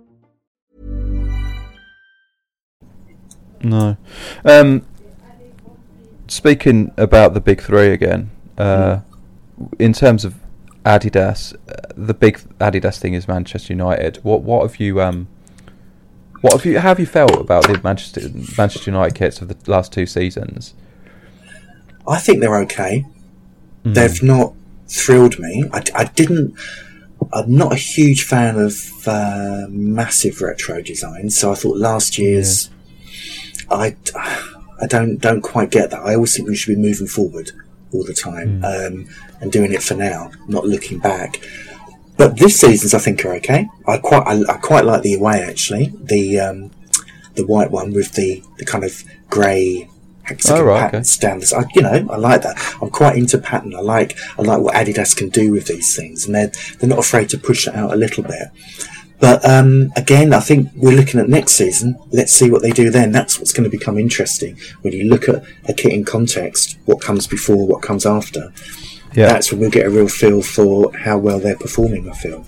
No. 3.63 3.97
Um, 4.43 4.85
speaking 6.27 6.91
about 6.97 7.33
the 7.33 7.41
big 7.41 7.61
three 7.61 7.91
again, 7.91 8.31
uh, 8.57 9.01
in 9.79 9.93
terms 9.93 10.25
of 10.25 10.35
Adidas. 10.85 11.53
Uh, 11.69 11.93
the 11.95 12.13
big 12.13 12.39
Adidas 12.59 12.99
thing 12.99 13.13
is 13.13 13.27
Manchester 13.27 13.73
United. 13.73 14.17
What 14.23 14.41
what 14.41 14.63
have 14.63 14.79
you 14.79 15.01
um 15.01 15.27
what 16.41 16.53
have 16.53 16.65
you 16.65 16.79
how 16.79 16.89
have 16.89 16.99
you 16.99 17.05
felt 17.05 17.39
about 17.39 17.67
the 17.67 17.79
Manchester 17.83 18.21
Manchester 18.57 18.89
United 18.89 19.15
kits 19.15 19.41
of 19.41 19.47
the 19.47 19.71
last 19.71 19.93
two 19.93 20.05
seasons? 20.05 20.73
I 22.07 22.17
think 22.17 22.39
they're 22.39 22.61
okay. 22.61 23.05
Mm. 23.85 23.93
They've 23.93 24.23
not 24.23 24.53
thrilled 24.87 25.39
me. 25.39 25.65
I, 25.71 25.83
I, 25.95 26.05
didn't. 26.05 26.55
I'm 27.31 27.55
not 27.55 27.71
a 27.71 27.75
huge 27.75 28.23
fan 28.23 28.57
of 28.59 29.07
uh, 29.07 29.67
massive 29.69 30.41
retro 30.41 30.81
designs, 30.81 31.37
so 31.37 31.51
I 31.51 31.55
thought 31.55 31.77
last 31.77 32.17
year's. 32.17 32.67
Yeah. 32.67 32.73
I, 33.71 33.95
I 34.81 34.87
don't 34.87 35.17
don't 35.17 35.41
quite 35.41 35.71
get 35.71 35.91
that. 35.91 36.01
I 36.01 36.15
always 36.15 36.35
think 36.35 36.47
we 36.47 36.55
should 36.55 36.75
be 36.75 36.81
moving 36.81 37.07
forward 37.07 37.51
all 37.93 38.03
the 38.03 38.13
time 38.13 38.61
mm. 38.61 38.87
um, 38.87 39.09
and 39.41 39.51
doing 39.51 39.73
it 39.73 39.83
for 39.83 39.95
now, 39.95 40.31
not 40.47 40.65
looking 40.65 40.99
back. 40.99 41.41
But 42.17 42.37
this 42.37 42.59
season's 42.59 42.93
I 42.93 42.99
think 42.99 43.25
are 43.25 43.33
okay. 43.35 43.67
I 43.87 43.97
quite 43.97 44.27
I, 44.27 44.41
I 44.53 44.57
quite 44.57 44.85
like 44.85 45.01
the 45.01 45.15
away 45.15 45.41
actually. 45.41 45.93
The 46.01 46.39
um, 46.39 46.71
the 47.35 47.45
white 47.45 47.71
one 47.71 47.93
with 47.93 48.13
the, 48.13 48.43
the 48.57 48.65
kind 48.65 48.83
of 48.83 49.03
grey 49.29 49.89
hexagon 50.23 50.61
oh, 50.61 50.65
right, 50.65 50.81
patterns 50.81 51.17
okay. 51.17 51.27
down 51.27 51.39
this. 51.39 51.53
I, 51.53 51.63
you 51.73 51.81
know, 51.81 52.07
I 52.09 52.17
like 52.17 52.43
that. 52.43 52.57
I'm 52.81 52.89
quite 52.89 53.15
into 53.15 53.37
pattern. 53.37 53.75
I 53.75 53.79
like 53.79 54.17
I 54.37 54.41
like 54.41 54.61
what 54.61 54.75
Adidas 54.75 55.15
can 55.15 55.29
do 55.29 55.51
with 55.51 55.67
these 55.67 55.95
things, 55.95 56.25
and 56.25 56.35
they're 56.35 56.51
they're 56.79 56.89
not 56.89 56.99
afraid 56.99 57.29
to 57.29 57.37
push 57.37 57.67
it 57.67 57.75
out 57.75 57.93
a 57.93 57.95
little 57.95 58.23
bit. 58.23 58.49
But 59.21 59.47
um, 59.47 59.93
again, 59.95 60.33
I 60.33 60.39
think 60.39 60.69
we're 60.75 60.97
looking 60.97 61.19
at 61.19 61.29
next 61.29 61.51
season. 61.51 61.97
Let's 62.11 62.33
see 62.33 62.49
what 62.49 62.63
they 62.63 62.71
do 62.71 62.89
then. 62.89 63.11
That's 63.11 63.37
what's 63.37 63.53
going 63.53 63.69
to 63.69 63.77
become 63.77 63.99
interesting 63.99 64.57
when 64.81 64.93
you 64.93 65.07
look 65.07 65.29
at 65.29 65.43
a 65.69 65.73
kit 65.73 65.93
in 65.93 66.03
context. 66.03 66.79
What 66.85 67.01
comes 67.01 67.27
before, 67.27 67.67
what 67.67 67.83
comes 67.83 68.05
after. 68.05 68.51
Yeah. 69.13 69.27
That's 69.27 69.51
when 69.51 69.61
we'll 69.61 69.69
get 69.69 69.85
a 69.85 69.91
real 69.91 70.07
feel 70.07 70.41
for 70.41 70.91
how 70.97 71.19
well 71.19 71.39
they're 71.39 71.55
performing. 71.55 72.09
I 72.09 72.13
feel. 72.13 72.45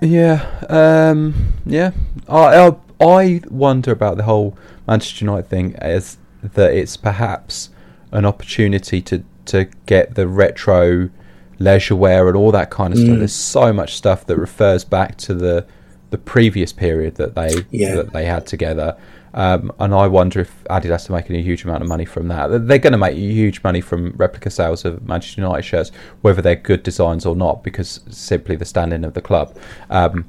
Yeah, 0.00 0.46
um, 0.68 1.54
yeah. 1.66 1.90
I, 2.28 2.68
I 2.68 2.76
I 3.00 3.40
wonder 3.50 3.90
about 3.90 4.16
the 4.16 4.22
whole 4.22 4.56
Manchester 4.86 5.24
United 5.24 5.48
thing 5.48 5.74
as 5.76 6.18
that 6.42 6.72
it's 6.72 6.96
perhaps 6.96 7.70
an 8.12 8.24
opportunity 8.24 9.02
to 9.02 9.24
to 9.46 9.68
get 9.86 10.14
the 10.14 10.28
retro 10.28 11.10
leisure 11.58 11.96
wear 11.96 12.28
and 12.28 12.36
all 12.36 12.52
that 12.52 12.70
kind 12.70 12.94
of 12.94 13.00
mm. 13.00 13.06
stuff. 13.06 13.18
There's 13.18 13.32
so 13.32 13.72
much 13.72 13.94
stuff 13.96 14.24
that 14.26 14.36
refers 14.36 14.84
back 14.84 15.16
to 15.18 15.34
the 15.34 15.66
the 16.10 16.18
previous 16.18 16.72
period 16.72 17.14
that 17.16 17.34
they 17.34 17.64
yeah. 17.70 17.94
that 17.94 18.12
they 18.12 18.24
had 18.24 18.46
together. 18.46 18.96
Um, 19.32 19.70
and 19.78 19.94
I 19.94 20.08
wonder 20.08 20.40
if 20.40 20.64
Adidas 20.64 21.08
are 21.08 21.12
making 21.12 21.36
a 21.36 21.42
huge 21.42 21.62
amount 21.64 21.82
of 21.82 21.88
money 21.88 22.04
from 22.04 22.26
that. 22.28 22.48
They're 22.66 22.78
going 22.78 22.92
to 22.92 22.98
make 22.98 23.16
huge 23.16 23.62
money 23.62 23.80
from 23.80 24.10
replica 24.16 24.50
sales 24.50 24.84
of 24.84 25.06
Manchester 25.06 25.42
United 25.42 25.62
shirts, 25.62 25.92
whether 26.22 26.42
they're 26.42 26.56
good 26.56 26.82
designs 26.82 27.24
or 27.24 27.36
not, 27.36 27.62
because 27.62 28.00
simply 28.10 28.56
the 28.56 28.64
standing 28.64 29.04
of 29.04 29.14
the 29.14 29.22
club. 29.22 29.56
Um, 29.88 30.26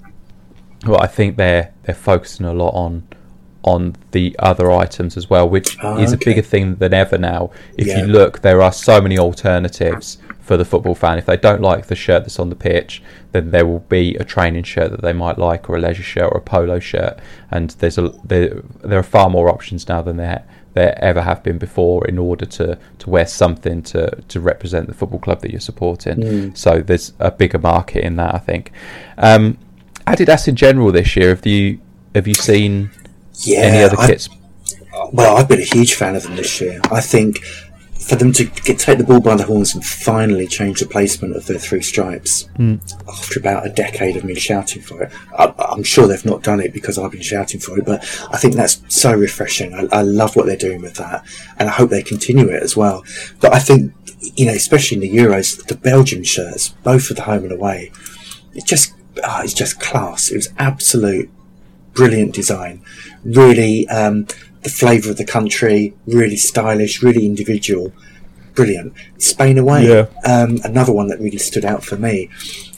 well, 0.86 1.02
I 1.02 1.08
think 1.08 1.38
they're 1.38 1.74
they're 1.84 1.96
focusing 1.96 2.46
a 2.46 2.54
lot 2.54 2.72
on 2.72 3.08
on 3.64 3.96
the 4.12 4.36
other 4.40 4.72
items 4.72 5.18
as 5.18 5.30
well, 5.30 5.48
which 5.48 5.78
oh, 5.84 5.98
is 5.98 6.14
okay. 6.14 6.22
a 6.22 6.26
bigger 6.26 6.42
thing 6.42 6.76
than 6.76 6.94
ever 6.94 7.18
now. 7.18 7.52
If 7.78 7.88
yeah. 7.88 8.00
you 8.00 8.08
look, 8.08 8.42
there 8.42 8.62
are 8.62 8.74
so 8.74 9.02
many 9.02 9.18
alternatives 9.18 10.18
for 10.40 10.58
the 10.58 10.66
football 10.66 10.96
fan. 10.96 11.18
If 11.18 11.28
they 11.28 11.38
don't 11.38 11.62
like 11.62 11.88
the 11.88 11.96
shirt 11.96 12.24
that's 12.24 12.40
on 12.40 12.50
the 12.50 12.56
pitch, 12.56 13.02
then 13.32 13.52
there 13.52 13.66
will 13.66 13.80
be 13.80 14.16
a 14.16 14.24
training 14.24 14.64
shirt 14.64 14.92
that 14.92 15.02
they 15.02 15.14
might 15.14 15.38
like, 15.38 15.70
or 15.70 15.76
a 15.76 15.80
leisure 15.80 16.04
shirt, 16.04 16.32
or 16.32 16.38
a 16.38 16.42
polo 16.42 16.80
shirt. 16.80 17.20
And 17.52 17.70
there's 17.72 17.98
a 17.98 18.10
there, 18.24 18.62
there 18.84 19.00
are 19.00 19.04
far 19.04 19.30
more 19.30 19.50
options 19.50 19.88
now 19.88 20.02
than 20.02 20.18
there 20.18 20.46
there 20.74 20.98
ever 21.04 21.22
have 21.22 21.44
been 21.44 21.58
before 21.58 22.08
in 22.08 22.18
order 22.18 22.46
to, 22.46 22.80
to 23.00 23.10
wear 23.10 23.26
something 23.26 23.82
to, 23.84 24.10
to 24.28 24.40
represent 24.40 24.88
the 24.88 24.94
football 24.94 25.20
club 25.20 25.42
that 25.42 25.52
you're 25.52 25.60
supporting. 25.60 26.16
Mm. 26.16 26.58
So 26.58 26.80
there's 26.80 27.14
a 27.20 27.30
bigger 27.30 27.60
market 27.60 28.04
in 28.06 28.16
that, 28.16 28.34
I 28.34 28.38
think. 28.38 28.72
Um, 29.18 29.58
Adidas 30.08 30.48
in 30.48 30.56
general 30.56 30.92
this 30.92 31.16
year, 31.16 31.30
have 31.30 31.46
you 31.46 31.80
have 32.16 32.28
you 32.28 32.34
seen 32.34 32.92
yeah, 33.42 33.60
any 33.60 33.84
other 33.84 33.98
kits? 33.98 34.30
I, 34.94 35.10
well, 35.12 35.38
I've 35.38 35.48
been 35.48 35.62
a 35.62 35.64
huge 35.64 35.94
fan 35.94 36.16
of 36.16 36.24
them 36.24 36.36
this 36.36 36.60
year. 36.62 36.82
I 36.92 37.02
think 37.02 37.40
for 38.02 38.16
them 38.16 38.34
to 38.34 38.46
get, 38.46 38.80
take 38.80 38.98
the 38.98 39.04
bull 39.04 39.22
by 39.22 39.36
the 39.36 39.44
horns 39.44 39.76
and 39.76 39.86
finally 39.86 40.48
change 40.48 40.80
the 40.80 40.86
placement 40.86 41.36
of 41.36 41.46
their 41.46 41.60
three 41.60 41.82
stripes 41.82 42.50
mm. 42.58 42.82
after 43.08 43.40
about 43.40 43.66
a 43.66 43.70
decade 43.70 44.18
of 44.18 44.24
me 44.24 44.34
shouting 44.36 44.82
for 44.82 45.04
it. 45.04 45.14
I, 45.38 45.54
am 45.72 45.84
sure 45.84 46.08
they've 46.08 46.26
not 46.26 46.42
done 46.42 46.60
it 46.60 46.74
because 46.74 46.98
I've 46.98 47.12
been 47.12 47.22
shouting 47.22 47.60
for 47.60 47.78
it, 47.78 47.86
but 47.86 48.04
I 48.32 48.38
think 48.38 48.56
that's 48.56 48.82
so 48.94 49.14
refreshing. 49.14 49.74
I, 49.74 49.88
I, 49.92 50.02
love 50.02 50.36
what 50.36 50.48
they're 50.48 50.58
doing 50.58 50.82
with 50.82 50.96
that, 50.96 51.26
and 51.58 51.70
I 51.70 51.72
hope 51.72 51.90
they 51.92 52.02
continue 52.02 52.50
it 52.50 52.64
as 52.64 52.76
well. 52.76 53.04
But 53.40 53.54
I 53.54 53.60
think, 53.60 53.94
you 54.36 54.48
know, 54.48 54.54
especially 54.54 54.96
in 54.96 55.02
the 55.02 55.18
Euros, 55.18 55.64
the 55.68 55.76
Belgian 55.76 56.24
shirts, 56.24 56.70
both 56.84 57.06
for 57.06 57.14
the 57.14 57.24
home 57.24 57.44
and 57.44 57.52
away, 57.52 57.92
it's 58.54 58.66
just 58.66 58.94
oh, 59.24 59.42
it's 59.44 59.54
just 59.54 59.80
class. 59.80 60.30
It 60.32 60.36
was 60.36 60.50
absolute 60.58 61.30
brilliant 61.94 62.34
design. 62.34 62.82
Really, 63.24 63.88
um, 63.88 64.28
the 64.64 64.70
flavour 64.70 65.12
of 65.12 65.18
the 65.18 65.26
country, 65.26 65.94
really 66.06 66.36
stylish, 66.36 67.02
really 67.02 67.26
individual, 67.26 67.94
brilliant. 68.54 68.94
Spain 69.18 69.58
away, 69.58 69.88
yeah. 69.88 70.06
um, 70.26 70.60
another 70.64 70.94
one 70.94 71.08
that 71.08 71.20
really 71.20 71.38
stood 71.38 71.66
out 71.66 71.84
for 71.84 71.98
me. 71.98 72.30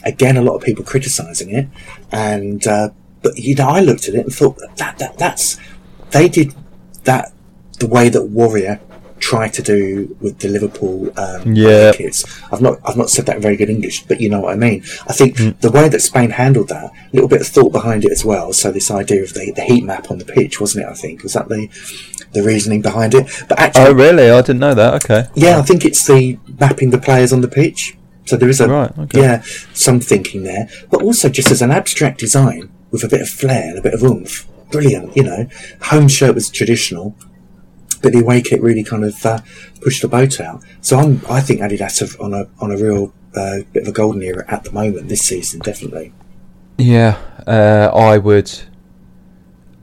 Again, 0.04 0.38
a 0.38 0.42
lot 0.42 0.56
of 0.56 0.62
people 0.62 0.84
criticising 0.84 1.52
it, 1.52 1.68
and 2.12 2.66
uh, 2.68 2.90
but 3.22 3.38
you 3.38 3.56
know, 3.56 3.70
I 3.70 3.80
looked 3.82 4.08
at 4.08 4.16
it 4.16 4.26
and 4.26 4.34
thought 4.34 4.58
that 4.78 4.98
that 4.98 5.18
that's 5.18 5.58
they 6.12 6.30
did 6.30 6.54
that 7.04 7.34
the 7.80 7.88
way 7.88 8.10
that 8.10 8.24
Warrior 8.24 8.80
try 9.24 9.48
to 9.48 9.62
do 9.62 10.16
with 10.20 10.40
the 10.40 10.50
Liverpool 10.50 11.18
um, 11.18 11.56
yeah. 11.56 11.94
kids. 11.94 12.26
I've 12.52 12.62
not 12.62 12.80
I've 12.84 12.98
not 12.98 13.10
said 13.10 13.26
that 13.28 13.38
in 13.38 13.42
very 13.42 13.56
good 13.56 13.70
English, 13.70 14.04
but 14.04 14.20
you 14.20 14.30
know 14.30 14.42
what 14.42 14.54
I 14.54 14.58
mean. 14.58 14.84
I 15.08 15.14
think 15.14 15.38
mm. 15.38 15.58
the 15.62 15.72
way 15.72 15.88
that 15.88 16.02
Spain 16.02 16.32
handled 16.32 16.68
that, 16.68 16.92
a 16.92 17.14
little 17.14 17.30
bit 17.30 17.40
of 17.40 17.48
thought 17.48 17.72
behind 17.72 18.04
it 18.04 18.12
as 18.12 18.26
well. 18.26 18.52
So 18.52 18.72
this 18.72 18.92
idea 18.92 19.24
of 19.24 19.34
the, 19.34 19.54
the 19.56 19.62
heat 19.62 19.86
map 19.86 20.12
on 20.12 20.18
the 20.18 20.26
pitch, 20.26 20.60
wasn't 20.60 20.86
it? 20.86 20.90
I 20.90 20.94
think 20.94 21.24
was 21.24 21.34
that 21.34 21.48
the 21.48 21.70
the 22.34 22.44
reasoning 22.44 22.82
behind 22.82 23.14
it. 23.14 23.26
But 23.48 23.60
actually, 23.60 23.86
oh 23.86 23.94
really? 23.94 24.30
I 24.30 24.42
didn't 24.42 24.60
know 24.60 24.74
that. 24.74 24.94
Okay. 25.06 25.30
Yeah, 25.36 25.58
I 25.58 25.62
think 25.62 25.86
it's 25.86 26.06
the 26.06 26.38
mapping 26.60 26.90
the 26.90 26.98
players 26.98 27.32
on 27.32 27.40
the 27.40 27.48
pitch. 27.48 27.96
So 28.26 28.36
there 28.36 28.50
is 28.50 28.62
a 28.62 28.70
right, 28.70 28.98
okay. 28.98 29.22
yeah 29.22 29.42
some 29.74 30.00
thinking 30.00 30.44
there, 30.44 30.70
but 30.90 31.02
also 31.02 31.28
just 31.28 31.52
as 31.52 31.62
an 31.62 31.72
abstract 31.72 32.20
design 32.20 32.72
with 32.90 33.04
a 33.04 33.10
bit 33.10 33.22
of 33.22 33.30
flair 33.30 33.70
and 33.70 33.78
a 33.78 33.82
bit 33.82 33.94
of 33.94 34.04
oomph. 34.04 34.48
Brilliant, 34.72 35.16
you 35.16 35.24
know. 35.24 35.48
Home 35.92 36.08
shirt 36.08 36.34
was 36.34 36.50
traditional 36.50 37.16
but 38.04 38.12
the 38.12 38.20
away 38.20 38.42
kit 38.42 38.62
really 38.62 38.84
kind 38.84 39.04
of 39.04 39.26
uh, 39.26 39.40
pushed 39.82 40.04
the 40.04 40.08
boat 40.08 40.40
out. 40.40 40.62
So 40.82 41.00
I'm, 41.00 41.22
I 41.30 41.42
think 41.42 41.62
Adidas 41.62 42.02
have 42.02 42.20
on 42.22 42.34
a 42.34 42.48
on 42.60 42.72
a 42.72 42.78
real 42.78 43.14
uh, 43.36 43.60
bit 43.72 43.84
of 43.84 43.88
a 43.88 43.92
golden 43.92 44.22
era 44.22 44.46
at 44.48 44.66
the 44.66 44.72
moment 44.72 45.10
this 45.10 45.22
season, 45.22 45.62
definitely. 45.62 46.14
Yeah, 46.78 47.18
uh, 47.48 47.90
I 47.96 48.20
would. 48.20 48.52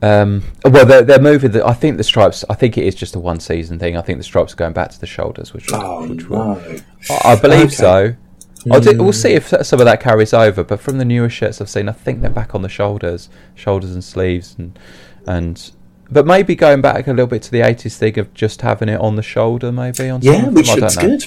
Um, 0.03 0.43
well, 0.63 0.85
they're, 0.85 1.03
they're 1.03 1.21
moving. 1.21 1.51
The, 1.51 1.65
I 1.65 1.73
think 1.73 1.97
the 1.97 2.03
stripes. 2.03 2.45
I 2.49 2.53
think 2.53 2.77
it 2.77 2.85
is 2.85 2.95
just 2.95 3.15
a 3.15 3.19
one 3.19 3.39
season 3.39 3.79
thing. 3.79 3.97
I 3.97 4.01
think 4.01 4.19
the 4.19 4.23
stripes 4.23 4.53
are 4.53 4.57
going 4.57 4.73
back 4.73 4.91
to 4.91 4.99
the 4.99 5.07
shoulders, 5.07 5.53
which, 5.53 5.67
oh, 5.73 6.07
which 6.07 6.29
no. 6.29 6.29
will, 6.29 6.81
I, 7.09 7.33
I 7.33 7.35
believe 7.41 7.67
okay. 7.67 7.75
so. 7.75 8.15
Do, 8.63 9.03
we'll 9.03 9.11
see 9.11 9.33
if 9.33 9.47
some 9.47 9.79
of 9.79 9.85
that 9.85 10.01
carries 10.01 10.35
over. 10.35 10.63
But 10.63 10.79
from 10.79 10.99
the 10.99 11.05
newer 11.05 11.29
shirts 11.29 11.59
I've 11.59 11.69
seen, 11.69 11.89
I 11.89 11.93
think 11.93 12.21
they're 12.21 12.29
back 12.29 12.53
on 12.53 12.61
the 12.61 12.69
shoulders, 12.69 13.27
shoulders 13.55 13.91
and 13.91 14.03
sleeves, 14.03 14.55
and 14.59 14.77
and 15.25 15.71
but 16.11 16.25
maybe 16.25 16.55
going 16.55 16.81
back 16.81 17.07
a 17.07 17.11
little 17.11 17.27
bit 17.27 17.41
to 17.43 17.51
the 17.51 17.61
80s 17.61 17.95
thing 17.97 18.19
of 18.19 18.33
just 18.33 18.61
having 18.61 18.89
it 18.89 18.99
on 18.99 19.15
the 19.15 19.23
shoulder, 19.23 19.71
maybe 19.71 20.09
on 20.09 20.21
yeah, 20.21 20.49
which 20.49 20.69
looks 20.75 20.97
good. 20.97 21.23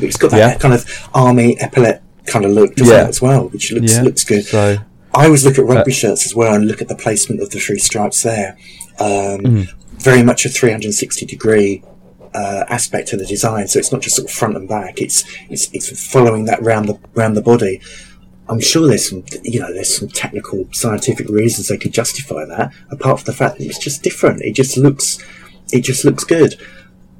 It's 0.00 0.16
got 0.16 0.32
that 0.32 0.38
yeah. 0.38 0.58
kind 0.58 0.74
of 0.74 1.08
army 1.14 1.56
epaulet 1.60 2.02
kind 2.26 2.44
of 2.44 2.50
look, 2.50 2.74
doesn't 2.74 2.92
yeah. 2.92 3.04
it, 3.04 3.08
as 3.08 3.22
well, 3.22 3.48
which 3.48 3.70
looks 3.72 3.92
yeah. 3.92 4.02
looks 4.02 4.24
good. 4.24 4.44
So, 4.44 4.78
I 5.14 5.26
always 5.26 5.44
look 5.44 5.58
at 5.58 5.64
rugby 5.64 5.92
uh, 5.92 5.94
shirts 5.94 6.26
as 6.26 6.34
well 6.34 6.54
and 6.54 6.66
look 6.66 6.82
at 6.82 6.88
the 6.88 6.96
placement 6.96 7.40
of 7.40 7.50
the 7.50 7.60
three 7.60 7.78
stripes 7.78 8.22
there. 8.22 8.56
Um, 8.98 9.40
mm. 9.40 9.72
Very 10.02 10.24
much 10.24 10.44
a 10.44 10.48
360 10.48 11.24
degree 11.24 11.84
uh, 12.34 12.64
aspect 12.68 13.08
to 13.08 13.16
the 13.16 13.24
design, 13.24 13.68
so 13.68 13.78
it's 13.78 13.92
not 13.92 14.02
just 14.02 14.16
sort 14.16 14.28
of 14.28 14.34
front 14.34 14.56
and 14.56 14.68
back. 14.68 15.00
It's 15.00 15.24
it's 15.48 15.72
it's 15.72 16.12
following 16.12 16.46
that 16.46 16.60
round 16.62 16.88
the 16.88 16.98
round 17.14 17.36
the 17.36 17.42
body. 17.42 17.80
I'm 18.48 18.60
sure 18.60 18.86
there's 18.86 19.08
some, 19.08 19.24
you 19.42 19.60
know, 19.60 19.72
there's 19.72 19.96
some 19.96 20.08
technical, 20.08 20.66
scientific 20.72 21.28
reasons 21.28 21.68
they 21.68 21.78
could 21.78 21.92
justify 21.92 22.44
that. 22.44 22.72
Apart 22.90 23.20
from 23.20 23.26
the 23.26 23.32
fact 23.32 23.58
that 23.58 23.64
it's 23.64 23.78
just 23.78 24.02
different, 24.02 24.42
it 24.42 24.54
just 24.54 24.76
looks, 24.76 25.18
it 25.72 25.80
just 25.80 26.04
looks 26.04 26.24
good. 26.24 26.60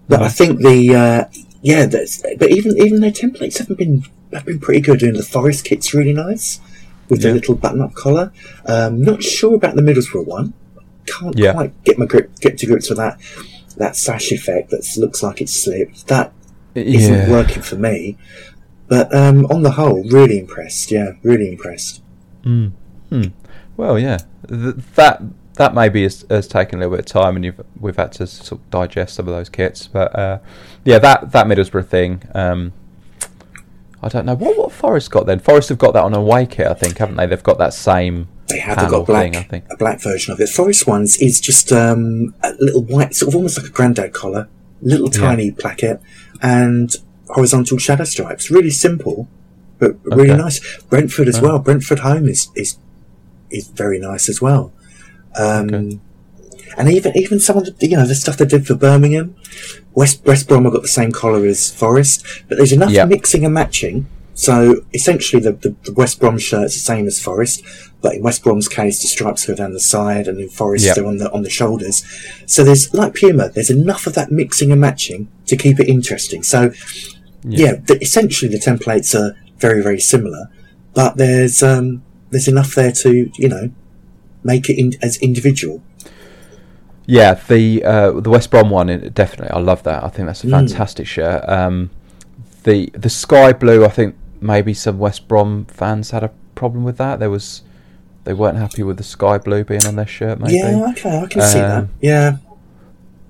But 0.06 0.22
I 0.22 0.28
think 0.28 0.60
the, 0.60 0.94
uh, 0.94 1.40
yeah, 1.62 1.86
but 1.86 2.50
even 2.50 2.76
even 2.76 3.00
their 3.00 3.10
templates 3.10 3.56
haven't 3.56 3.78
been 3.78 4.04
have 4.34 4.44
been 4.44 4.58
pretty 4.58 4.82
good. 4.82 4.98
Doing 4.98 5.14
the 5.14 5.22
forest 5.22 5.64
kit's 5.64 5.94
really 5.94 6.12
nice 6.12 6.60
with 7.08 7.22
yeah. 7.22 7.28
the 7.28 7.34
little 7.36 7.54
button-up 7.54 7.94
collar. 7.94 8.32
Um, 8.66 9.00
not 9.00 9.22
sure 9.22 9.54
about 9.54 9.74
the 9.74 9.80
Middlesbrough 9.80 10.26
one. 10.26 10.52
Can't 11.06 11.38
yeah. 11.38 11.54
quite 11.54 11.84
get 11.84 11.98
my 11.98 12.04
grip 12.04 12.38
get 12.40 12.58
to 12.58 12.66
grips 12.66 12.90
with 12.90 12.98
that 12.98 13.18
that 13.78 13.96
sash 13.96 14.30
effect 14.30 14.70
that 14.70 14.86
looks 14.98 15.22
like 15.22 15.40
it's 15.40 15.54
slipped. 15.54 16.06
That 16.08 16.34
isn't 16.74 17.14
yeah. 17.14 17.30
working 17.30 17.62
for 17.62 17.76
me. 17.76 18.18
But 18.86 19.14
um, 19.14 19.46
on 19.46 19.62
the 19.62 19.72
whole, 19.72 20.04
really 20.04 20.38
impressed. 20.38 20.90
Yeah, 20.90 21.12
really 21.22 21.48
impressed. 21.48 22.02
Mm. 22.42 22.72
Hmm. 23.08 23.22
Well, 23.76 23.98
yeah, 23.98 24.18
Th- 24.48 24.74
that 24.94 25.22
that 25.54 25.74
maybe 25.74 26.02
has, 26.02 26.24
has, 26.28 26.48
taken 26.48 26.78
a 26.78 26.80
little 26.80 26.96
bit 26.96 27.00
of 27.00 27.06
time, 27.06 27.36
and 27.36 27.54
we've 27.80 27.96
had 27.96 28.12
to 28.12 28.26
sort 28.26 28.60
of 28.60 28.70
digest 28.70 29.14
some 29.14 29.28
of 29.28 29.34
those 29.34 29.48
kits. 29.48 29.86
But 29.86 30.14
uh, 30.18 30.38
yeah, 30.84 30.98
that 30.98 31.32
that 31.32 31.46
Middlesbrough 31.46 31.86
thing, 31.86 32.22
um, 32.34 32.72
I 34.02 34.08
don't 34.08 34.26
know 34.26 34.34
what 34.34 34.56
what 34.56 34.72
Forest 34.72 35.10
got 35.10 35.26
then. 35.26 35.38
Forest 35.38 35.68
have 35.70 35.78
got 35.78 35.94
that 35.94 36.02
on 36.02 36.12
a 36.12 36.18
away 36.18 36.46
kit, 36.46 36.66
I 36.66 36.74
think, 36.74 36.98
haven't 36.98 37.16
they? 37.16 37.26
They've 37.26 37.42
got 37.42 37.58
that 37.58 37.72
same. 37.72 38.28
They 38.48 38.58
have 38.58 38.78
they've 38.78 38.90
got 38.90 39.06
black, 39.06 39.22
thing, 39.22 39.36
I 39.36 39.42
think. 39.42 39.64
a 39.70 39.76
black 39.76 40.02
version 40.02 40.32
of 40.32 40.40
it. 40.40 40.48
Forest 40.48 40.86
ones 40.86 41.16
is 41.16 41.40
just 41.40 41.72
um, 41.72 42.34
a 42.42 42.52
little 42.58 42.82
white, 42.82 43.14
sort 43.14 43.28
of 43.28 43.36
almost 43.36 43.56
like 43.56 43.66
a 43.68 43.72
granddad 43.72 44.12
collar, 44.12 44.48
little 44.82 45.08
tiny 45.08 45.46
yeah. 45.46 45.54
placket, 45.58 46.02
and 46.42 46.94
horizontal 47.34 47.78
shadow 47.78 48.04
stripes. 48.04 48.50
Really 48.50 48.70
simple, 48.70 49.28
but 49.78 49.96
really 50.04 50.30
okay. 50.30 50.42
nice. 50.42 50.82
Brentford 50.84 51.28
as 51.28 51.40
well. 51.40 51.58
Brentford 51.58 52.00
home 52.00 52.28
is 52.28 52.48
is 52.54 52.78
is 53.50 53.68
very 53.68 53.98
nice 53.98 54.28
as 54.28 54.40
well. 54.40 54.72
Um, 55.36 55.74
okay. 55.74 56.00
And 56.76 56.88
even 56.88 57.16
even 57.16 57.38
some 57.38 57.56
of 57.56 57.64
the 57.66 57.86
you 57.86 57.96
know 57.96 58.06
the 58.06 58.14
stuff 58.14 58.36
they 58.36 58.46
did 58.46 58.66
for 58.66 58.74
Birmingham, 58.74 59.36
West 59.94 60.24
West 60.24 60.48
Brom 60.48 60.64
have 60.64 60.72
got 60.72 60.82
the 60.82 60.88
same 60.88 61.12
collar 61.12 61.46
as 61.46 61.72
Forest, 61.72 62.26
but 62.48 62.56
there's 62.56 62.72
enough 62.72 62.90
yep. 62.90 63.08
mixing 63.08 63.44
and 63.44 63.54
matching. 63.54 64.06
So 64.36 64.84
essentially, 64.92 65.40
the, 65.40 65.52
the, 65.52 65.76
the 65.84 65.92
West 65.92 66.18
Brom 66.18 66.38
shirt's 66.38 66.74
the 66.74 66.80
same 66.80 67.06
as 67.06 67.22
Forest, 67.22 67.62
but 68.02 68.14
in 68.14 68.22
West 68.22 68.42
Brom's 68.42 68.66
case, 68.66 69.00
the 69.00 69.06
stripes 69.06 69.46
go 69.46 69.54
down 69.54 69.72
the 69.72 69.80
side, 69.80 70.26
and 70.26 70.40
in 70.40 70.48
Forest 70.48 70.86
yep. 70.86 70.96
they're 70.96 71.06
on 71.06 71.18
the 71.18 71.30
on 71.32 71.42
the 71.42 71.50
shoulders. 71.50 72.04
So 72.46 72.64
there's 72.64 72.92
like 72.92 73.14
Puma, 73.14 73.50
there's 73.50 73.70
enough 73.70 74.08
of 74.08 74.14
that 74.14 74.32
mixing 74.32 74.72
and 74.72 74.80
matching 74.80 75.28
to 75.46 75.56
keep 75.56 75.78
it 75.78 75.88
interesting. 75.88 76.42
So 76.42 76.72
yeah, 77.44 77.66
yeah 77.66 77.74
the, 77.86 77.98
essentially 78.02 78.50
the 78.50 78.58
templates 78.58 79.14
are 79.18 79.36
very 79.58 79.82
very 79.82 80.00
similar, 80.00 80.50
but 80.94 81.16
there's 81.16 81.62
um, 81.62 82.02
there's 82.30 82.48
enough 82.48 82.74
there 82.74 82.92
to 82.92 83.30
you 83.36 83.48
know 83.48 83.70
make 84.42 84.68
it 84.68 84.78
in, 84.78 84.92
as 85.02 85.16
individual. 85.18 85.82
Yeah, 87.06 87.34
the 87.34 87.84
uh, 87.84 88.12
the 88.12 88.30
West 88.30 88.50
Brom 88.50 88.70
one 88.70 88.86
definitely. 89.12 89.50
I 89.50 89.60
love 89.60 89.82
that. 89.82 90.02
I 90.02 90.08
think 90.08 90.26
that's 90.26 90.44
a 90.44 90.46
mm. 90.46 90.52
fantastic 90.52 91.06
mm. 91.06 91.10
shirt. 91.10 91.48
Um, 91.48 91.90
the 92.64 92.90
the 92.94 93.10
sky 93.10 93.52
blue. 93.52 93.84
I 93.84 93.88
think 93.88 94.16
maybe 94.40 94.74
some 94.74 94.98
West 94.98 95.28
Brom 95.28 95.66
fans 95.66 96.10
had 96.10 96.22
a 96.22 96.30
problem 96.54 96.84
with 96.84 96.96
that. 96.96 97.20
There 97.20 97.30
was 97.30 97.62
they 98.24 98.32
weren't 98.32 98.56
happy 98.56 98.82
with 98.82 98.96
the 98.96 99.04
sky 99.04 99.38
blue 99.38 99.64
being 99.64 99.84
on 99.84 99.96
their 99.96 100.06
shirt. 100.06 100.40
Maybe. 100.40 100.54
Yeah, 100.54 100.90
okay, 100.90 101.18
I 101.18 101.26
can 101.26 101.40
um, 101.42 101.48
see 101.48 101.58
that. 101.58 101.78
Um, 101.78 101.90
yeah, 102.00 102.36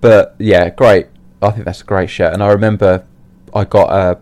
but 0.01 0.37
yeah, 0.39 0.71
great. 0.71 1.09
I 1.43 1.51
think 1.51 1.65
that's 1.65 1.81
a 1.81 1.85
great 1.85 2.11
shirt, 2.11 2.33
and 2.33 2.43
I 2.43 2.53
remember 2.53 3.05
I 3.55 3.65
got 3.65 3.91
uh, 3.91 4.17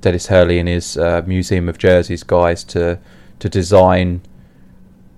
Denis 0.00 0.26
Hurley 0.26 0.58
and 0.58 0.68
his 0.68 0.96
uh, 0.96 1.22
Museum 1.26 1.68
of 1.68 1.78
Jerseys 1.78 2.22
guys 2.22 2.64
to 2.64 2.98
to 3.40 3.48
design 3.48 4.22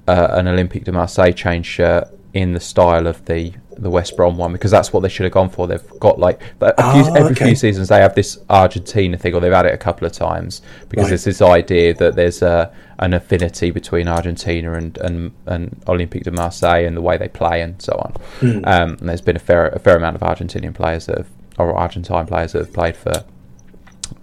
uh, 0.08 0.28
an 0.30 0.46
Olympique 0.46 0.84
de 0.84 0.92
Marseille 0.92 1.32
change 1.32 1.66
shirt 1.66 2.08
in 2.32 2.52
the 2.52 2.60
style 2.60 3.06
of 3.06 3.24
the 3.26 3.52
the 3.76 3.90
West 3.90 4.16
Brom 4.16 4.36
one 4.36 4.52
because 4.52 4.70
that's 4.70 4.92
what 4.92 5.00
they 5.00 5.08
should 5.08 5.24
have 5.24 5.32
gone 5.32 5.48
for. 5.48 5.66
They've 5.66 6.00
got 6.00 6.18
like 6.18 6.40
a 6.60 6.92
few, 6.92 7.10
oh, 7.10 7.14
every 7.14 7.32
okay. 7.32 7.46
few 7.46 7.56
seasons 7.56 7.88
they 7.88 8.00
have 8.00 8.14
this 8.14 8.38
Argentina 8.48 9.16
thing, 9.16 9.34
or 9.34 9.40
they've 9.40 9.52
had 9.52 9.66
it 9.66 9.74
a 9.74 9.78
couple 9.78 10.06
of 10.06 10.12
times 10.12 10.62
because 10.88 11.04
right. 11.04 11.08
there's 11.10 11.24
this 11.24 11.42
idea 11.42 11.94
that 11.94 12.14
there's 12.14 12.42
a, 12.42 12.72
an 12.98 13.14
affinity 13.14 13.70
between 13.70 14.08
Argentina 14.08 14.74
and, 14.74 14.98
and, 14.98 15.32
and 15.46 15.70
Olympique 15.86 16.22
de 16.22 16.30
Marseille 16.30 16.86
and 16.86 16.96
the 16.96 17.00
way 17.00 17.16
they 17.16 17.28
play 17.28 17.62
and 17.62 17.80
so 17.80 17.92
on. 17.94 18.12
Mm. 18.40 18.66
Um, 18.66 18.90
and 19.00 19.08
there's 19.08 19.20
been 19.20 19.36
a 19.36 19.40
fair 19.40 19.68
a 19.68 19.78
fair 19.78 19.96
amount 19.96 20.16
of 20.16 20.22
Argentinian 20.22 20.74
players 20.74 21.06
that 21.06 21.18
have, 21.18 21.28
or 21.58 21.74
Argentine 21.74 22.26
players 22.26 22.52
that 22.52 22.60
have 22.60 22.72
played 22.72 22.96
for 22.96 23.24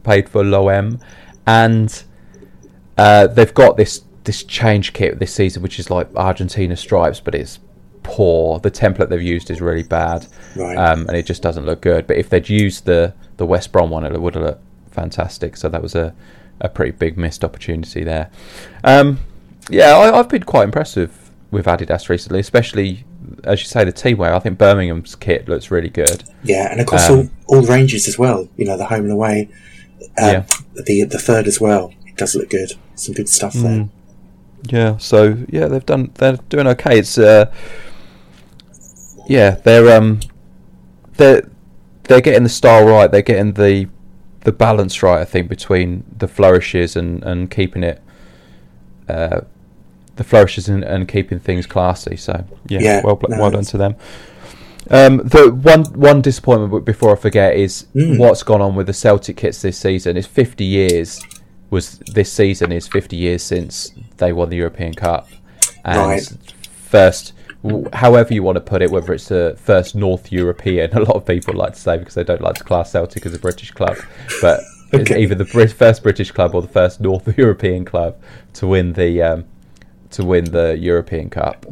played 0.04 0.30
for 0.30 0.44
L'OM, 0.44 1.00
and 1.46 2.04
uh, 2.98 3.28
they've 3.28 3.54
got 3.54 3.78
this 3.78 4.04
this 4.24 4.44
change 4.44 4.94
kit 4.94 5.20
this 5.20 5.34
season, 5.34 5.64
which 5.64 5.80
is 5.80 5.90
like 5.90 6.08
Argentina 6.16 6.76
stripes, 6.76 7.20
but 7.20 7.34
it's 7.34 7.60
poor. 8.04 8.60
The 8.60 8.72
template 8.72 9.10
they've 9.10 9.22
used 9.22 9.50
is 9.50 9.62
really 9.62 9.84
bad, 9.84 10.28
right. 10.56 10.78
um, 10.78 11.08
and 11.08 11.18
it 11.18 11.26
just 11.26 11.42
doesn't 11.42 11.66
look 11.66 11.82
good. 11.82 12.08
But 12.08 12.18
if 12.18 12.30
they'd 12.30 12.50
used 12.50 12.86
the 12.86 13.14
the 13.38 13.46
West 13.46 13.72
Brom 13.72 13.90
one, 13.90 14.06
it 14.06 14.20
would 14.20 14.36
have 14.36 14.44
looked 14.44 14.64
fantastic. 14.92 15.58
So 15.58 15.70
that 15.70 15.82
was 15.82 15.96
a 15.96 16.14
a 16.62 16.70
pretty 16.70 16.92
big 16.92 17.18
missed 17.18 17.44
opportunity 17.44 18.04
there. 18.04 18.30
Um, 18.84 19.20
yeah, 19.70 19.96
I, 19.96 20.18
have 20.18 20.30
been 20.30 20.44
quite 20.44 20.64
impressed 20.64 20.96
with, 20.98 21.32
with 21.52 21.66
Adidas 21.66 22.10
recently, 22.10 22.40
especially 22.40 23.06
as 23.44 23.62
you 23.62 23.68
say 23.68 23.84
the 23.84 23.92
team 23.92 24.18
wear. 24.18 24.34
I 24.34 24.40
think 24.40 24.58
Birmingham's 24.58 25.16
kit 25.16 25.48
looks 25.48 25.72
really 25.72 25.90
good. 25.90 26.24
Yeah, 26.44 26.72
and 26.72 26.82
across 26.82 27.10
um, 27.10 27.32
all, 27.48 27.58
all 27.58 27.66
ranges 27.66 28.08
as 28.08 28.18
well. 28.18 28.48
You 28.58 28.66
know, 28.66 28.78
the 28.78 28.86
home 28.86 29.04
and 29.04 29.12
away, 29.12 29.50
yeah. 30.18 30.46
the 30.74 31.04
the 31.04 31.20
third 31.20 31.48
as 31.48 31.60
well. 31.60 31.94
It 32.06 32.18
does 32.18 32.36
look 32.36 32.50
good. 32.50 32.74
Some 32.96 33.16
good 33.16 33.30
stuff 33.30 33.54
mm. 33.54 33.62
there. 33.62 33.90
Yeah, 34.64 34.98
so 34.98 35.38
yeah, 35.50 35.68
they've 35.68 35.86
done. 35.86 36.12
They're 36.16 36.38
doing 36.50 36.68
okay. 36.68 37.00
It's 37.00 37.18
uh, 37.18 37.52
yeah, 39.28 39.52
they're 39.52 39.96
um, 39.98 40.20
they're 41.14 41.50
they're 42.04 42.22
getting 42.22 42.44
the 42.44 42.50
style 42.50 42.86
right. 42.86 43.12
They're 43.12 43.22
getting 43.22 43.54
the 43.54 43.88
the 44.42 44.52
balance 44.52 45.02
right. 45.02 45.20
I 45.20 45.26
think 45.26 45.50
between 45.50 46.04
the 46.18 46.28
flourishes 46.28 46.96
and 46.96 47.24
and 47.24 47.50
keeping 47.50 47.84
it. 47.84 48.02
Uh, 49.08 49.42
the 50.20 50.24
flourishes 50.26 50.68
and, 50.68 50.84
and 50.84 51.08
keeping 51.08 51.40
things 51.40 51.66
classy. 51.66 52.18
So 52.18 52.46
yeah, 52.68 52.80
yeah 52.82 53.02
well, 53.04 53.18
no, 53.28 53.40
well 53.40 53.52
done 53.52 53.64
to 53.64 53.78
them. 53.78 53.96
Um, 54.92 55.18
the 55.18 55.52
one 55.52 55.86
one 55.94 56.22
disappointment 56.22 56.84
before 56.86 57.16
I 57.16 57.20
forget 57.20 57.56
is 57.56 57.86
mm. 57.94 58.18
what's 58.18 58.42
gone 58.44 58.62
on 58.62 58.76
with 58.76 58.88
the 58.88 58.94
Celtic 58.94 59.38
kits 59.38 59.62
this 59.62 59.78
season. 59.78 60.18
It's 60.18 60.28
50 60.28 60.64
years 60.64 61.22
was 61.70 62.00
this 62.00 62.32
season 62.32 62.72
is 62.72 62.88
50 62.88 63.16
years 63.16 63.44
since 63.44 63.92
they 64.18 64.34
won 64.34 64.50
the 64.50 64.58
European 64.58 64.94
Cup, 64.94 65.28
and 65.86 65.98
right. 65.98 66.38
first 66.64 67.34
however 67.92 68.34
you 68.34 68.42
want 68.42 68.56
to 68.56 68.62
put 68.62 68.82
it, 68.82 68.90
whether 68.90 69.14
it's 69.14 69.28
the 69.28 69.56
first 69.60 69.94
North 69.96 70.32
European, 70.32 70.92
a 70.98 71.00
lot 71.00 71.16
of 71.16 71.26
people 71.26 71.54
like 71.54 71.74
to 71.74 71.80
say 71.80 71.98
because 71.98 72.16
they 72.16 72.24
don't 72.24 72.42
like 72.42 72.56
to 72.56 72.64
class 72.64 72.92
Celtic 72.92 73.26
as 73.26 73.34
a 73.34 73.40
British 73.40 73.72
club, 73.72 73.98
but 74.42 74.62
okay. 74.94 75.02
it's 75.02 75.12
either 75.12 75.36
the 75.36 75.46
first 75.46 76.04
British 76.04 76.32
club 76.32 76.56
or 76.56 76.62
the 76.62 76.68
first 76.68 77.02
North 77.02 77.38
European 77.38 77.86
club 77.86 78.20
to 78.54 78.68
win 78.68 78.94
the 78.94 79.22
um, 79.22 79.46
to 80.12 80.26
win 80.26 80.46
the 80.46 80.78
European 80.78 81.30
Cup, 81.30 81.66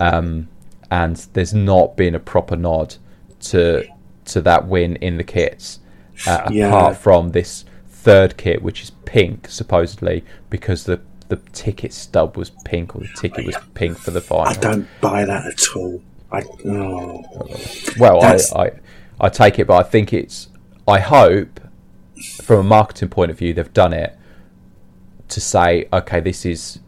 um, 0.00 0.48
and 0.90 1.16
there's 1.32 1.54
not 1.54 1.96
been 1.96 2.14
a 2.14 2.20
proper 2.20 2.56
nod 2.56 2.96
to 3.40 3.86
to 4.26 4.40
that 4.40 4.66
win 4.66 4.96
in 4.96 5.16
the 5.16 5.24
kits, 5.24 5.80
uh, 6.26 6.48
yeah. 6.50 6.68
apart 6.68 6.96
from 6.96 7.30
this 7.30 7.64
third 7.88 8.36
kit, 8.36 8.62
which 8.62 8.82
is 8.82 8.90
pink 9.04 9.48
supposedly 9.48 10.24
because 10.48 10.84
the 10.84 11.00
the 11.28 11.36
ticket 11.52 11.92
stub 11.92 12.36
was 12.36 12.50
pink 12.64 12.96
or 12.96 13.00
the 13.00 13.08
ticket 13.16 13.46
was 13.46 13.56
pink 13.74 13.96
for 13.96 14.10
the 14.10 14.20
final. 14.20 14.46
I 14.46 14.54
don't 14.54 14.88
buy 15.00 15.24
that 15.24 15.46
at 15.46 15.76
all. 15.76 16.02
I 16.32 16.42
well, 17.98 18.22
I, 18.22 18.38
I 18.56 18.70
I 19.20 19.28
take 19.28 19.58
it, 19.58 19.66
but 19.66 19.76
I 19.76 19.82
think 19.82 20.12
it's. 20.12 20.48
I 20.88 20.98
hope, 20.98 21.60
from 22.42 22.60
a 22.60 22.62
marketing 22.64 23.10
point 23.10 23.30
of 23.30 23.38
view, 23.38 23.52
they've 23.52 23.72
done 23.72 23.92
it 23.92 24.16
to 25.28 25.40
say, 25.40 25.88
okay, 25.92 26.20
this 26.20 26.44
is 26.44 26.80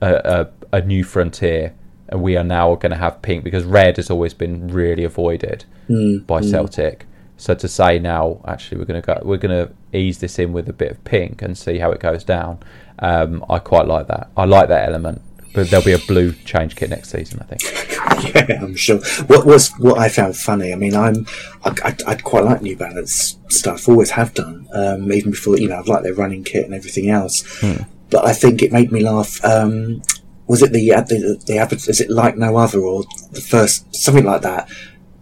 a, 0.00 0.48
a, 0.72 0.78
a 0.78 0.80
new 0.82 1.04
frontier, 1.04 1.74
and 2.08 2.22
we 2.22 2.36
are 2.36 2.44
now 2.44 2.74
going 2.74 2.90
to 2.90 2.98
have 2.98 3.22
pink 3.22 3.44
because 3.44 3.64
red 3.64 3.96
has 3.96 4.10
always 4.10 4.34
been 4.34 4.68
really 4.68 5.04
avoided 5.04 5.64
mm, 5.88 6.26
by 6.26 6.40
mm. 6.40 6.50
Celtic. 6.50 7.06
So 7.36 7.54
to 7.54 7.68
say 7.68 7.98
now, 7.98 8.40
actually, 8.46 8.78
we're 8.78 8.84
going 8.84 9.02
to 9.02 9.06
go, 9.06 9.20
we're 9.24 9.38
going 9.38 9.66
to 9.66 9.72
ease 9.96 10.18
this 10.18 10.38
in 10.38 10.52
with 10.52 10.68
a 10.68 10.72
bit 10.72 10.92
of 10.92 11.04
pink 11.04 11.42
and 11.42 11.56
see 11.58 11.78
how 11.78 11.90
it 11.90 12.00
goes 12.00 12.24
down. 12.24 12.60
Um, 13.00 13.44
I 13.50 13.58
quite 13.58 13.86
like 13.86 14.06
that. 14.06 14.30
I 14.36 14.44
like 14.44 14.68
that 14.68 14.88
element. 14.88 15.20
But 15.54 15.70
there'll 15.70 15.84
be 15.84 15.92
a 15.92 15.98
blue 15.98 16.32
change 16.32 16.74
kit 16.74 16.90
next 16.90 17.10
season, 17.10 17.38
I 17.40 17.54
think. 17.54 18.34
yeah, 18.34 18.60
I'm 18.60 18.74
sure. 18.74 18.98
What 19.28 19.46
was 19.46 19.70
what 19.78 20.00
I 20.00 20.08
found 20.08 20.36
funny? 20.36 20.72
I 20.72 20.76
mean, 20.76 20.96
I'm 20.96 21.26
I, 21.64 21.96
I, 22.08 22.14
quite 22.16 22.42
like 22.42 22.60
New 22.60 22.76
Balance 22.76 23.38
stuff. 23.50 23.88
Always 23.88 24.10
have 24.10 24.34
done. 24.34 24.66
Um, 24.72 25.12
even 25.12 25.30
before 25.30 25.56
you 25.56 25.68
know, 25.68 25.78
I've 25.78 25.86
liked 25.86 26.02
their 26.02 26.12
running 26.12 26.42
kit 26.42 26.64
and 26.64 26.74
everything 26.74 27.08
else. 27.08 27.44
Hmm. 27.60 27.84
But 28.10 28.26
I 28.26 28.32
think 28.32 28.62
it 28.62 28.72
made 28.72 28.90
me 28.90 29.04
laugh. 29.04 29.44
Um, 29.44 30.02
was 30.46 30.62
it 30.62 30.72
the, 30.72 30.90
the 30.90 31.42
the 31.46 31.84
is 31.88 32.00
it 32.00 32.10
like 32.10 32.36
no 32.36 32.56
other 32.56 32.80
or 32.80 33.04
the 33.32 33.40
first 33.40 33.94
something 33.94 34.24
like 34.24 34.42
that? 34.42 34.68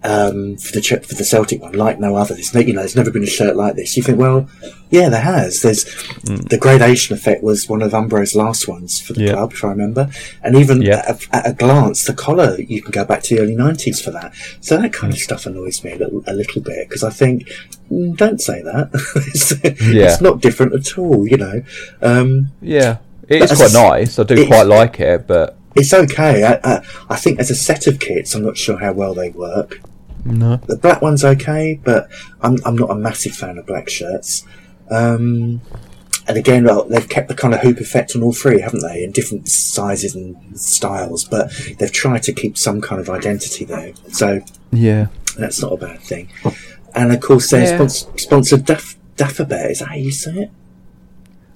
um, 0.05 0.57
for 0.57 0.73
the 0.73 0.83
for 1.07 1.15
the 1.15 1.25
Celtic 1.25 1.63
one, 1.63 1.73
like 1.73 2.01
no 2.01 2.17
other. 2.17 2.35
There's 2.35 2.55
no, 2.55 2.61
you 2.61 2.73
know, 2.73 2.81
there's 2.81 2.97
never 2.97 3.11
been 3.11 3.23
a 3.23 3.27
shirt 3.27 3.55
like 3.55 3.77
this. 3.77 3.97
You 3.97 4.03
think, 4.03 4.19
well, 4.19 4.49
yeah, 4.91 5.09
there 5.09 5.21
has. 5.21 5.63
There's 5.63 5.85
mm. 5.85 6.49
the 6.49 6.59
gradation 6.59 7.15
effect 7.15 7.43
was 7.43 7.69
one 7.69 7.83
of 7.83 7.95
Umbro's 7.95 8.35
last 8.35 8.67
ones 8.67 9.01
for 9.01 9.13
the 9.13 9.25
yeah. 9.25 9.33
club, 9.35 9.53
if 9.53 9.65
I 9.65 9.69
remember. 9.69 10.11
And 10.43 10.57
even 10.57 10.83
yeah. 10.83 11.05
at, 11.07 11.25
a, 11.25 11.37
at, 11.37 11.51
a, 11.51 11.53
glance, 11.53 12.05
the 12.05 12.15
collar 12.15 12.61
you 12.61 12.83
can 12.83 12.91
go 12.91 13.05
back 13.05 13.23
to 13.25 13.37
the 13.37 13.43
early 13.43 13.55
'90s 13.55 14.03
for 14.03 14.11
that. 14.11 14.35
So 14.61 14.77
that 14.77 14.93
kind 14.93 15.13
mm. 15.13 15.17
of 15.17 15.23
stuff 15.23 15.47
annoys 15.47 15.85
me 15.85 15.93
a 15.93 15.99
little, 15.99 16.25
a 16.27 16.35
little 16.35 16.63
bit 16.63 16.89
because 16.89 17.05
I 17.05 17.11
think, 17.11 17.49
mm, 17.91 18.17
don't 18.17 18.41
say 18.41 18.61
that. 18.63 18.91
it's, 19.33 19.53
yeah. 19.63 20.05
it's, 20.07 20.21
not 20.21 20.41
different 20.41 20.75
at 20.75 20.99
all. 20.99 21.29
You 21.29 21.37
know. 21.37 21.63
Um, 22.01 22.49
yeah, 22.61 22.99
it 23.33 23.43
is 23.51 23.57
quite 23.57 23.73
nice. 23.73 24.19
I 24.19 24.25
do 24.25 24.47
quite 24.47 24.67
like 24.67 25.01
it, 25.01 25.27
but 25.27 25.59
it's 25.75 25.93
okay. 25.93 26.45
I, 26.45 26.61
I, 26.63 26.85
I, 27.11 27.17
think 27.17 27.41
as 27.41 27.51
a 27.51 27.55
set 27.55 27.87
of 27.87 27.99
kits, 27.99 28.35
I'm 28.35 28.45
not 28.45 28.57
sure 28.57 28.79
how 28.79 28.93
well 28.93 29.15
they 29.15 29.31
work. 29.31 29.81
No. 30.25 30.57
The 30.57 30.77
black 30.77 31.03
one's 31.03 31.25
okay, 31.25 31.81
but 31.83 32.09
I'm 32.41 32.59
I'm 32.65 32.77
not 32.77 32.91
a 32.91 32.95
massive 32.95 33.35
fan 33.35 33.59
of 33.59 33.67
black 33.67 33.89
shirts. 33.89 34.45
Um, 34.91 35.61
and 36.29 36.39
again, 36.39 36.65
well, 36.65 36.85
they've 36.85 37.09
kept 37.09 37.29
the 37.29 37.35
kind 37.35 37.53
of 37.53 37.61
hoop 37.61 37.79
effect 37.79 38.15
on 38.15 38.23
all 38.23 38.33
three, 38.33 38.61
haven't 38.61 38.81
they? 38.81 39.03
In 39.03 39.11
different 39.11 39.49
sizes 39.49 40.15
and 40.15 40.59
styles, 40.59 41.25
but 41.25 41.51
they've 41.79 41.93
tried 41.93 42.23
to 42.25 42.33
keep 42.33 42.57
some 42.57 42.81
kind 42.81 43.01
of 43.01 43.11
identity 43.11 43.65
there. 43.65 43.93
So 44.09 44.41
yeah, 44.71 45.07
that's 45.37 45.61
not 45.61 45.73
a 45.73 45.77
bad 45.77 46.01
thing. 46.01 46.31
And 46.95 47.13
of 47.13 47.21
course, 47.21 47.51
they're 47.51 47.65
yeah. 47.65 47.79
spons- 47.79 48.21
sponsored 48.21 48.65
Daff- 48.67 48.97
Dafabet. 49.17 49.71
Is 49.71 49.79
that 49.81 49.89
how 49.89 49.95
you 49.97 50.13
say 50.13 50.33
it? 50.33 50.51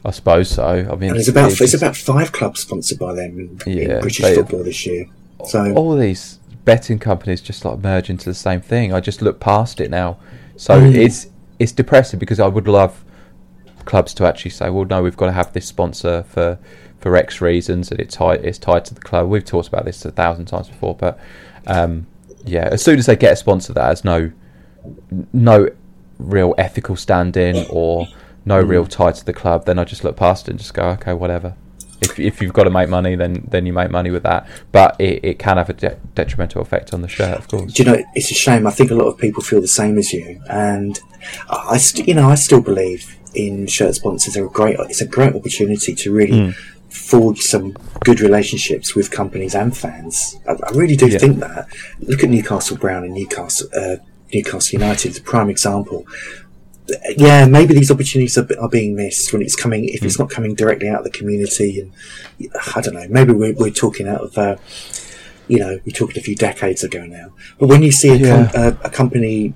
I 0.05 0.11
suppose 0.11 0.49
so. 0.49 0.65
I 0.65 0.95
mean, 0.97 1.11
and 1.11 1.19
it's 1.19 1.29
about 1.29 1.53
it's, 1.53 1.61
it's 1.61 1.75
about 1.75 1.97
five 1.97 2.33
clubs 2.33 2.61
sponsored 2.61 2.99
by 2.99 3.13
them 3.13 3.39
in, 3.39 3.61
yeah, 3.67 3.97
in 3.97 4.01
British 4.01 4.19
they, 4.19 4.35
football 4.35 4.63
this 4.63 4.87
year. 4.87 5.07
So 5.47 5.75
all 5.75 5.97
these 5.97 6.39
betting 6.65 6.99
companies 6.99 7.41
just 7.41 7.65
like 7.65 7.79
merge 7.79 8.11
into 8.11 8.25
the 8.25 8.35
same 8.35 8.61
thing. 8.61 8.93
I 8.93 9.01
just 9.01 9.23
look 9.23 9.41
past 9.41 9.81
it 9.81 9.91
now. 9.91 10.19
So 10.57 10.81
mm. 10.81 10.95
it's 10.95 11.29
it's 11.59 11.73
depressing 11.73 12.19
because 12.19 12.41
I 12.41 12.47
would 12.47 12.69
love 12.69 13.05
clubs 13.85 14.13
to 14.15 14.27
actually 14.27 14.51
say, 14.51 14.69
well, 14.69 14.85
no, 14.85 15.03
we've 15.03 15.17
got 15.17 15.27
to 15.27 15.33
have 15.33 15.53
this 15.53 15.67
sponsor 15.67 16.25
for 16.29 16.59
for 16.99 17.17
X 17.17 17.41
reasons, 17.41 17.91
and 17.91 18.01
it's 18.01 18.17
tied 18.17 18.45
it's 18.45 18.59
tied 18.59 18.85
to 18.87 18.95
the 18.95 19.01
club. 19.01 19.29
We've 19.29 19.45
talked 19.45 19.69
about 19.69 19.85
this 19.85 20.05
a 20.05 20.11
thousand 20.11 20.47
times 20.47 20.69
before, 20.69 20.95
but 20.95 21.19
um, 21.67 22.07
yeah, 22.45 22.69
as 22.71 22.83
soon 22.83 22.99
as 22.99 23.07
they 23.07 23.17
get 23.17 23.33
a 23.33 23.37
sponsor 23.37 23.73
that 23.73 23.85
has 23.85 24.05
no 24.05 24.31
no 25.33 25.69
real 26.19 26.55
ethical 26.59 26.97
standing 26.97 27.67
or 27.71 28.07
no 28.47 28.61
real 28.61 28.87
mm. 28.87 28.89
tie 28.89 29.13
to 29.13 29.25
the 29.25 29.33
club, 29.33 29.67
then 29.67 29.79
I 29.79 29.85
just 29.85 30.05
look 30.05 30.17
past 30.17 30.47
it 30.47 30.53
and 30.53 30.59
just 30.59 30.73
go, 30.73 30.89
okay, 30.91 31.13
whatever. 31.13 31.55
If, 32.01 32.19
if 32.19 32.41
you've 32.41 32.53
got 32.53 32.65
to 32.65 32.71
make 32.71 32.89
money, 32.89 33.17
then 33.17 33.47
then 33.51 33.67
you 33.67 33.73
make 33.73 33.91
money 33.91 34.11
with 34.11 34.23
that. 34.23 34.47
But 34.71 35.01
it, 35.01 35.25
it 35.25 35.39
can 35.39 35.57
have 35.57 35.71
a 35.71 35.73
de- 35.73 35.99
detrimental 36.15 36.63
effect 36.63 36.95
on 36.95 37.03
the 37.03 37.09
shirt, 37.09 37.39
of 37.39 37.49
course. 37.49 37.73
Do 37.73 37.83
you 37.83 37.91
know? 37.91 38.05
It's 38.15 38.31
a 38.31 38.35
shame. 38.35 38.67
I 38.67 38.71
think 38.71 38.91
a 38.91 38.95
lot 38.95 39.07
of 39.07 39.19
people 39.19 39.43
feel 39.43 39.61
the 39.61 39.69
same 39.69 39.99
as 39.99 40.13
you, 40.13 40.41
and 40.49 40.99
I, 41.49 41.79
st- 41.79 42.07
you 42.07 42.15
know, 42.15 42.29
I 42.29 42.35
still 42.35 42.61
believe 42.61 43.17
in 43.35 43.67
shirt 43.67 43.95
sponsors 43.95 44.37
are 44.37 44.47
a 44.47 44.51
great. 44.51 44.77
It's 44.81 45.01
a 45.01 45.07
great 45.07 45.35
opportunity 45.35 45.95
to 45.95 46.13
really 46.13 46.39
mm. 46.39 46.55
forge 46.91 47.41
some 47.41 47.73
good 48.05 48.21
relationships 48.21 48.95
with 48.95 49.11
companies 49.11 49.55
and 49.55 49.75
fans. 49.75 50.37
I, 50.47 50.53
I 50.53 50.71
really 50.73 50.97
do 50.97 51.09
yeah. 51.09 51.19
think 51.19 51.39
that. 51.39 51.67
Look 52.01 52.23
at 52.23 52.29
Newcastle 52.29 52.77
Brown 52.77 53.05
and 53.05 53.15
Newcastle 53.15 53.69
uh, 53.75 53.97
Newcastle 54.35 54.79
United, 54.79 55.15
the 55.15 55.23
prime 55.23 55.49
example. 55.49 56.07
Yeah, 57.17 57.47
maybe 57.47 57.75
these 57.75 57.91
opportunities 57.91 58.39
are, 58.39 58.49
are 58.61 58.69
being 58.69 58.95
missed 58.95 59.33
when 59.33 59.43
it's 59.43 59.57
coming. 59.57 59.89
If 59.89 60.03
it's 60.05 60.17
hmm. 60.17 60.23
not 60.23 60.31
coming 60.31 60.55
directly 60.55 60.89
out 60.89 60.99
of 60.99 61.05
the 61.05 61.11
community, 61.11 61.81
and 61.81 62.53
I 62.75 62.81
don't 62.81 62.95
know, 62.95 63.07
maybe 63.09 63.33
we're, 63.33 63.55
we're 63.55 63.71
talking 63.71 64.09
out 64.09 64.21
of. 64.21 64.39
Uh, 64.39 64.57
you 65.49 65.59
know, 65.61 65.79
we're 65.87 65.93
talking 65.93 66.19
a 66.19 66.23
few 66.23 66.35
decades 66.35 66.83
ago 66.83 67.07
now. 67.07 67.33
But 67.59 67.69
when 67.69 67.85
you 67.85 67.93
see 67.93 68.09
a, 68.11 68.17
yeah. 68.17 68.51
com- 68.51 68.63
a, 68.63 68.87
a 68.87 68.91
company 68.91 69.55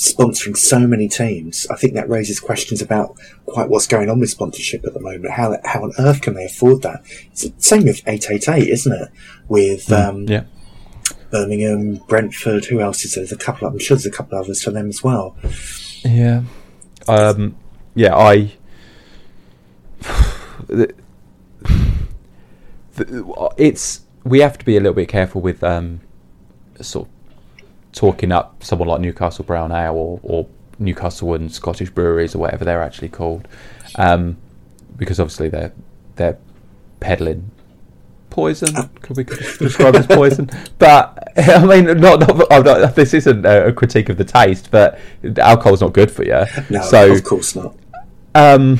sponsoring 0.00 0.56
so 0.56 0.80
many 0.80 1.08
teams, 1.08 1.66
I 1.70 1.76
think 1.76 1.94
that 1.94 2.08
raises 2.08 2.40
questions 2.40 2.80
about 2.80 3.16
quite 3.46 3.68
what's 3.68 3.86
going 3.86 4.08
on 4.08 4.20
with 4.20 4.30
sponsorship 4.30 4.84
at 4.84 4.94
the 4.94 5.00
moment. 5.00 5.30
How 5.30 5.56
how 5.64 5.82
on 5.84 5.92
earth 5.98 6.22
can 6.22 6.34
they 6.34 6.46
afford 6.46 6.82
that? 6.82 7.02
It's 7.32 7.42
the 7.42 7.52
same 7.58 7.84
with 7.84 8.02
eight 8.06 8.30
eight 8.30 8.48
eight, 8.48 8.68
isn't 8.68 8.92
it? 8.92 9.08
With 9.48 9.86
mm, 9.86 10.08
um, 10.08 10.22
yeah. 10.24 10.44
Birmingham, 11.30 11.96
Brentford. 12.08 12.64
Who 12.66 12.80
else 12.80 13.04
is 13.04 13.14
there? 13.14 13.24
There's 13.24 13.32
a 13.32 13.36
couple. 13.36 13.68
Of 13.68 13.74
I'm 13.74 13.78
sure 13.78 13.96
there's 13.96 14.06
a 14.06 14.10
couple 14.10 14.38
of 14.38 14.44
others 14.44 14.62
for 14.62 14.70
them 14.70 14.88
as 14.88 15.02
well. 15.02 15.36
Yeah, 16.04 16.42
um, 17.08 17.56
yeah. 17.94 18.14
I. 18.16 18.52
it's 23.56 24.00
we 24.24 24.40
have 24.40 24.58
to 24.58 24.64
be 24.64 24.76
a 24.76 24.80
little 24.80 24.94
bit 24.94 25.08
careful 25.08 25.40
with 25.40 25.62
um, 25.64 26.00
sort 26.80 27.08
of 27.08 27.14
talking 27.92 28.32
up 28.32 28.62
someone 28.62 28.88
like 28.88 29.00
Newcastle 29.00 29.44
Brown 29.44 29.72
Ale 29.72 29.94
or, 29.94 30.20
or 30.22 30.46
Newcastle 30.78 31.34
and 31.34 31.52
Scottish 31.52 31.90
breweries 31.90 32.34
or 32.34 32.38
whatever 32.38 32.64
they're 32.64 32.82
actually 32.82 33.08
called, 33.08 33.46
um, 33.96 34.36
because 34.96 35.20
obviously 35.20 35.48
they're 35.48 35.72
they're 36.16 36.38
peddling 37.00 37.50
poison. 38.30 38.74
Could 39.02 39.16
we 39.16 39.24
describe 39.24 39.96
as 39.96 40.06
poison? 40.06 40.50
But 40.78 41.32
I 41.36 41.64
mean, 41.64 42.00
not, 42.00 42.20
not, 42.20 42.64
not, 42.64 42.94
this 42.94 43.12
isn't 43.14 43.44
a 43.44 43.72
critique 43.72 44.08
of 44.08 44.16
the 44.16 44.24
taste, 44.24 44.70
but 44.70 44.98
alcohol's 45.36 45.80
not 45.80 45.92
good 45.92 46.10
for 46.10 46.24
you. 46.24 46.44
No, 46.70 46.82
so, 46.82 47.12
of 47.12 47.24
course 47.24 47.54
not. 47.54 47.76
Um, 48.34 48.78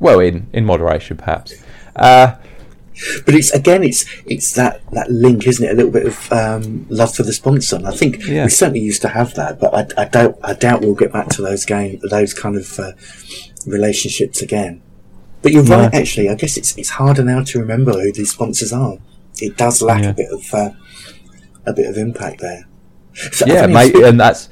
well, 0.00 0.20
in 0.20 0.48
in 0.52 0.64
moderation, 0.64 1.16
perhaps. 1.16 1.54
Uh, 1.94 2.36
but 3.26 3.34
it's 3.34 3.50
again, 3.52 3.82
it's 3.82 4.04
it's 4.26 4.52
that, 4.54 4.80
that 4.92 5.10
link, 5.10 5.46
isn't 5.46 5.64
it? 5.64 5.72
A 5.72 5.74
little 5.74 5.90
bit 5.90 6.06
of 6.06 6.32
um, 6.32 6.86
love 6.88 7.14
for 7.14 7.24
the 7.24 7.32
sponsor. 7.32 7.76
And 7.76 7.86
I 7.86 7.92
think 7.92 8.24
yeah. 8.26 8.44
we 8.44 8.50
certainly 8.50 8.80
used 8.80 9.02
to 9.02 9.08
have 9.08 9.34
that, 9.34 9.58
but 9.58 9.74
I, 9.74 10.02
I, 10.02 10.04
doubt 10.06 10.38
I 10.42 10.54
doubt 10.54 10.80
we'll 10.80 10.94
get 10.94 11.12
back 11.12 11.28
to 11.30 11.42
those 11.42 11.64
game 11.64 12.00
those 12.10 12.32
kind 12.34 12.56
of 12.56 12.78
uh, 12.78 12.92
relationships 13.66 14.42
again. 14.42 14.82
But 15.44 15.52
you're 15.52 15.62
right, 15.62 15.92
actually. 15.94 16.30
I 16.30 16.34
guess 16.34 16.56
it's 16.56 16.76
it's 16.78 16.88
harder 16.88 17.22
now 17.22 17.42
to 17.42 17.58
remember 17.60 17.92
who 17.92 18.10
these 18.10 18.30
sponsors 18.30 18.72
are. 18.72 18.96
It 19.42 19.58
does 19.58 19.82
lack 19.82 20.02
yeah. 20.02 20.10
a 20.10 20.14
bit 20.14 20.32
of 20.32 20.54
uh, 20.54 20.70
a 21.66 21.72
bit 21.74 21.86
of 21.86 21.98
impact 21.98 22.40
there. 22.40 22.66
So 23.12 23.44
yeah, 23.46 23.66
mate, 23.66 23.94
and 23.94 24.18
that's 24.18 24.48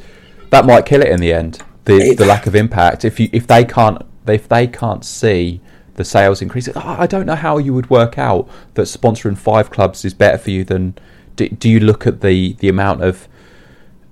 that 0.50 0.66
might 0.66 0.84
kill 0.84 1.00
it 1.00 1.08
in 1.08 1.18
the 1.18 1.32
end. 1.32 1.62
The 1.84 1.96
it, 1.96 2.18
the 2.18 2.26
lack 2.34 2.46
of 2.46 2.54
impact. 2.54 3.06
If 3.06 3.18
you 3.18 3.30
if 3.32 3.46
they 3.46 3.64
can't 3.64 4.02
if 4.28 4.46
they 4.46 4.66
can't 4.66 5.02
see 5.02 5.62
the 5.94 6.04
sales 6.04 6.42
increase, 6.42 6.68
I 6.76 7.06
don't 7.06 7.24
know 7.24 7.36
how 7.36 7.56
you 7.56 7.72
would 7.72 7.88
work 7.88 8.18
out 8.18 8.46
that 8.74 8.82
sponsoring 8.82 9.38
five 9.38 9.70
clubs 9.70 10.04
is 10.04 10.12
better 10.12 10.38
for 10.38 10.50
you 10.50 10.62
than. 10.62 10.94
Do, 11.34 11.48
do 11.48 11.70
you 11.70 11.80
look 11.80 12.06
at 12.06 12.20
the 12.20 12.52
the 12.54 12.68
amount 12.68 13.02
of 13.02 13.26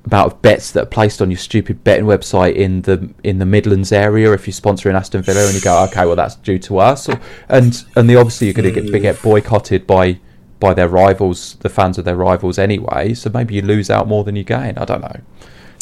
amount 0.07 0.33
of 0.33 0.43
bets 0.43 0.73
that 0.73 0.83
are 0.85 0.87
placed 0.87 1.21
on 1.21 1.31
your 1.31 1.39
stupid 1.39 1.85
betting 1.85 2.07
website 2.07 2.55
in 2.55 2.83
the 2.83 3.13
in 3.23 3.39
the 3.39 3.47
Midlands 3.47 3.93
area 3.93 4.33
if 4.33 4.47
you're 4.47 4.55
sponsoring 4.55 4.95
Aston 4.95 5.23
Villa 5.23 5.45
and 5.45 5.55
you 5.55 5.61
go 5.61 5.85
okay 5.85 6.07
well 6.07 6.17
that's 6.17 6.37
due 6.37 6.59
to 6.61 6.79
us. 6.79 7.09
Or, 7.09 7.21
and 7.49 7.85
and 7.97 8.09
the 8.09 8.17
obviously 8.17 8.47
you're 8.47 8.55
going 8.55 8.73
to 8.73 8.81
get, 8.81 9.03
get 9.03 9.23
boycotted 9.23 9.87
by 9.87 10.19
by 10.59 10.75
their 10.75 10.89
rivals 10.89 11.57
the 11.57 11.69
fans 11.69 11.99
of 11.99 12.05
their 12.05 12.17
rivals 12.17 12.59
anyway 12.59 13.15
so 13.15 13.31
maybe 13.31 13.55
you 13.55 13.63
lose 13.63 13.91
out 13.91 14.09
more 14.09 14.25
than 14.25 14.37
you 14.37 14.45
gain. 14.45 14.79
I 14.79 14.85
don't 14.85 15.03
know. 15.03 15.21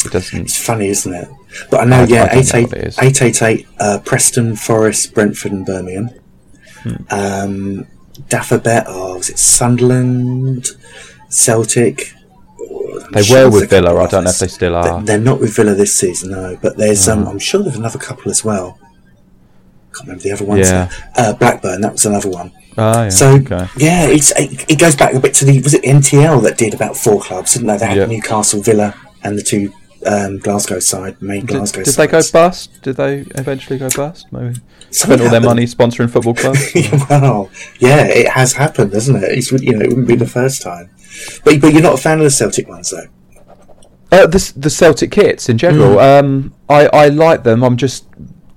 It 0.05 0.12
doesn't 0.12 0.40
it's 0.40 0.61
funny 0.61 0.89
isn't 0.89 1.15
it? 1.15 1.28
But 1.70 1.81
I 1.81 1.85
know 1.85 2.03
I, 2.03 2.07
yeah 2.07 2.28
888 2.32 3.69
uh, 3.78 4.01
Preston 4.05 4.57
Forest 4.57 5.15
Brentford 5.15 5.53
and 5.53 5.65
Birmingham. 5.65 6.11
Hmm. 6.82 6.95
um, 7.11 7.86
Dafabet 8.28 8.85
oh 8.89 9.16
was 9.16 9.31
it 9.31 9.39
Sunderland 9.39 10.66
Celtic 11.28 12.15
they 13.12 13.23
were 13.31 13.51
with 13.51 13.70
Villa. 13.70 13.95
I 13.97 14.07
don't 14.07 14.24
know 14.24 14.31
if 14.31 14.39
they 14.39 14.49
still 14.49 14.77
are. 14.77 15.03
They're 15.03 15.19
not 15.19 15.40
with 15.40 15.55
Villa 15.57 15.74
this 15.74 15.99
season, 15.99 16.31
no. 16.31 16.59
But 16.61 16.77
there's, 16.77 17.09
um, 17.09 17.27
I'm 17.27 17.39
sure 17.39 17.62
there's 17.62 17.77
another 17.77 17.99
couple 17.99 18.31
as 18.31 18.45
well. 18.45 18.78
Can't 19.95 20.09
remember 20.09 20.23
the 20.23 20.32
other 20.32 20.45
ones. 20.45 20.69
Yeah. 20.69 20.90
Uh, 21.16 21.32
Blackburn, 21.32 21.81
that 21.81 21.93
was 21.93 22.07
another 22.07 22.28
one. 22.28 22.53
Oh, 22.77 23.03
yeah. 23.05 23.09
So 23.09 23.35
okay. 23.36 23.66
yeah, 23.77 24.07
it's 24.07 24.31
it, 24.39 24.70
it, 24.70 24.78
goes 24.78 24.95
back 24.95 25.12
a 25.12 25.19
bit 25.19 25.35
to 25.35 25.45
the 25.45 25.61
was 25.62 25.74
it 25.74 25.82
NTL 25.82 26.43
that 26.45 26.57
did 26.57 26.74
about 26.74 26.97
four 26.97 27.20
clubs, 27.20 27.55
didn't 27.55 27.66
they? 27.66 27.77
They 27.77 27.86
had 27.86 27.97
yep. 27.97 28.09
Newcastle, 28.09 28.62
Villa, 28.62 28.95
and 29.24 29.36
the 29.36 29.43
two 29.43 29.73
um, 30.07 30.39
Glasgow 30.39 30.78
side, 30.78 31.20
main 31.20 31.40
did, 31.40 31.57
Glasgow. 31.57 31.82
Did 31.82 31.93
sides. 31.93 31.97
they 31.97 32.07
go 32.07 32.40
bust? 32.40 32.82
Did 32.82 32.97
they 32.97 33.19
eventually 33.35 33.81
go 33.81 33.89
bust? 33.97 34.32
Maybe 34.32 34.61
spent 34.90 35.20
all 35.20 35.31
their 35.31 35.40
money 35.40 35.65
sponsoring 35.65 36.10
football 36.10 36.35
clubs. 36.43 36.73
well, 37.10 37.51
yeah, 37.78 38.05
it 38.05 38.28
has 38.28 38.55
happened, 38.55 38.93
hasn't 38.93 39.23
it? 39.23 39.39
It's 39.39 39.52
you 39.52 39.73
know 39.73 39.81
it 39.81 39.89
wouldn't 39.89 40.09
be 40.09 40.16
the 40.16 40.27
first 40.27 40.62
time. 40.62 40.90
But 41.44 41.60
but 41.60 41.73
you're 41.73 41.82
not 41.82 41.94
a 41.94 42.02
fan 42.02 42.19
of 42.19 42.24
the 42.24 42.31
Celtic 42.31 42.69
ones 42.69 42.90
though. 42.90 43.09
Uh, 44.10 44.27
the 44.27 44.52
the 44.56 44.70
Celtic 44.70 45.10
kits 45.10 45.48
in 45.48 45.59
general, 45.59 45.97
mm. 45.97 46.20
um, 46.20 46.55
I 46.69 46.86
I 46.86 47.09
like 47.09 47.44
them. 47.44 47.62
I'm 47.62 47.77
just 47.77 48.06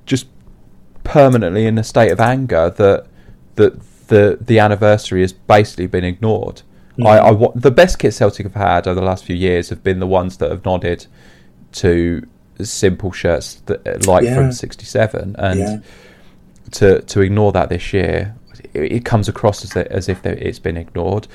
just 0.05 0.27
permanently 1.03 1.65
in 1.65 1.77
a 1.77 1.83
state 1.83 2.11
of 2.11 2.19
anger 2.19 2.69
that 2.69 3.07
that 3.55 4.07
the 4.07 4.37
the 4.39 4.59
anniversary 4.59 5.21
has 5.21 5.33
basically 5.33 5.87
been 5.87 6.03
ignored. 6.03 6.61
Mm. 6.97 7.05
I, 7.07 7.29
I 7.29 7.51
the 7.55 7.71
best 7.71 7.99
kits 7.99 8.17
Celtic 8.17 8.45
have 8.45 8.55
had 8.55 8.87
over 8.87 8.99
the 8.99 9.05
last 9.05 9.25
few 9.25 9.35
years 9.35 9.69
have 9.69 9.83
been 9.83 9.99
the 9.99 10.07
ones 10.07 10.37
that 10.37 10.51
have 10.51 10.63
nodded 10.63 11.07
to 11.73 12.27
simple 12.61 13.11
shirts 13.11 13.55
that 13.65 14.05
like 14.05 14.23
yeah. 14.23 14.35
from 14.35 14.51
'67, 14.51 15.35
and 15.37 15.59
yeah. 15.59 15.77
To 16.72 17.02
to 17.02 17.22
ignore 17.22 17.52
that 17.52 17.69
this 17.69 17.93
year, 17.93 18.35
it 18.73 19.06
comes 19.06 19.27
across 19.27 19.64
as, 19.64 19.76
as 19.76 20.10
if 20.10 20.26
it's 20.26 20.60
been 20.60 20.77
ignored. 20.77 21.27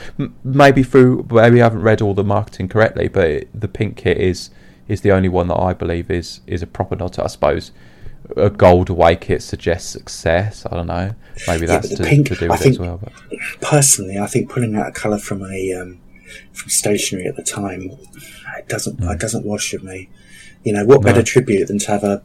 maybe 0.45 0.83
through 0.83 1.27
maybe 1.31 1.61
I 1.61 1.65
haven't 1.65 1.83
read 1.83 2.01
all 2.01 2.15
the 2.15 2.25
marketing 2.25 2.69
correctly, 2.69 3.09
but 3.09 3.29
it, 3.29 3.61
the 3.61 3.69
pink 3.69 3.97
kit 3.97 4.19
is 4.19 4.51
is 4.89 5.01
the 5.01 5.13
only 5.13 5.29
one 5.29 5.49
that 5.49 5.59
I 5.59 5.73
believe 5.73 6.11
is 6.11 6.41
is 6.47 6.63
a 6.63 6.67
proper 6.67 6.97
nod. 6.97 7.13
to. 7.15 7.25
I 7.25 7.27
suppose 7.29 7.73
a 8.37 8.51
gold 8.51 8.91
away 8.91 9.17
kit 9.17 9.43
suggests 9.43 9.91
success. 9.91 10.67
I 10.67 10.77
don't 10.77 10.87
know. 10.87 11.15
Maybe 11.47 11.67
that's 11.67 11.91
yeah, 11.91 11.97
to, 11.99 12.05
pink, 12.05 12.27
to, 12.29 12.35
do 12.35 12.49
with 12.49 12.61
think, 12.61 12.75
it 12.75 12.81
as 12.81 12.87
well. 12.87 13.01
But. 13.03 13.13
Personally, 13.61 14.19
I 14.19 14.27
think 14.27 14.51
pulling 14.51 14.75
out 14.77 14.89
a 14.89 14.93
colour 14.93 15.19
from 15.19 15.45
a 15.45 15.73
um, 15.75 16.01
from 16.53 16.71
stationery 16.71 17.27
at 17.27 17.37
the 17.37 17.43
time 17.43 17.97
it 18.59 18.69
doesn't 18.69 19.01
mm. 19.01 19.13
it 19.13 19.21
doesn't 19.21 19.45
wash 19.45 19.73
with 19.73 19.83
me. 19.83 20.09
You 20.65 20.73
know 20.73 20.85
what 20.85 21.03
no. 21.03 21.05
better 21.05 21.23
tribute 21.23 21.69
than 21.69 21.79
to 21.81 21.91
have 21.91 22.05
a 22.05 22.23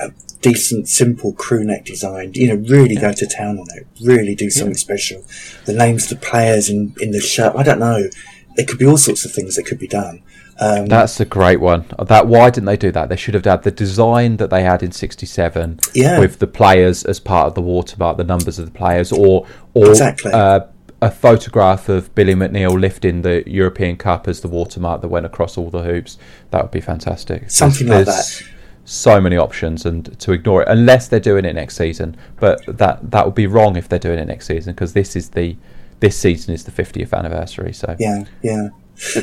a 0.00 0.12
decent, 0.40 0.88
simple 0.88 1.32
crew 1.32 1.64
neck 1.64 1.84
design. 1.84 2.32
You 2.34 2.48
know, 2.48 2.68
really 2.68 2.96
go 2.96 3.12
to 3.12 3.26
town 3.26 3.58
on 3.58 3.66
it. 3.74 3.86
Really 4.02 4.34
do 4.34 4.50
something 4.50 4.74
yeah. 4.74 4.78
special. 4.78 5.24
The 5.66 5.72
names 5.72 6.10
of 6.10 6.20
the 6.20 6.26
players 6.26 6.68
in, 6.68 6.94
in 7.00 7.10
the 7.10 7.20
shirt. 7.20 7.54
I 7.56 7.62
don't 7.62 7.80
know. 7.80 8.08
There 8.56 8.66
could 8.66 8.78
be 8.78 8.86
all 8.86 8.96
sorts 8.96 9.24
of 9.24 9.32
things 9.32 9.56
that 9.56 9.64
could 9.64 9.78
be 9.78 9.88
done. 9.88 10.22
Um, 10.60 10.86
That's 10.86 11.20
a 11.20 11.24
great 11.24 11.60
one. 11.60 11.86
That 12.04 12.26
why 12.26 12.50
didn't 12.50 12.66
they 12.66 12.76
do 12.76 12.90
that? 12.90 13.08
They 13.08 13.16
should 13.16 13.34
have 13.34 13.44
had 13.44 13.62
the 13.62 13.70
design 13.70 14.38
that 14.38 14.50
they 14.50 14.64
had 14.64 14.82
in 14.82 14.90
'67 14.90 15.78
yeah. 15.94 16.18
with 16.18 16.40
the 16.40 16.48
players 16.48 17.04
as 17.04 17.20
part 17.20 17.46
of 17.46 17.54
the 17.54 17.62
watermark, 17.62 18.16
the 18.16 18.24
numbers 18.24 18.58
of 18.58 18.66
the 18.66 18.76
players, 18.76 19.12
or 19.12 19.46
or 19.74 19.90
exactly. 19.90 20.32
uh, 20.32 20.60
a 21.00 21.12
photograph 21.12 21.88
of 21.88 22.12
Billy 22.16 22.34
McNeill 22.34 22.78
lifting 22.80 23.22
the 23.22 23.48
European 23.48 23.96
Cup 23.96 24.26
as 24.26 24.40
the 24.40 24.48
watermark 24.48 25.00
that 25.02 25.08
went 25.08 25.26
across 25.26 25.56
all 25.56 25.70
the 25.70 25.82
hoops. 25.82 26.18
That 26.50 26.62
would 26.62 26.72
be 26.72 26.80
fantastic. 26.80 27.48
Something 27.52 27.86
there's, 27.86 28.08
like 28.08 28.16
that 28.16 28.57
so 28.88 29.20
many 29.20 29.36
options 29.36 29.84
and 29.84 30.18
to 30.18 30.32
ignore 30.32 30.62
it 30.62 30.68
unless 30.68 31.08
they're 31.08 31.20
doing 31.20 31.44
it 31.44 31.54
next 31.54 31.76
season. 31.76 32.16
But 32.40 32.60
that 32.66 33.10
that 33.10 33.26
would 33.26 33.34
be 33.34 33.46
wrong 33.46 33.76
if 33.76 33.88
they're 33.88 33.98
doing 33.98 34.18
it 34.18 34.26
next 34.26 34.46
season 34.46 34.72
because 34.72 34.94
this 34.94 35.14
is 35.14 35.30
the 35.30 35.56
this 36.00 36.16
season 36.16 36.54
is 36.54 36.64
the 36.64 36.70
50th 36.70 37.12
anniversary. 37.12 37.72
So 37.72 37.96
yeah, 37.98 38.24
yeah. 38.42 38.68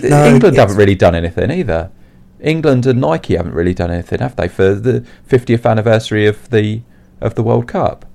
No, 0.03 0.25
England 0.25 0.57
haven't 0.57 0.77
really 0.77 0.95
done 0.95 1.15
anything 1.15 1.51
either. 1.51 1.91
England 2.39 2.85
and 2.85 3.01
Nike 3.01 3.35
haven't 3.35 3.53
really 3.53 3.73
done 3.73 3.91
anything, 3.91 4.19
have 4.19 4.35
they, 4.35 4.47
for 4.47 4.75
the 4.75 5.05
50th 5.27 5.69
anniversary 5.69 6.27
of 6.27 6.49
the 6.49 6.81
of 7.19 7.35
the 7.35 7.43
World 7.43 7.67
Cup? 7.67 8.05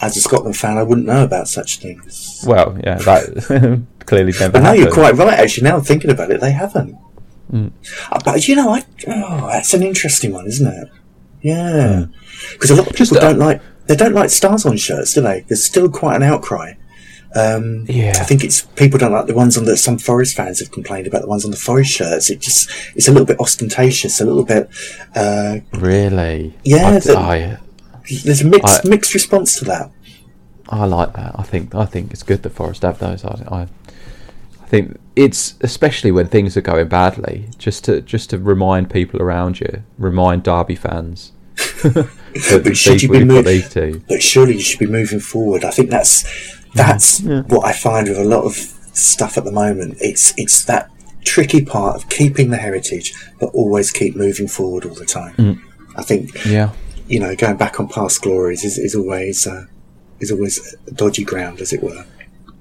As 0.00 0.16
a 0.16 0.20
Scotland 0.20 0.56
fan, 0.56 0.78
I 0.78 0.82
wouldn't 0.82 1.06
know 1.06 1.24
about 1.24 1.48
such 1.48 1.78
things. 1.78 2.44
Well, 2.46 2.78
yeah, 2.82 2.96
that 2.96 3.86
clearly 4.06 4.32
never. 4.32 4.52
But 4.52 4.62
now 4.62 4.72
you're 4.72 4.92
quite 4.92 5.14
right. 5.16 5.38
Actually, 5.38 5.64
now 5.64 5.76
I'm 5.76 5.82
thinking 5.82 6.10
about 6.10 6.30
it, 6.30 6.40
they 6.40 6.52
haven't. 6.52 6.96
Mm. 7.52 7.72
But 8.24 8.48
you 8.48 8.56
know, 8.56 8.70
I, 8.70 8.84
oh, 9.08 9.48
that's 9.48 9.74
an 9.74 9.82
interesting 9.82 10.32
one, 10.32 10.46
isn't 10.46 10.66
it? 10.66 10.88
Yeah, 11.42 12.06
because 12.52 12.70
mm. 12.70 12.74
a 12.74 12.76
lot 12.76 12.86
of 12.86 12.94
people 12.94 13.06
Just, 13.06 13.16
uh, 13.16 13.20
don't 13.20 13.38
like 13.38 13.60
they 13.86 13.96
don't 13.96 14.14
like 14.14 14.30
stars 14.30 14.64
on 14.64 14.76
shirts, 14.76 15.14
do 15.14 15.20
they? 15.20 15.40
There's 15.48 15.64
still 15.64 15.90
quite 15.90 16.16
an 16.16 16.22
outcry. 16.22 16.74
Um, 17.34 17.86
yeah, 17.88 18.12
I 18.16 18.24
think 18.24 18.44
it's 18.44 18.62
people 18.62 18.98
don't 18.98 19.12
like 19.12 19.26
the 19.26 19.34
ones 19.34 19.56
on 19.56 19.64
the 19.64 19.76
some 19.76 19.98
Forest 19.98 20.36
fans 20.36 20.60
have 20.60 20.70
complained 20.70 21.06
about 21.06 21.22
the 21.22 21.28
ones 21.28 21.44
on 21.44 21.50
the 21.50 21.56
Forest 21.56 21.90
shirts. 21.90 22.30
It 22.30 22.40
just 22.40 22.70
it's 22.94 23.08
a 23.08 23.12
little 23.12 23.26
bit 23.26 23.40
ostentatious, 23.40 24.20
a 24.20 24.24
little 24.24 24.44
bit. 24.44 24.68
Uh, 25.14 25.58
really? 25.72 26.54
Yeah, 26.64 26.88
I, 26.88 26.98
the, 26.98 27.18
I, 27.18 27.58
there's 28.24 28.42
a 28.42 28.46
mixed 28.46 28.84
I, 28.84 28.88
mixed 28.88 29.14
response 29.14 29.58
to 29.58 29.64
that. 29.66 29.90
I 30.68 30.84
like 30.84 31.14
that. 31.14 31.38
I 31.38 31.42
think 31.42 31.74
I 31.74 31.86
think 31.86 32.12
it's 32.12 32.22
good 32.22 32.42
that 32.42 32.50
Forest 32.50 32.82
have 32.82 32.98
those. 32.98 33.24
I 33.24 33.66
think 34.72 34.98
it's 35.16 35.54
especially 35.60 36.10
when 36.10 36.26
things 36.28 36.56
are 36.56 36.62
going 36.62 36.88
badly, 36.88 37.50
just 37.58 37.84
to 37.84 38.00
just 38.00 38.30
to 38.30 38.38
remind 38.38 38.90
people 38.90 39.20
around 39.20 39.60
you, 39.60 39.82
remind 39.98 40.44
Derby 40.44 40.76
fans. 40.76 41.32
but 41.82 42.76
should 42.76 43.02
you 43.02 43.10
be 43.10 43.22
moving? 43.22 44.02
But 44.08 44.22
surely 44.22 44.54
you 44.54 44.60
should 44.60 44.78
be 44.78 44.86
moving 44.86 45.20
forward. 45.20 45.62
I 45.62 45.70
think 45.70 45.90
that's 45.90 46.24
that's 46.74 47.20
yeah. 47.20 47.42
what 47.42 47.66
I 47.66 47.72
find 47.72 48.08
with 48.08 48.16
a 48.16 48.24
lot 48.24 48.44
of 48.44 48.54
stuff 48.54 49.36
at 49.36 49.44
the 49.44 49.52
moment. 49.52 49.98
It's 50.00 50.32
it's 50.38 50.64
that 50.64 50.90
tricky 51.22 51.62
part 51.62 51.94
of 51.96 52.08
keeping 52.08 52.48
the 52.48 52.56
heritage, 52.56 53.12
but 53.38 53.50
always 53.52 53.92
keep 53.92 54.16
moving 54.16 54.48
forward 54.48 54.86
all 54.86 54.94
the 54.94 55.04
time. 55.04 55.34
Mm. 55.34 55.60
I 55.96 56.02
think, 56.02 56.30
yeah, 56.46 56.72
you 57.06 57.20
know, 57.20 57.36
going 57.36 57.58
back 57.58 57.78
on 57.78 57.88
past 57.88 58.22
glories 58.22 58.64
is, 58.64 58.78
is 58.78 58.94
always 58.94 59.46
uh, 59.46 59.66
is 60.18 60.32
always 60.32 60.74
dodgy 60.94 61.24
ground, 61.24 61.60
as 61.60 61.74
it 61.74 61.82
were. 61.82 62.06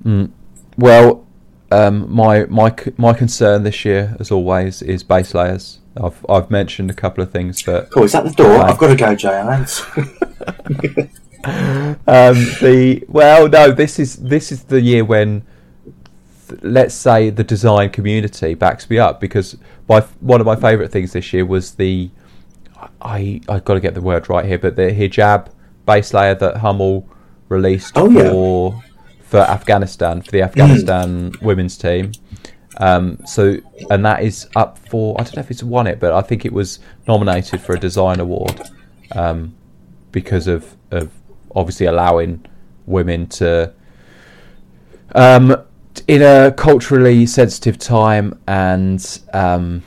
Mm. 0.03 0.31
Well, 0.77 1.25
um, 1.71 2.13
my 2.13 2.45
my 2.45 2.75
my 2.97 3.13
concern 3.13 3.63
this 3.63 3.85
year, 3.85 4.15
as 4.19 4.31
always, 4.31 4.81
is 4.81 5.03
base 5.03 5.33
layers. 5.33 5.79
I've 6.01 6.25
I've 6.29 6.51
mentioned 6.51 6.89
a 6.91 6.93
couple 6.93 7.23
of 7.23 7.31
things, 7.31 7.63
but 7.63 7.89
cool. 7.91 8.03
Is 8.03 8.11
that 8.11 8.23
the 8.25 8.31
door? 8.31 8.57
I've 8.57 8.77
got 8.77 8.87
to 8.87 8.95
go, 8.95 9.15
Jay. 9.15 9.39
um, 12.07 12.35
the 12.61 13.03
well, 13.07 13.47
no, 13.47 13.71
this 13.71 13.99
is 13.99 14.17
this 14.17 14.51
is 14.51 14.65
the 14.65 14.81
year 14.81 15.03
when, 15.03 15.43
let's 16.61 16.93
say, 16.93 17.29
the 17.29 17.43
design 17.43 17.89
community 17.89 18.53
backs 18.53 18.89
me 18.89 18.99
up 18.99 19.19
because 19.19 19.57
my 19.87 20.01
one 20.19 20.39
of 20.39 20.45
my 20.45 20.55
favourite 20.55 20.91
things 20.91 21.13
this 21.13 21.33
year 21.33 21.45
was 21.45 21.75
the, 21.75 22.09
I 23.01 23.41
I 23.49 23.59
got 23.59 23.75
to 23.75 23.79
get 23.79 23.93
the 23.93 24.01
word 24.01 24.29
right 24.29 24.45
here, 24.45 24.59
but 24.59 24.75
the 24.75 24.91
hijab 24.91 25.47
base 25.85 26.13
layer 26.13 26.35
that 26.35 26.57
Hummel 26.57 27.07
released 27.49 27.93
oh, 27.95 28.11
for 28.11 28.73
yeah. 28.73 28.90
For 29.31 29.39
Afghanistan 29.39 30.21
for 30.21 30.29
the 30.31 30.41
Afghanistan 30.41 31.31
mm. 31.31 31.41
women's 31.41 31.77
team. 31.77 32.11
Um, 32.77 33.17
so 33.25 33.57
and 33.89 34.05
that 34.05 34.23
is 34.23 34.49
up 34.57 34.77
for 34.89 35.15
I 35.17 35.23
don't 35.23 35.37
know 35.37 35.39
if 35.39 35.49
it's 35.49 35.63
won 35.63 35.87
it, 35.87 36.01
but 36.01 36.11
I 36.11 36.21
think 36.21 36.43
it 36.43 36.51
was 36.51 36.79
nominated 37.07 37.61
for 37.61 37.73
a 37.73 37.79
design 37.79 38.19
award 38.19 38.59
um, 39.13 39.55
because 40.11 40.47
of 40.47 40.75
of 40.91 41.09
obviously 41.55 41.85
allowing 41.85 42.45
women 42.85 43.27
to, 43.27 43.73
um, 45.15 45.55
in 46.09 46.21
a 46.21 46.51
culturally 46.51 47.25
sensitive 47.25 47.77
time 47.77 48.37
and 48.47 49.19
um, 49.33 49.83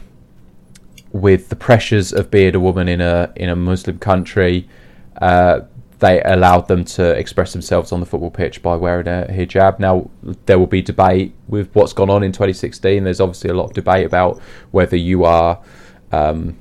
with 1.12 1.50
the 1.50 1.56
pressures 1.56 2.14
of 2.14 2.30
being 2.30 2.54
a 2.54 2.60
woman 2.60 2.88
in 2.88 3.02
a 3.02 3.30
in 3.36 3.50
a 3.50 3.56
Muslim 3.56 3.98
country, 3.98 4.66
uh, 5.20 5.60
they 6.04 6.20
allowed 6.22 6.68
them 6.68 6.84
to 6.84 7.10
express 7.12 7.52
themselves 7.52 7.90
on 7.90 8.00
the 8.00 8.06
football 8.06 8.30
pitch 8.30 8.62
by 8.62 8.76
wearing 8.76 9.08
a 9.08 9.26
hijab. 9.30 9.78
Now 9.78 10.10
there 10.46 10.58
will 10.58 10.66
be 10.66 10.82
debate 10.82 11.34
with 11.48 11.74
what's 11.74 11.92
gone 11.92 12.10
on 12.10 12.22
in 12.22 12.32
2016. 12.32 13.04
There's 13.04 13.20
obviously 13.20 13.50
a 13.50 13.54
lot 13.54 13.66
of 13.66 13.72
debate 13.72 14.06
about 14.06 14.40
whether 14.70 14.96
you 14.96 15.24
are 15.24 15.60
um, 16.12 16.58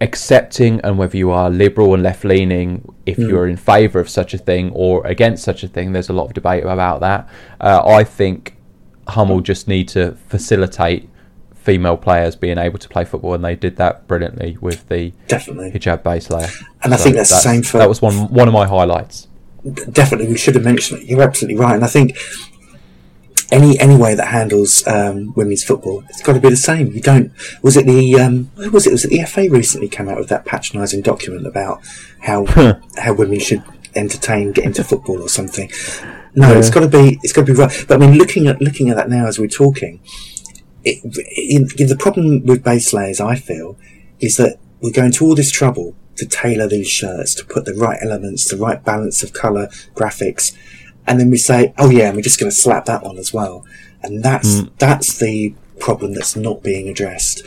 accepting 0.00 0.80
and 0.82 0.98
whether 0.98 1.16
you 1.16 1.30
are 1.30 1.50
liberal 1.50 1.94
and 1.94 2.02
left 2.02 2.24
leaning, 2.24 2.94
if 3.06 3.16
mm. 3.16 3.28
you're 3.28 3.46
in 3.46 3.56
favour 3.56 3.98
of 3.98 4.08
such 4.08 4.34
a 4.34 4.38
thing 4.38 4.70
or 4.72 5.04
against 5.06 5.42
such 5.42 5.62
a 5.62 5.68
thing, 5.68 5.92
there's 5.92 6.08
a 6.08 6.12
lot 6.12 6.26
of 6.26 6.34
debate 6.34 6.64
about 6.64 7.00
that. 7.00 7.28
Uh, 7.60 7.82
I 7.84 8.04
think 8.04 8.56
Hummel 9.08 9.40
just 9.40 9.66
need 9.66 9.88
to 9.88 10.12
facilitate 10.28 11.08
female 11.68 11.98
players 11.98 12.34
being 12.34 12.56
able 12.56 12.78
to 12.78 12.88
play 12.88 13.04
football, 13.04 13.34
and 13.34 13.44
they 13.44 13.54
did 13.54 13.76
that 13.76 14.08
brilliantly 14.08 14.56
with 14.62 14.88
the 14.88 15.12
definitely 15.26 15.70
hijab 15.70 16.02
base 16.02 16.30
layer. 16.30 16.48
And 16.82 16.90
so 16.90 16.94
I 16.94 16.96
think 16.96 17.16
that's, 17.16 17.28
that's, 17.28 17.44
the 17.44 17.50
same 17.50 17.62
for 17.62 17.76
that 17.76 17.90
was 17.90 18.00
one 18.00 18.14
one 18.32 18.48
of 18.48 18.54
my 18.54 18.66
highlights. 18.66 19.28
Definitely, 19.92 20.28
we 20.28 20.38
should 20.38 20.54
have 20.54 20.64
mentioned 20.64 21.02
it. 21.02 21.08
You're 21.08 21.20
absolutely 21.20 21.60
right, 21.60 21.74
and 21.74 21.84
I 21.84 21.88
think 21.88 22.16
any 23.52 23.78
any 23.78 23.96
way 23.96 24.14
that 24.14 24.28
handles 24.28 24.86
um, 24.86 25.34
women's 25.34 25.62
football, 25.62 26.04
it's 26.08 26.22
got 26.22 26.32
to 26.32 26.40
be 26.40 26.48
the 26.48 26.56
same. 26.56 26.90
You 26.92 27.02
don't. 27.02 27.32
Was 27.60 27.76
it 27.76 27.84
the 27.84 28.18
um, 28.18 28.50
was 28.72 28.86
it? 28.86 28.92
Was 28.92 29.04
it 29.04 29.10
the 29.10 29.22
FA 29.24 29.50
recently 29.50 29.90
came 29.90 30.08
out 30.08 30.16
with 30.16 30.30
that 30.30 30.46
patronising 30.46 31.02
document 31.02 31.46
about 31.46 31.82
how 32.20 32.46
how 32.96 33.12
women 33.12 33.40
should 33.40 33.62
entertain, 33.94 34.52
get 34.52 34.64
into 34.64 34.82
football 34.82 35.20
or 35.20 35.28
something? 35.28 35.70
No, 36.34 36.50
yeah. 36.50 36.58
it's 36.58 36.70
got 36.70 36.80
to 36.80 36.88
be 36.88 37.18
it's 37.22 37.34
got 37.34 37.44
to 37.44 37.52
be 37.52 37.58
right. 37.58 37.84
But 37.86 38.02
I 38.02 38.06
mean, 38.06 38.16
looking 38.16 38.46
at 38.46 38.62
looking 38.62 38.88
at 38.88 38.96
that 38.96 39.10
now 39.10 39.26
as 39.26 39.38
we're 39.38 39.48
talking, 39.48 40.00
it, 40.84 41.00
it, 41.04 41.88
the 41.88 41.96
problem 41.96 42.44
with 42.46 42.62
base 42.62 42.92
layers, 42.92 43.20
I 43.20 43.36
feel, 43.36 43.76
is 44.20 44.36
that 44.36 44.58
we're 44.80 44.92
going 44.92 45.12
to 45.12 45.24
all 45.24 45.34
this 45.34 45.50
trouble 45.50 45.94
to 46.16 46.26
tailor 46.26 46.68
these 46.68 46.88
shirts 46.88 47.34
to 47.36 47.44
put 47.44 47.64
the 47.64 47.74
right 47.74 47.98
elements, 48.02 48.48
the 48.48 48.56
right 48.56 48.82
balance 48.84 49.22
of 49.22 49.32
colour, 49.32 49.68
graphics 49.94 50.56
and 51.08 51.18
then 51.18 51.30
we 51.30 51.38
say, 51.38 51.72
oh 51.78 51.88
yeah, 51.88 52.08
and 52.08 52.16
we're 52.16 52.22
just 52.22 52.38
going 52.38 52.50
to 52.50 52.56
slap 52.56 52.84
that 52.84 53.02
on 53.02 53.16
as 53.16 53.32
well. 53.32 53.64
And 54.02 54.22
that's, 54.22 54.60
mm. 54.60 54.70
that's 54.78 55.18
the 55.18 55.54
problem 55.80 56.12
that's 56.12 56.36
not 56.36 56.62
being 56.62 56.86
addressed. 56.86 57.42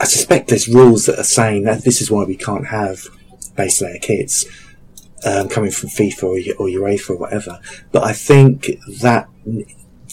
I 0.00 0.06
suspect 0.06 0.48
there's 0.48 0.66
rules 0.66 1.04
that 1.04 1.18
are 1.18 1.24
saying 1.24 1.64
that 1.64 1.84
this 1.84 2.00
is 2.00 2.10
why 2.10 2.24
we 2.24 2.36
can't 2.36 2.68
have 2.68 3.06
base 3.54 3.82
layer 3.82 3.98
kits 3.98 4.46
um, 5.26 5.50
coming 5.50 5.70
from 5.70 5.90
FIFA 5.90 6.22
or, 6.22 6.64
or 6.64 6.68
UEFA 6.68 7.10
or 7.10 7.18
whatever. 7.18 7.60
But 7.92 8.04
I 8.04 8.14
think 8.14 8.70
that 9.02 9.28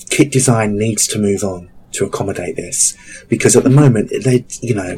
kit 0.10 0.30
design 0.30 0.78
needs 0.78 1.08
to 1.08 1.20
move 1.20 1.44
on 1.46 1.72
to 1.94 2.06
accommodate 2.06 2.56
this 2.56 2.98
because 3.28 3.56
at 3.56 3.64
the 3.64 3.70
moment 3.70 4.12
they, 4.24 4.46
you 4.62 4.76
know, 4.76 4.98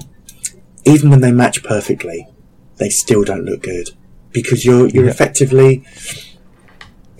even 0.86 1.10
when 1.10 1.22
they 1.22 1.32
match 1.32 1.64
perfectly, 1.64 2.28
they 2.78 2.90
still 2.90 3.24
don't 3.24 3.45
look 3.45 3.64
good 3.64 3.90
because 4.32 4.66
you're 4.66 4.88
you're 4.88 5.06
yeah. 5.06 5.11
effectively 5.11 5.84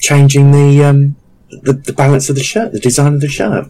changing 0.01 0.51
the, 0.51 0.83
um, 0.83 1.15
the 1.49 1.73
the 1.73 1.93
balance 1.93 2.29
of 2.29 2.35
the 2.35 2.43
shirt, 2.43 2.71
the 2.71 2.79
design 2.79 3.13
of 3.13 3.21
the 3.21 3.27
shirt. 3.27 3.67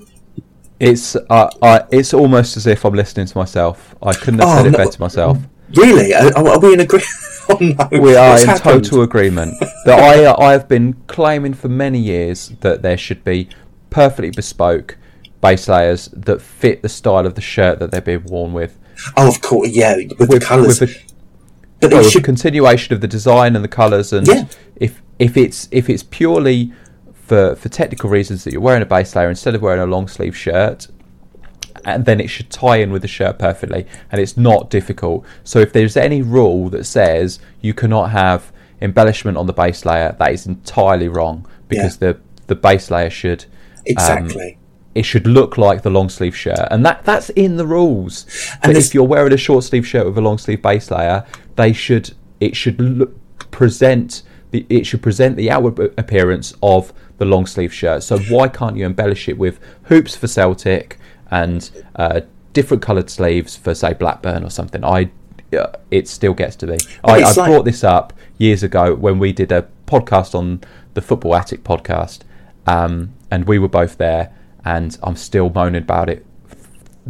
It's 0.80 1.16
uh, 1.16 1.50
I, 1.62 1.84
it's 1.92 2.14
almost 2.14 2.56
as 2.56 2.66
if 2.68 2.86
I'm 2.86 2.94
listening 2.94 3.26
to 3.28 3.38
myself. 3.38 3.96
I 4.02 4.14
couldn't 4.14 4.40
have 4.40 4.50
oh, 4.50 4.56
said 4.58 4.66
it 4.68 4.72
no, 4.72 4.78
better 4.78 5.02
myself. 5.02 5.38
Really? 5.76 6.14
Are, 6.14 6.36
are 6.38 6.60
we 6.60 6.74
in 6.74 6.80
agreement? 6.80 7.10
oh, 7.50 7.58
no. 7.60 8.00
We 8.00 8.16
are 8.16 8.32
What's 8.32 8.44
in 8.44 8.50
happened? 8.50 8.86
total 8.86 9.02
agreement. 9.02 9.60
that 9.86 10.00
I 10.00 10.32
I 10.32 10.52
have 10.54 10.68
been 10.68 10.94
claiming 11.08 11.54
for 11.54 11.68
many 11.68 12.00
years 12.00 12.54
that 12.62 12.82
there 12.82 12.98
should 12.98 13.24
be 13.24 13.50
perfectly 13.90 14.32
bespoke 14.32 14.98
base 15.42 15.68
layers 15.68 16.08
that 16.08 16.42
fit 16.42 16.82
the 16.82 16.90
style 16.90 17.26
of 17.26 17.36
the 17.36 17.42
shirt 17.42 17.80
that 17.80 17.92
they're 17.92 18.02
being 18.02 18.24
worn 18.26 18.54
with. 18.54 18.78
Oh, 19.16 19.28
of 19.28 19.42
course, 19.42 19.70
yeah, 19.70 19.96
with, 19.96 20.20
with 20.20 20.30
the 20.30 20.40
colours. 20.40 20.82
With 20.82 20.94
the, 20.94 21.14
but 21.80 21.94
well, 21.94 22.04
should... 22.04 22.24
continuation 22.24 22.94
of 22.94 23.02
the 23.02 23.08
design 23.08 23.56
and 23.56 23.64
the 23.64 23.70
colours, 23.70 24.12
and 24.12 24.28
yeah. 24.28 24.46
if 24.76 25.02
if 25.18 25.38
it's 25.38 25.68
if 25.72 25.90
it's 25.90 26.04
purely 26.04 26.74
for 27.14 27.56
for 27.56 27.70
technical 27.70 28.10
reasons 28.10 28.44
that 28.44 28.52
you're 28.52 28.62
wearing 28.62 28.82
a 28.82 28.86
base 28.86 29.16
layer 29.16 29.30
instead 29.30 29.56
of 29.56 29.62
wearing 29.62 29.82
a 29.82 29.86
long 29.86 30.08
sleeve 30.08 30.36
shirt, 30.36 30.88
and 31.86 32.06
then 32.06 32.20
it 32.20 32.28
should 32.28 32.50
tie 32.50 32.78
in 32.78 32.92
with 32.92 33.02
the 33.02 33.08
shirt 33.08 33.40
perfectly, 33.40 33.86
and 34.12 34.20
it's 34.20 34.36
not 34.36 34.70
difficult. 34.70 35.26
So 35.44 35.60
if 35.60 35.72
there's 35.72 35.96
any 35.96 36.22
rule 36.22 36.70
that 36.70 36.86
says 36.86 37.40
you 37.62 37.74
cannot 37.74 38.12
have 38.12 38.52
embellishment 38.82 39.38
on 39.38 39.46
the 39.48 39.54
base 39.54 39.86
layer, 39.86 40.16
that 40.20 40.32
is 40.32 40.46
entirely 40.46 41.08
wrong 41.08 41.48
because 41.68 42.02
yeah. 42.02 42.14
the 42.14 42.20
the 42.48 42.56
base 42.56 42.92
layer 42.92 43.10
should 43.10 43.46
um, 43.46 43.84
exactly. 43.86 44.54
Um, 44.54 44.59
it 45.00 45.04
should 45.04 45.26
look 45.26 45.58
like 45.58 45.82
the 45.82 45.90
long 45.90 46.10
sleeve 46.10 46.36
shirt, 46.36 46.68
and 46.72 46.86
that 46.86 47.06
that's 47.06 47.30
in 47.30 47.56
the 47.56 47.66
rules. 47.66 48.26
And 48.62 48.76
if 48.78 48.94
you're 48.94 49.06
wearing 49.16 49.32
a 49.32 49.38
short 49.38 49.64
sleeve 49.64 49.88
shirt 49.88 50.06
with 50.06 50.18
a 50.18 50.22
long 50.22 50.38
sleeve 50.38 50.62
base 50.62 50.92
layer, 50.92 51.26
they 51.56 51.72
should 51.72 52.12
it 52.42 52.54
should 52.58 52.80
look, 52.82 53.12
present 53.50 54.24
the, 54.52 54.66
it 54.70 54.86
should 54.86 55.02
present 55.02 55.38
the 55.38 55.50
outward 55.50 55.80
appearance 55.98 56.54
of 56.62 56.92
the 57.18 57.24
long 57.24 57.46
sleeve 57.46 57.74
shirt. 57.74 58.04
So 58.04 58.18
why 58.18 58.50
can't 58.50 58.76
you 58.76 58.86
embellish 58.86 59.30
it 59.30 59.38
with 59.38 59.62
hoops 59.84 60.18
for 60.18 60.28
Celtic 60.28 60.98
and 61.32 61.72
uh, 61.96 62.22
different 62.52 62.84
coloured 62.84 63.10
sleeves 63.10 63.56
for 63.56 63.74
say 63.74 63.94
Blackburn 63.94 64.44
or 64.44 64.50
something? 64.50 64.84
I 64.84 65.12
uh, 65.54 65.78
it 65.92 66.10
still 66.10 66.34
gets 66.34 66.58
to 66.58 66.68
be. 66.68 66.78
I, 67.06 67.22
I 67.22 67.32
like... 67.32 67.36
brought 67.36 67.64
this 67.64 67.86
up 67.86 68.12
years 68.38 68.64
ago 68.64 68.96
when 68.96 69.18
we 69.18 69.32
did 69.32 69.54
a 69.54 69.66
podcast 69.88 70.36
on 70.36 70.60
the 70.94 71.02
Football 71.02 71.36
Attic 71.38 71.64
podcast, 71.64 72.20
um, 72.68 73.14
and 73.32 73.48
we 73.48 73.60
were 73.60 73.70
both 73.70 73.98
there, 73.98 74.34
and 74.70 74.98
I'm 75.02 75.16
still 75.16 75.50
moaning 75.50 75.82
about 75.82 76.10
it 76.10 76.26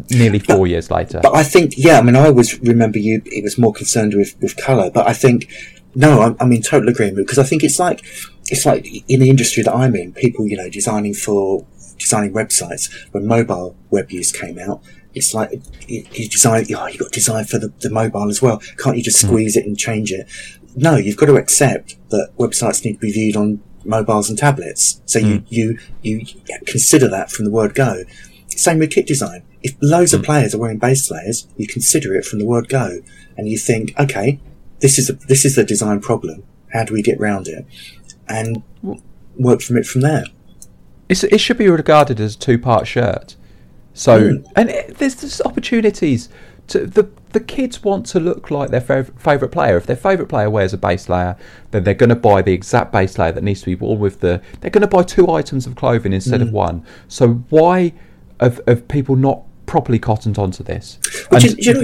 nearly 0.09 0.39
four 0.39 0.59
but, 0.59 0.69
years 0.69 0.89
later. 0.89 1.19
But 1.21 1.35
I 1.35 1.43
think, 1.43 1.73
yeah, 1.75 1.99
I 1.99 2.01
mean, 2.01 2.15
I 2.15 2.25
always 2.27 2.59
remember 2.61 2.99
you. 2.99 3.21
It 3.25 3.43
was 3.43 3.57
more 3.57 3.73
concerned 3.73 4.13
with 4.13 4.35
with 4.41 4.55
colour, 4.55 4.89
but 4.89 5.07
I 5.07 5.13
think 5.13 5.49
no, 5.95 6.21
I'm, 6.21 6.37
I'm 6.39 6.51
in 6.53 6.61
total 6.61 6.89
agreement 6.89 7.27
because 7.27 7.39
I 7.39 7.43
think 7.43 7.63
it's 7.63 7.79
like 7.79 8.05
it's 8.47 8.65
like 8.65 8.87
in 9.09 9.19
the 9.19 9.29
industry 9.29 9.61
that 9.63 9.75
I'm 9.75 9.95
in, 9.95 10.13
people 10.13 10.47
you 10.47 10.55
know 10.55 10.69
designing 10.69 11.13
for 11.13 11.65
designing 11.97 12.33
websites 12.33 12.83
when 13.11 13.27
mobile 13.27 13.75
web 13.89 14.09
use 14.11 14.31
came 14.31 14.57
out. 14.57 14.81
It's 15.13 15.33
like 15.33 15.51
you, 15.87 16.05
you 16.13 16.29
design, 16.29 16.65
oh, 16.77 16.87
you 16.87 16.99
got 16.99 17.11
design 17.11 17.43
for 17.45 17.57
the, 17.57 17.73
the 17.79 17.89
mobile 17.89 18.29
as 18.29 18.41
well. 18.41 18.61
Can't 18.77 18.95
you 18.95 19.03
just 19.03 19.21
hmm. 19.21 19.27
squeeze 19.27 19.57
mm. 19.57 19.61
it 19.61 19.65
and 19.65 19.77
change 19.77 20.11
it? 20.11 20.27
No, 20.75 20.95
you've 20.95 21.17
got 21.17 21.25
to 21.25 21.35
accept 21.35 21.97
that 22.11 22.29
websites 22.37 22.85
need 22.85 22.93
to 22.93 22.99
be 22.99 23.11
viewed 23.11 23.35
on 23.35 23.59
mobiles 23.89 24.29
and 24.29 24.37
tablets. 24.37 25.01
So 25.05 25.19
mm. 25.19 25.45
you, 25.49 25.77
you, 26.01 26.25
you 26.25 26.31
consider 26.65 27.07
that 27.09 27.31
from 27.31 27.45
the 27.45 27.51
word 27.51 27.75
go. 27.75 28.03
Same 28.47 28.79
with 28.79 28.91
kit 28.91 29.07
design. 29.07 29.43
If 29.61 29.75
loads 29.81 30.11
mm. 30.11 30.15
of 30.15 30.19
hmm. 30.21 30.25
players 30.25 30.55
are 30.55 30.57
wearing 30.57 30.79
base 30.79 31.09
layers, 31.11 31.47
you 31.57 31.67
consider 31.67 32.15
it 32.15 32.25
from 32.25 32.39
the 32.39 32.45
word 32.45 32.69
go 32.69 32.99
and 33.37 33.47
you 33.47 33.57
think, 33.57 33.93
okay, 33.99 34.39
this 34.79 34.97
is 34.97 35.09
a, 35.09 35.13
this 35.13 35.45
is 35.45 35.55
the 35.55 35.63
design 35.63 35.99
problem. 35.99 36.43
How 36.71 36.83
do 36.83 36.93
we 36.93 37.01
get 37.01 37.19
around 37.19 37.47
it? 37.47 37.65
And 38.27 38.63
work 39.37 39.61
from 39.61 39.77
it 39.77 39.85
from 39.85 40.01
there. 40.01 40.25
It's, 41.07 41.23
it 41.23 41.39
should 41.39 41.57
be 41.57 41.67
regarded 41.67 42.19
as 42.19 42.35
a 42.35 42.39
two-part 42.39 42.87
shirt. 42.87 43.35
So, 43.93 44.21
mm. 44.21 44.51
and 44.55 44.69
it, 44.69 44.97
there's 44.97 45.15
just 45.15 45.41
opportunities 45.41 46.29
to 46.69 46.85
the 46.85 47.09
the 47.31 47.39
kids 47.39 47.83
want 47.83 48.05
to 48.07 48.19
look 48.19 48.49
like 48.49 48.71
their 48.71 48.81
favorite 48.81 49.49
player. 49.49 49.77
If 49.77 49.85
their 49.85 49.95
favorite 49.95 50.27
player 50.27 50.49
wears 50.49 50.73
a 50.73 50.77
base 50.77 51.09
layer, 51.09 51.37
then 51.71 51.83
they're 51.83 51.93
going 51.93 52.09
to 52.09 52.15
buy 52.15 52.41
the 52.41 52.53
exact 52.53 52.91
base 52.91 53.19
layer 53.19 53.31
that 53.31 53.43
needs 53.43 53.59
to 53.61 53.67
be 53.67 53.75
worn 53.75 53.99
with 53.99 54.21
the. 54.21 54.41
They're 54.61 54.71
going 54.71 54.81
to 54.81 54.87
buy 54.87 55.03
two 55.03 55.29
items 55.29 55.67
of 55.67 55.75
clothing 55.75 56.13
instead 56.13 56.41
mm. 56.41 56.47
of 56.47 56.51
one. 56.51 56.85
So 57.07 57.33
why 57.49 57.93
have, 58.39 58.61
have 58.67 58.87
people 58.87 59.15
not 59.15 59.43
properly 59.67 59.99
cottoned 59.99 60.39
onto 60.39 60.63
this? 60.63 60.97
Well, 61.29 61.43
and, 61.43 61.51
you, 61.51 61.55
you 61.59 61.73
know, 61.73 61.81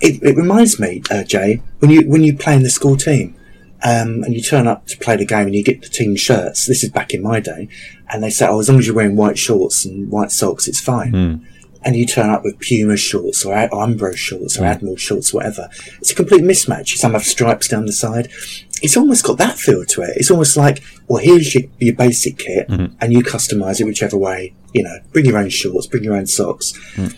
it, 0.00 0.22
it 0.22 0.36
reminds 0.36 0.80
me, 0.80 1.02
uh, 1.10 1.22
Jay, 1.22 1.62
when 1.78 1.90
you 1.90 2.08
when 2.08 2.24
you 2.24 2.36
play 2.36 2.54
in 2.54 2.62
the 2.62 2.70
school 2.70 2.96
team, 2.96 3.36
um, 3.84 4.24
and 4.24 4.34
you 4.34 4.42
turn 4.42 4.66
up 4.66 4.86
to 4.86 4.98
play 4.98 5.16
the 5.16 5.24
game 5.24 5.46
and 5.46 5.54
you 5.54 5.62
get 5.62 5.82
the 5.82 5.88
team 5.88 6.16
shirts. 6.16 6.66
This 6.66 6.82
is 6.82 6.90
back 6.90 7.14
in 7.14 7.22
my 7.22 7.38
day, 7.40 7.68
and 8.10 8.22
they 8.22 8.30
say, 8.30 8.46
"Oh, 8.48 8.58
as 8.58 8.68
long 8.68 8.78
as 8.78 8.86
you're 8.86 8.96
wearing 8.96 9.16
white 9.16 9.38
shorts 9.38 9.84
and 9.84 10.10
white 10.10 10.32
socks, 10.32 10.66
it's 10.66 10.80
fine." 10.80 11.12
Mm. 11.12 11.46
And 11.82 11.96
you 11.96 12.06
turn 12.06 12.30
up 12.30 12.42
with 12.42 12.58
Puma 12.60 12.96
shorts 12.96 13.44
or 13.44 13.54
Umbro 13.54 14.16
shorts 14.16 14.58
or 14.58 14.62
mm. 14.62 14.66
Admiral 14.66 14.96
shorts, 14.96 15.32
whatever. 15.32 15.68
It's 15.98 16.10
a 16.10 16.14
complete 16.14 16.42
mismatch. 16.42 16.96
Some 16.96 17.12
have 17.12 17.22
stripes 17.22 17.68
down 17.68 17.86
the 17.86 17.92
side. 17.92 18.26
It's 18.82 18.96
almost 18.96 19.24
got 19.24 19.38
that 19.38 19.58
feel 19.58 19.84
to 19.84 20.02
it. 20.02 20.10
It's 20.16 20.30
almost 20.30 20.56
like, 20.56 20.82
well, 21.06 21.22
here's 21.22 21.54
your, 21.54 21.64
your 21.78 21.94
basic 21.94 22.38
kit, 22.38 22.68
mm-hmm. 22.68 22.94
and 23.00 23.12
you 23.12 23.20
customize 23.20 23.80
it 23.80 23.84
whichever 23.84 24.16
way. 24.16 24.54
You 24.74 24.82
know, 24.82 24.98
bring 25.12 25.24
your 25.24 25.38
own 25.38 25.48
shorts, 25.48 25.86
bring 25.86 26.04
your 26.04 26.16
own 26.16 26.26
socks. 26.26 26.72
Mm. 26.94 27.16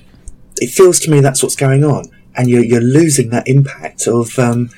It 0.56 0.70
feels 0.70 1.00
to 1.00 1.10
me 1.10 1.20
that's 1.20 1.42
what's 1.42 1.56
going 1.56 1.84
on 1.84 2.04
and 2.36 2.48
you're, 2.48 2.64
you're 2.64 2.80
losing 2.80 3.30
that 3.30 3.46
impact 3.48 4.06
of 4.06 4.38
um, 4.38 4.70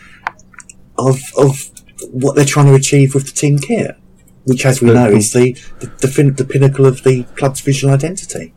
of 0.99 1.21
of 1.37 1.71
what 2.11 2.35
they're 2.35 2.45
trying 2.45 2.67
to 2.67 2.75
achieve 2.75 3.15
with 3.15 3.27
the 3.27 3.33
team 3.33 3.59
kit, 3.59 3.97
which, 4.45 4.67
as 4.67 4.81
we 4.83 4.93
know, 4.93 5.09
is 5.09 5.33
the 5.33 5.53
the, 5.81 5.87
the, 6.01 6.09
fin- 6.09 6.35
the 6.35 6.45
pinnacle 6.45 6.87
of 6.87 7.03
the 7.05 7.25
club's 7.37 7.61
visual 7.61 7.93
identity. 7.93 8.53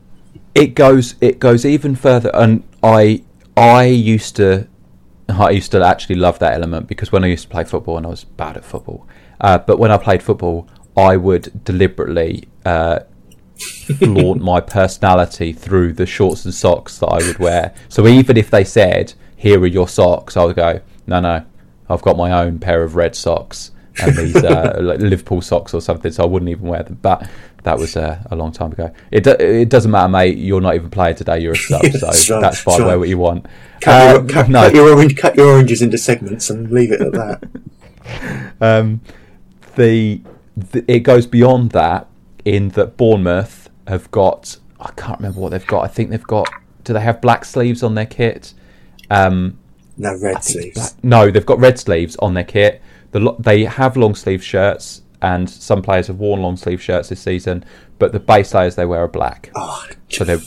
It 0.56 0.73
goes 0.73 1.15
it 1.22 1.40
goes 1.40 1.65
even 1.65 1.95
further, 1.95 2.32
and 2.34 2.64
I 2.82 3.23
I 3.57 3.86
used 3.86 4.38
to 4.38 4.68
I 5.30 5.49
used 5.49 5.72
to 5.72 5.84
actually 5.84 6.15
love 6.15 6.40
that 6.40 6.53
element 6.53 6.88
because 6.88 7.11
when 7.11 7.23
I 7.23 7.27
used 7.27 7.44
to 7.44 7.49
play 7.49 7.64
football 7.64 7.98
and 7.98 8.06
I 8.06 8.10
was 8.10 8.23
bad 8.23 8.57
at 8.57 8.64
football, 8.64 9.07
uh, 9.41 9.57
but 9.57 9.80
when 9.80 9.91
I 9.91 9.98
played 9.98 10.23
football, 10.23 10.68
I 10.95 11.18
would 11.18 11.64
deliberately 11.64 12.48
uh, 12.65 12.99
flaunt 13.57 14.41
my 14.41 14.61
personality 14.61 15.52
through 15.52 15.94
the 15.94 16.06
shorts 16.06 16.45
and 16.45 16.53
socks 16.53 16.99
that 16.99 17.07
I 17.07 17.18
would 17.18 17.40
wear. 17.40 17.73
So 17.90 18.07
even 18.07 18.38
if 18.38 18.49
they 18.49 18.64
said, 18.64 19.14
"Here 19.36 19.60
are 19.60 19.68
your 19.68 19.88
socks," 19.88 20.38
I 20.38 20.45
would 20.45 20.56
go, 20.56 20.80
"No, 21.07 21.19
no, 21.19 21.44
I've 21.90 22.02
got 22.02 22.18
my 22.18 22.32
own 22.32 22.60
pair 22.60 22.84
of 22.84 22.95
red 22.95 23.15
socks 23.15 23.72
and 24.02 24.15
these 24.15 24.36
uh, 24.36 24.77
like 24.82 24.99
Liverpool 24.99 25.41
socks 25.41 25.73
or 25.73 25.82
something." 25.82 26.11
So 26.11 26.23
I 26.23 26.27
wouldn't 26.27 26.49
even 26.49 26.68
wear 26.68 26.84
them. 26.84 26.99
But 27.02 27.27
that 27.65 27.79
was 27.79 27.97
uh, 27.97 28.23
a 28.29 28.35
long 28.35 28.51
time 28.51 28.71
ago. 28.71 28.91
It 29.11 29.23
do- 29.23 29.31
it 29.31 29.69
doesn't 29.69 29.89
matter, 29.89 30.07
mate. 30.07 30.37
You're 30.37 30.61
not 30.61 30.75
even 30.75 30.91
playing 30.91 31.15
today. 31.15 31.39
You're 31.39 31.53
a 31.53 31.57
sub, 31.57 31.83
so 31.99 32.11
sure, 32.11 32.39
that's 32.39 32.59
fine. 32.59 32.77
Sure. 32.77 32.85
Wear 32.85 32.99
what 32.99 33.09
you 33.09 33.17
want. 33.17 33.47
Cut, 33.81 34.11
your, 34.11 34.19
um, 34.19 34.27
cut, 34.27 34.49
no. 34.49 34.61
cut, 34.61 34.75
your 34.75 34.89
orange, 34.93 35.17
cut 35.17 35.35
your 35.35 35.47
oranges 35.47 35.81
into 35.81 35.97
segments 35.97 36.49
and 36.51 36.71
leave 36.71 36.91
it 36.91 37.01
at 37.01 37.11
that. 37.13 38.53
um, 38.61 39.01
the, 39.75 40.21
the 40.55 40.85
it 40.87 40.99
goes 40.99 41.25
beyond 41.25 41.71
that 41.71 42.07
in 42.45 42.69
that 42.69 42.97
Bournemouth 42.97 43.69
have 43.87 44.09
got 44.11 44.57
I 44.79 44.91
can't 44.91 45.19
remember 45.19 45.39
what 45.39 45.49
they've 45.49 45.65
got. 45.65 45.83
I 45.83 45.87
think 45.87 46.11
they've 46.11 46.23
got 46.23 46.47
do 46.83 46.93
they 46.93 47.01
have 47.01 47.19
black 47.19 47.45
sleeves 47.45 47.81
on 47.81 47.95
their 47.95 48.05
kit? 48.05 48.53
Um, 49.09 49.57
no 49.97 50.15
red 50.19 50.43
sleeves. 50.43 50.75
Black, 50.75 51.03
no, 51.03 51.31
they've 51.31 51.45
got 51.45 51.57
red 51.59 51.79
sleeves 51.79 52.15
on 52.17 52.35
their 52.35 52.43
kit. 52.43 52.81
The, 53.11 53.35
they 53.39 53.63
have 53.63 53.97
long 53.97 54.13
sleeve 54.13 54.43
shirts, 54.43 55.01
and 55.21 55.49
some 55.49 55.81
players 55.81 56.07
have 56.07 56.19
worn 56.19 56.41
long 56.41 56.57
sleeve 56.57 56.81
shirts 56.81 57.09
this 57.09 57.21
season. 57.21 57.63
But 57.97 58.11
the 58.11 58.19
base 58.19 58.53
layers 58.53 58.75
they 58.75 58.85
wear 58.85 59.03
are 59.03 59.07
black. 59.07 59.51
Oh, 59.55 59.87
so 60.09 60.23
they 60.23 60.37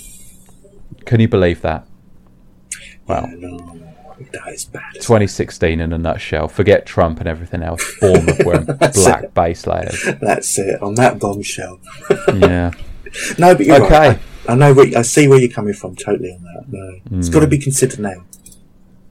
can 1.07 1.21
you 1.21 1.29
believe 1.29 1.63
that? 1.63 1.87
Well, 3.07 3.27
yeah, 3.29 3.35
no. 3.37 3.89
That 4.33 4.53
is 4.53 4.65
bad. 4.65 4.95
2016 4.95 5.81
in 5.81 5.93
a 5.93 5.99
nutshell. 5.99 6.49
Forget 6.49 6.85
Trump 6.85 7.21
and 7.21 7.29
everything 7.29 7.63
else. 7.63 7.83
Bournemouth 8.01 8.45
wearing 8.45 8.65
black 8.65 9.25
it. 9.25 9.35
base 9.35 9.67
layers. 9.67 10.05
That's 10.21 10.59
it. 10.59 10.83
On 10.83 10.95
that 10.97 11.19
bombshell. 11.19 11.81
yeah. 12.35 12.73
No, 13.39 13.55
but 13.55 13.65
you're 13.65 13.83
okay. 13.85 14.09
right. 14.09 14.19
I, 14.49 14.53
I 14.53 14.55
know. 14.57 14.75
Where, 14.75 14.99
I 14.99 15.03
see 15.03 15.29
where 15.29 15.39
you're 15.39 15.51
coming 15.51 15.73
from. 15.73 15.95
Totally 15.97 16.31
on 16.33 16.43
that. 16.43 16.65
No, 16.69 16.79
mm. 17.11 17.19
it's 17.19 17.29
got 17.29 17.41
to 17.41 17.47
be 17.47 17.59
considered 17.59 18.01
now. 18.01 18.25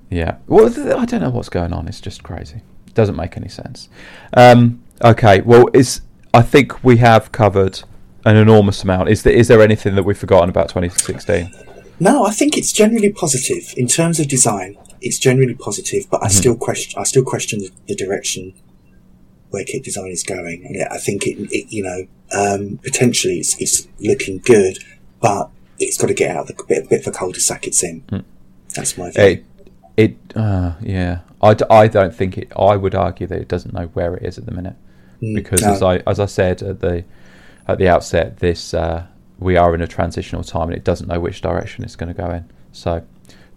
Yeah. 0.09 0.37
Well, 0.45 0.67
I 0.67 1.05
don't 1.05 1.21
know 1.21 1.29
what's 1.29 1.49
going 1.49 1.73
on. 1.73 1.87
It's 1.87 2.01
just 2.01 2.23
crazy. 2.23 2.61
It 2.85 2.93
doesn't 2.93 3.15
make 3.15 3.37
any 3.37 3.49
sense. 3.49 3.89
Um, 4.33 4.83
okay. 5.03 5.41
Well, 5.41 5.69
is 5.73 6.01
I 6.33 6.41
think 6.41 6.83
we 6.83 6.97
have 6.97 7.31
covered 7.31 7.83
an 8.25 8.35
enormous 8.35 8.83
amount. 8.83 9.09
Is 9.09 9.23
there 9.23 9.33
is 9.33 9.47
there 9.47 9.61
anything 9.61 9.95
that 9.95 10.03
we've 10.03 10.17
forgotten 10.17 10.49
about 10.49 10.69
2016? 10.69 11.51
No, 11.99 12.25
I 12.25 12.31
think 12.31 12.57
it's 12.57 12.71
generally 12.71 13.11
positive 13.11 13.73
in 13.75 13.87
terms 13.87 14.19
of 14.19 14.27
design 14.27 14.77
it's 15.01 15.19
generally 15.19 15.53
positive, 15.53 16.09
but 16.09 16.21
I 16.21 16.27
mm-hmm. 16.27 16.37
still 16.37 16.55
question. 16.55 16.99
I 16.99 17.03
still 17.03 17.23
question 17.23 17.59
the, 17.59 17.71
the, 17.87 17.95
direction 17.95 18.53
where 19.49 19.63
kit 19.63 19.83
design 19.83 20.11
is 20.11 20.23
going. 20.23 20.65
And 20.65 20.87
I 20.89 20.97
think 20.97 21.25
it, 21.25 21.37
it 21.51 21.71
you 21.71 21.83
know, 21.83 22.07
um, 22.31 22.79
potentially 22.83 23.39
it's, 23.39 23.59
it's, 23.61 23.87
looking 23.99 24.39
good, 24.39 24.77
but 25.21 25.49
it's 25.79 25.97
got 25.97 26.07
to 26.07 26.13
get 26.13 26.35
out 26.35 26.49
of 26.49 26.57
the 26.57 26.63
bit, 26.67 26.89
bit 26.89 27.01
of 27.01 27.07
a 27.07 27.17
cul-de-sac 27.17 27.65
it's 27.67 27.83
in. 27.83 28.01
Mm. 28.01 28.23
That's 28.75 28.97
my 28.97 29.11
view. 29.11 29.23
It, 29.23 29.45
it 29.97 30.17
uh, 30.35 30.73
yeah. 30.81 31.19
I, 31.41 31.53
d- 31.53 31.65
I 31.69 31.87
don't 31.87 32.15
think 32.15 32.37
it. 32.37 32.51
I 32.57 32.77
would 32.77 32.95
argue 32.95 33.27
that 33.27 33.39
it 33.39 33.47
doesn't 33.47 33.73
know 33.73 33.87
where 33.93 34.15
it 34.15 34.23
is 34.23 34.37
at 34.37 34.45
the 34.45 34.51
minute, 34.51 34.75
mm, 35.21 35.35
because 35.35 35.61
no. 35.61 35.73
as 35.73 35.83
I 35.83 35.97
as 36.07 36.19
I 36.19 36.25
said 36.25 36.63
at 36.63 36.79
the 36.79 37.03
at 37.67 37.77
the 37.77 37.89
outset, 37.89 38.37
this 38.37 38.73
uh, 38.73 39.05
we 39.39 39.57
are 39.57 39.75
in 39.75 39.81
a 39.81 39.87
transitional 39.87 40.43
time, 40.43 40.69
and 40.69 40.77
it 40.77 40.83
doesn't 40.83 41.07
know 41.07 41.19
which 41.19 41.41
direction 41.41 41.83
it's 41.83 41.95
going 41.95 42.13
to 42.13 42.19
go 42.19 42.29
in. 42.31 42.49
So 42.71 43.03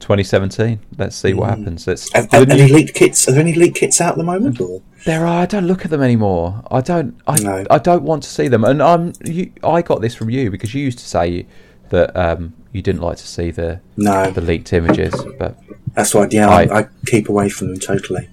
2017. 0.01 0.81
Let's 0.99 1.15
see 1.15 1.35
what 1.35 1.51
mm. 1.51 1.59
happens. 1.59 1.87
Let's. 1.87 2.13
Are, 2.15 2.27
are 2.33 2.43
any 2.43 2.73
leaked 2.73 2.95
kits? 2.95 3.29
Are 3.29 3.33
there 3.33 3.41
any 3.41 3.55
leaked 3.55 3.77
kits 3.77 4.01
out 4.01 4.13
at 4.13 4.19
the 4.19 4.25
moment? 4.25 4.61
Or? 4.61 4.83
There 5.05 5.27
are. 5.27 5.43
I 5.43 5.47
don't 5.47 5.67
look 5.67 5.85
at 5.85 5.91
them 5.91 6.03
anymore. 6.03 6.63
I 6.71 6.81
don't. 6.81 7.19
I, 7.27 7.39
no. 7.39 7.65
I 7.71 7.79
don't 7.79 8.03
want 8.03 8.23
to 8.25 8.29
see 8.29 8.49
them. 8.49 8.65
And 8.65 8.83
I'm. 8.83 9.13
You, 9.25 9.53
I 9.63 9.83
got 9.83 10.01
this 10.01 10.15
from 10.15 10.31
you 10.31 10.51
because 10.51 10.75
you 10.75 10.83
used 10.83 10.99
to 10.99 11.07
say 11.07 11.47
that 11.91 12.17
um, 12.17 12.55
you 12.73 12.83
didn't 12.83 13.03
like 13.03 13.17
to 13.19 13.27
see 13.27 13.51
the 13.51 13.81
no. 13.97 14.31
the 14.31 14.41
leaked 14.41 14.73
images. 14.73 15.15
But 15.39 15.59
that's 15.95 16.15
why. 16.15 16.29
Yeah, 16.31 16.49
I, 16.49 16.81
I 16.81 16.89
keep 17.07 17.29
away 17.29 17.49
from 17.49 17.69
them 17.69 17.81
totally. 17.81 18.29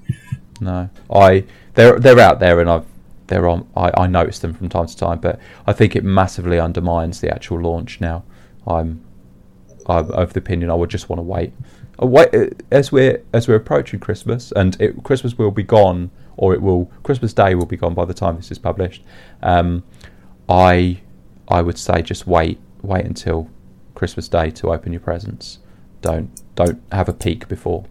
No, 0.60 0.90
I. 1.14 1.46
They're 1.74 2.00
they're 2.00 2.20
out 2.20 2.40
there, 2.40 2.60
and 2.60 2.70
I've 2.70 2.86
they're 3.28 3.48
on. 3.48 3.68
I, 3.76 3.92
I 3.96 4.08
notice 4.08 4.40
them 4.40 4.54
from 4.54 4.70
time 4.70 4.88
to 4.88 4.98
time, 4.98 5.20
but 5.20 5.40
I 5.66 5.74
think 5.74 5.96
it 5.96 6.04
massively 6.04 6.60
undermines 6.60 7.22
the 7.22 7.34
actual 7.34 7.60
launch. 7.60 8.02
Now, 8.02 8.24
I'm 8.66 9.04
I'm 9.86 10.12
of 10.12 10.34
the 10.34 10.40
opinion 10.40 10.70
I 10.70 10.76
would 10.76 10.90
just 10.90 11.10
want 11.10 11.20
to 11.20 11.24
wait. 11.24 11.54
Wait 12.00 12.34
uh, 12.34 12.48
as 12.72 12.92
we're 12.92 13.24
as 13.34 13.48
we're 13.48 13.56
approaching 13.56 14.00
Christmas, 14.00 14.52
and 14.54 14.80
it, 14.80 15.04
Christmas 15.04 15.38
will 15.38 15.52
be 15.52 15.64
gone, 15.64 16.12
or 16.36 16.54
it 16.54 16.62
will 16.62 16.92
Christmas 17.04 17.34
Day 17.34 17.56
will 17.56 17.66
be 17.66 17.78
gone 17.78 17.94
by 17.94 18.06
the 18.06 18.14
time 18.14 18.36
this 18.36 18.52
is 18.52 18.58
published. 18.58 19.04
Um, 19.42 19.84
I 20.48 21.02
I 21.48 21.62
would 21.62 21.78
say 21.78 22.02
just 22.02 22.28
wait 22.28 22.60
wait 22.82 23.06
until 23.06 23.50
Christmas 23.98 24.30
Day 24.30 24.52
to 24.52 24.72
open 24.72 24.94
your 24.94 25.00
presents. 25.00 25.58
Don't 26.02 26.30
don't 26.56 26.82
have 26.92 27.10
a 27.10 27.14
peek 27.14 27.48
before. 27.48 27.86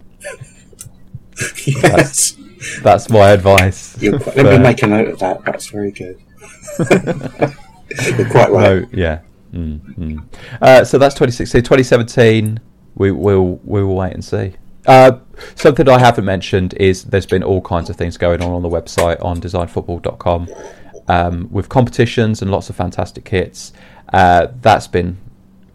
yes. 1.66 1.82
That's, 1.82 2.36
that's 2.82 3.10
my 3.10 3.30
advice. 3.30 4.00
You're 4.00 4.18
quite, 4.18 4.36
let 4.36 4.46
me 4.46 4.58
make 4.58 4.82
a 4.82 4.86
note 4.86 5.08
of 5.08 5.18
that. 5.18 5.44
That's 5.44 5.66
very 5.68 5.90
good. 5.90 6.18
You're 8.18 8.30
quite 8.30 8.50
right. 8.50 8.82
No, 8.82 8.86
yeah. 8.92 9.20
Mm, 9.52 10.22
Uh, 10.62 10.84
so 10.84 10.96
that's 10.98 11.14
2016. 11.14 11.62
2017, 11.62 12.60
we 12.94 13.10
will 13.10 13.60
we 13.64 13.82
will 13.82 13.96
wait 13.96 14.14
and 14.14 14.24
see. 14.24 14.54
Uh, 14.86 15.18
something 15.56 15.88
I 15.88 15.98
haven't 15.98 16.24
mentioned 16.24 16.74
is 16.74 17.04
there's 17.04 17.26
been 17.26 17.42
all 17.42 17.60
kinds 17.60 17.90
of 17.90 17.96
things 17.96 18.16
going 18.16 18.42
on 18.42 18.52
on 18.52 18.62
the 18.62 18.68
website 18.68 19.22
on 19.24 19.40
designfootball.com 19.40 20.48
um, 21.08 21.48
with 21.50 21.68
competitions 21.68 22.42
and 22.42 22.50
lots 22.50 22.70
of 22.70 22.76
fantastic 22.76 23.24
kits. 23.24 23.72
Uh, 24.12 24.46
that's 24.60 24.86
been 24.86 25.18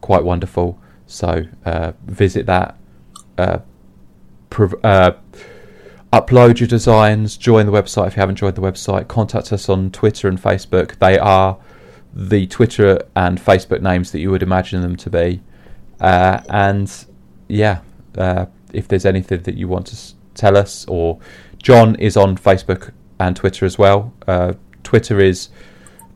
quite 0.01 0.23
wonderful. 0.23 0.79
So 1.07 1.45
uh, 1.65 1.93
visit 2.05 2.45
that. 2.47 2.77
Uh, 3.37 3.59
prov- 4.49 4.83
uh, 4.83 5.13
upload 6.13 6.59
your 6.59 6.67
designs. 6.67 7.37
Join 7.37 7.65
the 7.65 7.71
website 7.71 8.07
if 8.07 8.15
you 8.15 8.19
haven't 8.19 8.35
joined 8.35 8.55
the 8.55 8.61
website. 8.61 9.07
Contact 9.07 9.51
us 9.53 9.69
on 9.69 9.91
Twitter 9.91 10.27
and 10.27 10.41
Facebook. 10.41 10.97
They 10.99 11.17
are 11.17 11.57
the 12.13 12.45
Twitter 12.47 13.01
and 13.15 13.39
Facebook 13.39 13.81
names 13.81 14.11
that 14.11 14.19
you 14.19 14.31
would 14.31 14.43
imagine 14.43 14.81
them 14.81 14.95
to 14.97 15.09
be. 15.09 15.41
Uh, 15.99 16.41
and 16.49 17.05
yeah, 17.47 17.81
uh, 18.17 18.45
if 18.73 18.87
there's 18.87 19.05
anything 19.05 19.41
that 19.43 19.55
you 19.55 19.67
want 19.67 19.87
to 19.87 19.93
s- 19.93 20.15
tell 20.33 20.57
us, 20.57 20.85
or 20.87 21.19
John 21.61 21.95
is 21.95 22.17
on 22.17 22.37
Facebook 22.37 22.91
and 23.19 23.35
Twitter 23.35 23.65
as 23.65 23.77
well. 23.77 24.13
Uh, 24.27 24.53
Twitter 24.83 25.19
is 25.19 25.49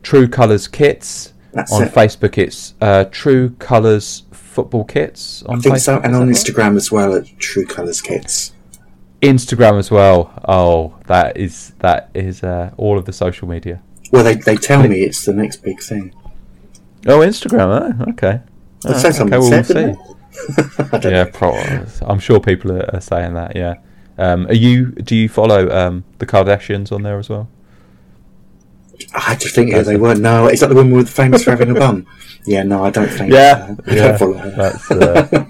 True 0.02 0.28
Colours 0.28 0.68
Kits. 0.68 1.32
That's 1.56 1.72
on 1.72 1.84
it. 1.84 1.92
Facebook, 1.92 2.38
it's 2.38 2.74
uh, 2.80 3.06
True 3.10 3.50
Colours 3.58 4.24
Football 4.30 4.84
Kits. 4.84 5.42
On 5.44 5.58
I 5.58 5.60
think 5.60 5.74
Facebook, 5.76 5.80
so, 5.80 6.00
and 6.00 6.14
on 6.14 6.28
right? 6.28 6.36
Instagram 6.36 6.76
as 6.76 6.92
well 6.92 7.14
at 7.14 7.26
True 7.38 7.64
Colours 7.64 8.00
Kits. 8.02 8.52
Instagram 9.22 9.78
as 9.78 9.90
well. 9.90 10.32
Oh, 10.46 10.94
that 11.06 11.36
is 11.36 11.72
that 11.78 12.10
is 12.14 12.42
uh, 12.42 12.72
all 12.76 12.98
of 12.98 13.06
the 13.06 13.12
social 13.12 13.48
media. 13.48 13.82
Well, 14.12 14.22
they, 14.22 14.34
they 14.34 14.56
tell 14.56 14.86
me 14.86 15.02
it's 15.02 15.24
the 15.24 15.32
next 15.32 15.62
big 15.62 15.80
thing. 15.80 16.14
Oh, 17.06 17.20
Instagram. 17.20 17.96
Oh, 17.98 18.10
okay. 18.10 18.40
That 18.82 19.00
sounds 19.00 19.18
okay, 19.20 19.38
well, 19.38 19.50
we'll 19.50 19.64
see. 19.64 19.94
Yeah, 21.02 21.24
pro- 21.32 21.86
I'm 22.02 22.18
sure 22.18 22.38
people 22.40 22.70
are, 22.72 22.94
are 22.94 23.00
saying 23.00 23.32
that. 23.34 23.56
Yeah. 23.56 23.76
Um, 24.18 24.46
are 24.48 24.54
you? 24.54 24.92
Do 24.92 25.16
you 25.16 25.28
follow 25.30 25.70
um, 25.70 26.04
the 26.18 26.26
Kardashians 26.26 26.92
on 26.92 27.02
there 27.02 27.18
as 27.18 27.30
well? 27.30 27.48
I 29.14 29.20
had 29.20 29.40
to 29.40 29.48
think 29.48 29.72
who 29.72 29.82
they 29.82 29.96
were. 29.96 30.14
No, 30.14 30.48
is 30.48 30.60
that 30.60 30.68
the 30.68 30.74
woman 30.74 30.94
with 30.94 31.10
famous 31.10 31.44
for 31.44 31.50
having 31.50 31.70
a 31.70 31.74
bum? 31.74 32.06
Yeah, 32.46 32.62
no, 32.62 32.84
I 32.84 32.90
don't 32.90 33.08
think. 33.08 33.32
Yeah, 33.32 33.68
uh, 33.70 33.90
I 33.90 33.94
yeah. 33.94 34.08
don't 34.08 34.18
follow 34.18 34.34
her. 34.34 34.50
That's 34.50 34.90
uh, 34.90 35.46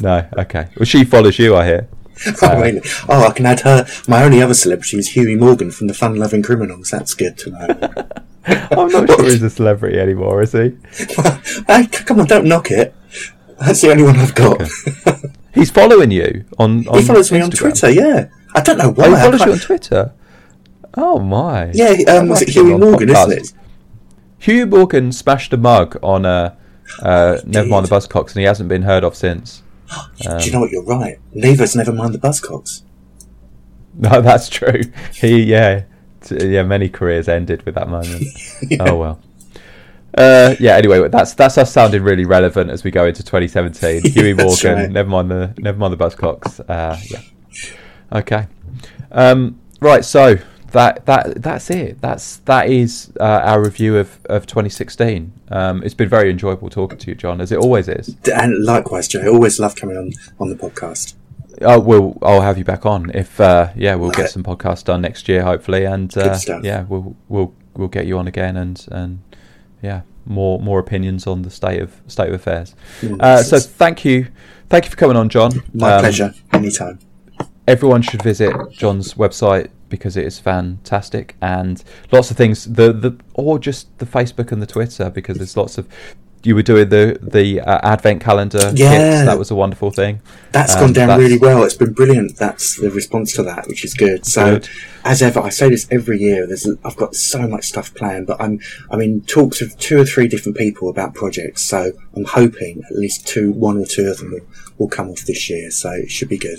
no. 0.00 0.28
Okay. 0.38 0.68
Well, 0.76 0.84
she 0.84 1.04
follows 1.04 1.38
you, 1.38 1.56
I 1.56 1.66
hear. 1.66 1.88
oh, 2.42 2.60
really? 2.60 2.80
Oh, 3.08 3.26
I 3.26 3.32
can 3.32 3.46
add 3.46 3.60
her. 3.60 3.86
My 4.06 4.22
only 4.22 4.42
other 4.42 4.54
celebrity 4.54 4.98
is 4.98 5.08
Huey 5.08 5.36
Morgan 5.36 5.70
from 5.70 5.86
the 5.86 5.94
Fun 5.94 6.16
Loving 6.16 6.42
Criminals. 6.42 6.90
That's 6.90 7.14
good 7.14 7.38
to 7.38 7.50
know. 7.50 7.66
I'm 8.46 8.88
not 8.88 9.08
sure 9.08 9.24
he's 9.24 9.42
a 9.42 9.50
celebrity 9.50 9.98
anymore, 9.98 10.42
is 10.42 10.52
he? 10.52 10.76
hey, 11.66 11.86
come 11.86 12.20
on, 12.20 12.26
don't 12.26 12.46
knock 12.46 12.70
it. 12.70 12.94
That's 13.60 13.80
the 13.80 13.90
only 13.92 14.02
one 14.02 14.16
I've 14.16 14.34
got. 14.34 14.68
He's 15.54 15.70
following 15.70 16.10
you 16.10 16.44
on. 16.58 16.86
on 16.88 16.98
he 16.98 17.04
follows 17.06 17.30
me 17.30 17.40
on 17.40 17.50
Twitter. 17.50 17.90
Yeah, 17.90 18.28
I 18.54 18.60
don't 18.62 18.78
know 18.78 18.90
why. 18.90 19.06
Oh, 19.06 19.10
he 19.10 19.16
I 19.16 19.22
follows 19.22 19.38
can't- 19.38 19.46
you 19.48 19.52
on 19.52 19.58
Twitter. 19.60 20.12
Oh 20.94 21.18
my! 21.18 21.70
Yeah, 21.72 21.94
um, 22.08 22.28
was 22.28 22.42
it 22.42 22.50
Huey 22.50 22.76
Morgan, 22.76 23.08
isn't 23.10 23.32
it? 23.32 23.52
Hugh 24.38 24.66
Morgan 24.66 25.12
smashed 25.12 25.52
a 25.52 25.56
mug 25.56 25.96
on 26.02 26.26
uh, 26.26 26.54
uh, 27.00 27.38
Never 27.46 27.68
Mind 27.68 27.86
the 27.86 27.94
Buzzcocks, 27.94 28.28
and 28.32 28.38
he 28.40 28.42
hasn't 28.44 28.68
been 28.68 28.82
heard 28.82 29.04
of 29.04 29.14
since. 29.14 29.62
Do 30.20 30.38
you 30.40 30.52
know 30.52 30.60
what? 30.60 30.70
You're 30.70 30.84
right. 30.84 31.18
Neither's 31.32 31.76
never 31.76 31.92
mind 31.92 32.14
the 32.14 32.18
Buzzcocks. 32.18 32.82
No, 33.94 34.22
that's 34.22 34.48
true. 34.48 34.80
He, 35.12 35.42
yeah, 35.42 35.84
t- 36.22 36.46
yeah. 36.48 36.62
Many 36.62 36.88
careers 36.88 37.28
ended 37.28 37.62
with 37.66 37.74
that 37.74 37.90
moment. 37.90 38.24
Oh 38.80 38.96
well. 38.96 39.20
Uh, 40.16 40.54
yeah. 40.58 40.76
Anyway, 40.76 41.06
that's 41.08 41.34
that's 41.34 41.58
us 41.58 41.70
sounding 41.70 42.02
really 42.02 42.24
relevant 42.24 42.70
as 42.70 42.84
we 42.84 42.90
go 42.90 43.04
into 43.04 43.22
2017. 43.22 44.02
Huey 44.12 44.32
that's 44.32 44.64
Morgan. 44.64 44.82
right. 44.84 44.90
Never 44.90 45.10
mind 45.10 45.30
the 45.30 45.54
never 45.58 45.76
mind 45.76 45.92
the 45.92 45.98
Buzzcocks. 45.98 46.58
Uh, 46.66 46.96
yeah. 47.10 47.20
Okay. 48.18 48.46
Um, 49.10 49.60
right. 49.80 50.02
So 50.06 50.36
that 50.72 51.06
that 51.06 51.42
that's 51.42 51.70
it. 51.70 52.00
That's 52.00 52.36
that 52.38 52.68
is 52.68 53.12
uh, 53.20 53.24
our 53.44 53.62
review 53.62 53.96
of 53.98 54.18
of 54.26 54.46
2016. 54.46 55.32
Um, 55.48 55.82
it's 55.82 55.94
been 55.94 56.08
very 56.08 56.30
enjoyable 56.30 56.68
talking 56.70 56.98
to 56.98 57.08
you, 57.10 57.14
John, 57.14 57.40
as 57.40 57.52
it 57.52 57.58
always 57.58 57.88
is. 57.88 58.16
And 58.32 58.64
likewise, 58.64 59.08
Joe. 59.08 59.20
I 59.22 59.28
always 59.28 59.58
love 59.60 59.76
coming 59.76 59.96
on 59.96 60.12
on 60.40 60.48
the 60.48 60.56
podcast. 60.56 61.14
Oh, 61.60 61.78
we'll 61.78 62.18
I'll 62.22 62.40
have 62.40 62.58
you 62.58 62.64
back 62.64 62.84
on 62.86 63.10
if 63.14 63.38
uh, 63.40 63.68
yeah 63.76 63.94
we'll 63.94 64.10
get 64.10 64.30
some 64.30 64.42
podcasts 64.42 64.82
done 64.84 65.02
next 65.02 65.28
year 65.28 65.42
hopefully 65.42 65.84
and 65.84 66.16
uh, 66.16 66.36
yeah 66.62 66.82
we'll 66.88 67.14
we'll 67.28 67.54
we'll 67.76 67.88
get 67.88 68.06
you 68.06 68.18
on 68.18 68.26
again 68.26 68.56
and 68.56 68.84
and 68.90 69.20
yeah 69.82 70.00
more 70.24 70.58
more 70.60 70.78
opinions 70.80 71.26
on 71.26 71.42
the 71.42 71.50
state 71.50 71.80
of 71.80 72.00
state 72.06 72.28
of 72.28 72.34
affairs. 72.34 72.74
Mm, 73.00 73.20
Uh, 73.20 73.42
so 73.42 73.58
thank 73.60 74.04
you 74.04 74.28
thank 74.70 74.84
you 74.86 74.90
for 74.90 74.96
coming 74.96 75.16
on, 75.16 75.28
John. 75.28 75.62
My 75.74 75.92
Um, 75.94 76.00
pleasure. 76.00 76.34
Anytime. 76.52 76.98
Everyone 77.68 78.02
should 78.02 78.22
visit 78.22 78.52
John's 78.72 79.14
website 79.14 79.68
because 79.92 80.16
it 80.16 80.26
is 80.26 80.40
fantastic 80.40 81.36
and 81.40 81.84
lots 82.10 82.30
of 82.32 82.36
things. 82.36 82.64
The 82.64 82.92
the 82.92 83.12
or 83.34 83.58
just 83.60 83.96
the 83.98 84.06
Facebook 84.06 84.50
and 84.50 84.60
the 84.60 84.66
Twitter 84.66 85.08
because 85.10 85.36
there's 85.36 85.56
lots 85.56 85.78
of. 85.78 85.86
You 86.44 86.56
were 86.56 86.62
doing 86.72 86.88
the 86.88 87.04
the 87.22 87.60
uh, 87.60 87.78
advent 87.94 88.20
calendar 88.20 88.72
Yeah. 88.74 88.90
kits. 88.96 89.26
That 89.26 89.38
was 89.38 89.52
a 89.52 89.54
wonderful 89.54 89.92
thing. 89.92 90.20
That's 90.50 90.74
Um, 90.74 90.80
gone 90.80 90.92
down 90.92 91.06
that's- 91.08 91.22
really 91.24 91.38
well. 91.38 91.62
It's 91.62 91.76
been 91.84 91.92
brilliant. 91.92 92.34
That's 92.36 92.80
the 92.80 92.90
response 92.90 93.32
to 93.36 93.44
that, 93.44 93.68
which 93.68 93.84
is 93.84 93.94
good. 93.94 94.26
So, 94.26 94.44
Good. 94.58 94.68
as 95.04 95.22
ever, 95.22 95.38
I 95.38 95.50
say 95.50 95.68
this 95.70 95.86
every 95.92 96.18
year. 96.18 96.44
There's, 96.48 96.66
I've 96.84 96.96
got 96.96 97.14
so 97.14 97.46
much 97.46 97.66
stuff 97.68 97.94
planned, 97.94 98.26
but 98.26 98.38
I'm, 98.42 98.58
I'm 98.90 99.00
in 99.00 99.20
talks 99.20 99.60
with 99.60 99.78
two 99.78 100.00
or 100.00 100.04
three 100.04 100.26
different 100.26 100.58
people 100.58 100.88
about 100.88 101.14
projects. 101.14 101.62
So, 101.62 101.92
I'm 102.16 102.24
hoping 102.24 102.82
at 102.90 102.96
least 102.98 103.24
two, 103.24 103.52
one 103.52 103.76
or 103.78 103.86
two 103.86 104.06
of 104.10 104.18
them 104.18 104.32
will, 104.32 104.46
will 104.78 104.88
come 104.88 105.10
off 105.10 105.20
this 105.20 105.48
year. 105.48 105.70
So, 105.70 105.90
it 105.92 106.10
should 106.10 106.28
be 106.28 106.38
good. 106.38 106.58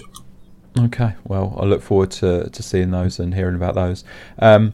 Okay, 0.78 1.14
well, 1.24 1.56
I 1.60 1.66
look 1.66 1.82
forward 1.82 2.12
to, 2.12 2.50
to 2.50 2.64
seeing 2.64 2.91
those 2.91 3.20
and 3.20 3.36
hearing 3.36 3.56
about 3.56 3.76
those. 3.76 4.04
Um, 4.40 4.74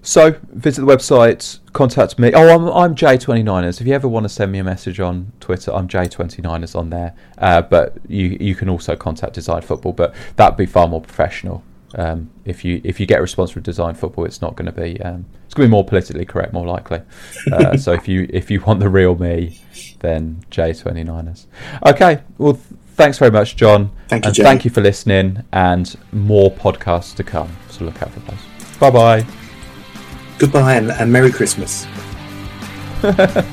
so, 0.00 0.36
visit 0.52 0.82
the 0.82 0.86
website, 0.86 1.58
contact 1.72 2.18
me. 2.18 2.32
Oh, 2.32 2.48
I'm, 2.54 2.68
I'm 2.68 2.94
J29ers. 2.94 3.80
If 3.80 3.86
you 3.88 3.92
ever 3.92 4.06
want 4.06 4.24
to 4.24 4.28
send 4.28 4.52
me 4.52 4.60
a 4.60 4.64
message 4.64 5.00
on 5.00 5.32
Twitter, 5.40 5.72
I'm 5.74 5.88
J29ers 5.88 6.76
on 6.76 6.90
there. 6.90 7.12
Uh, 7.38 7.62
but 7.62 7.96
you 8.06 8.36
you 8.40 8.54
can 8.54 8.68
also 8.68 8.94
contact 8.94 9.34
Design 9.34 9.62
Football, 9.62 9.92
but 9.92 10.14
that'd 10.36 10.56
be 10.56 10.64
far 10.64 10.86
more 10.86 11.00
professional. 11.00 11.64
Um, 11.96 12.30
if 12.44 12.64
you 12.64 12.80
if 12.84 13.00
you 13.00 13.06
get 13.06 13.18
a 13.18 13.22
response 13.22 13.50
from 13.50 13.62
Design 13.62 13.94
Football, 13.94 14.26
it's 14.26 14.40
not 14.40 14.54
going 14.54 14.66
to 14.66 14.80
be 14.80 15.00
um, 15.02 15.26
it's 15.44 15.54
going 15.54 15.66
to 15.66 15.68
be 15.68 15.72
more 15.72 15.84
politically 15.84 16.24
correct, 16.24 16.52
more 16.52 16.66
likely. 16.66 17.02
Uh, 17.50 17.76
so 17.76 17.92
if 17.92 18.06
you 18.06 18.28
if 18.30 18.48
you 18.48 18.60
want 18.60 18.78
the 18.78 18.88
real 18.88 19.16
me, 19.16 19.60
then 19.98 20.44
J29ers. 20.52 21.46
Okay, 21.84 22.22
well, 22.38 22.54
th- 22.54 22.64
thanks 22.96 23.18
very 23.18 23.30
much, 23.30 23.56
John. 23.56 23.90
Thank 24.08 24.24
you, 24.24 24.28
and 24.28 24.34
Jay. 24.36 24.42
thank 24.42 24.64
you 24.64 24.70
for 24.70 24.80
listening, 24.80 25.42
and 25.52 25.96
more 26.12 26.50
podcasts 26.50 27.14
to 27.16 27.24
come. 27.24 27.54
So 27.70 27.84
look 27.84 28.02
out 28.02 28.10
for 28.10 28.20
those. 28.20 28.40
Bye 28.80 28.90
bye. 28.90 29.26
Goodbye 30.38 30.74
and, 30.74 30.90
and 30.90 31.12
Merry 31.12 31.30
Christmas. 31.30 31.86